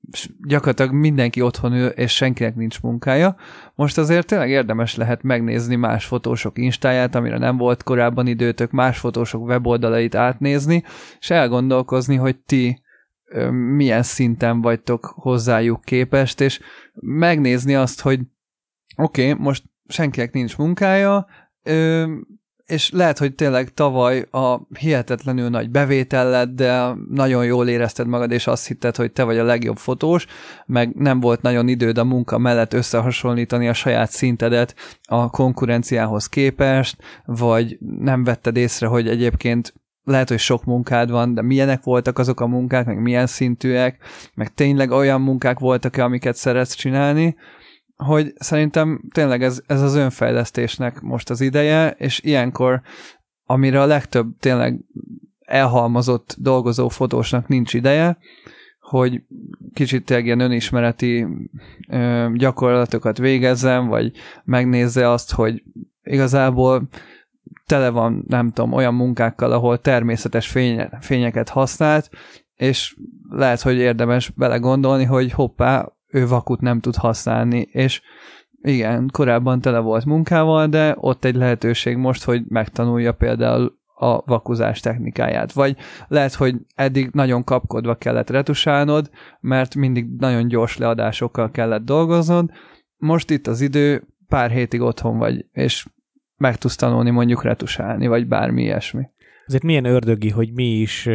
gyakorlatilag 0.48 0.92
mindenki 0.92 1.42
otthon 1.42 1.74
ül, 1.74 1.88
és 1.88 2.16
senkinek 2.16 2.56
nincs 2.56 2.82
munkája. 2.82 3.36
Most 3.76 3.98
azért 3.98 4.28
tényleg 4.28 4.50
érdemes 4.50 4.96
lehet 4.96 5.24
megnézni 5.24 5.76
más 5.76 6.06
fotósok 6.06 6.58
instáját, 6.58 7.16
amire 7.16 7.38
nem 7.38 7.58
volt 7.58 7.84
korábban 7.84 8.28
időtök, 8.28 8.72
más 8.72 9.00
fotósok 9.00 9.48
weboldalait 9.48 10.16
átnézni, 10.16 10.84
és 11.20 11.30
elgondolkozni, 11.30 12.16
hogy 12.16 12.38
ti 12.38 12.82
milyen 13.52 14.04
szinten 14.04 14.62
vagytok 14.62 15.14
hozzájuk 15.16 15.82
képest, 15.82 16.42
és 16.42 16.60
megnézni 16.94 17.76
azt, 17.76 18.02
hogy 18.02 18.20
oké, 18.96 19.30
okay, 19.30 19.44
most 19.44 19.64
senkinek 19.88 20.32
nincs 20.34 20.58
munkája, 20.58 21.28
és 22.72 22.90
lehet, 22.92 23.18
hogy 23.18 23.36
tényleg 23.36 23.70
tavaly 23.70 24.26
a 24.32 24.68
hihetetlenül 24.80 25.50
nagy 25.50 25.70
bevétel 25.70 26.30
lett, 26.30 26.50
de 26.50 26.96
nagyon 27.10 27.46
jól 27.46 27.68
érezted 27.68 28.08
magad, 28.08 28.32
és 28.32 28.48
azt 28.48 28.68
hitted, 28.68 28.96
hogy 28.96 29.12
te 29.12 29.24
vagy 29.24 29.38
a 29.38 29.44
legjobb 29.44 29.78
fotós, 29.78 30.26
meg 30.66 30.94
nem 30.96 31.20
volt 31.20 31.42
nagyon 31.42 31.68
időd 31.68 31.98
a 31.98 32.04
munka 32.04 32.38
mellett 32.38 32.74
összehasonlítani 32.74 33.68
a 33.68 33.74
saját 33.74 34.12
szintedet 34.12 34.76
a 35.04 35.30
konkurenciához 35.30 36.28
képest, 36.28 37.04
vagy 37.26 37.78
nem 38.00 38.24
vetted 38.24 38.56
észre, 38.56 38.88
hogy 38.88 39.08
egyébként 39.08 39.74
lehet, 40.04 40.30
hogy 40.30 40.40
sok 40.40 40.66
munkád 40.66 41.12
van, 41.12 41.34
de 41.34 41.42
milyenek 41.42 41.84
voltak 41.84 42.18
azok 42.18 42.40
a 42.40 42.48
munkák, 42.48 42.86
meg 42.86 43.02
milyen 43.02 43.28
szintűek, 43.28 44.04
meg 44.34 44.54
tényleg 44.54 44.92
olyan 44.92 45.22
munkák 45.22 45.60
voltak-e, 45.60 46.04
amiket 46.04 46.36
szeretsz 46.36 46.74
csinálni, 46.74 47.36
hogy 47.96 48.34
szerintem 48.36 49.02
tényleg 49.14 49.44
ez, 49.44 49.62
ez 49.68 49.82
az 49.82 49.96
önfejlesztésnek 49.96 51.02
most 51.02 51.30
az 51.30 51.42
ideje, 51.42 51.90
és 51.90 52.20
ilyenkor, 52.20 52.82
amire 53.46 53.82
a 53.82 53.86
legtöbb 53.86 54.28
tényleg 54.40 54.80
elhalmozott 55.40 56.36
dolgozó 56.40 56.88
fotósnak 56.88 57.48
nincs 57.48 57.74
ideje, 57.74 58.18
hogy 58.80 59.22
kicsit 59.74 60.06
tényleg 60.06 60.26
ilyen 60.26 60.40
önismereti 60.40 61.28
ö, 61.90 62.30
gyakorlatokat 62.34 63.18
végezzen, 63.18 63.88
vagy 63.88 64.12
megnézze 64.44 65.10
azt, 65.10 65.32
hogy 65.32 65.64
igazából 66.04 66.88
tele 67.66 67.90
van, 67.90 68.24
nem 68.28 68.52
tudom, 68.52 68.74
olyan 68.74 68.94
munkákkal, 68.94 69.52
ahol 69.52 69.80
természetes 69.80 70.48
fény, 70.48 70.90
fényeket 71.00 71.50
használt, 71.50 72.10
és 72.56 72.96
lehet, 73.30 73.62
hogy 73.62 73.76
érdemes 73.76 74.30
belegondolni, 74.30 75.04
hogy 75.04 75.32
hoppá, 75.32 75.92
ő 76.08 76.28
vakut 76.28 76.62
nem 76.62 76.80
tud 76.80 76.96
használni, 76.96 77.60
és 77.72 78.02
igen, 78.62 79.10
korábban 79.14 79.62
tele 79.62 79.80
volt 79.80 80.06
munkával, 80.06 80.68
de 80.68 80.96
ott 81.00 81.26
egy 81.26 81.36
lehetőség 81.36 81.98
most, 81.98 82.24
hogy 82.24 82.44
megtanulja 82.48 83.12
például 83.12 83.80
a 83.96 84.22
vakuzás 84.26 84.80
technikáját. 84.80 85.52
Vagy 85.52 85.78
lehet, 86.08 86.34
hogy 86.34 86.56
eddig 86.76 87.10
nagyon 87.12 87.44
kapkodva 87.44 87.96
kellett 87.96 88.30
retusálnod, 88.30 89.10
mert 89.40 89.76
mindig 89.76 90.06
nagyon 90.18 90.48
gyors 90.48 90.78
leadásokkal 90.78 91.52
kellett 91.52 91.84
dolgoznod, 91.84 92.50
most 92.98 93.30
itt 93.30 93.48
az 93.48 93.62
idő, 93.62 94.08
pár 94.28 94.52
hétig 94.52 94.82
otthon 94.82 95.18
vagy, 95.18 95.46
és 95.52 95.86
meg 96.42 96.58
tudsz 96.58 96.76
tanulni 96.76 97.10
mondjuk 97.10 97.44
retusálni, 97.44 98.08
vagy 98.08 98.28
bármi 98.28 98.62
ilyesmi. 98.62 99.10
Ezért 99.46 99.64
milyen 99.64 99.86
ördögi, 99.86 100.30
hogy 100.30 100.54
mi 100.54 100.64
is 100.64 101.10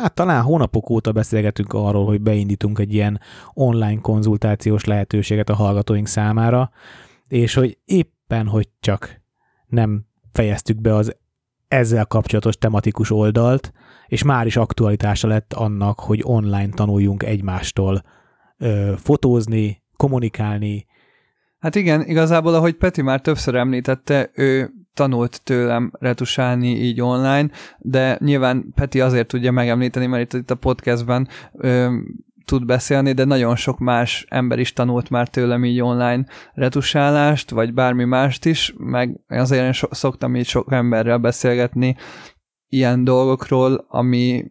Hát 0.00 0.14
talán 0.14 0.42
hónapok 0.42 0.90
óta 0.90 1.12
beszélgetünk 1.12 1.72
arról, 1.72 2.06
hogy 2.06 2.20
beindítunk 2.20 2.78
egy 2.78 2.94
ilyen 2.94 3.20
online 3.52 4.00
konzultációs 4.00 4.84
lehetőséget 4.84 5.48
a 5.48 5.54
hallgatóink 5.54 6.06
számára, 6.06 6.70
és 7.28 7.54
hogy 7.54 7.78
éppen, 7.84 8.46
hogy 8.46 8.68
csak 8.80 9.22
nem 9.66 10.06
fejeztük 10.32 10.80
be 10.80 10.94
az 10.94 11.16
ezzel 11.68 12.06
kapcsolatos 12.06 12.56
tematikus 12.56 13.10
oldalt, 13.10 13.72
és 14.06 14.22
már 14.22 14.46
is 14.46 14.56
aktualitása 14.56 15.28
lett 15.28 15.52
annak, 15.52 16.00
hogy 16.00 16.20
online 16.22 16.68
tanuljunk 16.68 17.22
egymástól 17.22 18.02
ö, 18.58 18.92
fotózni, 18.96 19.82
kommunikálni. 19.96 20.86
Hát 21.64 21.74
igen, 21.74 22.02
igazából, 22.02 22.54
ahogy 22.54 22.74
Peti 22.74 23.02
már 23.02 23.20
többször 23.20 23.54
említette, 23.54 24.30
ő 24.34 24.70
tanult 24.94 25.40
tőlem 25.44 25.92
retusálni 25.98 26.68
így 26.68 27.00
online, 27.00 27.48
de 27.78 28.18
nyilván 28.20 28.72
Peti 28.74 29.00
azért 29.00 29.28
tudja 29.28 29.52
megemlíteni, 29.52 30.06
mert 30.06 30.32
itt, 30.32 30.50
a 30.50 30.54
podcastben 30.54 31.28
ö, 31.52 31.96
tud 32.44 32.66
beszélni, 32.66 33.12
de 33.12 33.24
nagyon 33.24 33.56
sok 33.56 33.78
más 33.78 34.26
ember 34.28 34.58
is 34.58 34.72
tanult 34.72 35.10
már 35.10 35.28
tőlem 35.28 35.64
így 35.64 35.80
online 35.80 36.26
retusálást, 36.54 37.50
vagy 37.50 37.74
bármi 37.74 38.04
mást 38.04 38.44
is, 38.44 38.74
meg 38.76 39.20
azért 39.28 39.64
én 39.64 39.72
so- 39.72 39.94
szoktam 39.94 40.36
így 40.36 40.46
sok 40.46 40.72
emberrel 40.72 41.18
beszélgetni 41.18 41.96
ilyen 42.68 43.04
dolgokról, 43.04 43.84
ami 43.88 44.44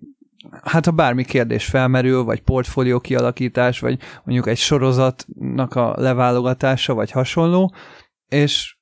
hát 0.64 0.86
ha 0.86 0.92
bármi 0.92 1.24
kérdés 1.24 1.66
felmerül, 1.66 2.24
vagy 2.24 2.42
portfólió 2.42 3.00
kialakítás, 3.00 3.80
vagy 3.80 4.00
mondjuk 4.24 4.48
egy 4.48 4.58
sorozatnak 4.58 5.76
a 5.76 5.94
leválogatása, 5.98 6.94
vagy 6.94 7.12
hasonló, 7.12 7.74
és 8.28 8.78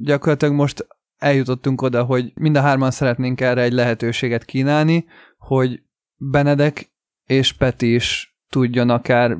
gyakorlatilag 0.00 0.54
most 0.54 0.86
eljutottunk 1.18 1.82
oda, 1.82 2.04
hogy 2.04 2.32
mind 2.34 2.56
a 2.56 2.60
hárman 2.60 2.90
szeretnénk 2.90 3.40
erre 3.40 3.62
egy 3.62 3.72
lehetőséget 3.72 4.44
kínálni, 4.44 5.06
hogy 5.38 5.82
Benedek 6.16 6.92
és 7.26 7.52
Peti 7.52 7.94
is 7.94 8.36
tudjon 8.48 8.90
akár 8.90 9.36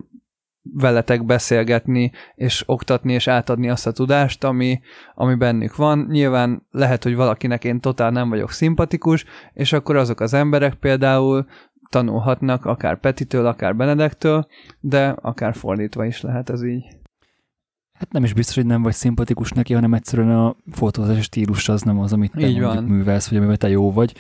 veletek 0.72 1.24
beszélgetni, 1.24 2.10
és 2.34 2.62
oktatni, 2.66 3.12
és 3.12 3.28
átadni 3.28 3.68
azt 3.68 3.86
a 3.86 3.92
tudást, 3.92 4.44
ami, 4.44 4.80
ami 5.14 5.34
bennük 5.34 5.76
van. 5.76 6.06
Nyilván 6.10 6.66
lehet, 6.70 7.02
hogy 7.02 7.14
valakinek 7.14 7.64
én 7.64 7.80
totál 7.80 8.10
nem 8.10 8.28
vagyok 8.28 8.50
szimpatikus, 8.50 9.24
és 9.52 9.72
akkor 9.72 9.96
azok 9.96 10.20
az 10.20 10.34
emberek 10.34 10.74
például 10.74 11.46
tanulhatnak 11.88 12.64
akár 12.64 13.00
Petitől, 13.00 13.46
akár 13.46 13.76
Benedektől, 13.76 14.46
de 14.80 15.08
akár 15.08 15.54
fordítva 15.54 16.04
is 16.04 16.20
lehet 16.20 16.50
ez 16.50 16.64
így. 16.64 16.84
Hát 17.92 18.12
nem 18.12 18.24
is 18.24 18.32
biztos, 18.32 18.54
hogy 18.54 18.66
nem 18.66 18.82
vagy 18.82 18.92
szimpatikus 18.92 19.50
neki, 19.50 19.74
hanem 19.74 19.94
egyszerűen 19.94 20.30
a 20.30 20.56
fotózási 20.70 21.22
stílus 21.22 21.68
az 21.68 21.82
nem 21.82 21.98
az, 21.98 22.12
amit 22.12 22.32
te 22.32 22.46
Így 22.46 22.60
mondjuk 22.60 22.74
van. 22.74 22.84
művelsz, 22.84 23.28
vagy 23.28 23.38
amiben 23.38 23.58
te 23.58 23.68
jó 23.68 23.92
vagy, 23.92 24.14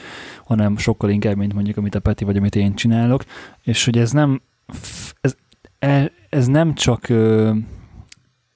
hanem 0.44 0.76
sokkal 0.76 1.10
inkább, 1.10 1.36
mint 1.36 1.54
mondjuk, 1.54 1.76
amit 1.76 1.94
a 1.94 2.00
Peti, 2.00 2.24
vagy 2.24 2.36
amit 2.36 2.56
én 2.56 2.74
csinálok, 2.74 3.24
és 3.62 3.84
hogy 3.84 3.98
ez 3.98 4.10
nem 4.10 4.40
ez, 5.20 5.36
ez 6.28 6.46
nem 6.46 6.74
csak 6.74 7.12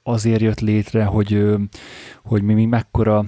azért 0.02 0.40
jött 0.40 0.60
létre, 0.60 1.05
hogy, 1.05 1.44
hogy 2.24 2.42
mi, 2.42 2.55
mi 2.55 2.64
mekkora 2.64 3.24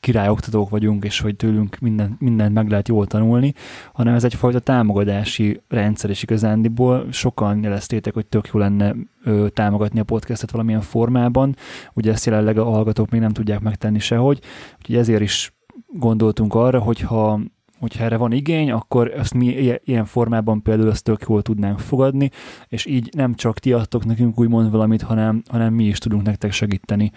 királyoktatók 0.00 0.68
vagyunk, 0.68 1.04
és 1.04 1.20
hogy 1.20 1.36
tőlünk 1.36 1.78
minden, 1.78 2.16
mindent 2.18 2.54
meg 2.54 2.68
lehet 2.68 2.88
jól 2.88 3.06
tanulni, 3.06 3.52
hanem 3.92 4.14
ez 4.14 4.24
egyfajta 4.24 4.58
támogatási 4.58 5.60
rendszer, 5.68 6.10
és 6.10 6.22
igazándiból 6.22 7.06
sokan 7.12 7.62
jeleztétek, 7.62 8.14
hogy 8.14 8.26
tök 8.26 8.50
jó 8.52 8.60
lenne 8.60 8.94
ö, 9.24 9.46
támogatni 9.48 10.00
a 10.00 10.04
podcastet 10.04 10.50
valamilyen 10.50 10.80
formában. 10.80 11.56
Ugye 11.92 12.12
ezt 12.12 12.26
jelenleg 12.26 12.58
a 12.58 12.64
hallgatók 12.64 13.10
még 13.10 13.20
nem 13.20 13.32
tudják 13.32 13.60
megtenni 13.60 13.98
sehogy, 13.98 14.40
úgyhogy 14.78 14.96
ezért 14.96 15.22
is 15.22 15.54
gondoltunk 15.86 16.54
arra, 16.54 16.78
hogyha 16.78 17.40
hogyha 17.78 18.04
erre 18.04 18.16
van 18.16 18.32
igény, 18.32 18.70
akkor 18.70 19.10
ezt 19.10 19.34
mi 19.34 19.74
ilyen 19.84 20.04
formában 20.04 20.62
például 20.62 20.90
ezt 20.90 21.04
tök 21.04 21.24
jól 21.28 21.42
tudnánk 21.42 21.78
fogadni, 21.78 22.30
és 22.68 22.86
így 22.86 23.08
nem 23.14 23.34
csak 23.34 23.58
ti 23.58 23.72
adtok 23.72 24.04
nekünk 24.04 24.38
úgymond 24.38 24.70
valamit, 24.70 25.02
hanem, 25.02 25.42
hanem 25.48 25.74
mi 25.74 25.84
is 25.84 25.98
tudunk 25.98 26.22
nektek 26.22 26.52
segíteni 26.52 27.12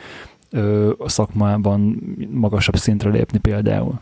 ö, 0.51 0.91
a 0.97 1.09
szakmában 1.09 2.01
magasabb 2.31 2.75
szintre 2.75 3.09
lépni 3.09 3.37
például. 3.37 4.01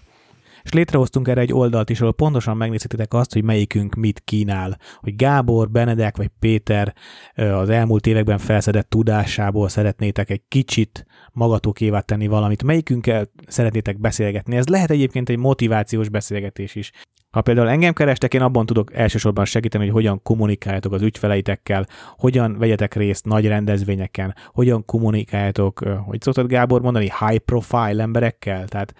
És 0.67 0.73
létrehoztunk 0.73 1.27
erre 1.27 1.41
egy 1.41 1.53
oldalt 1.53 1.89
is, 1.89 2.01
ahol 2.01 2.13
pontosan 2.13 2.57
megnézhetitek 2.57 3.13
azt, 3.13 3.33
hogy 3.33 3.43
melyikünk 3.43 3.95
mit 3.95 4.21
kínál. 4.25 4.77
Hogy 4.99 5.15
Gábor, 5.15 5.69
Benedek 5.69 6.17
vagy 6.17 6.29
Péter 6.39 6.93
az 7.35 7.69
elmúlt 7.69 8.07
években 8.07 8.37
felszedett 8.37 8.89
tudásából 8.89 9.69
szeretnétek 9.69 10.29
egy 10.29 10.41
kicsit 10.47 11.05
magatokévá 11.31 11.99
tenni 11.99 12.27
valamit. 12.27 12.63
Melyikünkkel 12.63 13.29
szeretnétek 13.45 13.99
beszélgetni? 13.99 14.55
Ez 14.55 14.67
lehet 14.67 14.91
egyébként 14.91 15.29
egy 15.29 15.37
motivációs 15.37 16.09
beszélgetés 16.09 16.75
is. 16.75 16.91
Ha 17.31 17.41
például 17.41 17.69
engem 17.69 17.93
kerestek, 17.93 18.33
én 18.33 18.41
abban 18.41 18.65
tudok 18.65 18.93
elsősorban 18.93 19.45
segíteni, 19.45 19.83
hogy 19.83 19.93
hogyan 19.93 20.21
kommunikáljatok 20.21 20.93
az 20.93 21.01
ügyfeleitekkel, 21.01 21.85
hogyan 22.17 22.57
vegyetek 22.57 22.93
részt 22.93 23.25
nagy 23.25 23.47
rendezvényeken, 23.47 24.35
hogyan 24.47 24.85
kommunikáljatok, 24.85 25.79
hogy 26.05 26.21
szoktad 26.21 26.47
Gábor 26.47 26.81
mondani, 26.81 27.11
high 27.19 27.37
profile 27.37 28.01
emberekkel, 28.01 28.67
tehát 28.67 28.93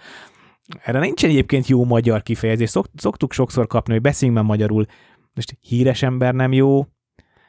erre 0.82 0.98
nincs 0.98 1.24
egyébként 1.24 1.66
jó 1.66 1.84
magyar 1.84 2.22
kifejezés. 2.22 2.70
Szok, 2.70 2.86
szoktuk 2.94 3.32
sokszor 3.32 3.66
kapni, 3.66 3.92
hogy 3.92 4.02
beszéljünk 4.02 4.40
már 4.40 4.48
magyarul. 4.48 4.86
Most 5.34 5.56
híres 5.60 6.02
ember 6.02 6.34
nem 6.34 6.52
jó. 6.52 6.86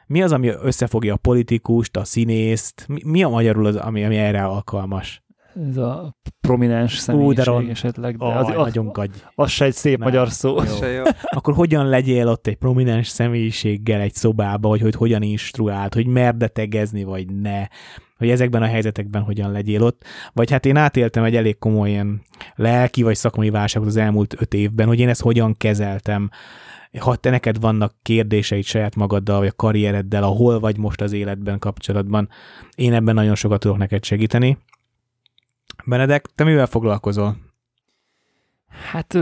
Mi 0.06 0.22
az, 0.22 0.32
ami 0.32 0.48
összefogja 0.48 1.14
a 1.14 1.16
politikust, 1.16 1.96
a 1.96 2.04
színészt? 2.04 2.84
Mi, 2.88 3.00
mi 3.04 3.22
a 3.22 3.28
magyarul 3.28 3.66
az, 3.66 3.76
ami, 3.76 4.04
ami 4.04 4.16
erre 4.16 4.44
alkalmas? 4.44 5.22
Ez 5.68 5.76
a 5.76 6.16
prominens 6.40 6.96
személyiség 6.96 7.48
Ú, 7.48 7.60
de 7.60 7.70
esetleg. 7.70 8.16
De 8.16 8.24
az, 8.24 8.48
az, 8.48 8.54
nagyon 8.54 8.92
gagy. 8.92 9.10
Az 9.34 9.50
se 9.50 9.64
egy 9.64 9.72
szép 9.72 9.98
nem. 9.98 10.08
magyar 10.08 10.30
szó. 10.30 10.56
Jó. 10.94 11.02
Akkor 11.36 11.54
hogyan 11.54 11.86
legyél 11.86 12.28
ott 12.28 12.46
egy 12.46 12.56
prominens 12.56 13.08
személyiséggel 13.08 14.00
egy 14.00 14.14
szobába, 14.14 14.68
vagy 14.68 14.80
hogy 14.80 14.94
hogyan 14.94 15.22
instruált, 15.22 15.94
hogy 15.94 16.06
merde 16.06 16.48
tegezni, 16.48 17.04
vagy 17.04 17.32
ne 17.32 17.66
hogy 18.20 18.30
ezekben 18.30 18.62
a 18.62 18.66
helyzetekben 18.66 19.22
hogyan 19.22 19.52
legyél 19.52 19.82
ott. 19.82 20.04
Vagy 20.32 20.50
hát 20.50 20.66
én 20.66 20.76
átéltem 20.76 21.24
egy 21.24 21.36
elég 21.36 21.58
komoly 21.58 21.90
ilyen 21.90 22.22
lelki 22.54 23.02
vagy 23.02 23.16
szakmai 23.16 23.50
válságot 23.50 23.88
az 23.88 23.96
elmúlt 23.96 24.40
öt 24.40 24.54
évben, 24.54 24.86
hogy 24.86 25.00
én 25.00 25.08
ezt 25.08 25.20
hogyan 25.20 25.56
kezeltem, 25.56 26.30
ha 26.98 27.16
te 27.16 27.30
neked 27.30 27.60
vannak 27.60 27.94
kérdéseid 28.02 28.64
saját 28.64 28.94
magaddal, 28.94 29.38
vagy 29.38 29.48
a 29.48 29.56
karriereddel, 29.56 30.22
ahol 30.22 30.60
vagy 30.60 30.78
most 30.78 31.00
az 31.00 31.12
életben 31.12 31.58
kapcsolatban, 31.58 32.28
én 32.74 32.92
ebben 32.92 33.14
nagyon 33.14 33.34
sokat 33.34 33.60
tudok 33.60 33.76
neked 33.76 34.04
segíteni. 34.04 34.58
Benedek, 35.84 36.26
te 36.34 36.44
mivel 36.44 36.66
foglalkozol? 36.66 37.36
Hát 38.90 39.18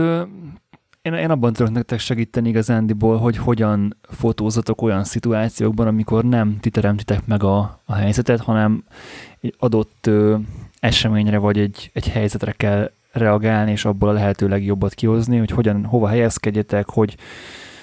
én, 1.13 1.19
én 1.19 1.31
abban 1.31 1.53
tudok 1.53 1.73
nektek 1.73 1.99
segíteni 1.99 2.49
igazándiból, 2.49 3.17
hogy 3.17 3.37
hogyan 3.37 3.97
fotózatok 4.01 4.81
olyan 4.81 5.03
szituációkban, 5.03 5.87
amikor 5.87 6.23
nem 6.23 6.57
ti 6.59 6.69
teremtitek 6.69 7.25
meg 7.25 7.43
a, 7.43 7.79
a 7.85 7.93
helyzetet, 7.93 8.39
hanem 8.39 8.83
egy 9.41 9.55
adott 9.59 10.07
ö, 10.07 10.35
eseményre 10.79 11.37
vagy 11.37 11.57
egy, 11.57 11.89
egy 11.93 12.09
helyzetre 12.09 12.51
kell 12.51 12.91
reagálni, 13.11 13.71
és 13.71 13.85
abból 13.85 14.09
a 14.09 14.13
lehető 14.13 14.47
legjobbat 14.47 14.93
kihozni, 14.93 15.37
hogy 15.37 15.51
hogyan, 15.51 15.85
hova 15.85 16.07
helyezkedjetek, 16.07 16.89
hogy, 16.89 17.17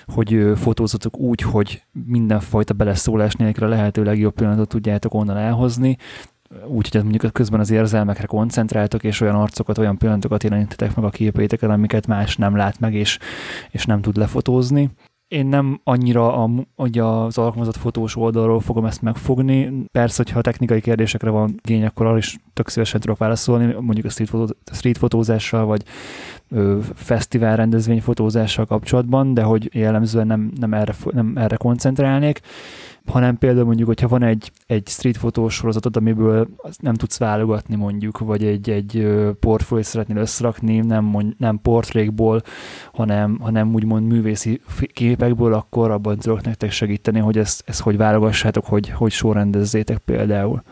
hogy 0.06 0.52
fotózatok 0.56 1.18
úgy, 1.18 1.40
hogy 1.40 1.82
mindenfajta 2.06 2.74
beleszólás 2.74 3.34
nélkül 3.34 3.66
a 3.66 3.68
lehető 3.68 4.02
legjobb 4.02 4.34
pillanatot 4.34 4.68
tudjátok 4.68 5.14
onnan 5.14 5.36
elhozni, 5.36 5.96
úgy, 6.66 6.88
hogy 6.88 7.02
mondjuk 7.02 7.32
közben 7.32 7.60
az 7.60 7.70
érzelmekre 7.70 8.26
koncentráltok, 8.26 9.04
és 9.04 9.20
olyan 9.20 9.34
arcokat, 9.34 9.78
olyan 9.78 9.98
pillanatokat 9.98 10.42
jelenítetek 10.42 10.94
meg 10.96 11.04
a 11.04 11.10
képeiteken, 11.10 11.70
amiket 11.70 12.06
más 12.06 12.36
nem 12.36 12.56
lát 12.56 12.80
meg, 12.80 12.94
és, 12.94 13.18
és 13.70 13.84
nem 13.84 14.00
tud 14.00 14.16
lefotózni. 14.16 14.90
Én 15.28 15.46
nem 15.46 15.80
annyira 15.84 16.42
a, 16.42 16.50
hogy 16.76 16.98
az 16.98 17.38
alkalmazott 17.38 17.76
fotós 17.76 18.16
oldalról 18.16 18.60
fogom 18.60 18.84
ezt 18.84 19.02
megfogni. 19.02 19.72
Persze, 19.92 20.22
hogyha 20.22 20.40
technikai 20.40 20.80
kérdésekre 20.80 21.30
van 21.30 21.60
gény, 21.62 21.84
akkor 21.84 22.06
arra 22.06 22.16
is 22.16 22.36
tök 22.52 22.68
szívesen 22.68 23.00
tudok 23.00 23.18
válaszolni, 23.18 23.76
mondjuk 23.80 24.06
a 24.06 24.08
street, 24.08 24.30
fotó, 24.30 24.54
street 24.72 24.98
fotózással, 24.98 25.64
vagy 25.64 25.82
ö, 26.48 26.78
fesztivál 26.94 27.56
rendezvény 27.56 28.00
fotózással 28.00 28.64
kapcsolatban, 28.64 29.34
de 29.34 29.42
hogy 29.42 29.70
jellemzően 29.74 30.26
nem, 30.26 30.52
nem, 30.60 30.74
erre, 30.74 30.94
nem 31.10 31.32
erre 31.36 31.56
koncentrálnék 31.56 32.40
hanem 33.06 33.38
például 33.38 33.66
mondjuk, 33.66 33.86
hogyha 33.86 34.08
van 34.08 34.22
egy, 34.22 34.52
egy 34.66 34.88
street 34.88 35.16
fotós 35.16 35.54
sorozatod, 35.54 35.96
amiből 35.96 36.48
nem 36.78 36.94
tudsz 36.94 37.18
válogatni 37.18 37.76
mondjuk, 37.76 38.18
vagy 38.18 38.44
egy, 38.44 38.70
egy 38.70 39.08
portfóliót 39.40 39.88
szeretnél 39.88 40.16
összerakni, 40.16 40.78
nem, 40.78 41.04
mond, 41.04 41.34
nem 41.38 41.58
portrékból, 41.62 42.42
hanem, 42.92 43.38
hanem 43.40 43.74
úgymond 43.74 44.06
művészi 44.06 44.60
képekből, 44.92 45.52
akkor 45.52 45.90
abban 45.90 46.18
tudok 46.18 46.42
nektek 46.42 46.70
segíteni, 46.70 47.18
hogy 47.18 47.38
ezt, 47.38 47.62
ezt 47.66 47.80
hogy 47.80 47.96
válogassátok, 47.96 48.64
hogy, 48.64 48.88
hogy 48.88 49.10
sorrendezzétek 49.10 49.98
például. 49.98 50.62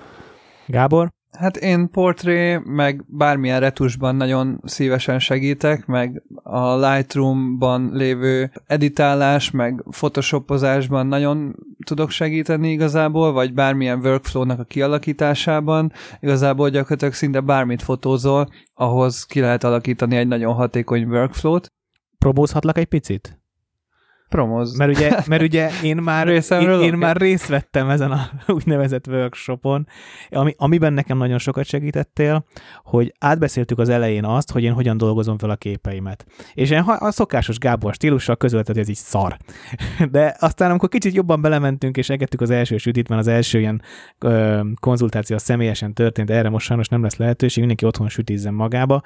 Gábor? 0.67 1.13
Hát 1.39 1.57
én 1.57 1.91
portré, 1.91 2.57
meg 2.57 3.05
bármilyen 3.07 3.61
retusban 3.61 4.17
nagyon 4.17 4.61
szívesen 4.65 5.19
segítek, 5.19 5.87
meg 5.87 6.23
a 6.43 6.77
Lightroom-ban 6.77 7.91
lévő 7.93 8.51
editálás, 8.67 9.51
meg 9.51 9.85
photoshopozásban 9.91 11.07
nagyon 11.07 11.57
tudok 11.85 12.11
segíteni 12.11 12.71
igazából, 12.71 13.33
vagy 13.33 13.55
bármilyen 13.55 13.99
workflow-nak 13.99 14.59
a 14.59 14.65
kialakításában. 14.65 15.93
Igazából 16.21 16.71
gyakorlatilag 16.71 17.15
szinte 17.15 17.41
bármit 17.41 17.83
fotózol, 17.83 18.49
ahhoz 18.75 19.25
ki 19.25 19.41
lehet 19.41 19.65
alakítani 19.65 20.17
egy 20.17 20.29
nagyon 20.29 20.55
hatékony 20.55 21.05
workflow-t. 21.05 21.73
Promózhatlak 22.19 22.79
egy 22.79 22.85
picit? 22.85 23.44
Promoz. 24.35 24.77
Mert 24.77 24.97
ugye, 24.97 25.11
mert 25.27 25.43
ugye 25.43 25.71
én, 25.83 25.97
már, 25.97 26.29
én, 26.29 26.71
én 26.81 26.95
már 26.95 27.17
részt 27.17 27.47
vettem 27.47 27.89
ezen 27.91 28.11
a 28.11 28.31
úgynevezett 28.53 29.07
workshopon, 29.07 29.87
ami, 30.31 30.55
amiben 30.57 30.93
nekem 30.93 31.19
nagyon 31.19 31.39
sokat 31.39 31.65
segítettél, 31.65 32.45
hogy 32.85 33.15
átbeszéltük 33.19 33.79
az 33.79 33.89
elején 33.89 34.25
azt, 34.25 34.51
hogy 34.51 34.63
én 34.63 34.73
hogyan 34.73 34.97
dolgozom 34.97 35.39
fel 35.39 35.51
a 35.51 35.57
képeimet. 35.57 36.27
És 36.55 36.71
én 36.71 36.79
a 36.79 37.11
szokásos 37.11 37.59
Gábor 37.59 37.95
stílussal 37.95 38.37
közöltet, 38.37 38.75
hogy 38.75 38.79
ez 38.79 38.89
így 38.89 38.97
szar. 38.97 39.37
De 40.11 40.37
aztán, 40.39 40.71
amikor 40.71 40.89
kicsit 40.89 41.15
jobban 41.15 41.41
belementünk, 41.41 41.97
és 41.97 42.11
egettük 42.11 42.41
az 42.41 42.51
első 42.51 42.77
sütit, 42.77 43.09
mert 43.09 43.21
az 43.21 43.29
első 43.29 43.59
ilyen 43.59 43.83
ö, 44.19 44.61
konzultáció 44.81 45.39
személyesen 45.39 45.95
történt, 45.95 46.31
erre 46.31 46.49
most 46.49 46.67
sajnos 46.67 46.89
nem 46.89 47.03
lesz 47.03 47.17
lehetőség, 47.17 47.59
mindenki 47.59 47.87
otthon 47.87 48.09
sütizzen 48.09 48.55
magába, 48.55 49.03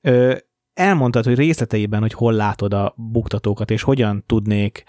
ö, 0.00 0.34
elmondtad, 0.74 1.24
hogy 1.24 1.34
részleteiben, 1.34 2.00
hogy 2.00 2.12
hol 2.12 2.32
látod 2.32 2.74
a 2.74 2.94
buktatókat, 2.96 3.70
és 3.70 3.82
hogyan 3.82 4.24
tudnék 4.26 4.84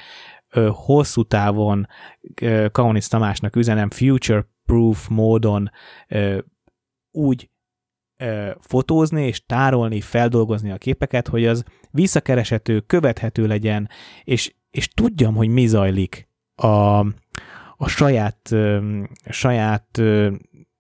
ö, 0.49 0.70
hosszú 0.74 1.24
távon 1.24 1.88
ö, 2.41 2.66
Kaunic 2.72 3.07
Tamásnak 3.07 3.56
üzenem 3.56 3.90
future-proof 3.90 5.07
módon 5.07 5.72
ö, 6.07 6.38
úgy 7.12 7.49
ö, 8.18 8.52
fotózni 8.60 9.26
és 9.26 9.45
tárolni, 9.45 10.02
feldolgozni 10.02 10.72
a 10.72 10.78
képeket, 10.78 11.28
hogy 11.28 11.45
az 11.45 11.64
visszakereshető, 11.91 12.80
követhető 12.80 13.48
legyen, 13.48 13.90
és, 14.24 14.56
és 14.72 14.88
tudjam, 14.88 15.36
hogy 15.36 15.49
mi 15.49 15.68
zajlik 15.68 16.30
a, 16.56 16.99
a 17.78 17.88
saját, 17.88 18.52
ö, 18.52 19.02
saját 19.30 19.98
ö, 19.98 20.34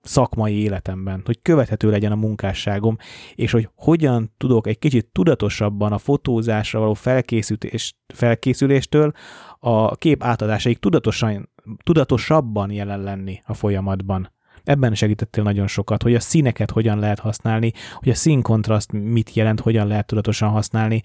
szakmai 0.05 0.53
életemben, 0.53 1.21
hogy 1.25 1.41
követhető 1.41 1.89
legyen 1.89 2.11
a 2.11 2.15
munkásságom, 2.15 2.97
és 3.35 3.51
hogy 3.51 3.69
hogyan 3.75 4.31
tudok 4.37 4.67
egy 4.67 4.79
kicsit 4.79 5.07
tudatosabban 5.11 5.91
a 5.91 5.97
fotózásra 5.97 6.79
való 6.79 6.93
felkészülés, 6.93 7.95
felkészüléstől 8.13 9.11
a 9.59 9.95
kép 9.95 10.23
átadásaig 10.23 10.79
tudatosan, 10.79 11.49
tudatosabban 11.83 12.71
jelen 12.71 13.01
lenni 13.01 13.41
a 13.45 13.53
folyamatban. 13.53 14.33
Ebben 14.63 14.95
segítettél 14.95 15.43
nagyon 15.43 15.67
sokat, 15.67 16.03
hogy 16.03 16.15
a 16.15 16.19
színeket 16.19 16.71
hogyan 16.71 16.99
lehet 16.99 17.19
használni, 17.19 17.71
hogy 17.93 18.09
a 18.09 18.15
színkontraszt 18.15 18.91
mit 18.91 19.33
jelent, 19.33 19.59
hogyan 19.59 19.87
lehet 19.87 20.05
tudatosan 20.05 20.49
használni, 20.49 21.01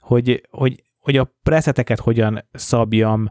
hogy, 0.00 0.48
hogy, 0.50 0.82
hogy 0.98 1.16
a 1.16 1.34
preszeteket 1.42 2.00
hogyan 2.00 2.44
szabjam, 2.52 3.30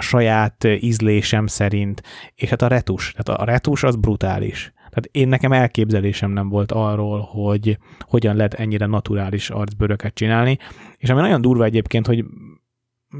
saját 0.00 0.64
ízlésem 0.64 1.46
szerint, 1.46 2.02
és 2.34 2.48
hát 2.48 2.62
a 2.62 2.66
retus, 2.66 3.14
tehát 3.16 3.40
a 3.40 3.44
retus 3.44 3.82
az 3.82 3.96
brutális. 3.96 4.72
Tehát 4.76 5.08
én 5.10 5.28
nekem 5.28 5.52
elképzelésem 5.52 6.30
nem 6.30 6.48
volt 6.48 6.72
arról, 6.72 7.20
hogy 7.20 7.78
hogyan 8.00 8.36
lehet 8.36 8.54
ennyire 8.54 8.86
naturális 8.86 9.50
arcbőröket 9.50 10.14
csinálni, 10.14 10.58
és 10.96 11.10
ami 11.10 11.20
nagyon 11.20 11.40
durva 11.40 11.64
egyébként, 11.64 12.06
hogy 12.06 12.24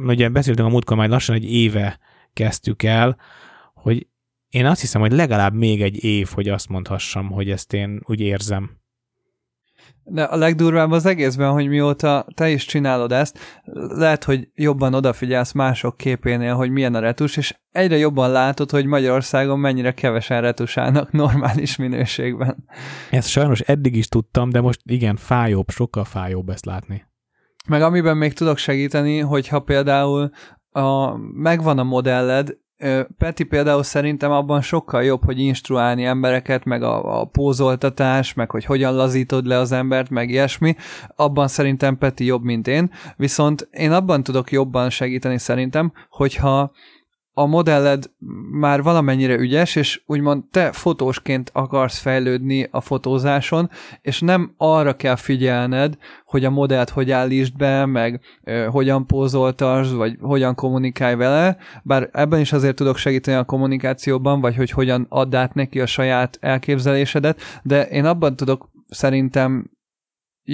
ugye 0.07 0.29
beszéltünk 0.29 0.69
a 0.69 0.71
múltkor, 0.71 0.97
majd 0.97 1.11
lassan 1.11 1.35
egy 1.35 1.53
éve 1.53 1.99
kezdtük 2.33 2.83
el, 2.83 3.17
hogy 3.75 4.07
én 4.49 4.67
azt 4.67 4.81
hiszem, 4.81 5.01
hogy 5.01 5.13
legalább 5.13 5.55
még 5.55 5.83
egy 5.83 6.05
év, 6.05 6.29
hogy 6.29 6.49
azt 6.49 6.69
mondhassam, 6.69 7.31
hogy 7.31 7.51
ezt 7.51 7.73
én 7.73 8.01
úgy 8.05 8.21
érzem. 8.21 8.80
De 10.05 10.23
a 10.23 10.37
legdurvább 10.37 10.91
az 10.91 11.07
egészben, 11.07 11.51
hogy 11.53 11.69
mióta 11.69 12.27
te 12.35 12.51
is 12.51 12.65
csinálod 12.65 13.13
ezt, 13.13 13.39
lehet, 13.89 14.25
hogy 14.25 14.49
jobban 14.55 14.95
odafigyelsz 14.95 15.53
mások 15.53 15.97
képénél, 15.97 16.55
hogy 16.55 16.71
milyen 16.71 16.95
a 16.95 16.99
retus, 16.99 17.37
és 17.37 17.59
egyre 17.71 17.97
jobban 17.97 18.31
látod, 18.31 18.71
hogy 18.71 18.87
Magyarországon 18.87 19.59
mennyire 19.59 19.93
kevesen 19.93 20.41
retusálnak 20.41 21.13
normális 21.23 21.77
minőségben. 21.77 22.65
Ezt 23.11 23.29
sajnos 23.29 23.61
eddig 23.61 23.97
is 23.97 24.09
tudtam, 24.09 24.51
de 24.51 24.61
most 24.61 24.81
igen, 24.85 25.17
fájóbb, 25.17 25.71
sokkal 25.71 26.05
fájóbb 26.05 26.49
ezt 26.49 26.65
látni. 26.65 27.09
Meg 27.69 27.83
amiben 27.83 28.17
még 28.17 28.33
tudok 28.33 28.57
segíteni, 28.57 29.19
hogyha 29.19 29.61
például 29.61 30.31
a, 30.71 31.17
megvan 31.17 31.79
a 31.79 31.83
modelled, 31.83 32.57
Peti 33.19 33.45
például 33.45 33.83
szerintem 33.83 34.31
abban 34.31 34.61
sokkal 34.61 35.05
jobb, 35.05 35.25
hogy 35.25 35.39
instruálni 35.39 36.05
embereket, 36.05 36.65
meg 36.65 36.83
a, 36.83 37.21
a 37.21 37.25
pózoltatás, 37.25 38.35
meg 38.35 38.51
hogy 38.51 38.65
hogyan 38.65 38.95
lazítod 38.95 39.47
le 39.47 39.57
az 39.57 39.73
embert, 39.73 40.11
meg 40.11 40.31
ilyesmi. 40.31 40.77
Abban 41.17 41.49
szerintem 41.49 41.99
Peti 41.99 42.25
jobb, 42.25 42.43
mint 42.43 42.67
én. 42.67 42.91
Viszont 43.17 43.69
én 43.71 43.93
abban 43.93 44.23
tudok 44.23 44.53
jobban 44.53 44.91
segíteni 44.91 45.39
szerintem, 45.39 45.93
hogyha 46.11 46.73
a 47.41 47.47
modelled 47.47 48.11
már 48.51 48.83
valamennyire 48.83 49.39
ügyes, 49.39 49.77
és 49.77 50.03
úgymond 50.07 50.45
te 50.51 50.73
fotósként 50.73 51.51
akarsz 51.55 51.99
fejlődni 51.99 52.69
a 52.71 52.81
fotózáson, 52.81 53.71
és 54.03 54.21
nem 54.21 54.55
arra 54.57 54.97
kell 54.97 55.17
figyelned, 55.17 55.97
hogy 56.25 56.45
a 56.45 56.51
modellt 56.51 56.91
hogy 56.91 57.11
állítsd 57.11 57.57
be, 57.57 57.87
meg 57.87 58.21
ö, 58.45 58.67
hogyan 58.71 59.07
pózoltasd, 59.07 59.95
vagy 59.95 60.17
hogyan 60.21 60.55
kommunikálj 60.55 61.15
vele, 61.15 61.57
bár 61.83 62.09
ebben 62.13 62.41
is 62.41 62.53
azért 62.53 62.77
tudok 62.77 62.97
segíteni 62.97 63.37
a 63.37 63.45
kommunikációban, 63.45 64.41
vagy 64.41 64.57
hogy 64.57 64.71
hogyan 64.71 65.07
add 65.09 65.35
át 65.35 65.55
neki 65.55 65.81
a 65.81 65.87
saját 65.87 66.39
elképzelésedet, 66.41 67.41
de 67.63 67.83
én 67.89 68.05
abban 68.05 68.37
tudok 68.37 68.71
szerintem 68.89 69.71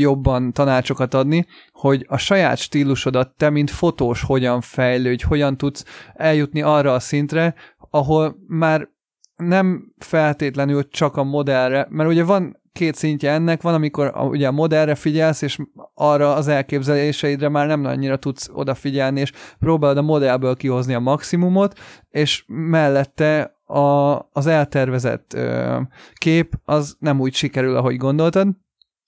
jobban 0.01 0.53
tanácsokat 0.53 1.15
adni, 1.15 1.47
hogy 1.73 2.07
a 2.09 2.17
saját 2.17 2.59
stílusodat 2.59 3.35
te, 3.37 3.51
mint 3.51 3.71
fotós 3.71 4.23
hogyan 4.23 4.61
fejlődj, 4.61 5.25
hogyan 5.25 5.57
tudsz 5.57 5.85
eljutni 6.15 6.63
arra 6.63 6.95
a 6.95 7.01
szintre, 7.01 7.55
ahol 7.91 8.37
már 8.47 8.89
nem 9.37 9.95
feltétlenül 9.99 10.89
csak 10.89 11.17
a 11.17 11.25
modellre, 11.25 11.87
mert 11.91 12.09
ugye 12.09 12.25
van 12.25 12.61
két 12.73 12.95
szintje 12.95 13.33
ennek, 13.33 13.63
van, 13.63 13.75
amikor 13.75 14.11
a, 14.15 14.25
ugye 14.25 14.47
a 14.47 14.53
modellre 14.53 14.95
figyelsz, 14.95 15.43
és 15.43 15.59
arra 15.95 16.35
az 16.35 16.49
elképzeléseidre 16.49 17.49
már 17.49 17.67
nem 17.67 17.85
annyira 17.85 18.17
tudsz 18.17 18.49
odafigyelni, 18.53 19.21
és 19.21 19.33
próbálod 19.59 19.97
a 19.97 20.03
modellből 20.03 20.57
kihozni 20.57 20.95
a 20.95 20.99
maximumot, 20.99 21.79
és 22.11 22.45
mellette 22.47 23.57
a, 23.65 24.17
az 24.33 24.47
eltervezett 24.47 25.35
ö, 25.35 25.79
kép 26.15 26.55
az 26.65 26.97
nem 26.99 27.21
úgy 27.21 27.35
sikerül, 27.35 27.77
ahogy 27.77 27.97
gondoltad, 27.97 28.49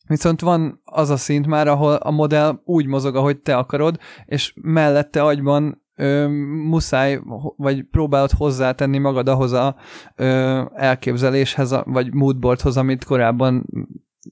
Viszont 0.08 0.40
van 0.40 0.80
az 0.84 1.10
a 1.10 1.16
szint 1.16 1.46
már, 1.46 1.68
ahol 1.68 1.94
a 1.94 2.10
modell 2.10 2.60
úgy 2.64 2.86
mozog, 2.86 3.16
ahogy 3.16 3.38
te 3.38 3.56
akarod, 3.56 3.98
és 4.24 4.54
mellette 4.62 5.22
agyban 5.22 5.82
ö, 5.94 6.28
muszáj, 6.68 7.20
vagy 7.56 7.84
próbálod 7.90 8.30
hozzátenni 8.30 8.98
magad 8.98 9.28
ahhoz 9.28 9.52
a 9.52 9.76
ö, 10.16 10.62
elképzeléshez, 10.74 11.74
vagy 11.84 12.14
moodboardhoz, 12.14 12.76
amit 12.76 13.04
korábban 13.04 13.66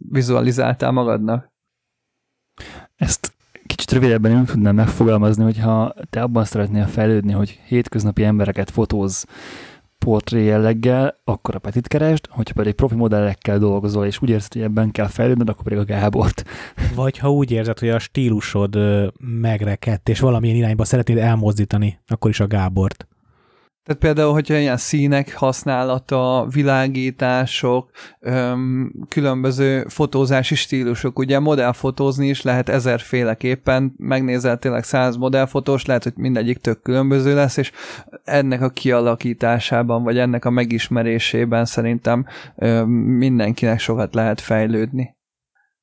vizualizáltál 0.09 0.91
magadnak. 0.91 1.53
Ezt 2.97 3.35
kicsit 3.67 3.91
rövidebben 3.91 4.33
nem 4.33 4.45
tudnám 4.45 4.75
megfogalmazni, 4.75 5.43
hogyha 5.43 5.95
te 6.11 6.23
abban 6.23 6.45
szeretnél 6.45 6.87
fejlődni, 6.87 7.33
hogy 7.33 7.61
hétköznapi 7.67 8.25
embereket 8.25 8.71
fotóz, 8.71 9.27
portré 10.07 10.45
jelleggel, 10.45 11.21
akkor 11.25 11.55
a 11.55 11.59
Petit 11.59 11.89
keresd, 11.89 12.27
hogyha 12.29 12.55
pedig 12.55 12.75
profi 12.75 12.95
modellekkel 12.95 13.59
dolgozol, 13.59 14.07
és 14.07 14.23
úgy 14.23 14.29
érzed, 14.29 14.53
hogy 14.53 14.63
ebben 14.63 14.91
kell 14.91 15.07
fejlődnöd, 15.07 15.49
akkor 15.49 15.63
pedig 15.63 15.79
a 15.79 15.85
Gábort. 15.85 16.45
Vagy 16.95 17.19
ha 17.19 17.33
úgy 17.33 17.51
érzed, 17.51 17.79
hogy 17.79 17.89
a 17.89 17.99
stílusod 17.99 18.79
megrekedt, 19.41 20.09
és 20.09 20.21
valamilyen 20.21 20.57
irányba 20.57 20.85
szeretnéd 20.85 21.19
elmozdítani, 21.19 21.99
akkor 22.07 22.31
is 22.31 22.41
a 22.41 22.47
Gábort. 22.47 23.07
Tehát 23.87 24.01
például, 24.01 24.33
hogyha 24.33 24.57
ilyen 24.57 24.77
színek 24.77 25.35
használata, 25.35 26.47
világítások, 26.51 27.91
öm, 28.21 28.93
különböző 29.09 29.85
fotózási 29.89 30.55
stílusok, 30.55 31.19
ugye 31.19 31.39
modellfotózni 31.39 32.29
is 32.29 32.43
lehet 32.43 32.69
ezerféleképpen, 32.69 33.95
megnézel 33.97 34.59
tényleg 34.59 34.85
száz 34.85 35.17
modellfotós, 35.17 35.85
lehet, 35.85 36.03
hogy 36.03 36.13
mindegyik 36.17 36.59
tök 36.59 36.83
különböző 36.83 37.35
lesz, 37.35 37.57
és 37.57 37.73
ennek 38.25 38.63
a 38.63 38.71
kialakításában, 38.71 40.03
vagy 40.03 40.19
ennek 40.19 40.45
a 40.45 40.51
megismerésében 40.51 41.65
szerintem 41.65 42.27
öm, 42.57 42.89
mindenkinek 42.91 43.79
sokat 43.79 44.15
lehet 44.15 44.41
fejlődni. 44.41 45.17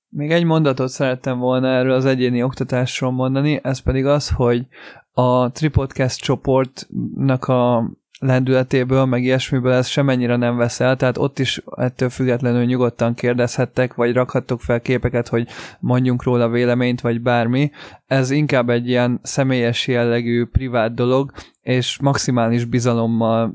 Még 0.09 0.31
egy 0.31 0.43
mondatot 0.43 0.89
szerettem 0.89 1.39
volna 1.39 1.67
erről 1.67 1.93
az 1.93 2.05
egyéni 2.05 2.43
oktatásról 2.43 3.11
mondani, 3.11 3.59
ez 3.63 3.79
pedig 3.79 4.05
az, 4.05 4.29
hogy 4.29 4.67
a 5.13 5.51
Tripodcast 5.51 6.21
csoportnak 6.21 7.47
a 7.47 7.91
lendületéből, 8.19 9.05
meg 9.05 9.23
ilyesmiből 9.23 9.71
ez 9.71 9.87
semennyire 9.87 10.35
nem 10.35 10.55
veszel, 10.55 10.95
tehát 10.95 11.17
ott 11.17 11.39
is 11.39 11.61
ettől 11.75 12.09
függetlenül 12.09 12.65
nyugodtan 12.65 13.13
kérdezhettek, 13.13 13.93
vagy 13.93 14.13
rakhattok 14.13 14.61
fel 14.61 14.81
képeket, 14.81 15.27
hogy 15.27 15.47
mondjunk 15.79 16.23
róla 16.23 16.49
véleményt, 16.49 17.01
vagy 17.01 17.21
bármi. 17.21 17.71
Ez 18.05 18.31
inkább 18.31 18.69
egy 18.69 18.87
ilyen 18.87 19.19
személyes 19.23 19.87
jellegű, 19.87 20.45
privát 20.45 20.93
dolog, 20.93 21.31
és 21.61 21.99
maximális 22.01 22.65
bizalommal 22.65 23.53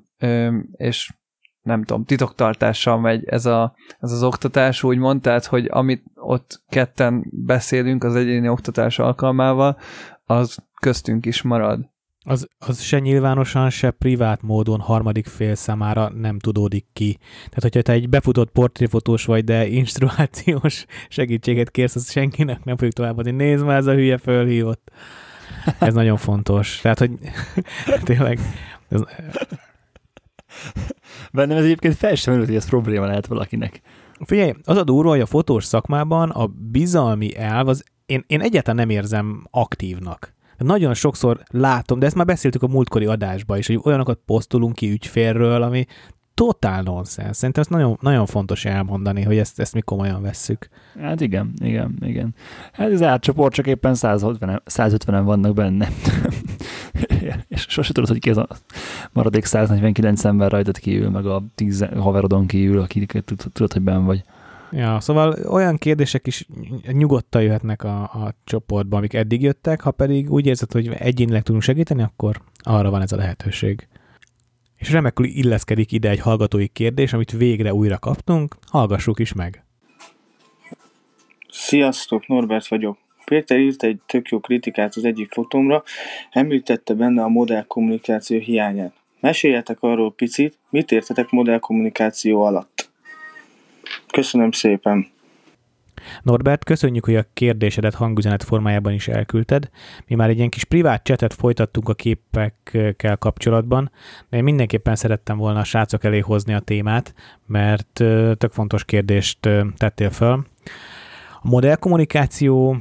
és 0.76 1.12
nem 1.62 1.84
tudom, 1.84 2.04
titoktartással 2.04 2.98
megy 3.00 3.24
ez, 3.26 3.46
a, 3.46 3.74
ez 4.00 4.12
az 4.12 4.22
oktatás, 4.22 4.82
úgymond, 4.82 5.20
tehát, 5.20 5.44
hogy 5.44 5.68
amit 5.70 6.02
ott 6.14 6.62
ketten 6.68 7.24
beszélünk 7.30 8.04
az 8.04 8.14
egyéni 8.14 8.48
oktatás 8.48 8.98
alkalmával, 8.98 9.76
az 10.28 10.58
köztünk 10.80 11.26
is 11.26 11.42
marad. 11.42 11.90
Az, 12.24 12.48
az 12.58 12.80
se 12.80 12.98
nyilvánosan, 12.98 13.70
se 13.70 13.90
privát 13.90 14.42
módon 14.42 14.80
harmadik 14.80 15.26
fél 15.26 15.54
számára 15.54 16.08
nem 16.08 16.38
tudódik 16.38 16.86
ki. 16.92 17.18
Tehát, 17.36 17.62
hogyha 17.62 17.82
te 17.82 17.92
egy 17.92 18.08
befutott 18.08 18.50
portréfotós 18.50 19.24
vagy, 19.24 19.44
de 19.44 19.66
instruációs 19.66 20.84
segítséget 21.08 21.70
kérsz, 21.70 21.94
az 21.94 22.10
senkinek 22.10 22.64
nem 22.64 22.76
fogjuk 22.76 22.94
továbbadni. 22.94 23.30
Nézd 23.30 23.64
már, 23.64 23.76
ez 23.76 23.86
a 23.86 23.92
hülye 23.92 24.18
fölhívott. 24.18 24.90
Ez 25.78 25.94
nagyon 25.94 26.16
fontos. 26.16 26.80
Tehát, 26.80 26.98
hogy 26.98 27.12
tényleg... 28.04 28.38
Ez... 28.88 29.00
Bennem 31.32 31.56
ez 31.56 31.64
egyébként 31.64 31.94
fel 31.94 32.14
sem 32.14 32.38
hogy 32.38 32.54
ez 32.54 32.68
probléma 32.68 33.06
lehet 33.06 33.26
valakinek. 33.26 33.80
Figyelj, 34.24 34.52
az 34.64 34.76
a 34.76 34.84
durva, 34.84 35.10
hogy 35.10 35.20
a 35.20 35.26
fotós 35.26 35.64
szakmában 35.64 36.30
a 36.30 36.46
bizalmi 36.46 37.36
elv, 37.36 37.68
az 37.68 37.84
én, 38.08 38.24
én 38.26 38.40
egyáltalán 38.40 38.76
nem 38.76 38.96
érzem 38.96 39.46
aktívnak. 39.50 40.34
Nagyon 40.56 40.94
sokszor 40.94 41.42
látom, 41.50 41.98
de 41.98 42.06
ezt 42.06 42.14
már 42.14 42.26
beszéltük 42.26 42.62
a 42.62 42.66
múltkori 42.66 43.04
adásban 43.06 43.58
is, 43.58 43.66
hogy 43.66 43.80
olyanokat 43.82 44.20
posztolunk 44.26 44.74
ki 44.74 44.90
ügyfélről, 44.90 45.62
ami 45.62 45.86
totál 46.34 46.82
nonsens. 46.82 47.36
Szerintem 47.36 47.62
ezt 47.62 47.70
nagyon, 47.70 47.98
nagyon 48.00 48.26
fontos 48.26 48.64
elmondani, 48.64 49.22
hogy 49.22 49.38
ezt, 49.38 49.60
ezt 49.60 49.74
mi 49.74 49.80
komolyan 49.80 50.22
vesszük. 50.22 50.68
Hát 51.00 51.20
igen, 51.20 51.52
igen, 51.58 51.98
igen. 52.00 52.34
Hát 52.72 52.90
az 52.90 53.02
átcsoport 53.02 53.54
csak 53.54 53.66
éppen 53.66 53.94
150, 53.94 54.62
150-en 54.66 55.22
vannak 55.24 55.54
benne. 55.54 55.88
és 57.48 57.66
sose 57.68 57.92
tudod, 57.92 58.08
hogy 58.08 58.18
ki 58.18 58.30
ez 58.30 58.36
a 58.36 58.48
maradék 59.12 59.44
149 59.44 60.24
ember 60.24 60.50
rajtad 60.50 60.78
kívül, 60.78 61.10
meg 61.10 61.26
a 61.26 61.42
10 61.54 61.86
haverodon 61.96 62.46
kívül, 62.46 62.80
akiket 62.80 63.24
tudod, 63.52 63.72
hogy 63.72 63.82
benn 63.82 64.04
vagy. 64.04 64.24
Ja, 64.70 65.00
szóval 65.00 65.34
olyan 65.48 65.76
kérdések 65.76 66.26
is 66.26 66.46
nyugodtan 66.92 67.42
jöhetnek 67.42 67.84
a, 67.84 68.02
a 68.02 68.34
csoportba, 68.44 68.96
amik 68.96 69.14
eddig 69.14 69.42
jöttek, 69.42 69.80
ha 69.80 69.90
pedig 69.90 70.30
úgy 70.30 70.46
érzed, 70.46 70.72
hogy 70.72 70.88
egyénileg 70.88 71.42
tudunk 71.42 71.62
segíteni, 71.62 72.02
akkor 72.02 72.40
arra 72.62 72.90
van 72.90 73.02
ez 73.02 73.12
a 73.12 73.16
lehetőség. 73.16 73.88
És 74.76 74.90
remekül 74.90 75.26
illeszkedik 75.26 75.92
ide 75.92 76.10
egy 76.10 76.20
hallgatói 76.20 76.68
kérdés, 76.68 77.12
amit 77.12 77.30
végre 77.30 77.74
újra 77.74 77.98
kaptunk, 77.98 78.56
hallgassuk 78.66 79.18
is 79.18 79.32
meg. 79.32 79.64
Sziasztok, 81.50 82.26
Norbert 82.26 82.68
vagyok. 82.68 82.98
Péter 83.24 83.58
írt 83.58 83.82
egy 83.82 84.00
tök 84.06 84.28
jó 84.28 84.40
kritikát 84.40 84.94
az 84.94 85.04
egyik 85.04 85.32
fotómra, 85.32 85.82
említette 86.30 86.94
benne 86.94 87.22
a 87.22 87.28
modellkommunikáció 87.28 88.38
hiányát. 88.38 88.92
Meséljetek 89.20 89.76
arról 89.80 90.12
picit, 90.12 90.58
mit 90.70 90.92
értetek 90.92 91.30
modellkommunikáció 91.30 92.42
alatt? 92.42 92.87
Köszönöm 94.12 94.50
szépen! 94.50 95.06
Norbert, 96.22 96.64
köszönjük, 96.64 97.04
hogy 97.04 97.16
a 97.16 97.24
kérdésedet 97.32 97.94
hangüzenet 97.94 98.42
formájában 98.42 98.92
is 98.92 99.08
elküldted. 99.08 99.70
Mi 100.06 100.14
már 100.14 100.28
egy 100.28 100.36
ilyen 100.36 100.48
kis 100.48 100.64
privát 100.64 101.02
csetet 101.02 101.34
folytattunk 101.34 101.88
a 101.88 101.94
képekkel 101.94 103.16
kapcsolatban, 103.16 103.90
de 104.28 104.36
én 104.36 104.42
mindenképpen 104.42 104.96
szerettem 104.96 105.36
volna 105.36 105.60
a 105.60 105.64
srácok 105.64 106.04
elé 106.04 106.18
hozni 106.18 106.54
a 106.54 106.60
témát, 106.60 107.14
mert 107.46 107.92
tök 108.38 108.52
fontos 108.52 108.84
kérdést 108.84 109.48
tettél 109.76 110.10
föl. 110.10 110.46
A 111.40 111.48
modellkommunikáció 111.48 112.76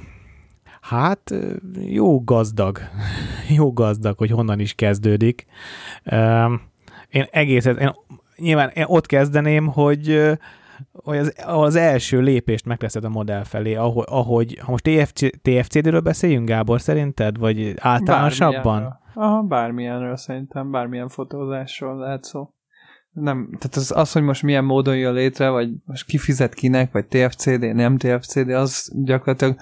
Hát 0.81 1.33
jó 1.79 2.23
gazdag, 2.23 2.79
jó 3.57 3.73
gazdag, 3.73 4.17
hogy 4.17 4.31
honnan 4.31 4.59
is 4.59 4.73
kezdődik. 4.73 5.45
Én 7.09 7.25
egészet, 7.31 7.79
én, 7.79 7.95
nyilván 8.35 8.69
én 8.69 8.85
ott 8.87 9.05
kezdeném, 9.05 9.67
hogy 9.67 10.37
hogy 10.91 11.17
az, 11.17 11.33
az 11.45 11.75
első 11.75 12.19
lépést 12.19 12.65
megteszed 12.65 13.03
a 13.03 13.09
modell 13.09 13.43
felé, 13.43 13.75
ahogy, 13.75 14.05
ahogy 14.09 14.59
ha 14.61 14.71
most 14.71 14.83
TFC, 14.83 15.41
TFCD-ről 15.41 16.01
beszéljünk, 16.01 16.47
Gábor, 16.47 16.81
szerinted? 16.81 17.37
Vagy 17.37 17.73
általánosabban? 17.77 18.63
Bármilyenről. 18.63 18.99
Aha, 19.13 19.41
bármilyenről 19.41 20.17
szerintem, 20.17 20.71
bármilyen 20.71 21.09
fotózásról 21.09 21.97
lehet 21.97 22.23
szó. 22.23 22.49
Nem, 23.11 23.49
tehát 23.59 23.75
az, 23.75 23.93
az, 23.95 24.11
hogy 24.11 24.21
most 24.21 24.43
milyen 24.43 24.63
módon 24.63 24.97
jön 24.97 25.13
létre, 25.13 25.49
vagy 25.49 25.69
most 25.85 26.05
kifizet 26.05 26.53
kinek, 26.53 26.91
vagy 26.91 27.05
TFCD, 27.05 27.75
nem 27.75 27.97
TFCD, 27.97 28.49
az 28.49 28.91
gyakorlatilag 29.03 29.55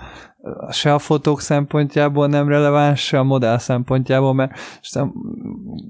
se 0.69 0.93
a 0.93 0.99
fotók 0.99 1.41
szempontjából 1.41 2.27
nem 2.27 2.47
releváns, 2.47 3.05
se 3.05 3.19
a 3.19 3.23
modell 3.23 3.57
szempontjából, 3.57 4.33
mert 4.33 4.51
nem, 4.93 5.13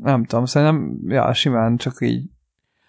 nem 0.02 0.26
tudom, 0.26 0.46
szerintem 0.46 1.00
ja, 1.08 1.34
simán 1.34 1.78
csak 1.78 1.98
így 2.02 2.30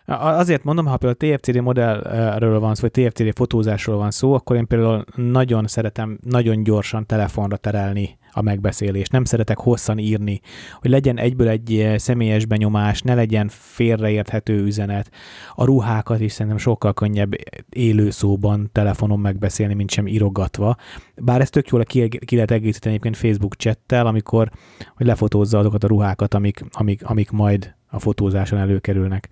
Azért 0.06 0.64
mondom, 0.64 0.86
ha 0.86 0.96
például 0.96 1.36
TFCD 1.36 1.60
modellről 1.60 2.60
van 2.60 2.74
szó, 2.74 2.88
vagy 2.92 3.04
TFCD 3.04 3.36
fotózásról 3.36 3.96
van 3.96 4.10
szó, 4.10 4.32
akkor 4.32 4.56
én 4.56 4.66
például 4.66 5.04
nagyon 5.14 5.66
szeretem 5.66 6.18
nagyon 6.22 6.62
gyorsan 6.62 7.06
telefonra 7.06 7.56
terelni 7.56 8.18
a 8.32 8.42
megbeszélést. 8.42 9.12
Nem 9.12 9.24
szeretek 9.24 9.58
hosszan 9.58 9.98
írni, 9.98 10.40
hogy 10.80 10.90
legyen 10.90 11.18
egyből 11.18 11.48
egy 11.48 11.94
személyes 11.96 12.44
benyomás, 12.44 13.02
ne 13.02 13.14
legyen 13.14 13.48
félreérthető 13.48 14.62
üzenet. 14.62 15.10
A 15.54 15.64
ruhákat 15.64 16.20
is 16.20 16.32
szerintem 16.32 16.58
sokkal 16.58 16.94
könnyebb 16.94 17.34
élő 17.68 18.10
szóban 18.10 18.70
telefonon 18.72 19.20
megbeszélni, 19.20 19.74
mint 19.74 19.90
sem 19.90 20.06
írogatva. 20.06 20.76
Bár 21.16 21.40
ez 21.40 21.50
tök 21.50 21.68
jól 21.68 21.84
ki, 21.84 22.08
ki 22.08 22.34
lehet 22.34 22.50
egészíteni 22.50 22.94
egyébként 22.94 23.16
Facebook 23.16 23.56
csettel, 23.56 24.06
amikor 24.06 24.50
hogy 24.96 25.06
lefotózza 25.06 25.58
azokat 25.58 25.84
a 25.84 25.88
ruhákat, 25.88 26.34
amik, 26.34 26.64
amik, 26.70 27.04
amik 27.04 27.30
majd 27.30 27.75
a 27.96 27.98
fotózáson 27.98 28.58
előkerülnek. 28.58 29.28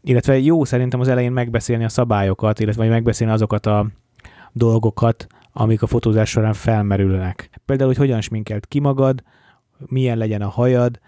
Illetve 0.00 0.38
jó 0.38 0.64
szerintem 0.64 1.00
az 1.00 1.08
elején 1.08 1.32
megbeszélni 1.32 1.84
a 1.84 1.88
szabályokat, 1.88 2.60
illetve 2.60 2.88
megbeszélni 2.88 3.32
azokat 3.32 3.66
a 3.66 3.86
dolgokat, 4.52 5.26
amik 5.52 5.82
a 5.82 5.86
fotózás 5.86 6.30
során 6.30 6.52
felmerülnek. 6.52 7.50
Például, 7.64 7.88
hogy 7.88 7.98
hogyan 7.98 8.20
sminkelt 8.20 8.66
ki 8.66 8.78
magad, 8.78 9.22
milyen 9.78 10.18
legyen 10.18 10.42
a 10.42 10.48
hajad, 10.48 11.00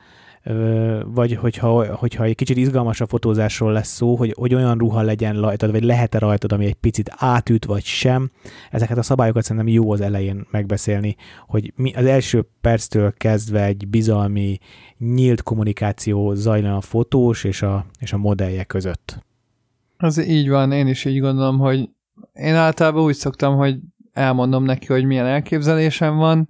vagy 1.05 1.35
hogyha, 1.35 1.97
hogyha 1.97 2.25
egy 2.25 2.35
kicsit 2.35 2.57
izgalmasabb 2.57 3.09
fotózásról 3.09 3.73
lesz 3.73 3.89
szó, 3.89 4.17
hogy, 4.17 4.35
hogy 4.39 4.55
olyan 4.55 4.79
ruha 4.79 5.03
legyen 5.03 5.41
rajtad, 5.41 5.71
vagy 5.71 5.83
lehet-e 5.83 6.19
rajtad, 6.19 6.53
ami 6.53 6.65
egy 6.65 6.75
picit 6.75 7.11
átüt, 7.17 7.65
vagy 7.65 7.85
sem. 7.85 8.31
Ezeket 8.71 8.99
a 8.99 9.03
szabályokat 9.03 9.43
szerintem 9.43 9.73
jó 9.73 9.93
az 9.93 10.01
elején 10.01 10.47
megbeszélni, 10.51 11.17
hogy 11.47 11.73
mi 11.77 11.93
az 11.95 12.05
első 12.05 12.49
perctől 12.61 13.13
kezdve 13.13 13.65
egy 13.65 13.89
bizalmi, 13.89 14.59
nyílt 14.99 15.43
kommunikáció 15.43 16.35
zajlon 16.35 16.73
a 16.73 16.81
fotós 16.81 17.45
és 17.45 17.63
a, 17.63 17.87
és 17.99 18.13
a 18.13 18.17
modellje 18.17 18.65
között. 18.65 19.19
Az 19.97 20.27
így 20.27 20.49
van, 20.49 20.73
én 20.73 20.87
is 20.87 21.05
így 21.05 21.21
gondolom, 21.21 21.59
hogy 21.59 21.89
én 22.33 22.55
általában 22.55 23.03
úgy 23.03 23.15
szoktam, 23.15 23.57
hogy 23.57 23.79
elmondom 24.13 24.65
neki, 24.65 24.87
hogy 24.87 25.05
milyen 25.05 25.27
elképzelésem 25.27 26.17
van, 26.17 26.49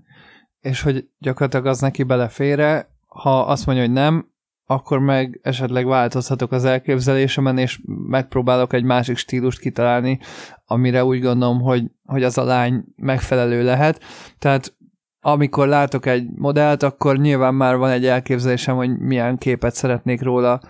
és 0.61 0.83
hogy 0.83 1.09
gyakorlatilag 1.19 1.67
az 1.67 1.81
neki 1.81 2.03
belefére, 2.03 2.94
ha 3.15 3.41
azt 3.41 3.67
mondja, 3.67 3.85
hogy 3.85 3.93
nem, 3.93 4.33
akkor 4.67 4.99
meg 4.99 5.41
esetleg 5.43 5.87
változhatok 5.87 6.53
az 6.53 6.65
elképzelésemen, 6.65 7.59
és 7.59 7.81
megpróbálok 8.09 8.73
egy 8.73 8.85
másik 8.85 9.17
stílust 9.17 9.61
kitalálni, 9.61 10.19
amire 10.67 11.05
úgy 11.05 11.21
gondolom, 11.21 11.61
hogy, 11.61 11.91
hogy 12.05 12.23
az 12.23 12.39
a 12.39 12.45
lány 12.45 12.85
megfelelő 12.97 13.65
lehet. 13.65 14.01
Tehát 14.39 14.77
amikor 15.21 15.69
látok 15.69 16.07
egy 16.07 16.29
modellt, 16.35 16.83
akkor 16.83 17.19
nyilván 17.19 17.55
már 17.55 17.77
van 17.77 17.91
egy 17.91 18.07
elképzelésem, 18.07 18.77
hogy 18.77 18.99
milyen 18.99 19.39
képet 19.39 19.75
szeretnék 19.75 20.23
róla, 20.23 20.61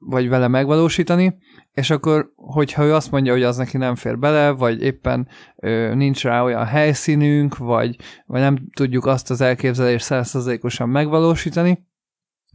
vagy 0.00 0.28
vele 0.28 0.48
megvalósítani, 0.48 1.38
és 1.72 1.90
akkor, 1.90 2.32
hogyha 2.36 2.84
ő 2.84 2.94
azt 2.94 3.10
mondja, 3.10 3.32
hogy 3.32 3.42
az 3.42 3.56
neki 3.56 3.76
nem 3.76 3.94
fér 3.94 4.18
bele, 4.18 4.50
vagy 4.50 4.82
éppen 4.82 5.28
ö, 5.56 5.94
nincs 5.94 6.22
rá 6.22 6.42
olyan 6.42 6.64
helyszínünk, 6.64 7.56
vagy, 7.56 7.96
vagy 8.26 8.40
nem 8.40 8.68
tudjuk 8.74 9.06
azt 9.06 9.30
az 9.30 9.40
elképzelést 9.40 10.04
százszerzékosan 10.04 10.88
megvalósítani, 10.88 11.86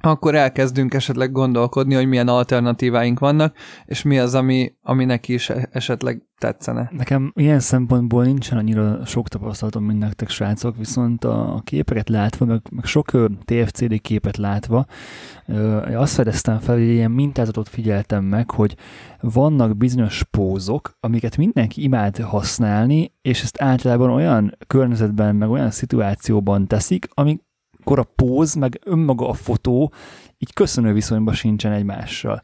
akkor 0.06 0.36
elkezdünk 0.36 0.94
esetleg 0.94 1.32
gondolkodni, 1.32 1.94
hogy 1.94 2.08
milyen 2.08 2.28
alternatíváink 2.28 3.20
vannak, 3.20 3.56
és 3.86 4.02
mi 4.02 4.20
az, 4.20 4.36
ami, 4.36 4.74
ami 4.82 5.06
neki 5.06 5.34
is 5.34 5.50
esetleg 5.72 6.22
tetszene. 6.38 6.90
Nekem 6.98 7.32
ilyen 7.36 7.60
szempontból 7.60 8.24
nincsen 8.24 8.58
annyira 8.58 9.06
sok 9.06 9.28
tapasztalatom, 9.28 9.84
mint 9.84 10.00
nektek 10.00 10.30
srácok, 10.30 10.78
viszont 10.78 11.24
a 11.24 11.62
képeket 11.64 12.10
látva, 12.10 12.46
meg, 12.46 12.62
meg 12.72 12.86
sok 12.86 13.12
TFCD 13.46 14.02
képet 14.02 14.38
látva, 14.38 14.86
azt 15.94 16.14
fedeztem 16.14 16.60
fel, 16.60 16.76
hogy 16.76 16.84
ilyen 16.84 17.12
mintázatot 17.12 17.70
figyeltem 17.70 18.24
meg, 18.24 18.52
hogy 18.52 18.76
vannak 19.20 19.78
bizonyos 19.78 20.24
pózok, 20.32 20.98
amiket 21.00 21.38
mindenki 21.38 21.84
imád 21.84 22.18
használni, 22.18 23.14
és 23.22 23.42
ezt 23.42 23.62
általában 23.62 24.10
olyan 24.10 24.58
környezetben, 24.68 25.36
meg 25.36 25.50
olyan 25.50 25.72
szituációban 25.72 26.68
teszik, 26.68 27.08
amik 27.14 27.42
akkor 27.84 28.00
a 28.00 28.08
póz, 28.16 28.54
meg 28.54 28.80
önmaga 28.86 29.30
a 29.30 29.34
fotó 29.34 29.94
így 30.38 30.54
köszönő 30.54 30.94
viszonyban 30.94 31.34
sincsen 31.34 31.72
egymással. 31.72 32.42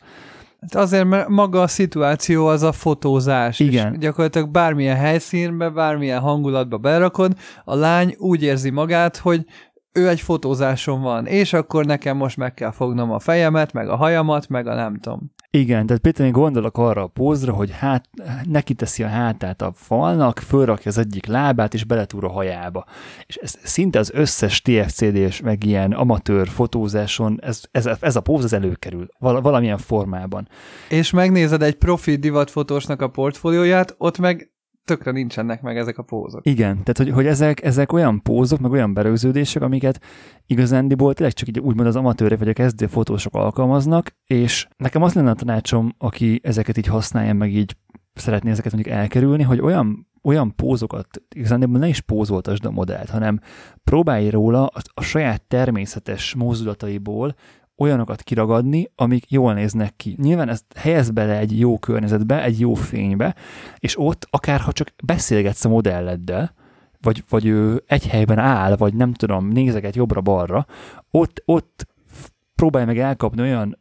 Hát 0.61 0.75
azért, 0.75 1.05
mert 1.05 1.27
maga 1.27 1.61
a 1.61 1.67
szituáció 1.67 2.47
az 2.47 2.63
a 2.63 2.71
fotózás. 2.71 3.59
Igen. 3.59 3.93
És 3.93 3.99
gyakorlatilag 3.99 4.49
bármilyen 4.49 4.95
helyszínbe, 4.95 5.69
bármilyen 5.69 6.19
hangulatba 6.19 6.77
berakod, 6.77 7.37
a 7.63 7.75
lány 7.75 8.15
úgy 8.17 8.43
érzi 8.43 8.69
magát, 8.69 9.17
hogy 9.17 9.45
ő 9.93 10.09
egy 10.09 10.21
fotózáson 10.21 11.01
van, 11.01 11.25
és 11.25 11.53
akkor 11.53 11.85
nekem 11.85 12.17
most 12.17 12.37
meg 12.37 12.53
kell 12.53 12.71
fognom 12.71 13.11
a 13.11 13.19
fejemet, 13.19 13.73
meg 13.73 13.89
a 13.89 13.95
hajamat, 13.95 14.47
meg 14.49 14.67
a 14.67 14.75
nem 14.75 14.99
tudom. 14.99 15.31
Igen, 15.51 15.85
tehát 15.85 16.01
Péter, 16.01 16.31
gondolok 16.31 16.77
arra 16.77 17.03
a 17.03 17.07
pózra, 17.07 17.53
hogy 17.53 17.71
hát, 17.71 18.09
neki 18.43 18.73
teszi 18.73 19.03
a 19.03 19.07
hátát 19.07 19.61
a 19.61 19.71
falnak, 19.75 20.39
fölrakja 20.39 20.91
az 20.91 20.97
egyik 20.97 21.25
lábát, 21.25 21.73
és 21.73 21.83
beletúr 21.83 22.23
a 22.23 22.29
hajába. 22.29 22.85
És 23.25 23.35
ez 23.35 23.55
szinte 23.63 23.99
az 23.99 24.11
összes 24.13 24.61
TFCD-s, 24.61 25.41
meg 25.41 25.63
ilyen 25.63 25.91
amatőr 25.91 26.47
fotózáson 26.47 27.39
ez, 27.41 27.61
ez, 27.71 27.89
ez 27.99 28.15
a 28.15 28.21
póz 28.21 28.43
az 28.43 28.53
előkerül, 28.53 29.07
val- 29.19 29.43
valamilyen 29.43 29.77
formában. 29.77 30.47
És 30.89 31.11
megnézed 31.11 31.61
egy 31.61 31.75
profi 31.75 32.15
divatfotósnak 32.15 33.01
a 33.01 33.09
portfólióját, 33.09 33.95
ott 33.97 34.17
meg 34.17 34.51
tökre 34.89 35.11
nincsenek 35.11 35.61
meg 35.61 35.77
ezek 35.77 35.97
a 35.97 36.03
pózok. 36.03 36.45
Igen, 36.45 36.83
tehát 36.83 36.97
hogy, 36.97 37.09
hogy 37.09 37.25
ezek, 37.25 37.63
ezek 37.63 37.93
olyan 37.93 38.21
pózok, 38.21 38.59
meg 38.59 38.71
olyan 38.71 38.93
berögződések, 38.93 39.61
amiket 39.61 40.01
igazándiból 40.45 41.13
tényleg 41.13 41.35
csak 41.35 41.47
így 41.47 41.59
úgymond 41.59 41.87
az 41.87 41.95
amatőrek 41.95 42.39
vagy 42.39 42.49
a 42.49 42.53
kezdő 42.53 42.87
fotósok 42.87 43.35
alkalmaznak, 43.35 44.15
és 44.25 44.67
nekem 44.77 45.03
az 45.03 45.13
lenne 45.13 45.29
a 45.29 45.33
tanácsom, 45.33 45.93
aki 45.97 46.39
ezeket 46.43 46.77
így 46.77 46.87
használja, 46.87 47.33
meg 47.33 47.53
így 47.53 47.75
szeretné 48.13 48.49
ezeket 48.49 48.73
mondjuk 48.73 48.95
elkerülni, 48.95 49.43
hogy 49.43 49.59
olyan 49.59 50.07
olyan 50.23 50.55
pózokat, 50.55 51.07
igazán 51.35 51.69
ne 51.69 51.87
is 51.87 52.01
pózoltasd 52.01 52.65
a 52.65 52.71
modellt, 52.71 53.09
hanem 53.09 53.39
próbálj 53.83 54.29
róla 54.29 54.65
a, 54.65 54.81
a 54.93 55.01
saját 55.01 55.41
természetes 55.41 56.35
mozdulataiból 56.35 57.35
olyanokat 57.79 58.21
kiragadni, 58.21 58.91
amik 58.95 59.31
jól 59.31 59.53
néznek 59.53 59.95
ki. 59.95 60.15
Nyilván 60.21 60.49
ezt 60.49 60.65
helyez 60.75 61.09
bele 61.09 61.37
egy 61.37 61.59
jó 61.59 61.79
környezetbe, 61.79 62.43
egy 62.43 62.59
jó 62.59 62.73
fénybe, 62.73 63.35
és 63.77 63.99
ott 63.99 64.27
akár 64.29 64.59
ha 64.59 64.71
csak 64.71 64.87
beszélgetsz 65.03 65.65
a 65.65 65.69
modelleddel, 65.69 66.53
vagy, 67.01 67.23
vagy 67.29 67.45
ő 67.45 67.83
egy 67.87 68.07
helyben 68.07 68.39
áll, 68.39 68.75
vagy 68.75 68.93
nem 68.93 69.13
tudom, 69.13 69.47
nézeget 69.47 69.95
jobbra-balra, 69.95 70.65
ott, 71.11 71.41
ott 71.45 71.87
próbálj 72.55 72.85
meg 72.85 72.99
elkapni 72.99 73.41
olyan 73.41 73.79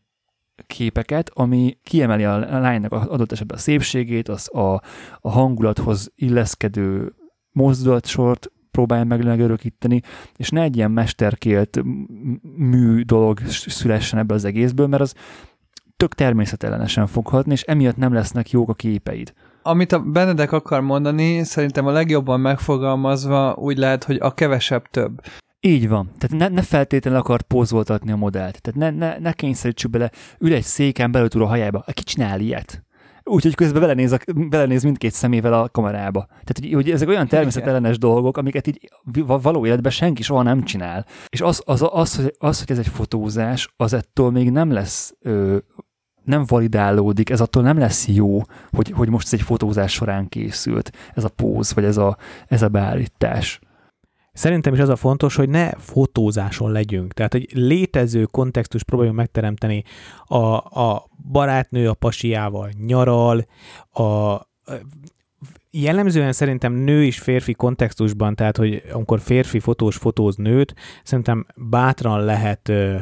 képeket, 0.67 1.31
ami 1.35 1.79
kiemeli 1.83 2.25
a 2.25 2.39
lánynak 2.39 2.93
adott 2.93 3.33
esetben 3.33 3.57
a 3.57 3.61
szépségét, 3.61 4.29
az 4.29 4.55
a, 4.55 4.83
a 5.21 5.31
hangulathoz 5.31 6.13
illeszkedő 6.15 7.15
mozdulatsort, 7.53 8.51
próbálja 8.79 9.05
meg 9.05 9.25
megörökíteni, 9.25 10.01
és 10.37 10.51
ne 10.51 10.63
egy 10.63 10.77
ilyen 10.77 10.91
mesterkélt 10.91 11.83
mű 12.57 13.03
dolog 13.03 13.41
szülessen 13.49 14.19
ebből 14.19 14.37
az 14.37 14.45
egészből, 14.45 14.87
mert 14.87 15.03
az 15.03 15.15
tök 15.97 16.15
természetellenesen 16.15 17.07
fog 17.07 17.27
hatni, 17.27 17.53
és 17.53 17.63
emiatt 17.63 17.97
nem 17.97 18.13
lesznek 18.13 18.51
jók 18.51 18.69
a 18.69 18.75
képeid. 18.75 19.33
Amit 19.63 19.93
a 19.93 19.99
Benedek 20.01 20.53
akar 20.53 20.81
mondani, 20.81 21.45
szerintem 21.45 21.87
a 21.87 21.91
legjobban 21.91 22.41
megfogalmazva 22.41 23.55
úgy 23.55 23.79
lehet, 23.79 24.05
hogy 24.05 24.17
a 24.21 24.35
kevesebb 24.35 24.87
több. 24.91 25.21
Így 25.61 25.89
van. 25.89 26.11
Tehát 26.19 26.49
ne, 26.49 26.55
ne 26.55 26.63
feltétlenül 26.63 27.21
akart 27.21 27.43
pózoltatni 27.43 28.13
a 28.13 28.17
modellt. 28.17 28.61
Tehát 28.61 28.93
ne, 28.93 29.07
ne, 29.07 29.19
ne 29.19 29.33
kényszerítsük 29.33 29.91
bele, 29.91 30.11
ül 30.39 30.53
egy 30.53 30.63
széken, 30.63 31.11
belül 31.11 31.43
a 31.43 31.47
hajába. 31.47 31.85
Ki 31.93 32.03
csinál 32.03 32.41
ilyet? 32.41 32.83
Úgyhogy 33.29 33.55
közben 33.55 33.81
belenéz, 33.81 34.13
a, 34.13 34.19
belenéz 34.35 34.83
mindkét 34.83 35.13
szemével 35.13 35.53
a 35.53 35.69
kamerába. 35.69 36.27
Tehát, 36.27 36.59
hogy, 36.61 36.73
hogy 36.73 36.91
ezek 36.91 37.09
olyan 37.09 37.29
természetellenes 37.29 37.99
dolgok, 37.99 38.37
amiket 38.37 38.67
így 38.67 38.91
való 39.27 39.67
életben 39.67 39.93
senki 39.93 40.23
soha 40.23 40.43
nem 40.43 40.65
csinál. 40.65 41.07
És 41.29 41.41
az, 41.41 41.63
az, 41.65 41.83
az, 41.83 41.89
az, 41.93 42.17
hogy, 42.17 42.35
az 42.39 42.59
hogy 42.59 42.71
ez 42.71 42.79
egy 42.79 42.93
fotózás, 42.93 43.73
az 43.77 43.93
ettől 43.93 44.31
még 44.31 44.51
nem 44.51 44.73
lesz 44.73 45.15
ö, 45.21 45.57
nem 46.25 46.45
validálódik, 46.47 47.31
ez 47.31 47.41
attól 47.41 47.63
nem 47.63 47.79
lesz 47.79 48.09
jó, 48.09 48.43
hogy, 48.71 48.91
hogy 48.91 49.09
most 49.09 49.27
ez 49.27 49.33
egy 49.33 49.43
fotózás 49.43 49.93
során 49.93 50.29
készült, 50.29 50.93
ez 51.15 51.25
a 51.25 51.29
póz, 51.29 51.75
vagy 51.75 51.85
ez 51.85 51.97
a, 51.97 52.17
ez 52.47 52.63
a 52.63 52.69
beállítás. 52.69 53.61
Szerintem 54.39 54.75
is 54.75 54.81
az 54.81 54.89
a 54.89 54.97
fontos, 54.97 55.37
hogy 55.37 55.49
ne 55.49 55.71
fotózáson 55.71 56.73
legyünk. 56.73 57.13
Tehát, 57.13 57.33
hogy 57.33 57.49
létező 57.53 58.25
kontextus 58.25 58.85
próbáljunk 58.85 59.19
megteremteni 59.19 59.85
a, 60.25 60.37
a 60.83 61.09
barátnő 61.33 61.89
a 61.89 61.95
pasiával 61.95 62.71
nyaral, 62.87 63.47
a, 63.91 64.03
jellemzően 65.71 66.33
szerintem 66.33 66.73
nő 66.73 67.05
és 67.05 67.19
férfi 67.19 67.53
kontextusban, 67.53 68.35
tehát 68.35 68.57
hogy 68.57 68.83
amikor 68.93 69.21
férfi 69.21 69.61
fotós 69.61 69.97
fotóz 69.97 70.37
nőt, 70.37 70.75
szerintem 71.03 71.47
bátran 71.57 72.25
lehet 72.25 72.69
ö, 72.69 72.97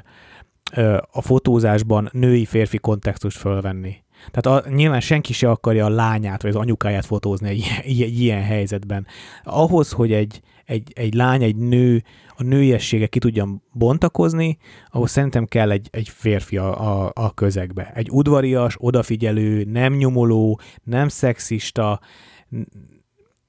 ö, 0.73 0.97
a 1.13 1.23
fotózásban 1.23 2.09
női-férfi 2.13 2.79
kontextust 2.79 3.39
fölvenni. 3.39 4.05
Tehát 4.31 4.65
a, 4.65 4.69
nyilván 4.71 5.01
senki 5.01 5.33
se 5.33 5.51
akarja 5.51 5.85
a 5.85 5.89
lányát 5.89 6.43
vagy 6.43 6.51
az 6.51 6.57
anyukáját 6.57 7.07
fotózni 7.07 7.49
egy, 7.49 7.65
egy, 7.83 8.03
egy 8.03 8.21
ilyen 8.21 8.43
helyzetben. 8.43 9.07
Ahhoz, 9.45 9.93
hogy 9.93 10.13
egy, 10.13 10.41
egy, 10.67 10.93
egy 10.95 11.15
lány, 11.15 11.43
egy 11.43 11.57
nő 11.57 12.03
a 12.37 12.43
nőiessége 12.43 13.07
ki 13.07 13.19
tudjon 13.19 13.63
bontakozni, 13.73 14.57
ahhoz 14.91 15.11
szerintem 15.11 15.45
kell 15.45 15.71
egy, 15.71 15.89
egy 15.91 16.09
férfi 16.09 16.57
a, 16.57 17.05
a, 17.05 17.11
a 17.15 17.35
közegbe. 17.35 17.93
Egy 17.95 18.11
udvarias, 18.11 18.77
odafigyelő, 18.79 19.65
nem 19.65 19.95
nyomoló, 19.95 20.61
nem 20.83 21.09
szexista, 21.09 22.01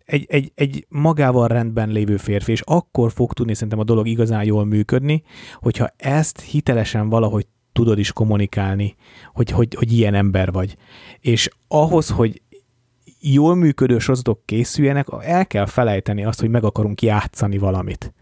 egy, 0.06 0.26
egy, 0.30 0.52
egy 0.56 0.86
magával 0.90 1.48
rendben 1.48 1.90
lévő 1.90 2.18
férfi, 2.18 2.52
és 2.52 2.62
akkor 2.62 3.12
fog 3.12 3.34
tudni 3.34 3.54
szerintem 3.54 3.80
a 3.80 3.84
dolog 3.84 4.08
igazán 4.08 4.44
jól 4.44 4.66
működni, 4.66 5.24
hogyha 5.54 5.88
ezt 5.98 6.42
hitelesen 6.42 7.10
valahogy 7.10 7.48
tudod 7.72 8.00
is 8.00 8.12
kommunikálni, 8.12 8.96
hogy, 9.34 9.50
hogy, 9.52 9.76
hogy 9.76 9.92
ilyen 9.92 10.14
ember 10.14 10.52
vagy. 10.52 10.78
És 11.20 11.50
ahhoz, 11.68 12.10
hogy 12.10 12.42
jól 13.20 13.56
működő 13.56 14.00
sorozatok 14.00 14.40
készüljenek, 14.46 15.08
el 15.20 15.48
kell 15.48 15.66
felejteni 15.66 16.26
azt, 16.26 16.40
hogy 16.40 16.50
meg 16.50 16.64
akarunk 16.64 17.02
játszani 17.02 17.58
valamit. 17.58 18.14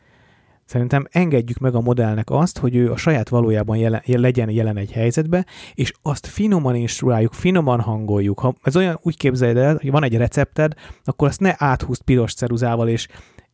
Szerintem 0.65 1.07
engedjük 1.11 1.57
meg 1.57 1.75
a 1.75 1.81
modellnek 1.81 2.29
azt, 2.29 2.57
hogy 2.57 2.75
ő 2.75 2.91
a 2.91 2.97
saját 2.97 3.29
valójában 3.29 3.77
jelen, 3.77 4.01
legyen 4.05 4.49
jelen 4.49 4.77
egy 4.77 4.91
helyzetbe, 4.91 5.45
és 5.73 5.91
azt 6.01 6.27
finoman 6.27 6.75
instruáljuk, 6.75 7.33
finoman 7.33 7.79
hangoljuk. 7.79 8.39
Ha 8.39 8.55
ez 8.61 8.75
olyan 8.75 8.99
úgy 9.01 9.17
képzeld 9.17 9.57
el, 9.57 9.77
hogy 9.81 9.91
van 9.91 10.03
egy 10.03 10.17
recepted, 10.17 10.73
akkor 11.03 11.27
azt 11.27 11.39
ne 11.39 11.53
áthúzd 11.57 12.01
piros 12.01 12.33
ceruzával, 12.33 12.87
és 12.87 13.07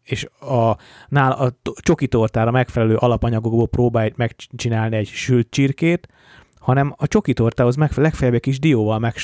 és 0.03 0.27
a, 0.39 0.77
nál, 1.07 1.31
a 1.31 1.51
csokitortára 1.75 2.51
megfelelő 2.51 2.95
alapanyagokból 2.95 3.67
próbálj 3.67 4.11
megcsinálni 4.15 4.95
egy 4.95 5.07
sült 5.07 5.47
csirkét, 5.49 6.07
hanem 6.61 6.93
a 6.97 7.07
csokitortához 7.07 7.75
megfelelő, 7.75 8.07
legfeljebb 8.09 8.35
egy 8.35 8.41
kis 8.41 8.59
dióval 8.59 8.99
meg. 8.99 9.15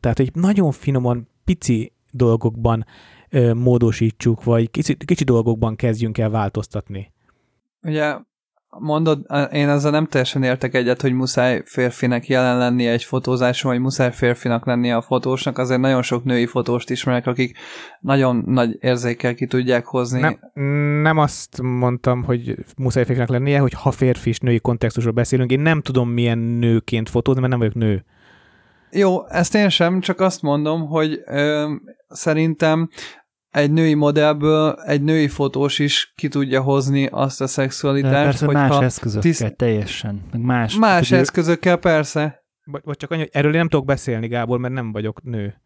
Tehát, 0.00 0.16
hogy 0.16 0.30
nagyon 0.32 0.72
finoman, 0.72 1.28
pici 1.44 1.92
dolgokban 2.10 2.86
ö, 3.30 3.54
módosítsuk, 3.54 4.44
vagy 4.44 4.70
kicsi, 4.70 4.96
kicsi 4.96 5.24
dolgokban 5.24 5.76
kezdjünk 5.76 6.18
el 6.18 6.30
változtatni. 6.30 7.12
Ugye 7.82 8.16
mondod, 8.70 9.26
én 9.52 9.68
ezzel 9.68 9.90
nem 9.90 10.06
teljesen 10.06 10.42
értek 10.42 10.74
egyet, 10.74 11.00
hogy 11.00 11.12
muszáj 11.12 11.62
férfinek 11.64 12.28
jelen 12.28 12.58
lennie 12.58 12.92
egy 12.92 13.04
fotózáson, 13.04 13.70
vagy 13.70 13.80
muszáj 13.80 14.12
férfinak 14.12 14.66
lennie 14.66 14.96
a 14.96 15.02
fotósnak, 15.02 15.58
azért 15.58 15.80
nagyon 15.80 16.02
sok 16.02 16.24
női 16.24 16.46
fotóst 16.46 16.90
ismerek, 16.90 17.26
akik 17.26 17.58
nagyon 18.00 18.42
nagy 18.46 18.76
érzékkel 18.80 19.34
ki 19.34 19.46
tudják 19.46 19.86
hozni. 19.86 20.20
Nem, 20.20 20.38
nem 21.02 21.18
azt 21.18 21.62
mondtam, 21.62 22.22
hogy 22.22 22.54
muszáj 22.76 23.04
férfinak 23.04 23.28
lennie, 23.28 23.58
hogy 23.58 23.72
ha 23.72 23.90
férfi 23.90 24.28
és 24.28 24.38
női 24.38 24.60
kontextusról 24.60 25.12
beszélünk, 25.12 25.50
én 25.50 25.60
nem 25.60 25.80
tudom 25.80 26.10
milyen 26.10 26.38
nőként 26.38 27.08
fotózni, 27.08 27.40
mert 27.40 27.52
nem 27.52 27.60
vagyok 27.60 27.82
nő. 27.82 28.04
Jó, 28.90 29.26
ezt 29.26 29.54
én 29.54 29.68
sem, 29.68 30.00
csak 30.00 30.20
azt 30.20 30.42
mondom, 30.42 30.86
hogy 30.86 31.22
ö, 31.26 31.72
szerintem 32.08 32.88
egy 33.50 33.70
női 33.70 33.94
modellből 33.94 34.72
egy 34.72 35.02
női 35.02 35.28
fotós 35.28 35.78
is 35.78 36.12
ki 36.16 36.28
tudja 36.28 36.62
hozni 36.62 37.06
azt 37.06 37.40
a 37.40 37.46
szexualitást. 37.46 38.40
De 38.40 38.46
persze 38.46 38.46
más 38.46 38.80
eszközökkel, 38.80 39.30
tiszt... 39.30 39.56
teljesen. 39.56 40.22
Meg 40.32 40.40
más 40.40 40.76
más 40.76 41.08
tudja... 41.08 41.22
eszközökkel, 41.22 41.76
persze. 41.76 42.44
Vagy, 42.64 42.82
vagy 42.84 42.96
csak 42.96 43.10
annyi, 43.10 43.20
hogy 43.20 43.30
erről 43.32 43.52
én 43.52 43.58
nem 43.58 43.68
tudok 43.68 43.86
beszélni, 43.86 44.28
Gábor, 44.28 44.58
mert 44.58 44.74
nem 44.74 44.92
vagyok 44.92 45.22
nő. 45.22 45.60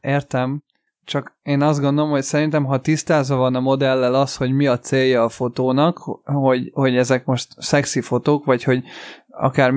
Értem. 0.00 0.62
Csak 1.04 1.36
én 1.42 1.62
azt 1.62 1.80
gondolom, 1.80 2.10
hogy 2.10 2.22
szerintem, 2.22 2.64
ha 2.64 2.80
tisztázva 2.80 3.36
van 3.36 3.54
a 3.54 3.60
modellel 3.60 4.14
az, 4.14 4.36
hogy 4.36 4.52
mi 4.52 4.66
a 4.66 4.78
célja 4.78 5.22
a 5.22 5.28
fotónak, 5.28 5.98
hogy, 6.24 6.70
hogy 6.72 6.96
ezek 6.96 7.24
most 7.24 7.54
szexi 7.58 8.00
fotók, 8.00 8.44
vagy 8.44 8.62
hogy 8.62 8.84
akár 9.28 9.72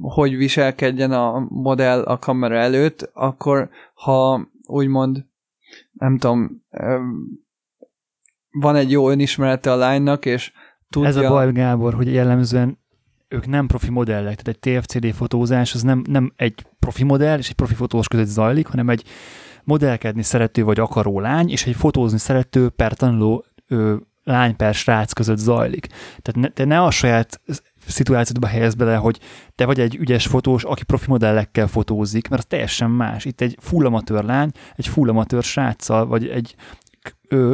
hogy 0.00 0.36
viselkedjen 0.36 1.12
a 1.12 1.46
modell 1.48 2.02
a 2.02 2.18
kamera 2.18 2.56
előtt, 2.56 3.10
akkor 3.12 3.68
ha 3.94 4.48
úgymond 4.66 5.24
nem 5.92 6.18
tudom, 6.18 6.62
van 8.50 8.76
egy 8.76 8.90
jó 8.90 9.10
önismerete 9.10 9.72
a 9.72 9.76
lánynak, 9.76 10.24
és 10.24 10.52
tudja... 10.90 11.08
Ez 11.08 11.16
a 11.16 11.28
baj, 11.28 11.52
Gábor, 11.52 11.94
hogy 11.94 12.12
jellemzően 12.12 12.78
ők 13.28 13.46
nem 13.46 13.66
profi 13.66 13.90
modellek, 13.90 14.42
tehát 14.42 14.60
egy 14.60 14.80
TFCD 14.80 15.14
fotózás 15.14 15.74
az 15.74 15.82
nem, 15.82 16.02
nem 16.08 16.32
egy 16.36 16.66
profi 16.78 17.04
modell 17.04 17.38
és 17.38 17.48
egy 17.48 17.54
profi 17.54 17.74
fotós 17.74 18.08
között 18.08 18.26
zajlik, 18.26 18.66
hanem 18.66 18.90
egy 18.90 19.04
modellkedni 19.64 20.22
szerető 20.22 20.64
vagy 20.64 20.80
akaró 20.80 21.20
lány, 21.20 21.50
és 21.50 21.66
egy 21.66 21.76
fotózni 21.76 22.18
szerető 22.18 22.68
per 22.68 22.94
tanuló 22.94 23.44
ö, 23.68 23.96
lány 24.24 24.56
per 24.56 24.74
srác 24.74 25.12
között 25.12 25.36
zajlik. 25.36 25.86
Tehát 26.22 26.34
ne, 26.34 26.48
te 26.48 26.64
ne 26.64 26.80
a 26.80 26.90
saját 26.90 27.40
szituációdba 27.86 28.46
helyez 28.46 28.74
bele, 28.74 28.96
hogy 28.96 29.18
te 29.54 29.64
vagy 29.66 29.80
egy 29.80 29.96
ügyes 29.96 30.26
fotós, 30.26 30.64
aki 30.64 30.84
profi 30.84 31.06
modellekkel 31.08 31.66
fotózik, 31.66 32.28
mert 32.28 32.42
az 32.42 32.48
teljesen 32.48 32.90
más. 32.90 33.24
Itt 33.24 33.40
egy 33.40 33.56
full 33.60 33.86
amatőr 33.86 34.24
lány, 34.24 34.50
egy 34.76 34.86
full 34.86 35.08
amatőr 35.08 35.42
sráccal, 35.42 36.06
vagy 36.06 36.28
egy 36.28 36.54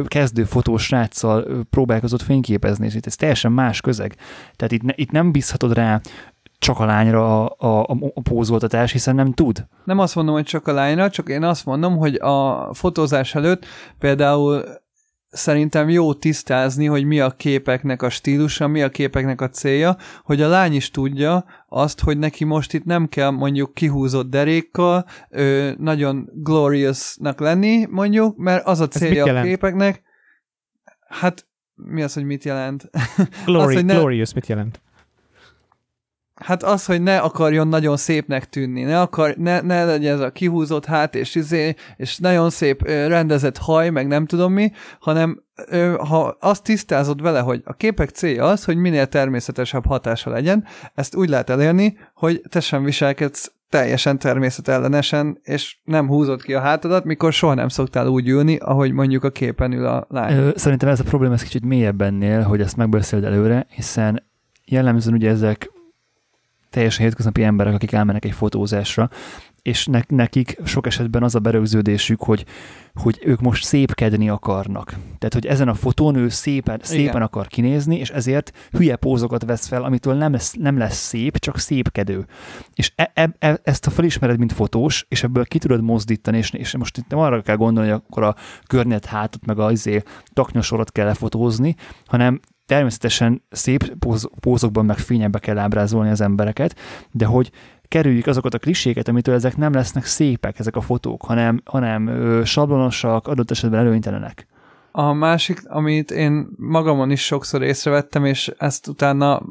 kezdő 0.07 0.43
fotós 0.43 0.83
sráccal 0.83 1.65
próbálkozott 1.69 2.21
fényképezni, 2.21 2.85
és 2.85 2.95
itt 2.95 3.05
ez 3.05 3.15
teljesen 3.15 3.51
más 3.51 3.81
közeg. 3.81 4.15
Tehát 4.55 4.71
itt, 4.71 4.81
ne, 4.81 4.93
itt 4.95 5.11
nem 5.11 5.31
bízhatod 5.31 5.73
rá 5.73 6.01
csak 6.59 6.79
a 6.79 6.85
lányra 6.85 7.45
a, 7.49 7.55
a, 7.57 7.97
a 8.13 8.21
pózoltatás, 8.21 8.91
hiszen 8.91 9.15
nem 9.15 9.33
tud. 9.33 9.65
Nem 9.83 9.99
azt 9.99 10.15
mondom, 10.15 10.33
hogy 10.33 10.43
csak 10.43 10.67
a 10.67 10.73
lányra, 10.73 11.09
csak 11.09 11.29
én 11.29 11.43
azt 11.43 11.65
mondom, 11.65 11.97
hogy 11.97 12.15
a 12.15 12.69
fotózás 12.73 13.35
előtt 13.35 13.65
például 13.99 14.63
szerintem 15.29 15.89
jó 15.89 16.13
tisztázni, 16.13 16.85
hogy 16.85 17.05
mi 17.05 17.19
a 17.19 17.31
képeknek 17.31 18.01
a 18.01 18.09
stílusa, 18.09 18.67
mi 18.67 18.81
a 18.81 18.89
képeknek 18.89 19.41
a 19.41 19.49
célja, 19.49 19.97
hogy 20.23 20.41
a 20.41 20.47
lány 20.47 20.73
is 20.73 20.91
tudja 20.91 21.45
azt, 21.67 21.99
hogy 21.99 22.17
neki 22.17 22.43
most 22.43 22.73
itt 22.73 22.85
nem 22.85 23.07
kell 23.07 23.29
mondjuk 23.29 23.73
kihúzott 23.73 24.29
derékkal 24.29 25.05
ö, 25.29 25.71
nagyon 25.77 26.29
gloriousnak 26.33 27.39
lenni, 27.39 27.85
mondjuk, 27.89 28.37
mert 28.37 28.65
az 28.65 28.79
a 28.79 28.87
célja 28.87 29.39
a 29.39 29.41
képeknek, 29.41 30.01
hát 31.07 31.47
mi 31.75 32.01
az, 32.01 32.13
hogy 32.13 32.25
mit 32.25 32.43
jelent? 32.43 32.89
Glory, 33.45 33.67
az, 33.67 33.73
hogy 33.73 33.85
ne... 33.85 33.93
Glorious 33.93 34.33
mit 34.33 34.47
jelent? 34.47 34.81
Hát 36.39 36.63
az, 36.63 36.85
hogy 36.85 37.01
ne 37.01 37.17
akarjon 37.17 37.67
nagyon 37.67 37.97
szépnek 37.97 38.49
tűnni, 38.49 38.83
ne, 38.83 39.01
akar, 39.01 39.35
ne, 39.35 39.61
ne 39.61 39.85
legyen 39.85 40.13
ez 40.13 40.19
a 40.19 40.31
kihúzott 40.31 40.85
hát, 40.85 41.15
és, 41.15 41.35
izé, 41.35 41.75
és 41.97 42.17
nagyon 42.17 42.49
szép 42.49 42.87
rendezett 42.87 43.57
haj, 43.57 43.89
meg 43.89 44.07
nem 44.07 44.25
tudom 44.25 44.53
mi, 44.53 44.71
hanem 44.99 45.43
ha 45.97 46.37
azt 46.39 46.63
tisztázod 46.63 47.21
vele, 47.21 47.39
hogy 47.39 47.61
a 47.65 47.73
képek 47.73 48.09
célja 48.09 48.45
az, 48.45 48.63
hogy 48.63 48.77
minél 48.77 49.07
természetesebb 49.07 49.85
hatása 49.85 50.29
legyen, 50.29 50.65
ezt 50.95 51.15
úgy 51.15 51.29
lehet 51.29 51.49
elérni, 51.49 51.97
hogy 52.13 52.41
te 52.49 52.59
sem 52.59 52.83
viselkedsz 52.83 53.51
teljesen 53.69 54.19
természetellenesen, 54.19 55.39
és 55.43 55.77
nem 55.83 56.07
húzott 56.07 56.43
ki 56.43 56.53
a 56.53 56.59
hátadat, 56.59 57.03
mikor 57.03 57.33
soha 57.33 57.53
nem 57.53 57.67
szoktál 57.67 58.07
úgy 58.07 58.27
ülni, 58.27 58.57
ahogy 58.57 58.91
mondjuk 58.91 59.23
a 59.23 59.29
képen 59.29 59.71
ül 59.71 59.85
a 59.85 60.07
lány. 60.09 60.51
Szerintem 60.55 60.89
ez 60.89 60.99
a 60.99 61.03
probléma 61.03 61.33
ez 61.33 61.43
kicsit 61.43 61.65
mélyebb 61.65 62.01
ennél, 62.01 62.41
hogy 62.41 62.61
ezt 62.61 62.77
megbeszéld 62.77 63.23
előre, 63.23 63.65
hiszen 63.69 64.29
jellemzően 64.65 65.15
ugye 65.15 65.29
ezek 65.29 65.71
teljesen 66.69 67.05
hétköznapi 67.05 67.43
emberek, 67.43 67.73
akik 67.73 67.91
elmennek 67.91 68.25
egy 68.25 68.31
fotózásra, 68.31 69.09
és 69.61 69.85
ne, 69.85 69.99
nekik 70.07 70.59
sok 70.65 70.85
esetben 70.85 71.23
az 71.23 71.35
a 71.35 71.39
berögződésük, 71.39 72.21
hogy, 72.21 72.45
hogy 72.93 73.19
ők 73.23 73.39
most 73.39 73.63
szépkedni 73.63 74.29
akarnak. 74.29 74.89
Tehát, 74.89 75.33
hogy 75.33 75.45
ezen 75.45 75.67
a 75.67 75.73
fotón 75.73 76.15
ő 76.15 76.29
szépen, 76.29 76.79
szépen 76.83 77.21
akar 77.21 77.47
kinézni, 77.47 77.97
és 77.97 78.09
ezért 78.09 78.51
hülye 78.71 78.95
pózokat 78.95 79.43
vesz 79.45 79.67
fel, 79.67 79.83
amitől 79.83 80.13
nem 80.13 80.31
lesz, 80.31 80.53
nem 80.53 80.77
lesz 80.77 80.97
szép, 80.97 81.37
csak 81.37 81.59
szépkedő. 81.59 82.25
És 82.73 82.91
e, 82.95 83.11
e, 83.13 83.35
e, 83.39 83.59
ezt 83.63 83.87
a 83.87 83.89
felismered, 83.89 84.37
mint 84.37 84.53
fotós, 84.53 85.05
és 85.07 85.23
ebből 85.23 85.45
ki 85.45 85.57
tudod 85.57 85.81
mozdítani, 85.81 86.37
és, 86.37 86.51
és 86.51 86.77
most 86.77 86.97
itt 86.97 87.09
nem 87.09 87.19
arra 87.19 87.41
kell 87.41 87.55
gondolni, 87.55 87.89
hogy 87.89 88.01
akkor 88.07 88.23
a 88.23 88.35
környet 88.67 89.05
hátat, 89.05 89.45
meg 89.45 89.59
a 89.59 89.71
izé, 89.71 90.01
taknyosorat 90.33 90.91
kell 90.91 91.05
lefotózni, 91.05 91.75
hanem 92.05 92.39
természetesen 92.69 93.43
szép 93.49 93.93
pózokban 94.39 94.85
meg 94.85 94.97
fényebbe 94.97 95.39
kell 95.39 95.57
ábrázolni 95.57 96.09
az 96.09 96.21
embereket, 96.21 96.75
de 97.11 97.25
hogy 97.25 97.51
kerüljük 97.87 98.27
azokat 98.27 98.53
a 98.53 98.59
kliséket, 98.59 99.07
amitől 99.07 99.35
ezek 99.35 99.57
nem 99.57 99.73
lesznek 99.73 100.05
szépek, 100.05 100.59
ezek 100.59 100.75
a 100.75 100.81
fotók, 100.81 101.21
hanem, 101.21 101.61
hanem 101.65 102.11
sablonosak, 102.45 103.27
adott 103.27 103.51
esetben 103.51 103.79
előnytelenek. 103.79 104.47
A 104.91 105.13
másik, 105.13 105.69
amit 105.69 106.11
én 106.11 106.47
magamon 106.57 107.11
is 107.11 107.25
sokszor 107.25 107.63
észrevettem, 107.63 108.25
és 108.25 108.51
ezt 108.57 108.87
utána 108.87 109.41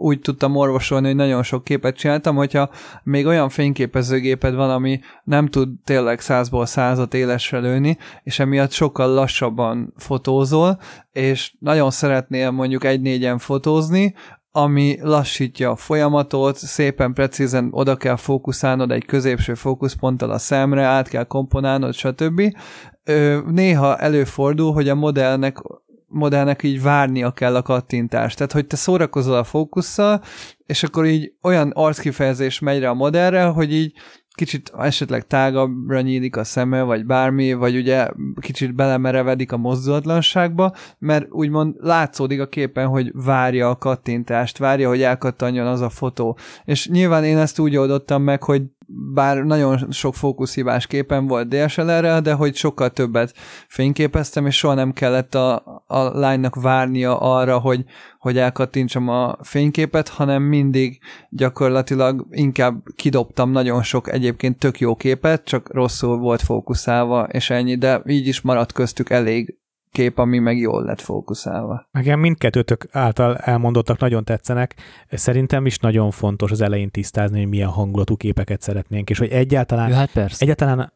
úgy 0.00 0.20
tudtam 0.20 0.56
orvosolni, 0.56 1.06
hogy 1.06 1.16
nagyon 1.16 1.42
sok 1.42 1.64
képet 1.64 1.96
csináltam, 1.96 2.36
hogyha 2.36 2.70
még 3.02 3.26
olyan 3.26 3.48
fényképezőgéped 3.48 4.54
van, 4.54 4.70
ami 4.70 5.00
nem 5.24 5.46
tud 5.46 5.68
tényleg 5.84 6.20
százból 6.20 6.66
százat 6.66 7.14
élesre 7.14 7.58
lőni, 7.58 7.98
és 8.22 8.38
emiatt 8.38 8.70
sokkal 8.70 9.14
lassabban 9.14 9.94
fotózol, 9.96 10.80
és 11.12 11.54
nagyon 11.58 11.90
szeretnél 11.90 12.50
mondjuk 12.50 12.84
egy 12.84 13.00
négyen 13.00 13.38
fotózni, 13.38 14.14
ami 14.52 14.98
lassítja 15.00 15.70
a 15.70 15.76
folyamatot, 15.76 16.56
szépen 16.56 17.12
precízen 17.12 17.68
oda 17.70 17.96
kell 17.96 18.16
fókuszálnod 18.16 18.90
egy 18.90 19.04
középső 19.04 19.54
fókuszponttal 19.54 20.30
a 20.30 20.38
szemre, 20.38 20.84
át 20.84 21.08
kell 21.08 21.24
komponálnod, 21.24 21.94
stb. 21.94 22.42
Néha 23.46 23.96
előfordul, 23.96 24.72
hogy 24.72 24.88
a 24.88 24.94
modellnek 24.94 25.56
modellnek 26.10 26.62
így 26.62 26.82
várnia 26.82 27.30
kell 27.30 27.56
a 27.56 27.62
kattintást. 27.62 28.36
Tehát, 28.36 28.52
hogy 28.52 28.66
te 28.66 28.76
szórakozol 28.76 29.34
a 29.36 29.44
fókusszal, 29.44 30.22
és 30.66 30.82
akkor 30.82 31.06
így 31.06 31.32
olyan 31.42 31.70
arckifejezés 31.70 32.58
megy 32.58 32.80
rá 32.80 32.88
a 32.88 32.94
modellre, 32.94 33.44
hogy 33.44 33.72
így 33.72 33.92
kicsit 34.34 34.72
esetleg 34.78 35.26
tágabbra 35.26 36.00
nyílik 36.00 36.36
a 36.36 36.44
szeme, 36.44 36.82
vagy 36.82 37.06
bármi, 37.06 37.52
vagy 37.52 37.76
ugye 37.76 38.08
kicsit 38.40 38.74
belemerevedik 38.74 39.52
a 39.52 39.56
mozdulatlanságba, 39.56 40.74
mert 40.98 41.26
úgymond 41.30 41.74
látszódik 41.78 42.40
a 42.40 42.46
képen, 42.46 42.86
hogy 42.86 43.10
várja 43.14 43.68
a 43.70 43.76
kattintást, 43.76 44.58
várja, 44.58 44.88
hogy 44.88 45.02
elkattanjon 45.02 45.66
az 45.66 45.80
a 45.80 45.88
fotó. 45.88 46.38
És 46.64 46.88
nyilván 46.88 47.24
én 47.24 47.38
ezt 47.38 47.58
úgy 47.58 47.76
oldottam 47.76 48.22
meg, 48.22 48.42
hogy 48.42 48.62
bár 48.92 49.36
nagyon 49.36 49.90
sok 49.90 50.14
fókuszhibás 50.14 50.86
képen 50.86 51.26
volt 51.26 51.48
DSLR-rel, 51.48 52.20
de 52.20 52.32
hogy 52.32 52.54
sokkal 52.54 52.90
többet 52.90 53.34
fényképeztem, 53.68 54.46
és 54.46 54.56
soha 54.56 54.74
nem 54.74 54.92
kellett 54.92 55.34
a, 55.34 55.82
a 55.86 56.18
lánynak 56.18 56.54
várnia 56.54 57.18
arra, 57.18 57.58
hogy, 57.58 57.84
hogy 58.18 58.38
elkattintsam 58.38 59.08
a 59.08 59.36
fényképet, 59.42 60.08
hanem 60.08 60.42
mindig 60.42 60.98
gyakorlatilag 61.30 62.26
inkább 62.30 62.82
kidobtam 62.96 63.50
nagyon 63.50 63.82
sok 63.82 64.12
egyébként 64.12 64.58
tök 64.58 64.80
jó 64.80 64.96
képet, 64.96 65.44
csak 65.44 65.72
rosszul 65.72 66.16
volt 66.18 66.42
fókuszálva, 66.42 67.22
és 67.22 67.50
ennyi, 67.50 67.76
de 67.76 68.02
így 68.06 68.26
is 68.26 68.40
maradt 68.40 68.72
köztük 68.72 69.10
elég 69.10 69.59
kép, 69.92 70.18
ami 70.18 70.38
meg 70.38 70.58
jól 70.58 70.84
lett 70.84 71.00
fókuszálva. 71.00 71.88
Nekem 71.90 72.20
mindkettőtök 72.20 72.86
által 72.90 73.36
elmondottak 73.36 73.98
nagyon 73.98 74.24
tetszenek. 74.24 74.74
Szerintem 75.10 75.66
is 75.66 75.78
nagyon 75.78 76.10
fontos 76.10 76.50
az 76.50 76.60
elején 76.60 76.90
tisztázni, 76.90 77.38
hogy 77.38 77.48
milyen 77.48 77.68
hangulatú 77.68 78.16
képeket 78.16 78.62
szeretnénk, 78.62 79.10
és 79.10 79.18
hogy 79.18 79.30
egyáltalán, 79.30 79.88
ja, 79.88 79.94
hát 79.94 80.12
persze. 80.12 80.44
egyáltalán, 80.44 80.92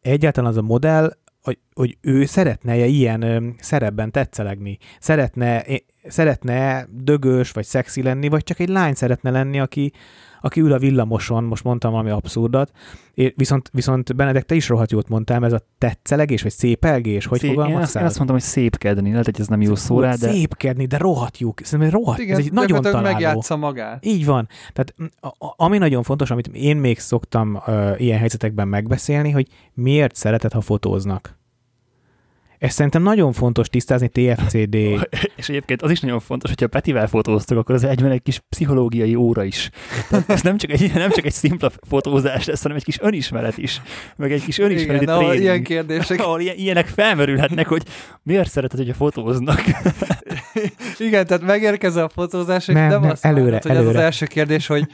egyáltalán 0.00 0.50
az 0.50 0.56
a 0.56 0.62
modell, 0.62 1.12
hogy, 1.42 1.58
hogy 1.74 1.96
ő 2.00 2.24
szeretne 2.24 2.72
-e 2.72 2.86
ilyen 2.86 3.22
ö, 3.22 3.48
szerepben 3.58 4.10
tetszelegni, 4.10 4.78
szeretne, 5.00 5.64
szeretne 6.08 6.86
dögös 6.90 7.50
vagy 7.50 7.64
szexi 7.64 8.02
lenni, 8.02 8.28
vagy 8.28 8.42
csak 8.42 8.58
egy 8.58 8.68
lány 8.68 8.94
szeretne 8.94 9.30
lenni, 9.30 9.60
aki, 9.60 9.92
aki 10.40 10.60
ül 10.60 10.72
a 10.72 10.78
villamoson, 10.78 11.44
most 11.44 11.64
mondtam 11.64 11.90
valami 11.90 12.10
abszurdat, 12.10 12.70
és 13.14 13.32
viszont, 13.36 13.70
viszont 13.72 14.16
Benedek, 14.16 14.44
te 14.44 14.54
is 14.54 14.68
rohadt 14.68 14.90
jót 14.90 15.08
mondtál, 15.08 15.44
ez 15.44 15.52
a 15.52 15.60
tetszelegés, 15.78 16.42
vagy 16.42 16.52
szépelgés, 16.52 17.26
hogy 17.26 17.38
Szép, 17.38 17.50
én 17.50 17.58
azt, 17.60 17.96
én 17.96 18.04
azt 18.04 18.16
mondtam, 18.16 18.38
hogy 18.38 18.40
szépkedni, 18.40 19.10
lehet, 19.10 19.24
hogy 19.24 19.40
ez 19.40 19.46
nem 19.46 19.60
jó 19.60 19.74
szó 19.74 20.00
rá, 20.00 20.14
de... 20.14 20.30
Szépkedni, 20.30 20.86
de 20.86 20.96
rohadt 20.96 21.38
jó, 21.38 21.54
szerintem 21.62 22.00
rohadt, 22.00 22.18
Igen, 22.18 22.38
ez 22.38 22.44
egy 22.44 22.52
nagyon 22.52 22.82
találó. 22.82 23.02
megjátsza 23.02 23.56
magát. 23.56 24.06
Így 24.06 24.24
van. 24.24 24.48
Tehát 24.72 24.94
ami 25.56 25.78
nagyon 25.78 26.02
fontos, 26.02 26.30
amit 26.30 26.46
én 26.46 26.76
még 26.76 26.98
szoktam 26.98 27.54
uh, 27.66 28.00
ilyen 28.00 28.18
helyzetekben 28.18 28.68
megbeszélni, 28.68 29.30
hogy 29.30 29.48
miért 29.74 30.14
szereted, 30.14 30.52
ha 30.52 30.60
fotóznak. 30.60 31.38
Ez 32.58 32.72
szerintem 32.72 33.02
nagyon 33.02 33.32
fontos 33.32 33.68
tisztázni 33.68 34.08
TFCD. 34.08 34.74
És 35.36 35.48
egyébként 35.48 35.82
az 35.82 35.90
is 35.90 36.00
nagyon 36.00 36.20
fontos, 36.20 36.50
hogyha 36.50 36.66
Petivel 36.66 37.06
fotóztok, 37.06 37.58
akkor 37.58 37.74
az 37.74 37.84
egyben 37.84 38.10
egy 38.10 38.22
kis 38.22 38.40
pszichológiai 38.48 39.14
óra 39.14 39.44
is. 39.44 39.70
Tehát 40.08 40.30
ez 40.30 40.42
nem 40.42 40.56
csak 40.56 40.70
egy, 40.70 40.90
nem 40.94 41.10
csak 41.10 41.24
egy 41.24 41.32
szimpla 41.32 41.70
fotózás 41.88 42.44
lesz, 42.44 42.62
hanem 42.62 42.76
egy 42.76 42.84
kis 42.84 43.00
önismeret 43.00 43.58
is, 43.58 43.82
meg 44.16 44.32
egy 44.32 44.44
kis 44.44 44.58
önismereti 44.58 45.04
Igen, 45.04 45.18
tréning. 45.18 45.42
ilyen 45.42 45.62
kérdések. 45.62 46.20
Ahol 46.20 46.40
ilyen, 46.40 46.56
ilyenek 46.56 46.86
felmerülhetnek, 46.86 47.66
hogy 47.66 47.82
miért 48.22 48.50
szereted, 48.50 48.78
hogyha 48.78 48.94
fotóznak. 48.94 49.60
Igen, 50.98 51.26
tehát 51.26 51.42
megérkezel 51.42 52.04
a 52.04 52.08
fotózás, 52.08 52.68
és 52.68 52.74
nem, 52.74 52.88
nem, 52.88 53.00
nem 53.00 53.10
azt 53.10 53.24
előre, 53.24 53.42
mondod, 53.42 53.62
hogy 53.62 53.70
előre. 53.70 53.88
az 53.88 53.94
az 53.94 54.02
első 54.02 54.26
kérdés, 54.26 54.66
hogy 54.66 54.86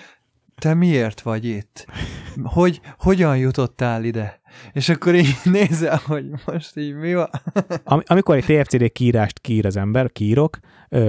te 0.59 0.75
miért 0.75 1.21
vagy 1.21 1.45
itt? 1.45 1.87
Hogy, 2.43 2.81
hogyan 2.99 3.37
jutottál 3.37 4.05
ide? 4.05 4.41
És 4.73 4.89
akkor 4.89 5.15
így 5.15 5.37
nézel, 5.53 6.01
hogy 6.07 6.25
most 6.47 6.77
így 6.77 6.95
mi 6.95 7.15
van. 7.15 7.29
Am- 7.85 8.03
amikor 8.07 8.37
egy 8.37 8.45
TFCD 8.45 8.93
kiírást 8.93 9.39
kiír 9.39 9.67
az 9.67 9.77
ember, 9.77 10.13
kiírok, 10.13 10.59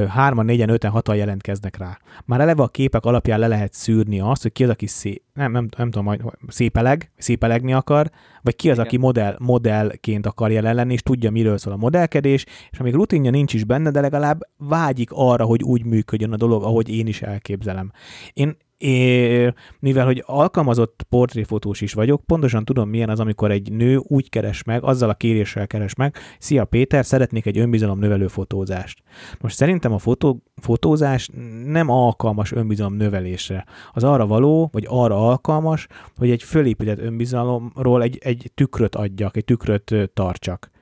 hárman, 0.07 0.45
négyen, 0.45 0.69
öten, 0.69 0.91
hatan 0.91 1.15
jelentkeznek 1.15 1.77
rá. 1.77 1.97
Már 2.25 2.41
eleve 2.41 2.63
a 2.63 2.67
képek 2.67 3.05
alapján 3.05 3.39
le 3.39 3.47
lehet 3.47 3.73
szűrni 3.73 4.19
azt, 4.19 4.41
hogy 4.41 4.51
ki 4.51 4.63
az, 4.63 4.69
aki 4.69 4.87
szé- 4.87 5.23
nem, 5.33 5.51
nem, 5.51 5.67
nem 5.77 5.91
tudom, 5.91 6.05
majd 6.05 6.21
szépeleg, 6.47 7.11
szépelegni 7.17 7.73
akar, 7.73 8.09
vagy 8.41 8.55
ki 8.55 8.69
az, 8.69 8.75
Igen. 8.75 8.85
aki 8.85 8.97
modell, 8.97 9.35
modellként 9.39 10.25
akar 10.25 10.51
jelen 10.51 10.75
lenni, 10.75 10.93
és 10.93 11.01
tudja, 11.01 11.31
miről 11.31 11.57
szól 11.57 11.73
a 11.73 11.77
modellkedés, 11.77 12.45
és 12.71 12.79
amíg 12.79 12.93
rutinja 12.93 13.31
nincs 13.31 13.53
is 13.53 13.63
benne, 13.63 13.91
de 13.91 14.01
legalább 14.01 14.39
vágyik 14.57 15.09
arra, 15.11 15.45
hogy 15.45 15.63
úgy 15.63 15.85
működjön 15.85 16.33
a 16.33 16.37
dolog, 16.37 16.63
ahogy 16.63 16.89
én 16.89 17.07
is 17.07 17.21
elképzelem. 17.21 17.91
Én, 18.33 18.57
É, 18.85 19.53
mivel, 19.79 20.05
hogy 20.05 20.23
alkalmazott 20.25 21.05
portréfotós 21.09 21.81
is 21.81 21.93
vagyok, 21.93 22.23
pontosan 22.25 22.65
tudom, 22.65 22.89
milyen 22.89 23.09
az, 23.09 23.19
amikor 23.19 23.51
egy 23.51 23.71
nő 23.71 23.97
úgy 23.97 24.29
keres 24.29 24.63
meg, 24.63 24.83
azzal 24.83 25.09
a 25.09 25.13
kéréssel 25.13 25.67
keres 25.67 25.95
meg, 25.95 26.15
szia 26.39 26.65
Péter, 26.65 27.05
szeretnék 27.05 27.45
egy 27.45 27.57
önbizalom 27.57 27.99
növelő 27.99 28.27
fotózást. 28.27 29.03
Most 29.39 29.55
szerintem 29.55 29.93
a 29.93 29.97
fotó, 29.97 30.43
fotózás 30.55 31.29
nem 31.65 31.89
alkalmas 31.89 32.51
önbizalom 32.51 32.93
növelésre. 32.93 33.65
Az 33.93 34.03
arra 34.03 34.27
való, 34.27 34.69
vagy 34.71 34.85
arra 34.87 35.27
alkalmas, 35.27 35.87
hogy 36.17 36.29
egy 36.29 36.43
fölépített 36.43 36.99
önbizalomról 36.99 38.01
egy, 38.01 38.17
egy 38.23 38.51
tükröt 38.55 38.95
adjak, 38.95 39.37
egy 39.37 39.45
tükröt 39.45 40.11
tartsak 40.13 40.73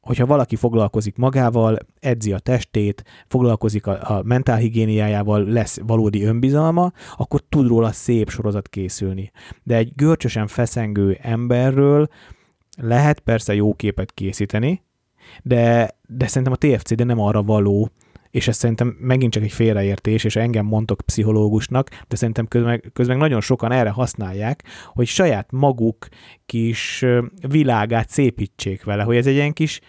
hogyha 0.00 0.26
valaki 0.26 0.56
foglalkozik 0.56 1.16
magával, 1.16 1.78
edzi 2.00 2.32
a 2.32 2.38
testét, 2.38 3.04
foglalkozik 3.28 3.86
a, 3.86 4.16
a 4.16 4.22
mentálhigiéniájával, 4.22 5.44
lesz 5.44 5.80
valódi 5.86 6.24
önbizalma, 6.24 6.92
akkor 7.16 7.40
tud 7.48 7.66
róla 7.66 7.92
szép 7.92 8.30
sorozat 8.30 8.68
készülni. 8.68 9.30
De 9.62 9.76
egy 9.76 9.92
görcsösen 9.94 10.46
feszengő 10.46 11.18
emberről 11.22 12.08
lehet 12.76 13.20
persze 13.20 13.54
jó 13.54 13.74
képet 13.74 14.12
készíteni, 14.12 14.82
de, 15.42 15.90
de 16.06 16.26
szerintem 16.26 16.52
a 16.52 16.76
TFCD 16.76 17.06
nem 17.06 17.20
arra 17.20 17.42
való, 17.42 17.90
és 18.30 18.48
ez 18.48 18.56
szerintem 18.56 18.96
megint 19.00 19.32
csak 19.32 19.42
egy 19.42 19.52
félreértés, 19.52 20.24
és 20.24 20.36
engem 20.36 20.66
mondtok 20.66 21.00
pszichológusnak, 21.06 21.88
de 22.08 22.16
szerintem 22.16 22.46
közben, 22.46 22.82
közben 22.92 23.16
nagyon 23.16 23.40
sokan 23.40 23.72
erre 23.72 23.90
használják, 23.90 24.64
hogy 24.86 25.06
saját 25.06 25.52
maguk 25.52 26.08
kis 26.46 27.04
világát 27.48 28.08
szépítsék 28.08 28.84
vele, 28.84 29.02
hogy 29.02 29.16
ez 29.16 29.26
egy 29.26 29.34
ilyen 29.34 29.52
kis, 29.52 29.80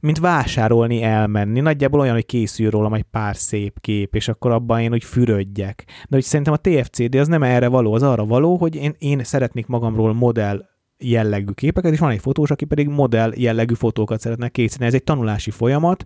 mint 0.00 0.18
vásárolni, 0.18 1.02
elmenni. 1.02 1.60
Nagyjából 1.60 2.00
olyan, 2.00 2.14
hogy 2.14 2.26
készül 2.26 2.70
rólam 2.70 2.94
egy 2.94 3.02
pár 3.02 3.36
szép 3.36 3.80
kép, 3.80 4.14
és 4.14 4.28
akkor 4.28 4.50
abban 4.50 4.80
én 4.80 4.92
úgy 4.92 5.04
fürödjek. 5.04 5.84
De 5.86 6.16
hogy 6.16 6.22
szerintem 6.22 6.54
a 6.54 6.56
TFCD 6.56 7.14
az 7.14 7.28
nem 7.28 7.42
erre 7.42 7.68
való, 7.68 7.94
az 7.94 8.02
arra 8.02 8.24
való, 8.24 8.56
hogy 8.56 8.74
én, 8.74 8.94
én 8.98 9.24
szeretnék 9.24 9.66
magamról 9.66 10.12
modell 10.12 10.68
jellegű 10.98 11.52
képeket, 11.52 11.92
és 11.92 11.98
van 11.98 12.10
egy 12.10 12.20
fotós, 12.20 12.50
aki 12.50 12.64
pedig 12.64 12.88
modell 12.88 13.32
jellegű 13.36 13.74
fotókat 13.74 14.20
szeretne 14.20 14.48
készíteni. 14.48 14.88
Ez 14.88 14.94
egy 14.94 15.04
tanulási 15.04 15.50
folyamat, 15.50 16.04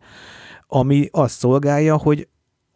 ami 0.66 1.08
azt 1.10 1.38
szolgálja, 1.38 1.96
hogy 1.96 2.28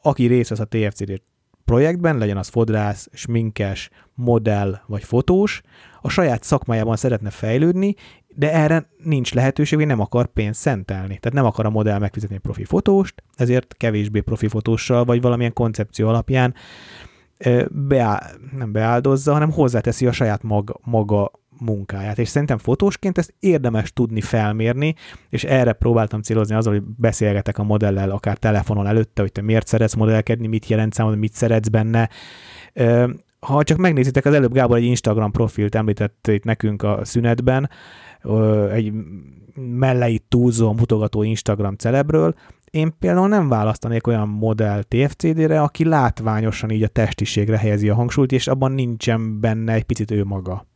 aki 0.03 0.27
részt 0.27 0.49
vesz 0.49 0.59
a 0.59 0.65
TFCD 0.65 1.23
projektben, 1.65 2.19
legyen 2.19 2.37
az 2.37 2.49
fodrász, 2.49 3.09
sminkes, 3.13 3.91
modell 4.15 4.81
vagy 4.87 5.05
fotós, 5.05 5.61
a 6.01 6.09
saját 6.09 6.43
szakmájában 6.43 6.97
szeretne 6.97 7.31
fejlődni, 7.31 7.95
de 8.35 8.53
erre 8.53 8.89
nincs 9.03 9.35
lehetőség, 9.35 9.79
hogy 9.79 9.87
nem 9.87 10.01
akar 10.01 10.27
pénzt 10.27 10.61
szentelni. 10.61 11.19
Tehát 11.19 11.33
nem 11.33 11.45
akar 11.45 11.67
a 11.67 11.71
modell 11.71 11.99
megfizetni 11.99 12.35
egy 12.35 12.41
profi 12.41 12.65
fotóst, 12.65 13.23
ezért 13.35 13.75
kevésbé 13.77 14.21
profi 14.21 14.49
fotóssal, 14.49 15.05
vagy 15.05 15.21
valamilyen 15.21 15.53
koncepció 15.53 16.09
alapján 16.09 16.55
beá- 17.71 18.39
nem 18.57 18.73
beáldozza, 18.73 19.33
hanem 19.33 19.51
hozzáteszi 19.51 20.07
a 20.07 20.13
saját 20.13 20.43
mag- 20.43 20.81
maga 20.85 21.31
munkáját. 21.61 22.19
És 22.19 22.29
szerintem 22.29 22.59
fotósként 22.59 23.19
ezt 23.19 23.35
érdemes 23.39 23.93
tudni 23.93 24.21
felmérni, 24.21 24.95
és 25.29 25.45
erre 25.45 25.73
próbáltam 25.73 26.23
célozni 26.23 26.55
azzal, 26.55 26.73
hogy 26.73 26.83
beszélgetek 26.83 27.59
a 27.59 27.63
modellel, 27.63 28.11
akár 28.11 28.37
telefonon 28.37 28.87
előtte, 28.87 29.23
hogy 29.23 29.33
te 29.33 29.43
miért 29.43 29.67
szeretsz 29.67 29.95
modellkedni, 29.95 30.47
mit 30.47 30.67
jelent 30.67 30.93
számodra, 30.93 31.19
mit 31.19 31.35
szeretsz 31.35 31.69
benne. 31.69 32.09
Ha 33.41 33.63
csak 33.63 33.79
megnézitek, 33.79 34.25
az 34.25 34.35
előbb 34.35 34.53
Gábor 34.53 34.77
egy 34.77 34.85
Instagram 34.85 35.31
profilt 35.31 35.75
említett 35.75 36.27
itt 36.27 36.45
nekünk 36.45 36.83
a 36.83 37.01
szünetben, 37.05 37.71
egy 38.73 38.93
melleit 39.55 40.25
túlzó, 40.29 40.73
mutogató 40.73 41.23
Instagram 41.23 41.75
celebről, 41.75 42.35
én 42.71 42.95
például 42.99 43.29
nem 43.29 43.49
választanék 43.49 44.07
olyan 44.07 44.29
modell 44.29 44.83
TFCD-re, 44.83 45.63
aki 45.63 45.85
látványosan 45.85 46.71
így 46.71 46.83
a 46.83 46.89
testiségre 46.89 47.59
helyezi 47.59 47.89
a 47.89 47.95
hangsúlyt, 47.95 48.33
és 48.33 48.47
abban 48.47 48.73
nincsen 48.73 49.41
benne 49.41 49.73
egy 49.73 49.85
picit 49.85 50.11
ő 50.11 50.25
maga. 50.25 50.67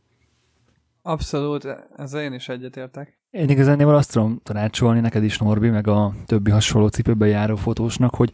Abszolút, 1.03 1.67
ezzel 1.97 2.23
én 2.23 2.33
is 2.33 2.49
egyetértek. 2.49 3.21
Én 3.31 3.49
igazán 3.49 3.81
azt 3.81 4.13
tudom 4.13 4.41
tanácsolni 4.43 5.01
neked 5.01 5.25
is, 5.25 5.39
Norbi, 5.39 5.69
meg 5.69 5.87
a 5.87 6.15
többi 6.27 6.51
hasonló 6.51 6.89
cipőben 6.89 7.29
járó 7.29 7.57
fotósnak, 7.57 8.15
hogy 8.15 8.33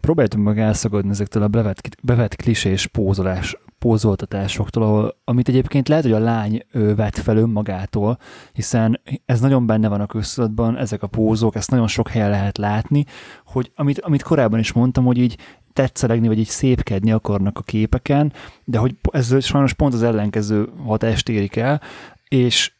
próbáltunk 0.00 0.44
meg 0.44 0.58
elszagadni 0.58 1.10
ezektől 1.10 1.42
a 1.42 1.48
bevett, 1.48 1.88
bevett 2.02 2.36
klisés 2.36 2.86
pózolás, 2.86 3.56
pózoltatásoktól, 3.78 4.82
ahol, 4.82 5.16
amit 5.24 5.48
egyébként 5.48 5.88
lehet, 5.88 6.04
hogy 6.04 6.12
a 6.12 6.18
lány 6.18 6.62
ő 6.72 6.94
vett 6.94 7.16
fel 7.16 7.36
önmagától, 7.36 8.18
hiszen 8.52 9.00
ez 9.24 9.40
nagyon 9.40 9.66
benne 9.66 9.88
van 9.88 10.00
a 10.00 10.06
köztudatban, 10.06 10.76
ezek 10.76 11.02
a 11.02 11.06
pózók, 11.06 11.54
ezt 11.54 11.70
nagyon 11.70 11.88
sok 11.88 12.08
helyen 12.08 12.30
lehet 12.30 12.58
látni, 12.58 13.04
hogy 13.44 13.72
amit, 13.74 14.00
amit 14.00 14.22
korábban 14.22 14.58
is 14.58 14.72
mondtam, 14.72 15.04
hogy 15.04 15.18
így 15.18 15.38
tetszelegni, 15.74 16.28
vagy 16.28 16.38
így 16.38 16.46
szépkedni 16.46 17.12
akarnak 17.12 17.58
a 17.58 17.62
képeken, 17.62 18.32
de 18.64 18.78
hogy 18.78 18.94
ez 19.10 19.44
sajnos 19.44 19.72
pont 19.72 19.94
az 19.94 20.02
ellenkező 20.02 20.68
hatást 20.84 21.28
érik 21.28 21.56
el, 21.56 21.80
és 22.28 22.72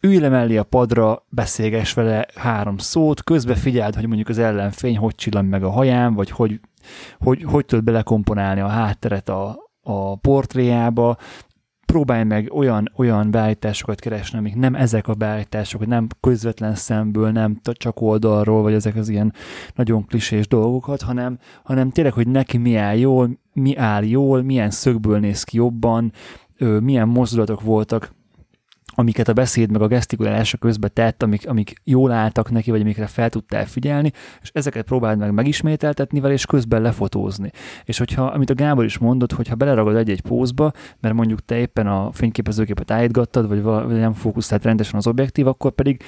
ülj 0.00 0.18
le 0.18 0.28
mellé 0.28 0.56
a 0.56 0.62
padra, 0.62 1.24
beszélges 1.28 1.92
vele 1.92 2.26
három 2.34 2.78
szót, 2.78 3.22
közbe 3.22 3.54
figyeld, 3.54 3.94
hogy 3.94 4.06
mondjuk 4.06 4.28
az 4.28 4.38
ellenfény 4.38 4.96
hogy 4.96 5.14
csillan 5.14 5.44
meg 5.44 5.62
a 5.64 5.70
haján, 5.70 6.14
vagy 6.14 6.30
hogy, 6.30 6.60
hogy, 7.18 7.42
hogy 7.42 7.64
tud 7.64 7.84
belekomponálni 7.84 8.60
a 8.60 8.68
hátteret 8.68 9.28
a, 9.28 9.56
a 9.82 10.16
portréjába, 10.16 11.16
próbálj 11.92 12.24
meg 12.24 12.50
olyan, 12.52 12.92
olyan 12.96 13.30
beállításokat 13.30 14.00
keresni, 14.00 14.38
amik 14.38 14.54
nem 14.54 14.74
ezek 14.74 15.08
a 15.08 15.14
beállítások, 15.14 15.86
nem 15.86 16.06
közvetlen 16.20 16.74
szemből, 16.74 17.30
nem 17.30 17.60
csak 17.72 18.00
oldalról, 18.00 18.62
vagy 18.62 18.72
ezek 18.72 18.96
az 18.96 19.08
ilyen 19.08 19.32
nagyon 19.74 20.06
klisés 20.06 20.48
dolgokat, 20.48 21.02
hanem, 21.02 21.38
hanem 21.62 21.90
tényleg, 21.90 22.12
hogy 22.12 22.28
neki 22.28 22.56
mi 22.56 22.76
áll 22.76 22.96
jól, 22.96 23.38
mi 23.52 23.76
áll 23.76 24.04
jól, 24.04 24.42
milyen 24.42 24.70
szögből 24.70 25.18
néz 25.18 25.42
ki 25.42 25.56
jobban, 25.56 26.12
milyen 26.80 27.08
mozdulatok 27.08 27.60
voltak 27.60 28.14
amiket 28.98 29.28
a 29.28 29.32
beszéd 29.32 29.70
meg 29.70 29.82
a 29.82 29.86
gesztikulálása 29.86 30.56
közben 30.56 30.90
tett, 30.92 31.22
amik, 31.22 31.48
amik 31.48 31.72
jól 31.84 32.12
álltak 32.12 32.50
neki, 32.50 32.70
vagy 32.70 32.80
amikre 32.80 33.06
fel 33.06 33.28
tudtál 33.28 33.66
figyelni, 33.66 34.12
és 34.42 34.50
ezeket 34.52 34.84
próbáld 34.84 35.18
meg 35.18 35.32
megismételtetni 35.32 36.20
vele, 36.20 36.32
és 36.32 36.46
közben 36.46 36.82
lefotózni. 36.82 37.50
És 37.84 37.98
hogyha, 37.98 38.24
amit 38.24 38.50
a 38.50 38.54
Gábor 38.54 38.84
is 38.84 38.98
mondott, 38.98 39.32
hogyha 39.32 39.54
beleragad 39.54 39.96
egy-egy 39.96 40.20
pózba, 40.20 40.72
mert 41.00 41.14
mondjuk 41.14 41.44
te 41.44 41.56
éppen 41.56 41.86
a 41.86 42.12
fényképezőgépet 42.12 42.90
állítgattad, 42.90 43.48
vagy, 43.48 43.62
vagy 43.62 43.86
nem 43.88 44.12
fókuszált 44.12 44.64
rendesen 44.64 44.98
az 44.98 45.06
objektív, 45.06 45.46
akkor 45.46 45.70
pedig 45.70 46.02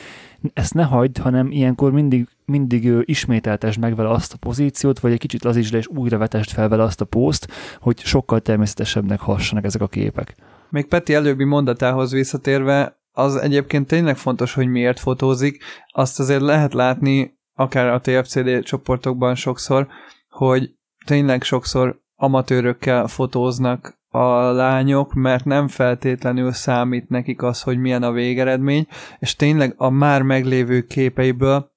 ezt 0.52 0.74
ne 0.74 0.82
hagyd, 0.82 1.18
hanem 1.18 1.50
ilyenkor 1.50 1.92
mindig, 1.92 2.28
mindig 2.44 2.92
ismételtesd 3.04 3.80
meg 3.80 3.96
vele 3.96 4.10
azt 4.10 4.32
a 4.32 4.36
pozíciót, 4.36 5.00
vagy 5.00 5.12
egy 5.12 5.18
kicsit 5.18 5.44
lazítsd 5.44 5.72
le, 5.72 5.78
és 5.78 5.86
újra 5.86 6.18
vetesd 6.18 6.50
fel 6.50 6.68
vele 6.68 6.82
azt 6.82 7.00
a 7.00 7.04
pószt, 7.04 7.48
hogy 7.80 7.98
sokkal 7.98 8.40
természetesebbnek 8.40 9.20
hassanak 9.20 9.64
ezek 9.64 9.82
a 9.82 9.86
képek. 9.86 10.34
Még 10.70 10.86
Peti 10.86 11.14
előbbi 11.14 11.44
mondatához 11.44 12.12
visszatérve, 12.12 12.98
az 13.12 13.36
egyébként 13.36 13.86
tényleg 13.86 14.16
fontos, 14.16 14.54
hogy 14.54 14.66
miért 14.66 15.00
fotózik. 15.00 15.62
Azt 15.92 16.20
azért 16.20 16.40
lehet 16.40 16.74
látni, 16.74 17.38
akár 17.54 17.88
a 17.88 18.00
TFCD 18.00 18.62
csoportokban 18.62 19.34
sokszor, 19.34 19.88
hogy 20.28 20.74
tényleg 21.06 21.42
sokszor 21.42 22.00
amatőrökkel 22.16 23.06
fotóznak 23.06 23.98
a 24.08 24.28
lányok, 24.50 25.14
mert 25.14 25.44
nem 25.44 25.68
feltétlenül 25.68 26.52
számít 26.52 27.08
nekik 27.08 27.42
az, 27.42 27.62
hogy 27.62 27.78
milyen 27.78 28.02
a 28.02 28.12
végeredmény, 28.12 28.86
és 29.18 29.36
tényleg 29.36 29.74
a 29.76 29.90
már 29.90 30.22
meglévő 30.22 30.86
képeiből 30.86 31.70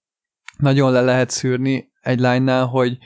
nagyon 0.58 0.92
le 0.92 1.02
lehet 1.02 1.30
szűrni 1.30 1.92
egy 2.02 2.20
lánynál, 2.20 2.66
hogy, 2.66 2.98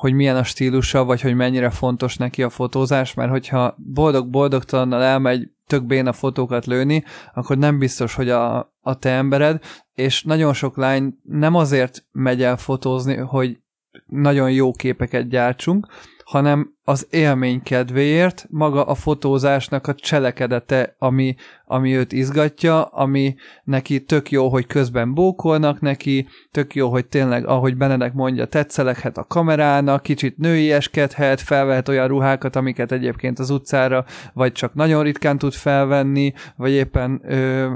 hogy 0.00 0.12
milyen 0.12 0.36
a 0.36 0.42
stílusa, 0.42 1.04
vagy 1.04 1.20
hogy 1.20 1.34
mennyire 1.34 1.70
fontos 1.70 2.16
neki 2.16 2.42
a 2.42 2.48
fotózás, 2.50 3.14
mert 3.14 3.30
hogyha 3.30 3.74
boldog-boldogtalannal 3.76 5.02
elmegy 5.02 5.50
tök 5.66 5.84
béna 5.84 6.12
fotókat 6.12 6.66
lőni, 6.66 7.04
akkor 7.34 7.58
nem 7.58 7.78
biztos, 7.78 8.14
hogy 8.14 8.28
a, 8.28 8.58
a 8.80 8.98
te 8.98 9.10
embered, 9.10 9.62
és 9.94 10.22
nagyon 10.22 10.52
sok 10.52 10.76
lány 10.76 11.18
nem 11.22 11.54
azért 11.54 12.04
megy 12.12 12.42
el 12.42 12.56
fotózni, 12.56 13.16
hogy 13.16 13.58
nagyon 14.06 14.50
jó 14.50 14.72
képeket 14.72 15.28
gyártsunk, 15.28 15.86
hanem 16.30 16.74
az 16.84 17.06
élmény 17.10 17.62
kedvéért, 17.62 18.46
maga 18.50 18.84
a 18.84 18.94
fotózásnak 18.94 19.86
a 19.86 19.94
cselekedete, 19.94 20.94
ami, 20.98 21.34
ami 21.64 21.96
őt 21.96 22.12
izgatja, 22.12 22.82
ami 22.82 23.34
neki 23.64 24.04
tök 24.04 24.30
jó, 24.30 24.48
hogy 24.48 24.66
közben 24.66 25.14
bókolnak 25.14 25.80
neki, 25.80 26.28
tök 26.50 26.74
jó, 26.74 26.90
hogy 26.90 27.06
tényleg, 27.06 27.46
ahogy 27.46 27.76
Benedek 27.76 28.12
mondja, 28.12 28.44
tetszeleghet 28.44 29.18
a 29.18 29.24
kamerának, 29.24 30.02
kicsit 30.02 30.36
nőieskedhet, 30.36 31.40
felvehet 31.40 31.88
olyan 31.88 32.08
ruhákat, 32.08 32.56
amiket 32.56 32.92
egyébként 32.92 33.38
az 33.38 33.50
utcára, 33.50 34.04
vagy 34.32 34.52
csak 34.52 34.74
nagyon 34.74 35.02
ritkán 35.02 35.38
tud 35.38 35.52
felvenni, 35.52 36.32
vagy 36.56 36.70
éppen 36.70 37.20
ö, 37.24 37.70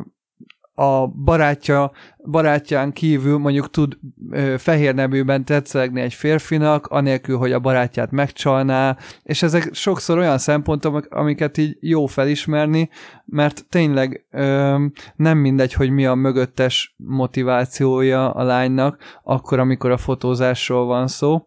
a 0.74 1.06
barátja, 1.06 1.92
barátján 2.30 2.92
kívül 2.92 3.38
mondjuk 3.38 3.70
tud 3.70 3.98
ö, 4.30 4.54
fehér 4.58 4.94
neműben 4.94 5.44
tetszelegni 5.44 6.00
egy 6.00 6.14
férfinak, 6.14 6.86
anélkül, 6.86 7.36
hogy 7.36 7.52
a 7.52 7.58
barátját 7.58 8.10
megcsalná, 8.10 8.96
és 9.22 9.42
ezek 9.42 9.74
sokszor 9.74 10.18
olyan 10.18 10.38
szempontok, 10.38 11.06
amiket 11.10 11.58
így 11.58 11.76
jó 11.80 12.06
felismerni, 12.06 12.88
mert 13.24 13.66
tényleg 13.68 14.26
ö, 14.30 14.84
nem 15.16 15.38
mindegy, 15.38 15.72
hogy 15.72 15.90
mi 15.90 16.06
a 16.06 16.14
mögöttes 16.14 16.94
motivációja 16.96 18.30
a 18.30 18.42
lánynak, 18.42 19.20
akkor, 19.22 19.58
amikor 19.58 19.90
a 19.90 19.96
fotózásról 19.96 20.86
van 20.86 21.06
szó, 21.06 21.46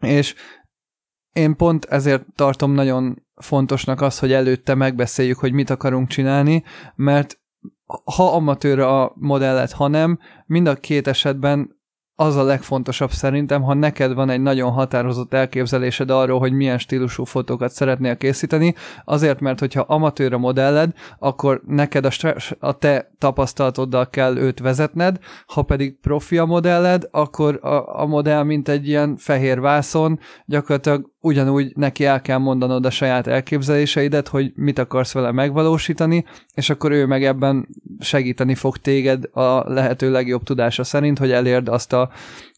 és 0.00 0.34
én 1.32 1.56
pont 1.56 1.84
ezért 1.84 2.24
tartom 2.34 2.72
nagyon 2.72 3.26
fontosnak 3.34 4.00
az, 4.00 4.18
hogy 4.18 4.32
előtte 4.32 4.74
megbeszéljük, 4.74 5.38
hogy 5.38 5.52
mit 5.52 5.70
akarunk 5.70 6.08
csinálni, 6.08 6.64
mert 6.94 7.40
ha 8.04 8.34
amatőr 8.34 8.78
a 8.78 9.12
modellet, 9.14 9.72
ha 9.72 9.88
nem, 9.88 10.18
mind 10.46 10.66
a 10.66 10.74
két 10.74 11.06
esetben 11.06 11.80
az 12.14 12.36
a 12.36 12.42
legfontosabb 12.42 13.10
szerintem, 13.10 13.62
ha 13.62 13.74
neked 13.74 14.14
van 14.14 14.30
egy 14.30 14.40
nagyon 14.40 14.70
határozott 14.70 15.34
elképzelésed 15.34 16.10
arról, 16.10 16.38
hogy 16.38 16.52
milyen 16.52 16.78
stílusú 16.78 17.24
fotókat 17.24 17.72
szeretnél 17.72 18.16
készíteni, 18.16 18.74
azért, 19.04 19.40
mert 19.40 19.58
hogyha 19.58 19.80
amatőr 19.80 20.32
a 20.32 20.38
modelled, 20.38 20.92
akkor 21.18 21.62
neked 21.66 22.04
a, 22.04 22.34
a 22.58 22.72
te 22.72 23.10
tapasztalatoddal 23.18 24.10
kell 24.10 24.36
őt 24.36 24.60
vezetned, 24.60 25.18
ha 25.46 25.62
pedig 25.62 25.98
profi 26.00 26.38
a 26.38 26.44
modelled, 26.44 27.08
akkor 27.10 27.58
a, 27.62 28.00
a 28.00 28.06
modell, 28.06 28.42
mint 28.42 28.68
egy 28.68 28.88
ilyen 28.88 29.16
fehér 29.16 29.60
vászon, 29.60 30.18
gyakorlatilag 30.46 31.10
ugyanúgy 31.20 31.72
neki 31.76 32.04
el 32.04 32.20
kell 32.22 32.38
mondanod 32.38 32.86
a 32.86 32.90
saját 32.90 33.26
elképzeléseidet, 33.26 34.28
hogy 34.28 34.52
mit 34.54 34.78
akarsz 34.78 35.12
vele 35.12 35.32
megvalósítani, 35.32 36.24
és 36.54 36.70
akkor 36.70 36.90
ő 36.90 37.06
meg 37.06 37.24
ebben 37.24 37.68
segíteni 38.00 38.54
fog 38.54 38.76
téged 38.76 39.24
a 39.32 39.72
lehető 39.72 40.10
legjobb 40.10 40.42
tudása 40.42 40.84
szerint, 40.84 41.18
hogy 41.18 41.30
elérd 41.30 41.68
azt 41.68 41.92
a, 41.92 42.01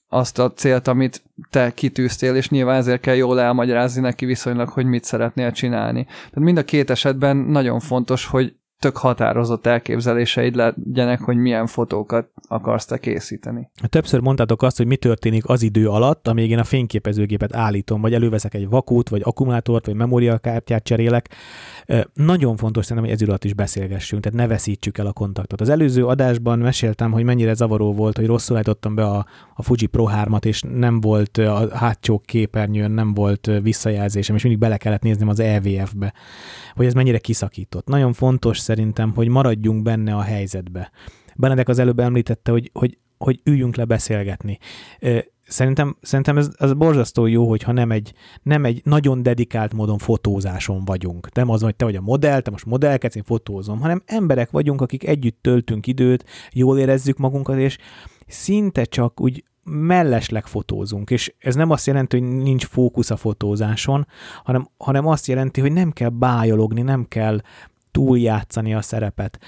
azt 0.08 0.38
a 0.38 0.52
célt, 0.52 0.88
amit 0.88 1.22
te 1.50 1.74
kitűztél, 1.74 2.34
és 2.34 2.48
nyilván 2.48 2.76
ezért 2.76 3.00
kell 3.00 3.14
jól 3.14 3.40
elmagyarázni 3.40 4.00
neki 4.00 4.24
viszonylag, 4.24 4.68
hogy 4.68 4.86
mit 4.86 5.04
szeretnél 5.04 5.52
csinálni. 5.52 6.04
Tehát 6.04 6.34
mind 6.34 6.58
a 6.58 6.64
két 6.64 6.90
esetben 6.90 7.36
nagyon 7.36 7.80
fontos, 7.80 8.26
hogy 8.26 8.54
tök 8.78 8.96
határozott 8.96 9.66
elképzeléseid 9.66 10.54
legyenek, 10.54 11.20
hogy 11.20 11.36
milyen 11.36 11.66
fotókat 11.66 12.28
akarsz 12.48 12.84
te 12.84 12.98
készíteni. 12.98 13.70
Többször 13.88 14.20
mondtátok 14.20 14.62
azt, 14.62 14.76
hogy 14.76 14.86
mi 14.86 14.96
történik 14.96 15.48
az 15.48 15.62
idő 15.62 15.88
alatt, 15.88 16.28
amíg 16.28 16.50
én 16.50 16.58
a 16.58 16.64
fényképezőgépet 16.64 17.54
állítom, 17.54 18.00
vagy 18.00 18.14
előveszek 18.14 18.54
egy 18.54 18.68
vakút, 18.68 19.08
vagy 19.08 19.20
akkumulátort, 19.24 19.86
vagy 19.86 19.94
memóriakártyát 19.94 20.84
cserélek. 20.84 21.28
Nagyon 22.14 22.56
fontos 22.56 22.84
szerintem, 22.84 23.10
hogy 23.10 23.20
ez 23.22 23.28
alatt 23.28 23.44
is 23.44 23.54
beszélgessünk, 23.54 24.22
tehát 24.22 24.38
ne 24.38 24.46
veszítsük 24.46 24.98
el 24.98 25.06
a 25.06 25.12
kontaktot. 25.12 25.60
Az 25.60 25.68
előző 25.68 26.06
adásban 26.06 26.58
meséltem, 26.58 27.12
hogy 27.12 27.24
mennyire 27.24 27.54
zavaró 27.54 27.94
volt, 27.94 28.16
hogy 28.16 28.26
rosszul 28.26 28.56
állítottam 28.56 28.94
be 28.94 29.04
a, 29.04 29.26
a 29.54 29.62
Fuji 29.62 29.86
Pro 29.86 30.06
3-at, 30.10 30.44
és 30.44 30.62
nem 30.62 31.00
volt 31.00 31.38
a 31.38 31.76
hátsó 31.76 32.22
képernyőn, 32.24 32.90
nem 32.90 33.14
volt 33.14 33.50
visszajelzésem, 33.62 34.36
és 34.36 34.42
mindig 34.42 34.60
bele 34.60 34.76
kellett 34.76 35.02
néznem 35.02 35.28
az 35.28 35.40
EVF-be, 35.40 36.14
hogy 36.74 36.86
ez 36.86 36.94
mennyire 36.94 37.18
kiszakított. 37.18 37.86
Nagyon 37.86 38.12
fontos 38.12 38.58
szerintem, 38.64 39.12
hogy 39.14 39.28
maradjunk 39.28 39.82
benne 39.82 40.14
a 40.14 40.20
helyzetbe. 40.20 40.90
Benedek 41.36 41.68
az 41.68 41.78
előbb 41.78 41.98
említette, 41.98 42.50
hogy, 42.50 42.70
hogy, 42.72 42.98
hogy 43.18 43.40
üljünk 43.44 43.76
le 43.76 43.84
beszélgetni. 43.84 44.58
Szerintem, 45.46 45.96
szerintem 46.00 46.38
ez, 46.38 46.50
ez 46.58 46.72
borzasztó 46.72 47.26
jó, 47.26 47.48
hogyha 47.48 47.72
nem 47.72 47.90
egy, 47.90 48.12
nem 48.42 48.64
egy 48.64 48.80
nagyon 48.84 49.22
dedikált 49.22 49.74
módon 49.74 49.98
fotózáson 49.98 50.84
vagyunk. 50.84 51.34
Nem 51.34 51.50
az, 51.50 51.62
hogy 51.62 51.76
te 51.76 51.84
vagy 51.84 51.96
a 51.96 52.00
modell, 52.00 52.40
te 52.40 52.50
most 52.50 52.66
modellkedsz, 52.66 53.14
én 53.14 53.22
fotózom, 53.24 53.80
hanem 53.80 54.02
emberek 54.06 54.50
vagyunk, 54.50 54.80
akik 54.80 55.06
együtt 55.06 55.38
töltünk 55.40 55.86
időt, 55.86 56.24
jól 56.52 56.78
érezzük 56.78 57.18
magunkat, 57.18 57.56
és 57.56 57.78
szinte 58.26 58.84
csak 58.84 59.20
úgy 59.20 59.44
mellesleg 59.64 60.46
fotózunk, 60.46 61.10
és 61.10 61.34
ez 61.38 61.54
nem 61.54 61.70
azt 61.70 61.86
jelenti, 61.86 62.18
hogy 62.18 62.28
nincs 62.28 62.66
fókusz 62.66 63.10
a 63.10 63.16
fotózáson, 63.16 64.06
hanem, 64.44 64.68
hanem 64.76 65.06
azt 65.06 65.26
jelenti, 65.26 65.60
hogy 65.60 65.72
nem 65.72 65.90
kell 65.90 66.08
bájologni, 66.08 66.82
nem 66.82 67.06
kell 67.08 67.40
túljátszani 67.94 68.74
a 68.74 68.82
szerepet. 68.82 69.38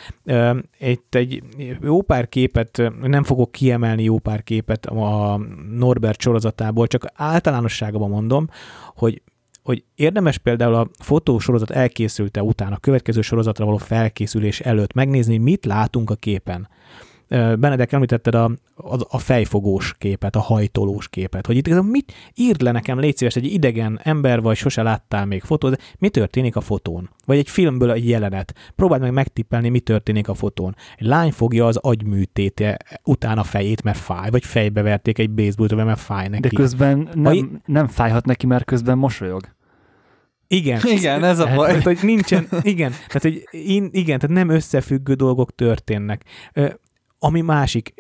Itt 0.79 1.15
egy 1.15 1.43
jó 1.83 2.03
pár 2.03 2.29
képet, 2.29 2.83
nem 3.03 3.25
fogok 3.25 3.53
kiemelni 3.53 4.03
jó 4.03 4.19
pár 4.19 4.43
képet 4.43 4.87
a 4.87 5.41
Norbert 5.71 6.21
sorozatából, 6.21 6.87
csak 6.87 7.07
általánosságban 7.15 8.11
mondom, 8.11 8.49
hogy 8.95 9.23
hogy 9.63 9.85
érdemes 9.95 10.39
például 10.39 10.75
a 10.75 10.89
fotósorozat 11.03 11.71
elkészülte 11.71 12.43
után, 12.43 12.73
a 12.73 12.79
következő 12.79 13.21
sorozatra 13.21 13.65
való 13.65 13.77
felkészülés 13.77 14.61
előtt 14.61 14.93
megnézni, 14.93 15.37
mit 15.37 15.65
látunk 15.65 16.11
a 16.11 16.15
képen. 16.15 16.69
Benedek 17.29 17.93
említetted 17.93 18.35
a, 18.35 18.45
a, 18.75 18.99
a 19.09 19.19
fejfogós 19.19 19.95
képet, 19.99 20.37
a 20.37 20.41
hajtolós 20.41 21.09
képet, 21.09 21.47
hogy 21.47 21.57
itt 21.57 21.69
ez 21.69 21.79
mit 21.83 22.13
írd 22.35 22.61
le 22.61 22.73
nekem, 22.73 22.99
légy 22.99 23.17
szíves, 23.17 23.37
egy 23.37 23.53
idegen 23.53 24.01
ember 24.03 24.41
vagy, 24.41 24.57
sose 24.57 24.83
láttál 24.83 25.27
még 25.27 25.43
fotót, 25.43 25.83
mi 25.99 26.09
történik 26.09 26.57
a 26.57 26.61
fotón? 26.61 27.11
Vagy 27.25 27.39
egy 27.39 27.51
filmből 27.51 27.91
egy 27.91 28.09
jelenet. 28.09 28.55
Próbáld 28.77 29.01
meg 29.01 29.13
megtippelni, 29.13 29.69
mi 29.69 29.81
történik 29.81 30.29
a 30.29 30.35
fotón. 30.35 30.77
Egy 30.97 31.07
lány 31.07 31.33
fogja 31.33 31.67
az 31.67 31.77
agyműtéte 31.77 32.79
után 33.05 33.39
a 33.39 33.45
fejét, 33.45 33.83
mert 33.83 33.99
fáj, 33.99 34.31
vagy 34.31 34.45
fejbe 34.45 34.83
verték 34.83 35.19
egy 35.19 35.31
baseball 35.31 35.85
mert 35.85 36.01
fáj 36.01 36.29
neki. 36.29 36.49
De 36.49 36.55
közben 36.55 37.09
nem, 37.15 37.23
Vagy... 37.23 37.45
nem 37.65 37.87
fájhat 37.87 38.25
neki, 38.25 38.47
mert 38.47 38.65
közben 38.65 38.99
mosolyog. 38.99 39.55
Igen. 40.49 40.81
Igen, 40.97 41.25
ez 41.25 41.39
a 41.39 41.47
baj. 41.55 41.69
Tehát, 41.69 41.83
hogy 41.83 41.99
nincsen, 42.03 42.49
igen, 42.63 42.91
tehát, 42.91 43.23
hogy 43.23 43.49
in, 43.51 43.89
igen, 43.93 44.19
tehát 44.19 44.37
nem 44.37 44.49
összefüggő 44.49 45.15
dolgok 45.15 45.55
történnek. 45.55 46.25
Ami 47.19 47.41
másik, 47.41 47.95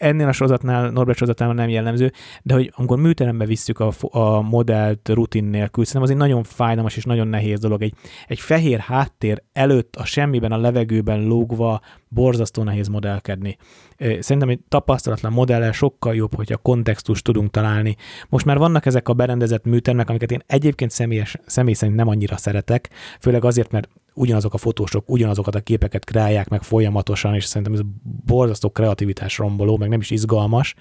ennél 0.00 0.28
a 0.28 0.32
sorozatnál, 0.32 0.90
Norbert 0.90 1.18
sorozatnál 1.18 1.52
nem 1.52 1.68
jellemző, 1.68 2.12
de 2.42 2.54
hogy 2.54 2.72
amikor 2.76 2.98
műterembe 2.98 3.44
visszük 3.44 3.78
a, 3.78 3.92
a 4.00 4.40
modellt 4.40 5.08
rutin 5.08 5.44
nélkül, 5.44 5.84
szerintem 5.84 6.02
az 6.02 6.10
egy 6.10 6.28
nagyon 6.28 6.42
fájdalmas 6.42 6.96
és 6.96 7.04
nagyon 7.04 7.28
nehéz 7.28 7.58
dolog. 7.60 7.82
Egy, 7.82 7.94
egy 8.26 8.40
fehér 8.40 8.78
háttér 8.78 9.42
előtt 9.52 9.96
a 9.96 10.04
semmiben, 10.04 10.52
a 10.52 10.56
levegőben 10.56 11.22
lógva 11.22 11.80
borzasztó 12.08 12.62
nehéz 12.62 12.88
modellkedni. 12.88 13.56
Szerintem 13.98 14.48
egy 14.48 14.60
tapasztalatlan 14.68 15.32
modellel 15.32 15.72
sokkal 15.72 16.14
jobb, 16.14 16.34
hogyha 16.34 16.56
kontextust 16.56 17.24
tudunk 17.24 17.50
találni. 17.50 17.96
Most 18.28 18.44
már 18.44 18.58
vannak 18.58 18.86
ezek 18.86 19.08
a 19.08 19.12
berendezett 19.12 19.64
műtermek, 19.64 20.08
amiket 20.08 20.32
én 20.32 20.42
egyébként 20.46 20.90
személyes, 20.90 21.36
személy 21.46 21.74
szerint 21.74 21.96
nem 21.96 22.08
annyira 22.08 22.36
szeretek, 22.36 22.90
főleg 23.20 23.44
azért, 23.44 23.70
mert 23.70 23.88
ugyanazok 24.14 24.54
a 24.54 24.58
fotósok 24.58 25.10
ugyanazokat 25.10 25.54
a 25.54 25.60
képeket 25.60 26.04
kreálják 26.04 26.48
meg 26.48 26.62
folyamatosan, 26.62 27.34
és 27.34 27.44
szerintem 27.44 27.72
ez 27.72 27.80
borzasztó 28.26 28.70
kreativitás 28.70 29.38
romboló, 29.38 29.76
meg 29.76 29.88
nem 29.88 30.00
is 30.00 30.10
izgalmas, 30.10 30.74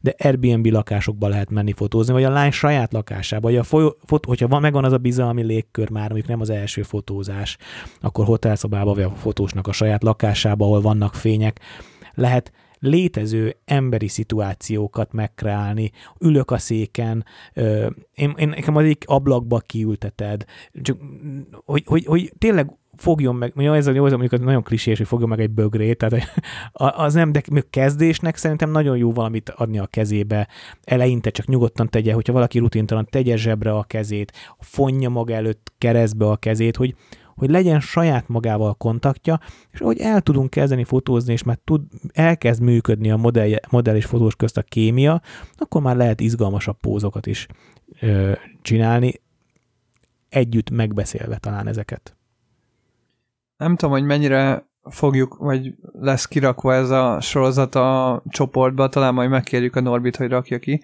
de 0.00 0.14
Airbnb 0.18 0.66
lakásokba 0.66 1.28
lehet 1.28 1.50
menni 1.50 1.72
fotózni, 1.72 2.12
vagy 2.12 2.24
a 2.24 2.30
lány 2.30 2.50
saját 2.50 2.92
lakásába, 2.92 3.48
vagy 3.48 3.56
a 3.56 3.62
folyó, 3.62 3.96
fotó, 4.04 4.28
hogyha 4.28 4.48
van, 4.48 4.60
megvan 4.60 4.84
az 4.84 4.92
a 4.92 4.98
bizalmi 4.98 5.42
légkör 5.42 5.90
már, 5.90 6.08
mondjuk 6.08 6.28
nem 6.28 6.40
az 6.40 6.50
első 6.50 6.82
fotózás, 6.82 7.56
akkor 8.00 8.24
hotelszobába, 8.24 8.94
vagy 8.94 9.04
a 9.04 9.10
fotósnak 9.10 9.66
a 9.66 9.72
saját 9.72 10.02
lakásába, 10.02 10.64
ahol 10.64 10.80
vannak 10.80 11.14
fények, 11.14 11.60
lehet 12.14 12.52
létező 12.78 13.56
emberi 13.64 14.08
szituációkat 14.08 15.12
megkreálni. 15.12 15.90
Ülök 16.20 16.50
a 16.50 16.58
széken, 16.58 17.24
én, 18.14 18.34
én 18.36 18.48
nekem 18.48 18.76
az 18.76 18.84
egyik 18.84 19.04
ablakba 19.06 19.58
kiülteted, 19.58 20.44
csak 20.82 20.98
hogy, 21.64 21.82
hogy, 21.86 22.04
hogy 22.04 22.32
tényleg 22.38 22.70
fogjon 22.96 23.34
meg, 23.34 23.52
mondjuk 23.54 23.76
ez 23.76 23.86
a 23.86 23.92
jó, 23.92 24.02
mondjuk 24.02 24.44
nagyon 24.44 24.62
klisés, 24.62 24.98
hogy 24.98 25.06
fogjon 25.06 25.28
meg 25.28 25.40
egy 25.40 25.50
bögrét, 25.50 25.98
tehát 25.98 26.24
az 27.06 27.14
nem, 27.14 27.32
de 27.32 27.42
kezdésnek 27.70 28.36
szerintem 28.36 28.70
nagyon 28.70 28.96
jó 28.96 29.12
valamit 29.12 29.50
adni 29.50 29.78
a 29.78 29.86
kezébe, 29.86 30.48
eleinte 30.84 31.30
csak 31.30 31.46
nyugodtan 31.46 31.88
tegye, 31.88 32.12
hogyha 32.12 32.32
valaki 32.32 32.58
rutintalan, 32.58 33.06
tegye 33.10 33.36
zsebre 33.36 33.72
a 33.72 33.82
kezét, 33.82 34.32
fonja 34.58 35.08
maga 35.08 35.34
előtt 35.34 35.72
keresztbe 35.78 36.26
a 36.26 36.36
kezét, 36.36 36.76
hogy, 36.76 36.94
hogy 37.36 37.50
legyen 37.50 37.80
saját 37.80 38.28
magával 38.28 38.74
kontaktja, 38.74 39.40
és 39.70 39.78
hogy 39.78 39.98
el 39.98 40.20
tudunk 40.20 40.50
kezdeni 40.50 40.84
fotózni, 40.84 41.32
és 41.32 41.42
már 41.42 41.58
tud, 41.64 41.82
elkezd 42.12 42.62
működni 42.62 43.10
a 43.10 43.16
modell, 43.16 43.58
modell 43.70 43.96
és 43.96 44.04
fotós 44.04 44.36
közt 44.36 44.56
a 44.56 44.62
kémia, 44.62 45.20
akkor 45.56 45.82
már 45.82 45.96
lehet 45.96 46.20
izgalmasabb 46.20 46.76
pózokat 46.80 47.26
is 47.26 47.46
ö, 48.00 48.32
csinálni, 48.62 49.12
együtt 50.28 50.70
megbeszélve 50.70 51.36
talán 51.36 51.66
ezeket. 51.66 52.16
Nem 53.56 53.76
tudom, 53.76 53.94
hogy 53.94 54.04
mennyire 54.04 54.68
fogjuk, 54.82 55.36
vagy 55.36 55.74
lesz 55.92 56.26
kirakva 56.26 56.74
ez 56.74 56.90
a 56.90 57.20
sorozat 57.20 57.74
a 57.74 58.22
csoportba, 58.28 58.88
talán 58.88 59.14
majd 59.14 59.30
megkérjük 59.30 59.76
a 59.76 59.80
Norbit, 59.80 60.16
hogy 60.16 60.28
rakja 60.28 60.58
ki. 60.58 60.82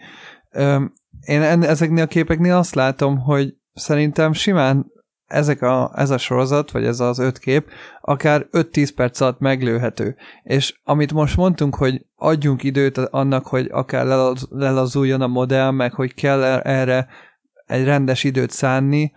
Én 1.21 1.43
ezeknél 1.43 2.03
a 2.03 2.07
képeknél 2.07 2.55
azt 2.55 2.75
látom, 2.75 3.19
hogy 3.19 3.57
szerintem 3.75 4.33
simán 4.33 4.93
ezek 5.33 5.63
a, 5.63 5.93
ez 5.95 6.11
a 6.11 6.19
sorozat, 6.19 6.71
vagy 6.71 6.85
ez 6.85 7.01
az 7.01 7.19
öt 7.19 7.39
kép, 7.39 7.71
akár 8.01 8.47
5-10 8.53 8.91
perc 8.95 9.21
alatt 9.21 9.39
meglőhető. 9.39 10.17
És 10.43 10.81
amit 10.85 11.13
most 11.13 11.37
mondtunk, 11.37 11.75
hogy 11.75 12.07
adjunk 12.17 12.63
időt 12.63 12.99
annak, 12.99 13.47
hogy 13.47 13.69
akár 13.71 14.35
lelazuljon 14.51 15.21
a 15.21 15.27
modell, 15.27 15.71
meg 15.71 15.93
hogy 15.93 16.15
kell 16.15 16.43
erre 16.45 17.07
egy 17.67 17.85
rendes 17.85 18.25
időt 18.25 18.51
szánni, 18.51 19.13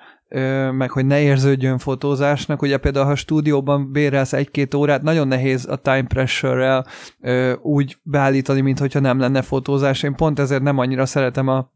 meg 0.71 0.91
hogy 0.91 1.05
ne 1.05 1.21
érződjön 1.21 1.77
fotózásnak. 1.77 2.61
Ugye 2.61 2.77
például, 2.77 3.05
ha 3.05 3.15
stúdióban 3.15 3.91
bérelsz 3.91 4.33
egy-két 4.33 4.73
órát, 4.73 5.01
nagyon 5.01 5.27
nehéz 5.27 5.65
a 5.65 5.75
time 5.75 6.03
pressure-rel 6.03 6.85
úgy 7.61 7.97
beállítani, 8.03 8.61
mint 8.61 8.79
hogyha 8.79 8.99
nem 8.99 9.19
lenne 9.19 9.41
fotózás. 9.41 10.03
Én 10.03 10.15
pont 10.15 10.39
ezért 10.39 10.61
nem 10.61 10.77
annyira 10.77 11.05
szeretem 11.05 11.47
a, 11.47 11.71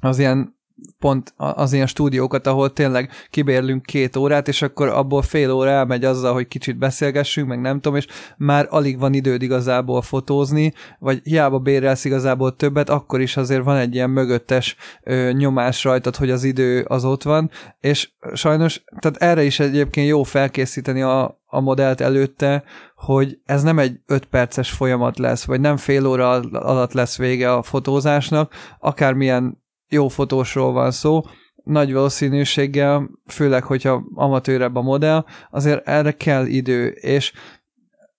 az 0.00 0.18
ilyen 0.18 0.57
pont 0.98 1.34
az 1.36 1.72
ilyen 1.72 1.86
stúdiókat, 1.86 2.46
ahol 2.46 2.72
tényleg 2.72 3.10
kibérlünk 3.30 3.82
két 3.82 4.16
órát, 4.16 4.48
és 4.48 4.62
akkor 4.62 4.88
abból 4.88 5.22
fél 5.22 5.50
óra 5.50 5.70
elmegy 5.70 6.04
azzal, 6.04 6.32
hogy 6.32 6.48
kicsit 6.48 6.78
beszélgessünk, 6.78 7.48
meg 7.48 7.60
nem 7.60 7.80
tudom, 7.80 7.96
és 7.96 8.06
már 8.36 8.66
alig 8.70 8.98
van 8.98 9.14
időd 9.14 9.42
igazából 9.42 10.02
fotózni, 10.02 10.72
vagy 10.98 11.20
hiába 11.24 11.58
bérelsz 11.58 12.04
igazából 12.04 12.56
többet, 12.56 12.90
akkor 12.90 13.20
is 13.20 13.36
azért 13.36 13.64
van 13.64 13.76
egy 13.76 13.94
ilyen 13.94 14.10
mögöttes 14.10 14.76
ö, 15.02 15.30
nyomás 15.32 15.84
rajtad, 15.84 16.16
hogy 16.16 16.30
az 16.30 16.44
idő 16.44 16.84
az 16.88 17.04
ott 17.04 17.22
van, 17.22 17.50
és 17.80 18.10
sajnos, 18.32 18.82
tehát 19.00 19.16
erre 19.16 19.42
is 19.42 19.60
egyébként 19.60 20.08
jó 20.08 20.22
felkészíteni 20.22 21.02
a, 21.02 21.40
a 21.46 21.60
modellt 21.60 22.00
előtte, 22.00 22.64
hogy 22.96 23.38
ez 23.44 23.62
nem 23.62 23.78
egy 23.78 24.00
öt 24.06 24.24
perces 24.24 24.70
folyamat 24.70 25.18
lesz, 25.18 25.44
vagy 25.44 25.60
nem 25.60 25.76
fél 25.76 26.06
óra 26.06 26.30
alatt 26.52 26.92
lesz 26.92 27.16
vége 27.16 27.52
a 27.52 27.62
fotózásnak, 27.62 28.52
akármilyen 28.78 29.66
jó 29.88 30.08
fotósról 30.08 30.72
van 30.72 30.90
szó, 30.90 31.22
nagy 31.64 31.92
valószínűséggel, 31.92 33.10
főleg, 33.26 33.62
hogyha 33.62 34.04
amatőrebb 34.14 34.76
a 34.76 34.82
modell, 34.82 35.24
azért 35.50 35.88
erre 35.88 36.12
kell 36.12 36.46
idő, 36.46 36.86
és 36.88 37.32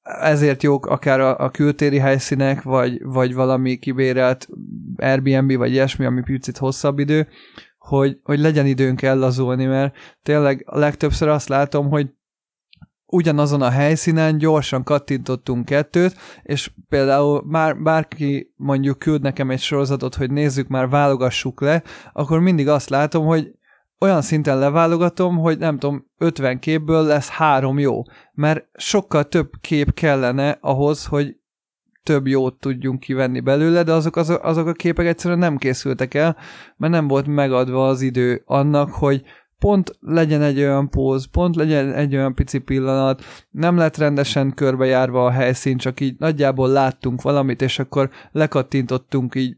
ezért 0.02 0.64
jók 0.64 0.86
akár 0.86 1.20
a, 1.20 1.38
a 1.38 1.50
kültéri 1.50 1.98
helyszínek, 1.98 2.62
vagy, 2.62 3.04
vagy 3.04 3.34
valami 3.34 3.78
kibérelt 3.78 4.48
Airbnb, 4.98 5.56
vagy 5.56 5.72
ilyesmi, 5.72 6.06
ami 6.06 6.22
picit 6.22 6.58
hosszabb 6.58 7.00
idő, 7.00 7.28
hogy, 7.78 8.20
hogy 8.24 8.40
legyen 8.40 8.66
időnk 8.66 9.02
ellazulni, 9.02 9.66
mert 9.66 9.96
tényleg 10.24 10.64
a 10.66 10.78
legtöbbször 10.78 11.28
azt 11.28 11.48
látom, 11.48 11.90
hogy 11.90 12.10
ugyanazon 13.10 13.62
a 13.62 13.70
helyszínen 13.70 14.38
gyorsan 14.38 14.84
kattintottunk 14.84 15.66
kettőt, 15.66 16.16
és 16.44 16.72
például 16.90 17.44
már 17.46 17.82
bárki 17.82 18.54
mondjuk 18.56 19.00
küld 19.00 19.22
nekem 19.22 19.50
egy 19.50 19.60
sorozatot, 19.60 20.16
hogy 20.16 20.32
nézzük 20.32 20.68
már, 20.68 20.90
válogassuk 20.90 21.62
le, 21.62 21.84
akkor 22.14 22.40
mindig 22.40 22.68
azt 22.68 22.90
látom, 22.90 23.26
hogy 23.26 23.52
olyan 24.00 24.22
szinten 24.22 24.60
leválogatom, 24.60 25.38
hogy 25.38 25.58
nem 25.58 25.78
tudom, 25.80 26.06
50 26.18 26.60
képből 26.60 27.04
lesz 27.04 27.30
három 27.30 27.80
jó, 27.80 28.02
mert 28.34 28.68
sokkal 28.74 29.24
több 29.24 29.50
kép 29.62 29.94
kellene 29.94 30.58
ahhoz, 30.62 31.06
hogy 31.06 31.38
több 32.04 32.28
jót 32.28 32.60
tudjunk 32.60 33.00
kivenni 33.00 33.40
belőle, 33.40 33.84
de 33.84 33.94
azok, 33.94 34.16
azok, 34.16 34.44
azok 34.44 34.68
a 34.68 34.72
képek 34.72 35.06
egyszerűen 35.06 35.40
nem 35.40 35.58
készültek 35.58 36.14
el, 36.14 36.38
mert 36.78 36.94
nem 36.94 37.08
volt 37.08 37.28
megadva 37.28 37.88
az 37.88 38.02
idő 38.02 38.44
annak, 38.46 38.92
hogy 38.92 39.24
pont 39.60 39.98
legyen 40.00 40.42
egy 40.42 40.60
olyan 40.60 40.90
póz, 40.90 41.26
pont 41.32 41.56
legyen 41.56 41.94
egy 41.94 42.16
olyan 42.16 42.34
pici 42.34 42.60
pillanat, 42.60 43.24
nem 43.50 43.78
lett 43.78 43.98
rendesen 43.98 44.54
körbejárva 44.54 45.26
a 45.26 45.32
helyszín, 45.32 45.78
csak 45.78 46.00
így 46.00 46.16
nagyjából 46.20 46.70
láttunk 46.70 47.22
valamit, 47.22 47.62
és 47.62 47.80
akkor 47.80 48.10
lekattintottunk 48.32 49.36
így 49.36 49.58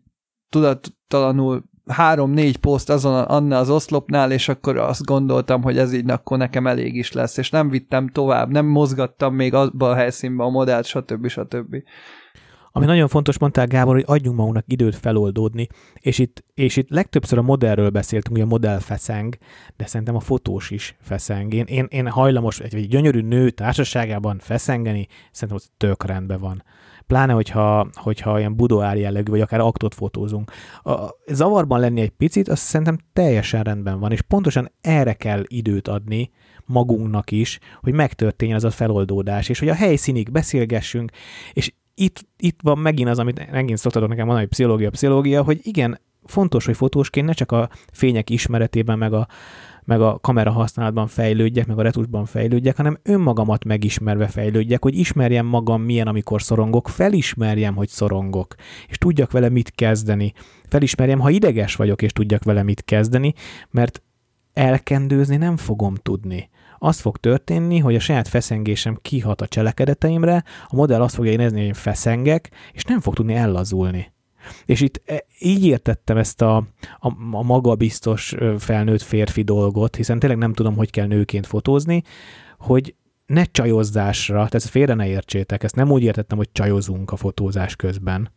tudattalanul 0.49 1.63
három-négy 1.85 2.57
poszt 2.57 2.89
azon 2.89 3.23
annál 3.23 3.59
az 3.59 3.69
oszlopnál, 3.69 4.31
és 4.31 4.49
akkor 4.49 4.77
azt 4.77 5.05
gondoltam, 5.05 5.61
hogy 5.61 5.77
ez 5.77 5.93
így 5.93 6.09
akkor 6.09 6.37
nekem 6.37 6.67
elég 6.67 6.95
is 6.95 7.11
lesz, 7.11 7.37
és 7.37 7.49
nem 7.49 7.69
vittem 7.69 8.07
tovább, 8.07 8.49
nem 8.49 8.65
mozgattam 8.65 9.35
még 9.35 9.53
abba 9.53 9.89
a 9.89 9.95
helyszínbe 9.95 10.43
a 10.43 10.49
modellt, 10.49 10.85
stb. 10.85 11.27
stb. 11.27 11.75
Ami 12.71 12.85
nagyon 12.85 13.07
fontos, 13.07 13.39
mondták 13.39 13.67
Gábor, 13.67 13.95
hogy 13.95 14.03
adjunk 14.07 14.37
magunknak 14.37 14.63
időt 14.67 14.95
feloldódni, 14.95 15.67
és 15.93 16.19
itt, 16.19 16.43
és 16.53 16.77
itt 16.77 16.89
legtöbbször 16.89 17.37
a 17.37 17.41
modellről 17.41 17.89
beszéltünk, 17.89 18.35
hogy 18.35 18.45
a 18.45 18.49
modell 18.49 18.79
feszeng, 18.79 19.37
de 19.77 19.85
szerintem 19.85 20.15
a 20.15 20.19
fotós 20.19 20.69
is 20.69 20.95
feszeng. 21.01 21.53
Én, 21.53 21.65
én, 21.65 21.85
én 21.89 22.09
hajlamos 22.09 22.59
egy, 22.59 22.75
egy 22.75 22.87
gyönyörű 22.87 23.21
nő 23.21 23.49
társaságában 23.49 24.39
feszengeni, 24.39 25.07
szerintem 25.31 25.55
az 25.55 25.69
tök 25.77 26.03
rendben 26.05 26.39
van. 26.39 26.63
Pláne, 27.07 27.33
hogyha, 27.33 27.89
hogyha 27.93 28.39
ilyen 28.39 28.55
budoár 28.55 28.97
jellegű, 28.97 29.31
vagy 29.31 29.41
akár 29.41 29.59
aktot 29.59 29.93
fotózunk. 29.93 30.51
A 30.83 31.09
zavarban 31.27 31.79
lenni 31.79 32.01
egy 32.01 32.09
picit, 32.09 32.47
az 32.47 32.59
szerintem 32.59 32.97
teljesen 33.13 33.63
rendben 33.63 33.99
van, 33.99 34.11
és 34.11 34.21
pontosan 34.21 34.71
erre 34.81 35.13
kell 35.13 35.43
időt 35.47 35.87
adni, 35.87 36.31
magunknak 36.65 37.31
is, 37.31 37.59
hogy 37.81 37.93
megtörténjen 37.93 38.57
az 38.57 38.63
a 38.63 38.71
feloldódás, 38.71 39.49
és 39.49 39.59
hogy 39.59 39.69
a 39.69 39.73
helyszínig 39.73 40.31
beszélgessünk, 40.31 41.11
és 41.53 41.73
itt, 42.01 42.25
itt 42.37 42.59
van 42.63 42.77
megint 42.77 43.09
az, 43.09 43.19
amit 43.19 43.51
megint 43.51 43.77
szoktatok 43.77 44.09
nekem 44.09 44.25
mondani, 44.25 44.45
hogy 44.45 44.55
pszichológia, 44.55 44.89
pszichológia, 44.89 45.43
hogy 45.43 45.59
igen, 45.63 45.99
fontos, 46.23 46.65
hogy 46.65 46.75
fotósként 46.75 47.25
ne 47.25 47.33
csak 47.33 47.51
a 47.51 47.69
fények 47.91 48.29
ismeretében, 48.29 48.97
meg 48.97 49.13
a, 49.13 49.27
meg 49.83 50.01
a 50.01 50.19
kamera 50.19 50.51
használatban 50.51 51.07
fejlődjek, 51.07 51.67
meg 51.67 51.79
a 51.79 51.81
retusban 51.81 52.25
fejlődjek, 52.25 52.77
hanem 52.77 52.97
önmagamat 53.03 53.63
megismerve 53.63 54.27
fejlődjek, 54.27 54.83
hogy 54.83 54.95
ismerjem 54.95 55.45
magam 55.45 55.81
milyen, 55.81 56.07
amikor 56.07 56.41
szorongok, 56.41 56.89
felismerjem, 56.89 57.75
hogy 57.75 57.87
szorongok, 57.87 58.55
és 58.87 58.97
tudjak 58.97 59.31
vele 59.31 59.49
mit 59.49 59.71
kezdeni. 59.71 60.33
Felismerjem, 60.67 61.19
ha 61.19 61.29
ideges 61.29 61.75
vagyok, 61.75 62.01
és 62.01 62.11
tudjak 62.11 62.43
vele 62.43 62.63
mit 62.63 62.83
kezdeni, 62.85 63.33
mert 63.69 64.01
elkendőzni 64.53 65.35
nem 65.35 65.57
fogom 65.57 65.95
tudni 65.95 66.49
az 66.83 66.99
fog 66.99 67.17
történni, 67.17 67.79
hogy 67.79 67.95
a 67.95 67.99
saját 67.99 68.27
feszengésem 68.27 68.97
kihat 69.01 69.41
a 69.41 69.47
cselekedeteimre, 69.47 70.43
a 70.67 70.75
modell 70.75 71.01
azt 71.01 71.15
fogja 71.15 71.31
érezni, 71.31 71.57
hogy 71.57 71.67
én 71.67 71.73
feszengek, 71.73 72.51
és 72.73 72.83
nem 72.83 72.99
fog 72.99 73.13
tudni 73.13 73.33
ellazulni. 73.33 74.13
És 74.65 74.81
itt 74.81 75.01
e, 75.05 75.25
így 75.39 75.65
értettem 75.65 76.17
ezt 76.17 76.41
a, 76.41 76.55
a, 76.99 77.07
a 77.31 77.43
magabiztos 77.43 78.35
felnőtt 78.57 79.01
férfi 79.01 79.41
dolgot, 79.41 79.95
hiszen 79.95 80.19
tényleg 80.19 80.37
nem 80.37 80.53
tudom, 80.53 80.75
hogy 80.75 80.89
kell 80.89 81.07
nőként 81.07 81.47
fotózni, 81.47 82.03
hogy 82.57 82.95
ne 83.25 83.43
csajozzásra, 83.43 84.35
tehát 84.35 84.53
ezt 84.53 84.69
félre 84.69 84.93
ne 84.93 85.07
értsétek, 85.07 85.63
ezt 85.63 85.75
nem 85.75 85.91
úgy 85.91 86.03
értettem, 86.03 86.37
hogy 86.37 86.49
csajozunk 86.51 87.11
a 87.11 87.15
fotózás 87.15 87.75
közben, 87.75 88.31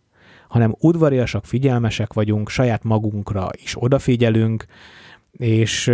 hanem 0.48 0.76
udvariasak, 0.78 1.44
figyelmesek 1.44 2.12
vagyunk, 2.12 2.48
saját 2.48 2.84
magunkra 2.84 3.48
is 3.62 3.74
odafigyelünk, 3.78 4.64
és 5.32 5.92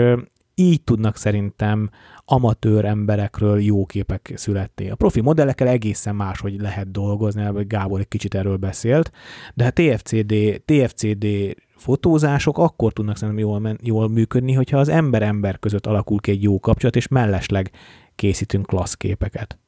így 0.60 0.82
tudnak 0.82 1.16
szerintem 1.16 1.90
amatőr 2.24 2.84
emberekről 2.84 3.60
jó 3.60 3.86
képek 3.86 4.32
születni. 4.34 4.90
A 4.90 4.94
profi 4.94 5.20
modellekkel 5.20 5.68
egészen 5.68 6.14
más, 6.16 6.40
hogy 6.40 6.60
lehet 6.60 6.90
dolgozni, 6.90 7.50
vagy 7.50 7.66
Gábor 7.66 8.00
egy 8.00 8.08
kicsit 8.08 8.34
erről 8.34 8.56
beszélt, 8.56 9.12
de 9.54 9.66
a 9.66 9.70
TFCD, 9.70 10.62
TFCD 10.64 11.26
fotózások 11.76 12.58
akkor 12.58 12.92
tudnak 12.92 13.16
szerintem 13.16 13.44
jól, 13.44 13.76
jól 13.82 14.08
működni, 14.08 14.52
hogyha 14.52 14.78
az 14.78 14.88
ember-ember 14.88 15.58
között 15.58 15.86
alakul 15.86 16.20
ki 16.20 16.30
egy 16.30 16.42
jó 16.42 16.60
kapcsolat, 16.60 16.96
és 16.96 17.08
mellesleg 17.08 17.70
készítünk 18.14 18.66
klassz 18.66 18.94
képeket. 18.94 19.58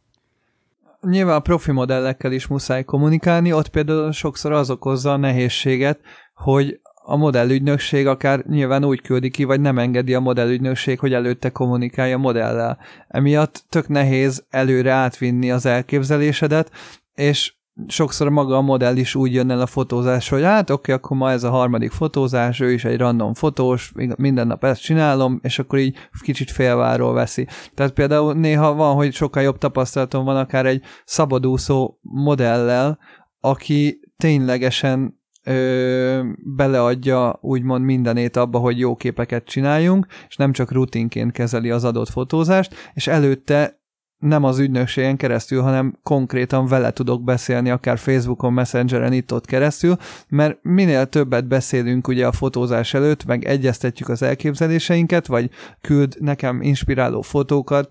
Nyilván 1.01 1.37
a 1.37 1.41
profi 1.41 1.73
modellekkel 1.73 2.33
is 2.33 2.47
muszáj 2.47 2.85
kommunikálni, 2.85 3.53
ott 3.53 3.69
például 3.69 4.13
sokszor 4.13 4.53
az 4.53 4.71
okozza 4.71 5.13
a 5.13 5.17
nehézséget, 5.17 6.01
hogy 6.35 6.81
a 7.05 7.17
modellügynökség 7.17 8.07
akár 8.07 8.45
nyilván 8.47 8.85
úgy 8.85 9.03
küldi 9.03 9.31
ki, 9.31 9.45
vagy 9.45 9.61
nem 9.61 9.79
engedi 9.79 10.15
a 10.15 10.21
modellügynökség, 10.21 10.99
hogy 10.99 11.13
előtte 11.13 11.51
kommunikálja 11.51 12.17
a 12.17 12.21
modellel. 12.21 12.79
Emiatt 13.09 13.65
tök 13.69 13.89
nehéz 13.89 14.45
előre 14.51 14.93
átvinni 14.93 15.51
az 15.51 15.67
elképzelésedet, 15.67 16.71
és 17.15 17.55
sokszor 17.87 18.29
maga 18.29 18.57
a 18.57 18.61
modell 18.61 18.97
is 18.97 19.15
úgy 19.15 19.35
jön 19.35 19.51
el 19.51 19.61
a 19.61 19.67
fotózás, 19.67 20.29
hogy 20.29 20.43
hát 20.43 20.71
oké, 20.71 20.73
okay, 20.73 20.95
akkor 20.95 21.17
ma 21.17 21.31
ez 21.31 21.43
a 21.43 21.51
harmadik 21.51 21.91
fotózás, 21.91 22.61
ő 22.61 22.73
is 22.73 22.85
egy 22.85 22.99
random 22.99 23.35
fotós, 23.35 23.93
minden 24.17 24.47
nap 24.47 24.65
ezt 24.65 24.83
csinálom, 24.83 25.41
és 25.43 25.59
akkor 25.59 25.79
így 25.79 25.97
kicsit 26.21 26.51
félváról 26.51 27.13
veszi. 27.13 27.47
Tehát 27.75 27.93
például 27.93 28.35
néha 28.35 28.75
van, 28.75 28.95
hogy 28.95 29.13
sokkal 29.13 29.43
jobb 29.43 29.59
tapasztalatom 29.59 30.25
van 30.25 30.37
akár 30.37 30.67
egy 30.67 30.83
szabadúszó 31.05 31.99
modellel, 32.01 32.99
aki 33.41 34.01
ténylegesen 34.17 35.21
ö, 35.45 36.21
beleadja 36.57 37.39
úgymond 37.41 37.85
mindenét 37.85 38.37
abba, 38.37 38.59
hogy 38.59 38.79
jó 38.79 38.97
képeket 38.97 39.45
csináljunk, 39.45 40.07
és 40.29 40.37
nem 40.37 40.53
csak 40.53 40.73
rutinként 40.73 41.33
kezeli 41.33 41.71
az 41.71 41.85
adott 41.85 42.09
fotózást, 42.09 42.75
és 42.95 43.07
előtte 43.07 43.81
nem 44.23 44.45
az 44.45 44.59
ügynökségen 44.59 45.17
keresztül, 45.17 45.63
hanem 45.63 45.99
konkrétan 46.03 46.67
vele 46.67 46.91
tudok 46.91 47.25
beszélni, 47.25 47.71
akár 47.71 47.99
Facebookon, 47.99 48.53
Messengeren, 48.53 49.13
itt-ott 49.13 49.47
keresztül, 49.47 49.97
mert 50.29 50.59
minél 50.63 51.07
többet 51.07 51.49
beszélünk 51.49 52.09
ugye 52.09 52.27
a 52.27 52.33
fotózás 52.33 52.95
előtt, 52.95 53.25
meg 53.25 53.45
egyeztetjük 53.45 54.09
az 54.09 54.23
elképzeléseinket, 54.23 55.27
vagy 55.27 55.51
küld 55.81 56.17
nekem 56.21 56.63
inspiráló 56.63 57.21
fotókat, 57.21 57.91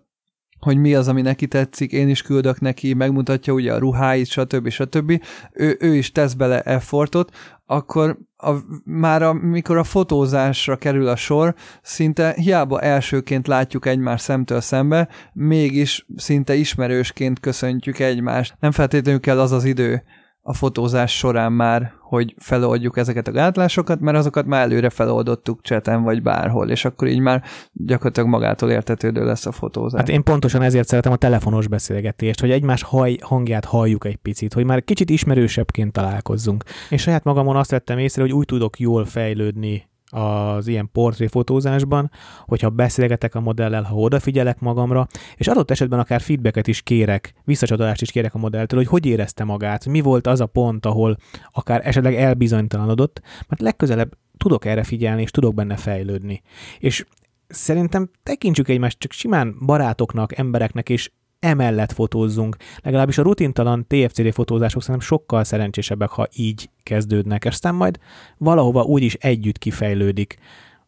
hogy 0.62 0.78
mi 0.78 0.96
az, 0.96 1.08
ami 1.08 1.22
neki 1.22 1.48
tetszik, 1.48 1.92
én 1.92 2.10
is 2.10 2.22
küldök 2.22 2.60
neki, 2.60 2.94
megmutatja 2.94 3.54
ugye 3.54 3.74
a 3.74 3.78
ruháit, 3.78 4.28
stb. 4.28 4.70
stb. 4.70 5.24
Ő, 5.54 5.78
ő 5.80 5.96
is 5.96 6.12
tesz 6.12 6.34
bele 6.34 6.62
effortot, 6.62 7.32
akkor 7.66 8.18
a, 8.38 8.52
már 8.84 9.22
amikor 9.22 9.78
a 9.78 9.84
fotózásra 9.84 10.76
kerül 10.76 11.08
a 11.08 11.16
sor, 11.16 11.56
szinte 11.82 12.34
hiába 12.34 12.82
elsőként 12.82 13.48
látjuk 13.48 13.86
egymást 13.86 14.24
szemtől 14.24 14.62
szembe, 14.62 15.10
mégis 15.34 16.06
szinte 16.16 16.56
ismerősként 16.56 17.40
köszöntjük 17.40 18.00
egymást. 18.00 18.56
Nem 18.60 18.72
feltétlenül 18.72 19.20
kell 19.20 19.40
az 19.40 19.52
az 19.52 19.66
idő, 19.66 20.04
a 20.42 20.54
fotózás 20.54 21.18
során 21.18 21.52
már, 21.52 21.94
hogy 22.12 22.36
feloldjuk 22.38 22.98
ezeket 22.98 23.28
a 23.28 23.32
gátlásokat, 23.32 24.00
mert 24.00 24.18
azokat 24.18 24.46
már 24.46 24.62
előre 24.62 24.90
feloldottuk 24.90 25.62
cseten 25.62 26.04
vagy 26.04 26.22
bárhol, 26.22 26.70
és 26.70 26.86
akkor 26.86 27.08
így 27.08 27.20
már 27.20 27.44
gyakorlatilag 27.74 28.30
magától 28.30 28.70
értetődő 28.70 29.26
lesz 29.26 29.46
a 29.46 29.52
fotózás. 29.52 30.00
Hát 30.00 30.10
én 30.10 30.24
pontosan 30.24 30.62
ezért 30.62 30.88
szeretem 30.88 31.12
a 31.12 31.16
telefonos 31.16 31.68
beszélgetést, 31.68 32.40
hogy 32.40 32.52
egymás 32.52 32.84
haj, 32.84 33.18
hangját 33.22 33.66
halljuk 33.66 34.06
egy 34.06 34.16
picit, 34.16 34.54
hogy 34.54 34.66
már 34.66 34.84
kicsit 34.84 35.10
ismerősebbként 35.10 35.92
találkozzunk. 35.92 36.64
És 36.90 37.02
saját 37.02 37.24
magamon 37.24 37.56
azt 37.56 37.72
vettem 37.72 37.98
észre, 37.98 38.22
hogy 38.22 38.32
úgy 38.32 38.46
tudok 38.46 38.80
jól 38.80 39.06
fejlődni 39.06 39.90
az 40.12 40.68
ilyen 40.68 40.90
portréfotózásban, 40.92 42.12
hogyha 42.46 42.70
beszélgetek 42.70 43.36
a 43.36 43.40
modellel, 43.40 43.84
ha 43.84 43.96
odafigyelek 43.96 44.60
magamra, 44.60 45.08
és 45.36 45.48
adott 45.48 45.72
esetben 45.72 46.00
akár 46.00 46.22
feedbacket 46.22 46.68
is 46.68 46.82
kérek, 46.82 47.34
visszacsatolást 47.44 48.02
is 48.02 48.12
kérek 48.12 48.34
a 48.34 48.38
modelltől, 48.38 48.80
hogy 48.80 48.88
hogy 48.88 49.06
érezte 49.06 49.44
magát, 49.44 49.86
mi 49.86 50.02
volt 50.02 50.28
az 50.28 50.40
a 50.42 50.46
pont, 50.46 50.86
ahol 50.86 51.18
akár 51.52 51.88
esetleg 51.88 52.16
elbizonytalanodott, 52.16 53.22
mert 53.48 53.62
legközelebb 53.62 54.18
tudok 54.38 54.66
erre 54.66 54.84
figyelni, 54.84 55.22
és 55.22 55.32
tudok 55.32 55.54
benne 55.54 55.76
fejlődni. 55.76 56.42
És 56.80 57.06
szerintem 57.48 58.10
tekintsük 58.24 58.68
egymást 58.68 59.00
csak 59.00 59.12
simán 59.12 59.56
barátoknak, 59.66 60.38
embereknek, 60.38 60.90
és 60.90 61.12
emellett 61.42 61.92
fotózzunk. 61.92 62.56
Legalábbis 62.82 63.18
a 63.18 63.22
rutintalan 63.22 63.88
TFCD 63.88 64.34
fotózások 64.34 64.82
szerintem 64.82 65.08
sokkal 65.08 65.44
szerencsésebbek, 65.44 66.10
ha 66.10 66.28
így 66.36 66.70
kezdődnek, 66.84 67.46
és 67.46 67.52
aztán 67.52 67.76
majd 67.76 68.00
valahova 68.38 68.84
úgyis 68.84 69.14
együtt 69.14 69.58
kifejlődik. 69.58 70.38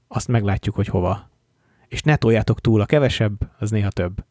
Azt 0.08 0.28
meglátjuk, 0.28 0.76
hogy 0.76 0.88
hova. 0.88 1.30
És 1.88 2.02
ne 2.02 2.16
toljátok 2.16 2.62
túl, 2.62 2.82
a 2.82 2.86
kevesebb, 2.86 3.34
az 3.60 3.72
néha 3.72 3.90
több. 3.90 4.24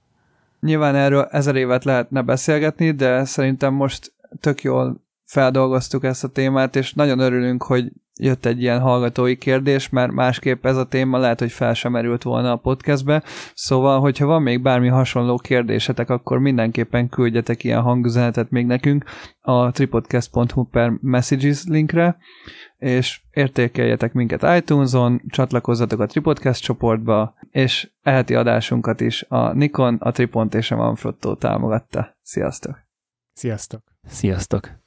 Nyilván 0.60 0.94
erről 0.94 1.28
ezer 1.30 1.56
évet 1.56 1.84
lehetne 1.84 2.22
beszélgetni, 2.22 2.90
de 2.90 3.24
szerintem 3.24 3.74
most 3.74 4.12
tök 4.40 4.62
jól 4.62 5.00
feldolgoztuk 5.24 6.04
ezt 6.04 6.24
a 6.24 6.28
témát, 6.28 6.76
és 6.76 6.92
nagyon 6.92 7.18
örülünk, 7.18 7.62
hogy 7.62 7.92
jött 8.20 8.46
egy 8.46 8.62
ilyen 8.62 8.80
hallgatói 8.80 9.36
kérdés, 9.36 9.88
mert 9.88 10.12
másképp 10.12 10.66
ez 10.66 10.76
a 10.76 10.86
téma 10.86 11.18
lehet, 11.18 11.38
hogy 11.38 11.52
fel 11.52 11.74
sem 11.74 11.92
merült 11.92 12.22
volna 12.22 12.52
a 12.52 12.56
podcastbe. 12.56 13.22
Szóval, 13.54 14.00
hogyha 14.00 14.26
van 14.26 14.42
még 14.42 14.62
bármi 14.62 14.88
hasonló 14.88 15.36
kérdésetek, 15.36 16.10
akkor 16.10 16.38
mindenképpen 16.38 17.08
küldjetek 17.08 17.64
ilyen 17.64 17.80
hangüzenetet 17.80 18.50
még 18.50 18.66
nekünk 18.66 19.04
a 19.40 19.70
tripodcast.hu 19.70 20.64
per 20.64 20.92
messages 21.00 21.64
linkre, 21.64 22.16
és 22.78 23.20
értékeljetek 23.30 24.12
minket 24.12 24.56
iTunes-on, 24.56 25.22
csatlakozzatok 25.28 26.00
a 26.00 26.06
Tripodcast 26.06 26.62
csoportba, 26.62 27.34
és 27.50 27.90
eheti 28.02 28.34
adásunkat 28.34 29.00
is 29.00 29.24
a 29.28 29.52
Nikon, 29.52 29.94
a 29.94 30.10
Tripont 30.10 30.54
és 30.54 30.70
a 30.70 30.76
Manfrotto 30.76 31.34
támogatta. 31.34 32.16
Sziasztok! 32.22 32.78
Sziasztok! 33.32 33.82
Sziasztok! 34.06 34.81